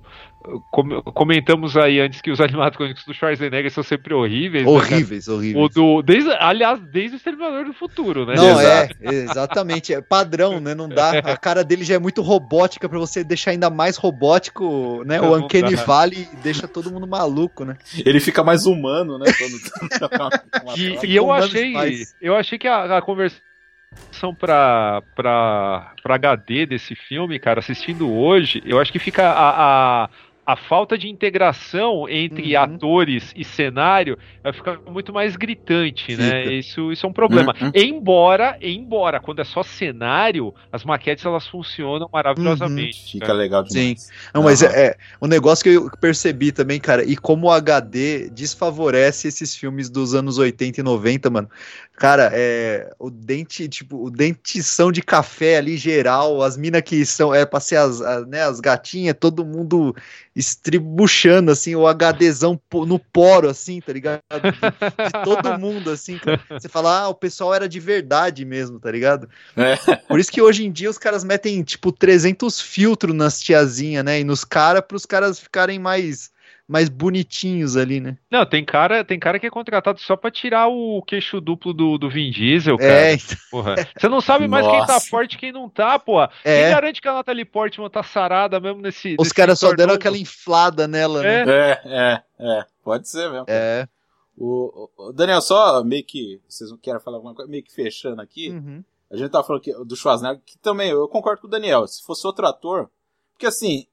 comentamos 1.14 1.76
aí 1.76 2.01
antes 2.01 2.20
que 2.20 2.30
os 2.30 2.40
animatrônicos 2.40 3.05
do 3.05 3.14
Schwarzenegger 3.14 3.70
são 3.70 3.82
sempre 3.82 4.14
horríveis. 4.14 4.64
né? 4.64 4.70
Horríveis, 4.70 5.28
horríveis. 5.28 5.64
o 5.64 5.68
do, 5.68 6.03
desde, 6.03 6.30
aliás, 6.32 6.80
desde 6.80 7.16
o 7.16 7.18
Exterminador 7.18 7.64
do 7.64 7.72
Futuro, 7.72 8.26
né? 8.26 8.34
Não, 8.36 8.61
Exato. 8.61 8.95
é, 9.01 9.14
exatamente. 9.14 9.95
É 9.95 10.01
padrão, 10.01 10.61
né? 10.61 10.74
Não 10.74 10.88
dá. 10.88 11.11
A 11.18 11.36
cara 11.36 11.62
dele 11.64 11.84
já 11.84 11.95
é 11.95 11.99
muito 11.99 12.22
robótica 12.22 12.88
pra 12.88 12.99
você 12.99 13.22
deixar 13.24 13.53
ainda 13.53 13.70
mais 13.70 13.97
robótico, 13.97 15.03
né? 15.05 15.20
O 15.20 15.36
Não 15.36 15.45
Uncanny 15.45 15.76
dá. 15.76 15.84
Valley 15.84 16.28
deixa 16.43 16.66
todo 16.68 16.90
mundo 16.90 17.07
maluco, 17.07 17.64
né? 17.64 17.76
Ele 18.05 18.20
fica 18.20 18.43
mais 18.43 18.66
humano, 18.66 19.18
né? 19.18 19.26
Quando... 19.38 20.12
uma 20.20 20.76
E, 20.76 20.99
e 21.07 21.16
eu 21.16 21.30
achei, 21.32 21.72
mais. 21.72 22.14
eu 22.20 22.36
achei 22.36 22.59
que 22.59 22.66
a, 22.68 22.99
a 22.99 23.03
conversão 23.03 23.40
pra, 24.38 25.03
pra, 25.14 25.93
pra 26.03 26.14
HD 26.14 26.66
desse 26.66 26.95
filme, 26.95 27.38
cara, 27.38 27.61
assistindo 27.61 28.11
hoje, 28.11 28.62
eu 28.64 28.78
acho 28.80 28.93
que 28.93 28.99
fica 28.99 29.28
a, 29.28 30.05
a, 30.05 30.09
a 30.45 30.57
falta 30.57 30.99
de 30.99 31.09
integração 31.09 32.09
entre 32.09 32.57
Uhum. 32.57 32.62
atores 32.62 33.32
e 33.36 33.45
cenário 33.45 34.18
vai 34.43 34.53
ficar 34.53 34.78
muito 34.90 35.12
mais 35.12 35.36
gritante, 35.36 36.16
né? 36.16 36.43
Fica. 36.43 36.53
Isso, 36.53 36.93
isso 36.93 37.07
é 37.07 37.09
um 37.09 37.12
problema. 37.12 37.55
Uhum. 37.61 37.70
Embora, 37.74 38.59
embora, 38.61 39.20
quando 39.20 39.40
é 39.40 39.45
só 39.45 39.62
cenário, 39.62 40.53
as 40.72 40.84
maquetes 40.84 41.24
elas 41.24 41.47
funcionam 41.47 42.09
maravilhosamente. 42.12 43.12
Fica 43.12 43.26
cara. 43.26 43.38
legal 43.38 43.62
demais. 43.62 44.11
Não, 44.34 44.43
mas 44.43 44.62
é, 44.62 44.86
é 44.88 44.97
um 45.20 45.28
negócio 45.28 45.62
que 45.62 45.70
eu 45.70 45.88
percebi 46.01 46.51
também, 46.51 46.80
cara, 46.80 47.05
e 47.05 47.16
como 47.16 47.47
o 47.47 47.51
HD 47.53 48.28
desfavorece 48.30 49.28
esses 49.28 49.55
filmes 49.55 49.88
dos 49.88 50.12
anos 50.12 50.38
80 50.38 50.80
e 50.80 50.82
90, 50.82 51.30
mano. 51.30 51.49
Cara, 51.97 52.30
é 52.32 52.93
o 52.99 53.11
dente, 53.11 53.68
tipo, 53.68 54.05
o 54.05 54.11
dentição 54.11 54.90
de 54.90 55.03
café 55.03 55.59
ali 55.59 55.76
geral, 55.76 56.43
as 56.43 56.57
minas 56.57 56.82
que 56.82 57.07
são, 57.07 57.32
é 57.32 57.47
pra 57.47 57.61
ser 57.61 57.76
as, 57.76 58.01
as, 58.01 58.26
né, 58.26 58.43
as 58.43 58.59
gatinhas, 58.59 59.14
todo 59.20 59.45
mundo 59.45 59.95
estribuchando, 60.34 61.50
assim, 61.50 61.74
o 61.74 61.86
HDzão 61.86 62.60
no 62.86 62.98
poro, 62.98 63.48
assim, 63.48 63.80
tá 63.80 63.92
ligado? 63.92 64.20
De, 64.30 65.06
de 65.06 65.24
todo 65.24 65.56
mundo, 65.60 65.90
assim, 65.90 66.18
cara. 66.18 66.40
Você 66.50 66.68
fala, 66.68 67.00
ah, 67.02 67.08
o 67.08 67.14
pessoal 67.14 67.54
era 67.54 67.68
de 67.68 67.78
verdade 67.78 68.44
mesmo, 68.44 68.80
tá 68.80 68.90
ligado? 68.90 69.28
É. 69.56 69.76
Por 70.08 70.18
isso 70.18 70.32
que 70.32 70.40
hoje 70.40 70.64
em 70.64 70.72
dia 70.72 70.88
os 70.88 70.98
caras 70.98 71.22
metem, 71.22 71.62
tipo, 71.62 71.92
300 71.92 72.60
filtros 72.60 73.14
nas 73.14 73.40
tiazinhas, 73.40 74.04
né? 74.04 74.20
E 74.20 74.24
nos 74.24 74.44
caras, 74.44 74.82
pros 74.86 75.04
caras 75.04 75.38
ficarem 75.38 75.78
mais, 75.78 76.30
mais 76.66 76.88
bonitinhos 76.88 77.76
ali, 77.76 78.00
né? 78.00 78.16
Não, 78.30 78.46
tem 78.46 78.64
cara, 78.64 79.04
tem 79.04 79.18
cara 79.18 79.38
que 79.38 79.46
é 79.46 79.50
contratado 79.50 80.00
só 80.00 80.16
pra 80.16 80.30
tirar 80.30 80.68
o 80.68 81.02
queixo 81.02 81.40
duplo 81.40 81.72
do, 81.72 81.98
do 81.98 82.08
Vin 82.08 82.30
Diesel, 82.30 82.78
cara. 82.78 82.92
É, 82.92 83.14
então, 83.14 83.36
Porra. 83.50 83.74
Você 83.98 84.08
não 84.08 84.20
sabe 84.20 84.48
mais 84.48 84.66
quem 84.66 84.86
tá 84.86 85.00
forte 85.00 85.34
e 85.34 85.38
quem 85.38 85.52
não 85.52 85.68
tá, 85.68 85.98
porra. 85.98 86.30
Quem 86.42 86.52
é. 86.52 86.70
garante 86.70 87.00
que 87.00 87.08
a 87.08 87.14
Natalie 87.14 87.44
Portman 87.44 87.90
tá 87.90 88.02
sarada 88.02 88.58
mesmo 88.60 88.80
nesse. 88.80 89.16
Os 89.18 89.32
caras 89.32 89.58
só 89.58 89.70
deram 89.70 89.88
novo? 89.88 89.98
aquela 89.98 90.16
inflada 90.16 90.88
nela, 90.88 91.22
né? 91.22 91.42
É, 91.42 91.80
é, 91.84 92.22
é. 92.38 92.64
Pode 92.82 93.08
ser 93.08 93.30
mesmo. 93.30 93.46
É. 93.48 93.86
O, 94.36 94.88
o- 94.96 95.12
Daniel, 95.12 95.40
só 95.42 95.84
meio 95.84 96.04
que. 96.04 96.40
Vocês 96.48 96.70
não 96.70 96.78
querem 96.78 97.00
falar 97.00 97.18
alguma 97.18 97.34
coisa? 97.34 97.50
Meio 97.50 97.62
que 97.62 97.72
fechando 97.72 98.20
aqui. 98.22 98.50
Uhum. 98.50 98.82
A 99.10 99.16
gente 99.16 99.30
tava 99.30 99.46
falando 99.46 99.62
que, 99.62 99.72
do 99.84 99.94
Schwarzenegger, 99.94 100.40
que 100.44 100.56
também 100.58 100.90
eu 100.90 101.06
concordo 101.06 101.42
com 101.42 101.46
o 101.46 101.50
Daniel. 101.50 101.86
Se 101.86 102.02
fosse 102.02 102.26
outro 102.26 102.46
ator. 102.46 102.90
Porque 103.34 103.46
assim, 103.46 103.86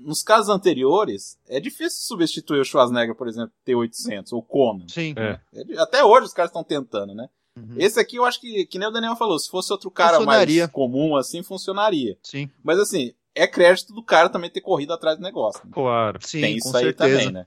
nos 0.00 0.22
casos 0.22 0.48
anteriores, 0.48 1.38
é 1.48 1.60
difícil 1.60 2.00
substituir 2.02 2.60
o 2.60 2.64
Schwarzenegger, 2.64 3.14
por 3.14 3.28
exemplo, 3.28 3.52
T-800 3.64 4.32
ou 4.32 4.42
Conan. 4.42 4.86
Sim. 4.88 5.14
É. 5.16 5.38
É 5.54 5.78
Até 5.78 6.04
hoje 6.04 6.26
os 6.26 6.32
caras 6.32 6.50
estão 6.50 6.64
tentando, 6.64 7.14
né? 7.14 7.28
Uhum. 7.56 7.74
Esse 7.76 8.00
aqui 8.00 8.16
eu 8.16 8.24
acho 8.24 8.40
que, 8.40 8.64
que 8.66 8.78
nem 8.78 8.88
o 8.88 8.92
Daniel 8.92 9.16
falou, 9.16 9.38
se 9.38 9.50
fosse 9.50 9.72
outro 9.72 9.90
cara 9.90 10.20
mais 10.20 10.66
comum 10.70 11.16
assim, 11.16 11.42
funcionaria. 11.42 12.16
Sim. 12.22 12.48
Mas 12.62 12.78
assim, 12.78 13.12
é 13.34 13.46
crédito 13.46 13.92
do 13.92 14.02
cara 14.02 14.28
também 14.28 14.50
ter 14.50 14.60
corrido 14.60 14.92
atrás 14.92 15.16
do 15.18 15.22
negócio. 15.22 15.60
né? 15.64 15.70
Claro. 15.72 16.18
Sim, 16.22 16.40
Tem 16.40 16.58
com 16.58 16.68
isso 16.68 16.76
aí 16.76 16.84
certeza. 16.84 17.18
também, 17.18 17.32
né? 17.32 17.46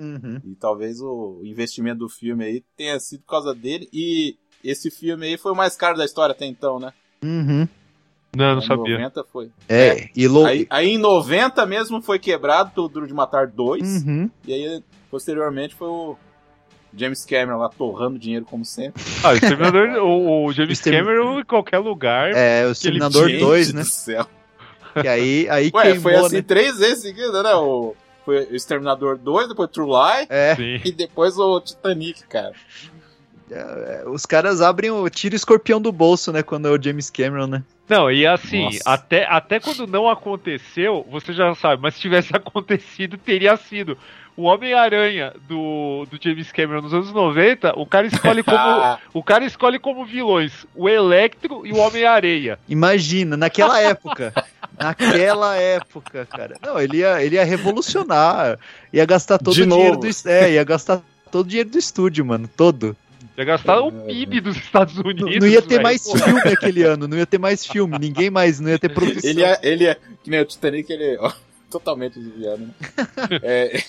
Uhum. 0.00 0.40
E 0.44 0.54
talvez 0.56 1.00
o 1.00 1.40
investimento 1.44 2.00
do 2.00 2.08
filme 2.08 2.44
aí 2.44 2.64
tenha 2.76 2.98
sido 2.98 3.20
por 3.20 3.28
causa 3.28 3.54
dele. 3.54 3.88
E 3.92 4.36
esse 4.62 4.90
filme 4.90 5.26
aí 5.26 5.36
foi 5.38 5.52
o 5.52 5.56
mais 5.56 5.76
caro 5.76 5.96
da 5.96 6.04
história 6.04 6.32
até 6.32 6.44
então, 6.46 6.78
né? 6.80 6.92
Uhum. 7.22 7.68
Não, 8.34 8.54
não 8.56 8.62
Em 8.62 8.66
sabia. 8.66 8.98
90 8.98 9.24
foi. 9.24 9.50
É, 9.68 10.08
e 10.16 10.26
lo... 10.26 10.46
Aí, 10.46 10.66
aí 10.70 10.90
em 10.90 10.98
90 10.98 11.66
mesmo 11.66 12.00
foi 12.00 12.18
quebrado 12.18 12.70
pelo 12.70 12.88
Duro 12.88 13.06
de 13.06 13.12
Matar 13.12 13.46
2. 13.46 14.04
Uhum. 14.04 14.30
E 14.46 14.54
aí, 14.54 14.82
posteriormente, 15.10 15.74
foi 15.74 15.88
o 15.88 16.16
James 16.96 17.24
Cameron 17.24 17.58
lá 17.58 17.68
torrando 17.68 18.18
dinheiro 18.18 18.44
como 18.44 18.64
sempre. 18.64 19.02
Ah, 19.22 19.30
o 19.30 19.34
Exterminador, 19.34 19.88
o, 20.02 20.46
o 20.46 20.52
James 20.52 20.80
Cameron 20.80 21.40
em 21.40 21.44
qualquer 21.44 21.78
lugar. 21.78 22.32
É, 22.32 22.66
o 22.66 22.72
Exterminador 22.72 23.28
Gente 23.28 23.40
2, 23.40 23.72
né? 23.74 23.80
do 23.82 23.86
céu. 23.86 24.26
Que 25.00 25.08
aí, 25.08 25.48
aí 25.48 25.70
Ué, 25.74 25.82
queimou, 25.82 26.02
foi 26.02 26.14
assim 26.16 26.36
né? 26.36 26.42
três 26.42 26.78
vezes 26.78 27.02
seguida, 27.02 27.42
né? 27.42 27.54
O, 27.54 27.94
foi 28.24 28.44
o 28.44 28.54
Exterminador 28.54 29.18
2, 29.18 29.48
depois 29.48 29.70
True 29.70 29.88
Lie 29.88 30.26
É, 30.28 30.56
e 30.84 30.92
depois 30.92 31.38
o 31.38 31.60
Titanic, 31.60 32.24
cara. 32.26 32.52
É, 33.54 34.02
os 34.06 34.24
caras 34.26 34.60
abrem 34.60 34.90
o 34.90 35.08
tiro 35.08 35.34
escorpião 35.34 35.80
do 35.80 35.92
bolso, 35.92 36.32
né? 36.32 36.42
Quando 36.42 36.68
é 36.68 36.70
o 36.70 36.82
James 36.82 37.10
Cameron, 37.10 37.46
né? 37.46 37.62
Não, 37.88 38.10
e 38.10 38.26
assim, 38.26 38.64
Nossa. 38.64 38.82
até, 38.86 39.26
até 39.28 39.60
quando 39.60 39.86
não 39.86 40.08
aconteceu, 40.08 41.06
você 41.10 41.32
já 41.32 41.54
sabe, 41.54 41.82
mas 41.82 41.94
se 41.94 42.00
tivesse 42.00 42.30
acontecido, 42.36 43.18
teria 43.18 43.56
sido. 43.56 43.98
o 44.34 44.44
Homem-Aranha 44.44 45.34
do, 45.46 46.06
do 46.10 46.18
James 46.18 46.50
Cameron 46.52 46.80
nos 46.80 46.94
anos 46.94 47.12
90, 47.12 47.78
o 47.78 47.84
cara 47.84 48.06
escolhe 48.06 48.42
como, 48.42 48.98
o 49.12 49.22
cara 49.22 49.44
escolhe 49.44 49.78
como 49.78 50.06
vilões 50.06 50.64
o 50.74 50.88
Electro 50.88 51.66
e 51.66 51.72
o 51.72 51.76
Homem-Areia. 51.76 52.58
Imagina, 52.68 53.36
naquela 53.36 53.78
época. 53.82 54.32
Naquela 54.78 55.56
época, 55.56 56.26
cara. 56.26 56.56
Não, 56.62 56.80
ele 56.80 56.98
ia, 56.98 57.22
ele 57.22 57.36
ia 57.36 57.44
revolucionar. 57.44 58.58
Ia 58.90 59.04
gastar 59.04 59.36
todo 59.38 59.54
De 59.54 59.62
o 59.62 59.66
dinheiro 59.66 59.94
novo. 59.96 60.06
do. 60.08 60.28
É, 60.28 60.52
ia 60.52 60.64
gastar 60.64 61.02
todo 61.30 61.44
o 61.44 61.48
dinheiro 61.48 61.68
do 61.68 61.78
estúdio, 61.78 62.24
mano. 62.24 62.48
Todo. 62.48 62.96
Ia 63.36 63.44
gastar 63.44 63.80
o 63.80 63.90
PIB 63.90 64.40
dos 64.40 64.56
Estados 64.56 64.94
Não, 64.96 65.04
Unidos. 65.06 65.38
não 65.40 65.46
ia 65.46 65.62
ter 65.62 65.68
velho. 65.68 65.82
mais 65.82 66.02
filme 66.10 66.40
aquele 66.40 66.82
ano. 66.82 67.08
Não 67.08 67.16
ia 67.16 67.26
ter 67.26 67.38
mais 67.38 67.66
filme. 67.66 67.98
Ninguém 67.98 68.28
mais. 68.30 68.60
Não 68.60 68.68
ia 68.68 68.78
ter 68.78 68.90
produção. 68.92 69.28
Ele 69.28 69.42
é, 69.42 69.58
ele 69.62 69.86
é, 69.86 69.96
que 70.22 70.28
nem 70.30 70.40
o 70.40 70.44
Titanic, 70.44 70.92
ele 70.92 71.16
ó, 71.18 71.32
totalmente 71.70 72.18
desviando, 72.20 72.66
né? 72.66 72.74
É, 73.42 73.82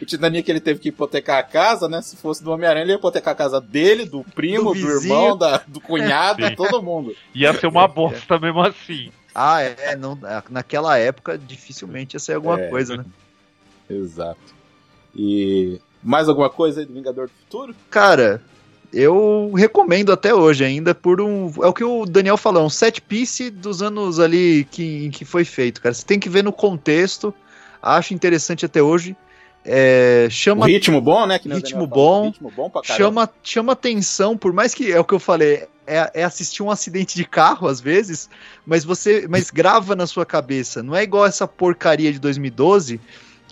o 0.00 0.04
Titanic 0.04 0.46
ele 0.50 0.60
teve 0.60 0.78
que 0.78 0.90
hipotecar 0.90 1.38
a 1.38 1.42
casa, 1.42 1.88
né? 1.88 2.02
Se 2.02 2.16
fosse 2.16 2.44
do 2.44 2.50
Homem-Aranha, 2.50 2.84
ele 2.84 2.92
ia 2.92 2.96
hipotecar 2.98 3.32
a 3.32 3.36
casa 3.36 3.58
dele, 3.60 4.04
do 4.04 4.22
primo, 4.22 4.74
Do 4.74 4.80
do, 4.80 4.90
irmão, 4.90 5.38
da, 5.38 5.62
do 5.66 5.80
cunhado, 5.80 6.46
Sim. 6.46 6.54
todo 6.54 6.82
mundo. 6.82 7.16
Ia 7.34 7.54
ser 7.54 7.68
uma 7.68 7.88
bosta 7.88 8.38
mesmo 8.38 8.60
assim. 8.60 9.10
Ah, 9.34 9.62
é. 9.62 9.96
Não, 9.96 10.18
naquela 10.50 10.98
época, 10.98 11.38
dificilmente 11.38 12.14
ia 12.16 12.20
sair 12.20 12.34
alguma 12.34 12.60
É. 12.60 12.68
coisa, 12.68 12.98
né? 12.98 13.04
Exato. 13.88 14.38
E 15.16 15.80
mais 16.02 16.28
alguma 16.28 16.50
coisa 16.50 16.80
aí 16.80 16.86
do 16.86 16.92
Vingador 16.92 17.28
do 17.28 17.32
Futuro? 17.32 17.74
Cara, 17.90 18.42
eu 18.92 19.52
recomendo 19.54 20.12
até 20.12 20.34
hoje 20.34 20.64
ainda 20.64 20.94
por 20.94 21.20
um. 21.20 21.50
É 21.62 21.66
o 21.66 21.72
que 21.72 21.82
o 21.82 22.04
Daniel 22.04 22.36
falou, 22.36 22.64
um 22.64 22.70
set 22.70 23.00
piece 23.00 23.50
dos 23.50 23.82
anos 23.82 24.20
ali 24.20 24.66
que, 24.70 25.06
em 25.06 25.10
que 25.10 25.24
foi 25.24 25.44
feito, 25.44 25.80
cara. 25.80 25.94
Você 25.94 26.04
tem 26.04 26.18
que 26.18 26.28
ver 26.28 26.44
no 26.44 26.52
contexto. 26.52 27.34
Acho 27.82 28.14
interessante 28.14 28.66
até 28.66 28.82
hoje. 28.82 29.16
É, 29.64 30.26
O 30.26 30.30
chama 30.30 30.66
ritmo 30.66 31.00
bom, 31.00 31.26
né? 31.26 31.40
O 31.44 31.54
Ritmo 31.54 31.86
bom. 31.86 32.26
Ritmo 32.26 32.52
bom 32.54 32.68
pra 32.68 32.82
caramba. 32.82 33.04
chama, 33.04 33.30
chama 33.42 33.72
atenção, 33.72 34.36
por 34.36 34.52
mais 34.52 34.74
que 34.74 34.92
é 34.92 34.98
o 34.98 35.04
que 35.04 35.14
eu 35.14 35.20
falei, 35.20 35.66
é, 35.86 36.10
é 36.14 36.24
assistir 36.24 36.62
um 36.62 36.70
acidente 36.70 37.14
de 37.14 37.24
carro 37.24 37.68
às 37.68 37.80
vezes, 37.80 38.28
mas 38.66 38.84
você 38.84 39.26
mas 39.28 39.50
grava 39.50 39.94
na 39.96 40.06
sua 40.06 40.26
cabeça. 40.26 40.82
Não 40.82 40.94
é 40.94 41.02
igual 41.02 41.26
essa 41.26 41.46
porcaria 41.46 42.12
de 42.12 42.18
2012 42.18 43.00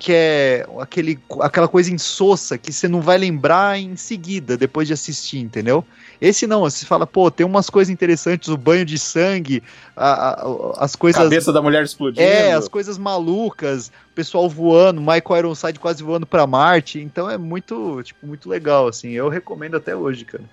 que 0.00 0.12
é 0.14 0.66
aquele, 0.80 1.18
aquela 1.42 1.68
coisa 1.68 1.92
insossa 1.92 2.56
que 2.56 2.72
você 2.72 2.88
não 2.88 3.02
vai 3.02 3.18
lembrar 3.18 3.78
em 3.78 3.94
seguida, 3.96 4.56
depois 4.56 4.88
de 4.88 4.94
assistir, 4.94 5.38
entendeu? 5.38 5.84
Esse 6.18 6.46
não, 6.46 6.60
você 6.60 6.86
fala, 6.86 7.06
pô, 7.06 7.30
tem 7.30 7.44
umas 7.44 7.68
coisas 7.68 7.92
interessantes, 7.92 8.48
o 8.48 8.56
banho 8.56 8.84
de 8.86 8.98
sangue, 8.98 9.62
a- 9.94 10.30
a- 10.40 10.84
as 10.84 10.96
coisas. 10.96 11.22
Cabeça 11.22 11.52
da 11.52 11.60
mulher 11.60 11.84
explodindo. 11.84 12.26
É, 12.26 12.52
as 12.52 12.66
coisas 12.66 12.96
malucas, 12.96 13.88
o 13.88 14.14
pessoal 14.14 14.48
voando, 14.48 15.02
Michael 15.02 15.38
Ironside 15.38 15.78
quase 15.78 16.02
voando 16.02 16.26
pra 16.26 16.46
Marte, 16.46 16.98
então 16.98 17.30
é 17.30 17.36
muito, 17.36 18.02
tipo, 18.02 18.26
muito 18.26 18.48
legal, 18.48 18.88
assim, 18.88 19.10
eu 19.10 19.28
recomendo 19.28 19.76
até 19.76 19.94
hoje, 19.94 20.24
cara. 20.24 20.44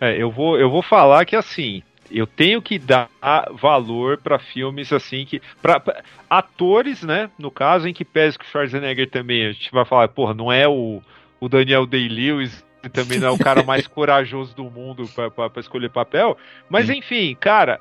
É, 0.00 0.16
eu 0.16 0.30
vou, 0.30 0.56
eu 0.60 0.70
vou 0.70 0.82
falar 0.82 1.24
que 1.24 1.34
assim, 1.34 1.82
eu 2.10 2.26
tenho 2.26 2.60
que 2.62 2.78
dar 2.78 3.08
valor 3.54 4.18
pra 4.18 4.38
filmes 4.38 4.92
assim 4.92 5.24
que 5.24 5.40
para 5.60 5.82
atores, 6.28 7.02
né, 7.02 7.30
no 7.38 7.50
caso 7.50 7.88
em 7.88 7.94
que 7.94 8.04
pese 8.04 8.38
que 8.38 8.44
o 8.44 8.48
Schwarzenegger 8.48 9.10
também, 9.10 9.46
a 9.46 9.52
gente 9.52 9.70
vai 9.72 9.84
falar, 9.84 10.08
porra, 10.08 10.34
não 10.34 10.52
é 10.52 10.66
o, 10.68 11.02
o 11.40 11.48
Daniel 11.48 11.86
Day-Lewis 11.86 12.64
também 12.92 13.18
não 13.18 13.28
é 13.28 13.30
o 13.30 13.38
cara 13.38 13.62
mais 13.64 13.86
corajoso 13.86 14.54
do 14.54 14.64
mundo 14.64 15.08
pra 15.14 15.60
escolher 15.60 15.90
papel, 15.90 16.36
mas 16.68 16.88
enfim, 16.88 17.36
cara, 17.38 17.80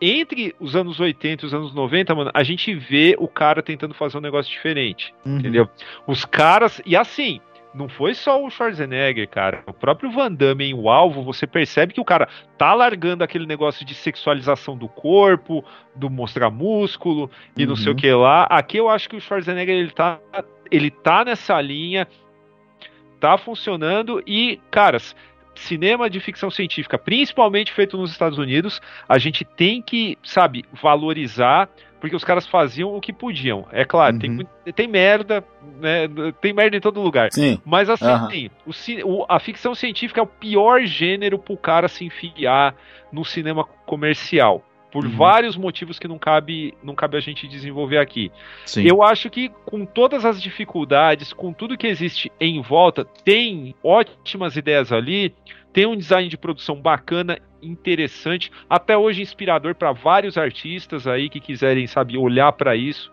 entre 0.00 0.54
os 0.58 0.74
anos 0.74 0.98
80 0.98 1.44
e 1.44 1.46
os 1.46 1.54
anos 1.54 1.74
90, 1.74 2.14
mano, 2.14 2.30
a 2.32 2.42
gente 2.42 2.74
vê 2.74 3.14
o 3.18 3.28
cara 3.28 3.62
tentando 3.62 3.92
fazer 3.92 4.16
um 4.16 4.22
negócio 4.22 4.50
diferente. 4.50 5.14
Uhum. 5.24 5.38
Entendeu? 5.38 5.68
Os 6.06 6.24
caras. 6.24 6.80
E 6.86 6.96
assim, 6.96 7.40
não 7.72 7.88
foi 7.88 8.14
só 8.14 8.42
o 8.44 8.50
Schwarzenegger, 8.50 9.28
cara. 9.28 9.62
O 9.66 9.72
próprio 9.72 10.10
Van 10.10 10.32
Damme 10.32 10.64
em 10.64 10.74
O 10.74 10.88
Alvo, 10.90 11.22
você 11.22 11.46
percebe 11.46 11.94
que 11.94 12.00
o 12.00 12.04
cara 12.04 12.28
tá 12.58 12.74
largando 12.74 13.22
aquele 13.22 13.46
negócio 13.46 13.84
de 13.86 13.94
sexualização 13.94 14.76
do 14.76 14.88
corpo, 14.88 15.64
do 15.94 16.10
mostrar 16.10 16.50
músculo 16.50 17.30
e 17.56 17.64
não 17.64 17.76
sei 17.76 17.88
o 17.88 17.90
Uhum. 17.90 17.96
que 17.96 18.12
lá. 18.12 18.44
Aqui 18.50 18.76
eu 18.76 18.88
acho 18.88 19.08
que 19.08 19.16
o 19.16 19.20
Schwarzenegger 19.20 19.74
ele 19.76 19.90
tá, 19.90 20.18
ele 20.70 20.90
tá 20.90 21.24
nessa 21.24 21.60
linha, 21.60 22.08
tá 23.20 23.36
funcionando 23.38 24.22
e, 24.26 24.58
caras. 24.70 25.14
Cinema 25.60 26.08
de 26.08 26.18
ficção 26.20 26.50
científica, 26.50 26.98
principalmente 26.98 27.72
feito 27.72 27.96
nos 27.96 28.10
Estados 28.10 28.38
Unidos, 28.38 28.80
a 29.08 29.18
gente 29.18 29.44
tem 29.44 29.82
que, 29.82 30.16
sabe, 30.22 30.64
valorizar, 30.82 31.68
porque 32.00 32.16
os 32.16 32.24
caras 32.24 32.46
faziam 32.46 32.94
o 32.94 33.00
que 33.00 33.12
podiam. 33.12 33.66
É 33.70 33.84
claro, 33.84 34.18
tem, 34.18 34.30
Uhum. 34.30 34.36
muito- 34.36 34.50
tem 34.74 34.88
merda, 34.88 35.44
né? 35.80 36.08
Tem 36.40 36.52
merda 36.54 36.76
em 36.76 36.80
todo 36.80 37.02
lugar. 37.02 37.30
Sim. 37.30 37.60
Mas 37.64 37.90
assim, 37.90 38.04
Aham. 38.06 38.28
o 38.66 38.72
ci- 38.72 39.02
o- 39.04 39.26
a 39.28 39.38
ficção 39.38 39.74
científica 39.74 40.18
é 40.20 40.22
o 40.22 40.26
pior 40.26 40.80
gênero 40.82 41.38
pro 41.38 41.56
cara 41.58 41.88
se 41.88 42.04
enfiar 42.06 42.74
no 43.12 43.22
cinema 43.24 43.64
comercial. 43.84 44.64
Por 44.90 45.04
Uhum. 45.04 45.10
vários 45.12 45.56
motivos 45.56 45.98
que 45.98 46.08
não 46.08 46.18
cabe, 46.18 46.74
não 46.82 46.94
cabe 46.94 47.16
a 47.16 47.20
gente 47.20 47.46
desenvolver 47.46 47.98
aqui. 47.98 48.30
Sim. 48.66 48.84
Eu 48.86 49.02
acho 49.02 49.30
que 49.30 49.48
com 49.64 49.84
todas 49.84 50.24
as 50.24 50.42
dificuldades, 50.42 51.32
com 51.32 51.52
tudo 51.52 51.78
que 51.78 51.86
existe 51.86 52.30
em 52.40 52.60
volta, 52.60 53.04
tem 53.04 53.74
ótimas 53.84 54.56
ideias 54.56 54.92
ali, 54.92 55.34
tem 55.72 55.86
um 55.86 55.96
design 55.96 56.28
de 56.28 56.36
produção 56.36 56.74
bacana, 56.74 57.38
interessante, 57.62 58.50
até 58.68 58.96
hoje 58.96 59.22
inspirador 59.22 59.74
para 59.74 59.92
vários 59.92 60.36
artistas 60.36 61.06
aí 61.06 61.28
que 61.28 61.38
quiserem, 61.38 61.86
sabe, 61.86 62.16
olhar 62.18 62.50
para 62.52 62.74
isso. 62.74 63.12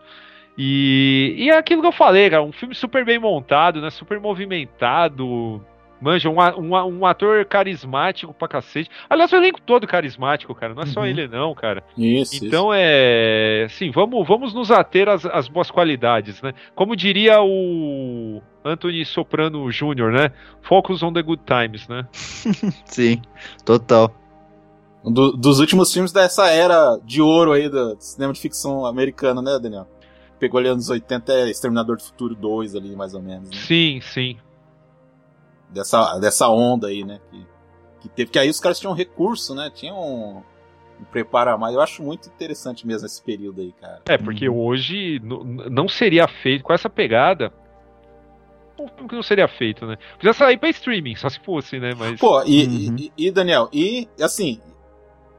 E, 0.57 1.35
e 1.37 1.49
é 1.51 1.57
aquilo 1.57 1.81
que 1.81 1.87
eu 1.87 1.91
falei, 1.91 2.29
cara, 2.29 2.41
um 2.41 2.51
filme 2.51 2.73
super 2.73 3.05
bem 3.05 3.19
montado, 3.19 3.79
né, 3.79 3.91
super 3.91 4.19
movimentado, 4.19 5.63
manja, 6.01 6.29
um, 6.29 6.37
um, 6.39 6.99
um 6.99 7.05
ator 7.05 7.43
carismático 7.45 8.33
pra 8.33 8.47
cacete. 8.47 8.89
Aliás, 9.09 9.31
o 9.31 9.35
elenco 9.35 9.59
todo 9.61 9.85
carismático, 9.87 10.53
cara, 10.55 10.73
não 10.73 10.83
é 10.83 10.85
só 10.85 11.01
Uhum. 11.01 11.05
ele 11.07 11.27
não, 11.27 11.53
cara. 11.55 11.83
Isso, 11.97 12.45
Então 12.45 12.69
é. 12.73 13.63
Assim, 13.65 13.91
vamos, 13.91 14.27
vamos 14.27 14.53
nos 14.53 14.71
ater 14.71 15.07
às, 15.09 15.25
às 15.25 15.47
boas 15.47 15.69
qualidades, 15.71 16.41
né? 16.41 16.53
Como 16.75 16.95
diria 16.95 17.41
o 17.41 18.41
Anthony 18.63 19.05
Soprano 19.05 19.69
Jr., 19.71 20.11
né? 20.11 20.31
Focus 20.61 21.01
on 21.03 21.13
the 21.13 21.21
good 21.21 21.41
times, 21.45 21.87
né? 21.87 22.07
Sim, 22.85 23.21
total. 23.65 24.13
Um 25.03 25.11
do- 25.11 25.31
dos 25.37 25.59
últimos 25.59 25.93
filmes 25.93 26.11
dessa 26.11 26.47
era 26.49 26.97
de 27.05 27.21
ouro 27.21 27.53
aí 27.53 27.69
do 27.69 27.95
cinema 27.99 28.33
de 28.33 28.39
ficção 28.41 28.85
americano, 28.85 29.41
né, 29.41 29.57
Daniel? 29.61 29.87
Pegou 30.39 30.59
ali 30.59 30.67
anos 30.67 30.89
80, 30.89 31.31
é 31.33 31.49
Exterminador 31.49 31.95
do 31.97 32.03
Futuro 32.03 32.35
2 32.35 32.75
ali, 32.75 32.95
mais 32.95 33.13
ou 33.13 33.21
menos, 33.21 33.49
né? 33.49 33.55
Sim, 33.55 33.99
sim. 34.01 34.37
Dessa, 35.69 36.17
dessa 36.19 36.47
onda 36.49 36.87
aí, 36.87 37.03
né? 37.03 37.19
Que, 37.29 37.47
que 38.01 38.09
teve. 38.09 38.31
Que 38.31 38.39
aí 38.39 38.49
os 38.49 38.59
caras 38.59 38.79
tinham 38.79 38.93
recurso, 38.93 39.53
né? 39.53 39.69
Tinham 39.73 39.97
um, 39.99 40.41
um 41.01 41.03
preparo 41.11 41.51
a 41.51 41.57
mais. 41.57 41.75
Eu 41.75 41.81
acho 41.81 42.01
muito 42.01 42.27
interessante 42.29 42.87
mesmo 42.87 43.05
esse 43.05 43.21
período 43.21 43.61
aí, 43.61 43.73
cara. 43.73 44.01
É, 44.07 44.17
porque 44.17 44.47
hoje 44.49 45.19
n- 45.21 45.69
não 45.69 45.87
seria 45.89 46.27
feito 46.27 46.63
com 46.63 46.73
essa 46.73 46.89
pegada. 46.89 47.51
Filme 48.95 49.09
que 49.09 49.15
não 49.15 49.23
seria 49.23 49.47
feito, 49.47 49.85
né? 49.87 49.97
Podia 50.17 50.33
sair 50.33 50.57
pra 50.57 50.69
streaming, 50.69 51.15
só 51.15 51.27
se 51.29 51.39
fosse, 51.39 51.79
né? 51.79 51.93
Mas. 51.97 52.19
Pô, 52.19 52.43
e, 52.43 52.65
Uhum. 52.89 52.95
e, 52.97 53.11
e, 53.17 53.31
Daniel, 53.31 53.67
e 53.73 54.07
assim. 54.21 54.61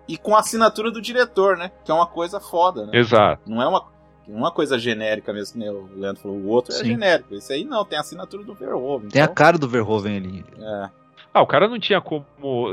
E 0.09 0.17
com 0.17 0.35
a 0.35 0.41
assinatura 0.41 0.91
do 0.91 1.01
diretor, 1.01 1.57
né? 1.57 1.71
Que 1.85 1.91
é 1.91 1.95
uma 1.95 2.07
coisa 2.07 2.41
foda, 2.41 2.87
né? 2.87 2.99
Exato. 2.99 3.43
Não 3.47 3.63
é 3.63 3.69
uma, 3.69 3.85
uma 4.29 4.51
coisa 4.53 4.79
genérica 4.79 5.33
mesmo, 5.33 5.59
nem 5.59 5.71
o 5.71 5.89
Leandro 5.97 6.23
falou. 6.23 6.37
O 6.37 6.47
outro 6.49 6.73
é 6.75 6.79
Sim. 6.79 6.87
genérico. 6.87 7.35
Esse 7.35 7.53
aí 7.53 7.65
não, 7.65 7.85
tem 7.85 7.97
a 7.99 8.03
assinatura 8.03 8.45
do 8.45 8.55
Verhoeven. 8.55 9.09
Tem 9.09 9.23
a 9.23 9.25
então, 9.25 9.35
cara 9.35 9.57
do 9.59 9.69
Verhoeven 9.69 10.17
ali. 10.17 10.45
é. 10.61 10.91
Ah, 11.35 11.43
o 11.43 11.47
cara 11.47 11.69
não 11.69 11.79
tinha 11.79 12.01
como. 12.01 12.25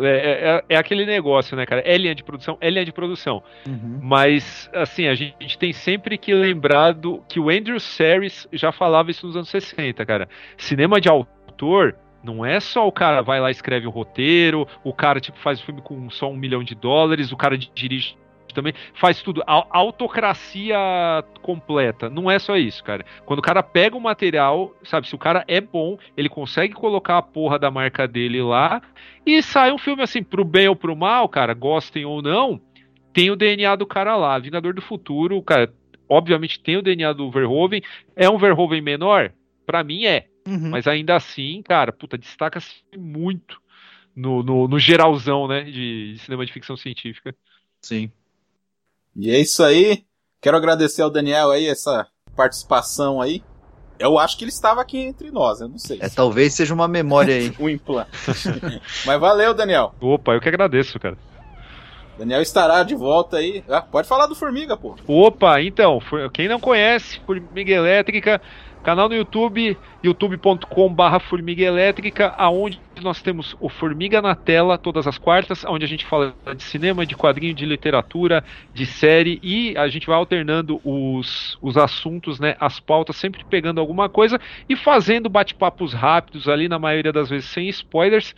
É, 0.02 0.58
é- 0.58 0.64
é 0.70 0.78
aquele 0.78 1.06
negócio, 1.06 1.58
né, 1.58 1.66
cara? 1.66 1.82
É 1.86 1.98
linha 1.98 2.16
de 2.16 2.24
produção, 2.24 2.58
é 2.62 2.70
linha 2.70 2.86
de 2.86 2.92
produção. 2.92 3.44
Mas, 4.02 4.70
assim, 4.74 5.08
a 5.08 5.14
gente 5.14 5.58
tem 5.58 5.74
sempre 5.74 6.18
que 6.18 6.34
lembrar 6.34 6.94
do, 6.94 7.20
que 7.28 7.40
o 7.40 7.50
Andrew 7.50 7.80
Serres 7.80 8.48
já 8.54 8.72
falava 8.72 9.12
isso 9.12 9.28
nos 9.28 9.36
anos 9.36 9.50
60, 9.50 10.06
cara. 10.06 10.28
Cinema 10.58 11.00
de 11.02 11.10
autor 11.10 11.96
não 12.24 12.46
é 12.46 12.60
só 12.60 12.88
o 12.88 12.92
cara 12.92 13.22
vai 13.22 13.40
lá 13.40 13.50
e 13.50 13.52
escreve 13.52 13.86
o 13.88 13.92
roteiro, 13.92 14.68
o 14.84 14.94
cara, 14.94 15.20
tipo, 15.20 15.38
faz 15.40 15.60
o 15.60 15.66
filme 15.66 15.82
com 15.82 16.10
só 16.10 16.32
um 16.32 16.36
milhão 16.36 16.64
de 16.64 16.74
dólares, 16.74 17.32
o 17.32 17.38
cara 17.38 17.58
dirige 17.58 18.16
também, 18.56 18.74
faz 18.96 19.22
tudo. 19.22 19.44
A 19.46 19.66
autocracia 19.70 20.76
completa. 21.42 22.10
Não 22.10 22.30
é 22.32 22.40
só 22.40 22.58
isso, 22.58 22.84
cara. 22.84 23.06
Quando 23.26 23.40
o 23.40 23.44
cara 23.44 23.62
pega 23.62 23.96
o 23.96 24.02
material, 24.02 24.74
sabe, 24.84 25.08
se 25.08 25.14
o 25.14 25.20
cara 25.20 25.44
é 25.48 25.62
bom, 25.62 25.98
ele 26.18 26.30
consegue 26.30 26.74
colocar 26.74 27.18
a 27.18 27.22
porra 27.22 27.60
da 27.60 27.70
marca 27.70 28.08
dele 28.08 28.42
lá 28.42 28.82
e 29.26 29.42
sai 29.44 29.72
um 29.72 29.78
filme 29.78 30.02
assim, 30.02 30.24
pro 30.24 30.44
bem 30.44 30.68
ou 30.68 30.76
pro 30.76 30.96
mal, 30.96 31.28
cara, 31.30 31.54
gostem 31.54 32.06
ou 32.06 32.22
não, 32.22 32.60
tem 33.14 33.30
o 33.30 33.36
DNA 33.36 33.76
do 33.76 33.86
cara 33.86 34.16
lá. 34.16 34.40
Vingador 34.40 34.74
do 34.74 34.82
Futuro, 34.82 35.42
cara, 35.42 35.74
obviamente 36.10 36.60
tem 36.60 36.78
o 36.78 36.82
DNA 36.82 37.14
do 37.14 37.30
Verhoeven. 37.30 37.82
É 38.16 38.30
um 38.30 38.38
Verhoeven 38.38 38.82
menor? 38.82 39.32
Pra 39.66 39.84
mim 39.84 40.06
é. 40.06 40.28
Uhum. 40.48 40.70
Mas 40.70 40.88
ainda 40.88 41.16
assim, 41.16 41.62
cara, 41.64 41.92
puta, 41.92 42.18
destaca-se 42.18 42.84
muito 42.96 43.60
no, 44.16 44.42
no, 44.42 44.68
no 44.68 44.80
geralzão, 44.80 45.48
né, 45.48 45.64
de, 45.64 46.14
de 46.14 46.20
cinema 46.20 46.46
de 46.46 46.54
ficção 46.54 46.78
científica. 46.78 47.36
Sim. 47.82 48.12
E 49.16 49.32
é 49.32 49.40
isso 49.40 49.64
aí. 49.64 50.04
Quero 50.42 50.58
agradecer 50.58 51.02
ao 51.02 51.10
Daniel 51.10 51.52
aí 51.52 51.68
essa 51.68 52.08
participação 52.36 53.22
aí. 53.22 53.42
Eu 53.98 54.20
acho 54.20 54.38
que 54.38 54.44
ele 54.44 54.52
estava 54.52 54.82
aqui 54.82 54.98
entre 54.98 55.32
nós, 55.32 55.62
eu 55.62 55.70
não 55.70 55.78
sei. 55.78 56.00
É, 56.02 56.10
talvez 56.10 56.54
seja 56.54 56.74
uma 56.74 56.88
memória 56.88 57.34
aí. 57.34 57.54
um 57.60 57.70
implante. 57.70 58.12
Mas 59.06 59.20
valeu, 59.20 59.54
Daniel. 59.54 59.96
Opa, 60.02 60.34
eu 60.34 60.42
que 60.42 60.50
agradeço, 60.50 61.00
cara. 61.00 61.18
Daniel 62.18 62.42
estará 62.42 62.84
de 62.84 62.96
volta 62.96 63.38
aí. 63.38 63.64
Ah, 63.70 63.82
pode 63.82 64.08
falar 64.08 64.28
do 64.28 64.36
Formiga, 64.36 64.76
pô. 64.76 64.96
Opa, 65.08 65.62
então, 65.62 66.00
quem 66.34 66.48
não 66.48 66.60
conhece, 66.60 67.20
Formiga 67.26 67.74
Elétrica, 67.74 68.42
canal 68.86 69.10
no 69.10 69.16
YouTube, 69.16 69.76
youtube.com.br 70.04 71.20
Formiga 71.28 71.64
Elétrica, 71.64 72.36
aonde 72.38 72.80
nós 73.02 73.20
temos 73.20 73.58
o 73.60 73.68
Formiga 73.68 74.22
na 74.22 74.36
tela 74.36 74.78
todas 74.78 75.08
as 75.08 75.18
quartas, 75.18 75.66
onde 75.66 75.84
a 75.84 75.88
gente 75.88 76.06
fala 76.06 76.36
de 76.56 76.62
cinema, 76.62 77.04
de 77.04 77.16
quadrinho, 77.16 77.56
de 77.56 77.66
literatura, 77.66 78.44
de 78.76 78.86
série, 78.86 79.40
e 79.42 79.76
a 79.76 79.88
gente 79.88 80.06
vai 80.06 80.16
alternando 80.16 80.80
os, 80.84 81.58
os 81.64 81.78
assuntos, 81.78 82.40
né, 82.40 82.56
as 82.60 82.80
pautas, 82.80 83.16
sempre 83.16 83.44
pegando 83.44 83.82
alguma 83.82 84.08
coisa 84.08 84.40
e 84.70 84.76
fazendo 84.76 85.30
bate-papos 85.30 85.92
rápidos 85.92 86.48
ali, 86.48 86.70
na 86.70 86.78
maioria 86.78 87.12
das 87.12 87.28
vezes 87.28 87.50
sem 87.50 87.68
spoilers. 87.68 88.36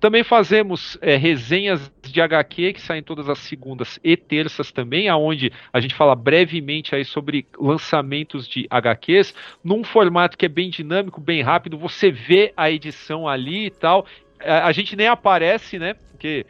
Também 0.00 0.24
fazemos 0.24 0.96
é, 1.02 1.14
resenhas 1.16 1.92
de 2.02 2.20
HQ 2.22 2.72
que 2.72 2.80
saem 2.80 3.02
todas 3.02 3.28
as 3.28 3.38
segundas 3.38 4.00
e 4.02 4.16
terças 4.16 4.72
também, 4.72 5.10
aonde 5.10 5.52
a 5.70 5.78
gente 5.78 5.94
fala 5.94 6.16
brevemente 6.16 6.94
aí 6.94 7.04
sobre 7.04 7.46
lançamentos 7.58 8.48
de 8.48 8.66
HQs, 8.70 9.34
num 9.62 9.84
formato 9.84 10.38
que 10.38 10.46
é 10.46 10.48
bem 10.48 10.70
dinâmico, 10.70 11.20
bem 11.20 11.42
rápido, 11.42 11.76
você 11.76 12.10
vê 12.10 12.52
a 12.56 12.70
edição 12.70 13.28
ali 13.28 13.66
e 13.66 13.70
tal. 13.70 14.06
A, 14.42 14.68
a 14.68 14.72
gente 14.72 14.96
nem 14.96 15.06
aparece, 15.06 15.78
né? 15.78 15.92
Porque 15.92 16.46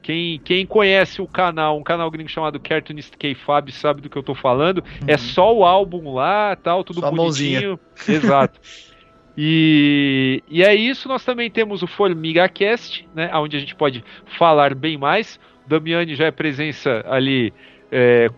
quem, 0.00 0.38
quem 0.38 0.66
conhece 0.66 1.20
o 1.20 1.26
canal, 1.26 1.78
um 1.78 1.82
canal 1.82 2.10
gringo 2.10 2.28
chamado 2.28 2.58
Cartoonist 2.58 3.16
K-Fab, 3.18 3.70
sabe 3.70 4.00
do 4.00 4.08
que 4.08 4.16
eu 4.16 4.22
tô 4.22 4.34
falando. 4.34 4.82
É 5.06 5.18
só 5.18 5.54
o 5.54 5.64
álbum 5.64 6.14
lá, 6.14 6.56
tal, 6.56 6.82
tudo 6.82 7.00
Só 7.00 7.10
bonitinho. 7.10 7.78
Exato. 8.08 8.58
E, 9.36 10.42
e 10.48 10.62
é 10.62 10.74
isso, 10.74 11.08
nós 11.08 11.24
também 11.24 11.50
temos 11.50 11.82
o 11.82 11.86
Formiga 11.86 12.48
Cast, 12.48 13.08
né, 13.14 13.30
onde 13.34 13.56
a 13.56 13.60
gente 13.60 13.74
pode 13.74 14.04
falar 14.38 14.74
bem 14.74 14.96
mais. 14.96 15.40
Damiani 15.66 16.14
já 16.14 16.26
é 16.26 16.30
presença 16.30 17.04
ali, 17.08 17.52
é, 17.90 18.28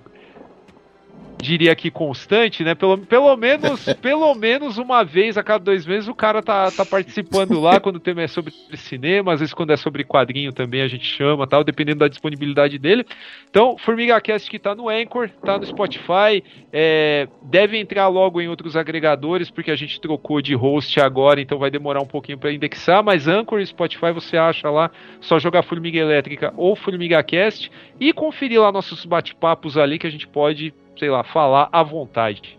diria 1.40 1.74
que 1.74 1.90
constante, 1.90 2.64
né? 2.64 2.74
Pelo, 2.74 2.98
pelo, 2.98 3.36
menos, 3.36 3.84
pelo 4.00 4.34
menos 4.34 4.78
uma 4.78 5.04
vez 5.04 5.36
a 5.36 5.42
cada 5.42 5.64
dois 5.64 5.86
meses 5.86 6.08
o 6.08 6.14
cara 6.14 6.42
tá, 6.42 6.70
tá 6.70 6.84
participando 6.84 7.60
lá 7.60 7.78
quando 7.78 7.96
o 7.96 8.00
tema 8.00 8.22
é 8.22 8.28
sobre 8.28 8.52
cinema, 8.74 9.32
às 9.32 9.40
vezes 9.40 9.54
quando 9.54 9.72
é 9.72 9.76
sobre 9.76 10.04
quadrinho 10.04 10.52
também 10.52 10.82
a 10.82 10.88
gente 10.88 11.04
chama, 11.04 11.46
tal, 11.46 11.62
dependendo 11.62 12.00
da 12.00 12.08
disponibilidade 12.08 12.78
dele. 12.78 13.04
Então, 13.48 13.76
Formiga 13.78 14.20
Cast 14.20 14.50
que 14.50 14.58
tá 14.58 14.74
no 14.74 14.88
Anchor, 14.88 15.28
tá 15.44 15.58
no 15.58 15.66
Spotify, 15.66 16.42
é, 16.72 17.28
deve 17.42 17.78
entrar 17.78 18.08
logo 18.08 18.40
em 18.40 18.48
outros 18.48 18.76
agregadores, 18.76 19.50
porque 19.50 19.70
a 19.70 19.76
gente 19.76 20.00
trocou 20.00 20.40
de 20.40 20.54
host 20.54 21.00
agora, 21.00 21.40
então 21.40 21.58
vai 21.58 21.70
demorar 21.70 22.00
um 22.00 22.06
pouquinho 22.06 22.38
para 22.38 22.52
indexar, 22.52 23.02
mas 23.02 23.28
Anchor 23.28 23.60
e 23.60 23.66
Spotify 23.66 24.12
você 24.12 24.36
acha 24.36 24.70
lá, 24.70 24.90
só 25.20 25.38
jogar 25.38 25.62
Formiga 25.62 25.98
Elétrica 25.98 26.52
ou 26.56 26.74
Formiga 26.76 27.22
Cast 27.22 27.70
e 28.00 28.12
conferir 28.12 28.60
lá 28.60 28.72
nossos 28.72 29.04
bate-papos 29.04 29.76
ali 29.76 29.98
que 29.98 30.06
a 30.06 30.10
gente 30.10 30.26
pode, 30.26 30.72
sei 30.98 31.10
lá, 31.10 31.22
falar 31.24 31.68
à 31.72 31.82
vontade. 31.82 32.58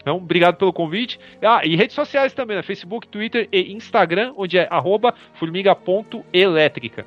Então, 0.00 0.16
obrigado 0.16 0.56
pelo 0.56 0.72
convite. 0.72 1.18
Ah, 1.42 1.60
e 1.64 1.76
redes 1.76 1.94
sociais 1.94 2.32
também, 2.32 2.56
né? 2.56 2.62
Facebook, 2.62 3.08
Twitter 3.08 3.48
e 3.52 3.72
Instagram, 3.72 4.32
onde 4.36 4.56
é 4.56 4.66
arroba 4.70 5.14
formiga.elétrica. 5.34 7.04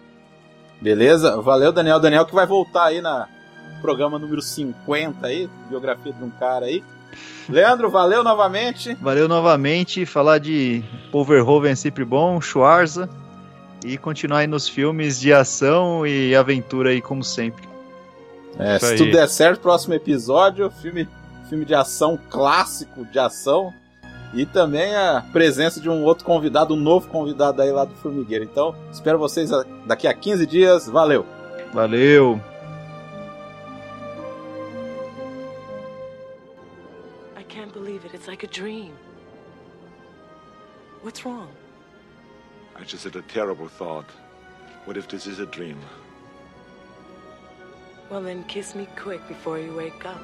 Beleza? 0.79 1.41
Valeu, 1.41 1.71
Daniel. 1.71 1.99
Daniel 1.99 2.25
que 2.25 2.35
vai 2.35 2.45
voltar 2.45 2.85
aí 2.85 3.01
na 3.01 3.27
programa 3.81 4.19
número 4.19 4.41
50 4.41 5.25
aí, 5.25 5.49
biografia 5.69 6.13
de 6.13 6.23
um 6.23 6.29
cara 6.29 6.67
aí. 6.67 6.83
Leandro, 7.49 7.89
valeu 7.89 8.23
novamente. 8.23 8.95
Valeu 8.95 9.27
novamente. 9.27 10.05
Falar 10.05 10.37
de 10.37 10.83
Overhoven 11.11 11.71
é 11.71 11.75
sempre 11.75 12.05
bom, 12.05 12.39
Schwarza. 12.39 13.09
E 13.83 13.97
continuar 13.97 14.39
aí 14.39 14.47
nos 14.47 14.69
filmes 14.69 15.19
de 15.19 15.33
ação 15.33 16.05
e 16.05 16.35
aventura 16.35 16.91
aí, 16.91 17.01
como 17.01 17.23
sempre. 17.23 17.70
É, 18.59 18.79
se 18.79 18.85
aí. 18.85 18.97
tudo 18.97 19.11
der 19.11 19.27
certo, 19.27 19.61
próximo 19.61 19.93
episódio, 19.93 20.69
filme, 20.69 21.07
filme 21.49 21.65
de 21.65 21.73
ação 21.73 22.19
clássico 22.29 23.05
de 23.05 23.19
ação. 23.19 23.73
E 24.33 24.45
também 24.45 24.95
a 24.95 25.25
presença 25.33 25.81
de 25.81 25.89
um 25.89 26.03
outro 26.03 26.23
convidado, 26.23 26.73
um 26.73 26.77
novo 26.77 27.09
convidado 27.09 27.61
aí 27.61 27.69
lá 27.69 27.83
do 27.83 27.93
Formigueiro. 27.95 28.45
Então, 28.45 28.73
espero 28.89 29.19
vocês 29.19 29.49
daqui 29.85 30.07
a 30.07 30.13
15 30.13 30.45
dias. 30.45 30.87
Valeu! 30.87 31.25
Valeu! 31.73 32.39
I 37.37 37.43
can't 37.43 37.73
believe 37.73 38.05
it. 38.05 38.15
It's 38.15 38.27
like 38.27 38.45
a 38.45 38.49
dream. 38.49 38.93
What's 41.03 41.25
wrong? 41.25 41.49
I 42.79 42.83
just 42.85 43.03
had 43.03 43.17
a 43.17 43.21
terrible 43.23 43.67
thought. 43.67 44.05
What 44.85 44.97
if 44.97 45.07
this 45.07 45.27
is 45.27 45.39
a 45.39 45.45
dream? 45.45 45.77
Well, 48.11 48.19
then 48.19 48.43
kiss 48.43 48.75
me 48.75 48.89
quick 48.97 49.25
before 49.29 49.57
you 49.57 49.73
wake 49.73 50.05
up. 50.05 50.21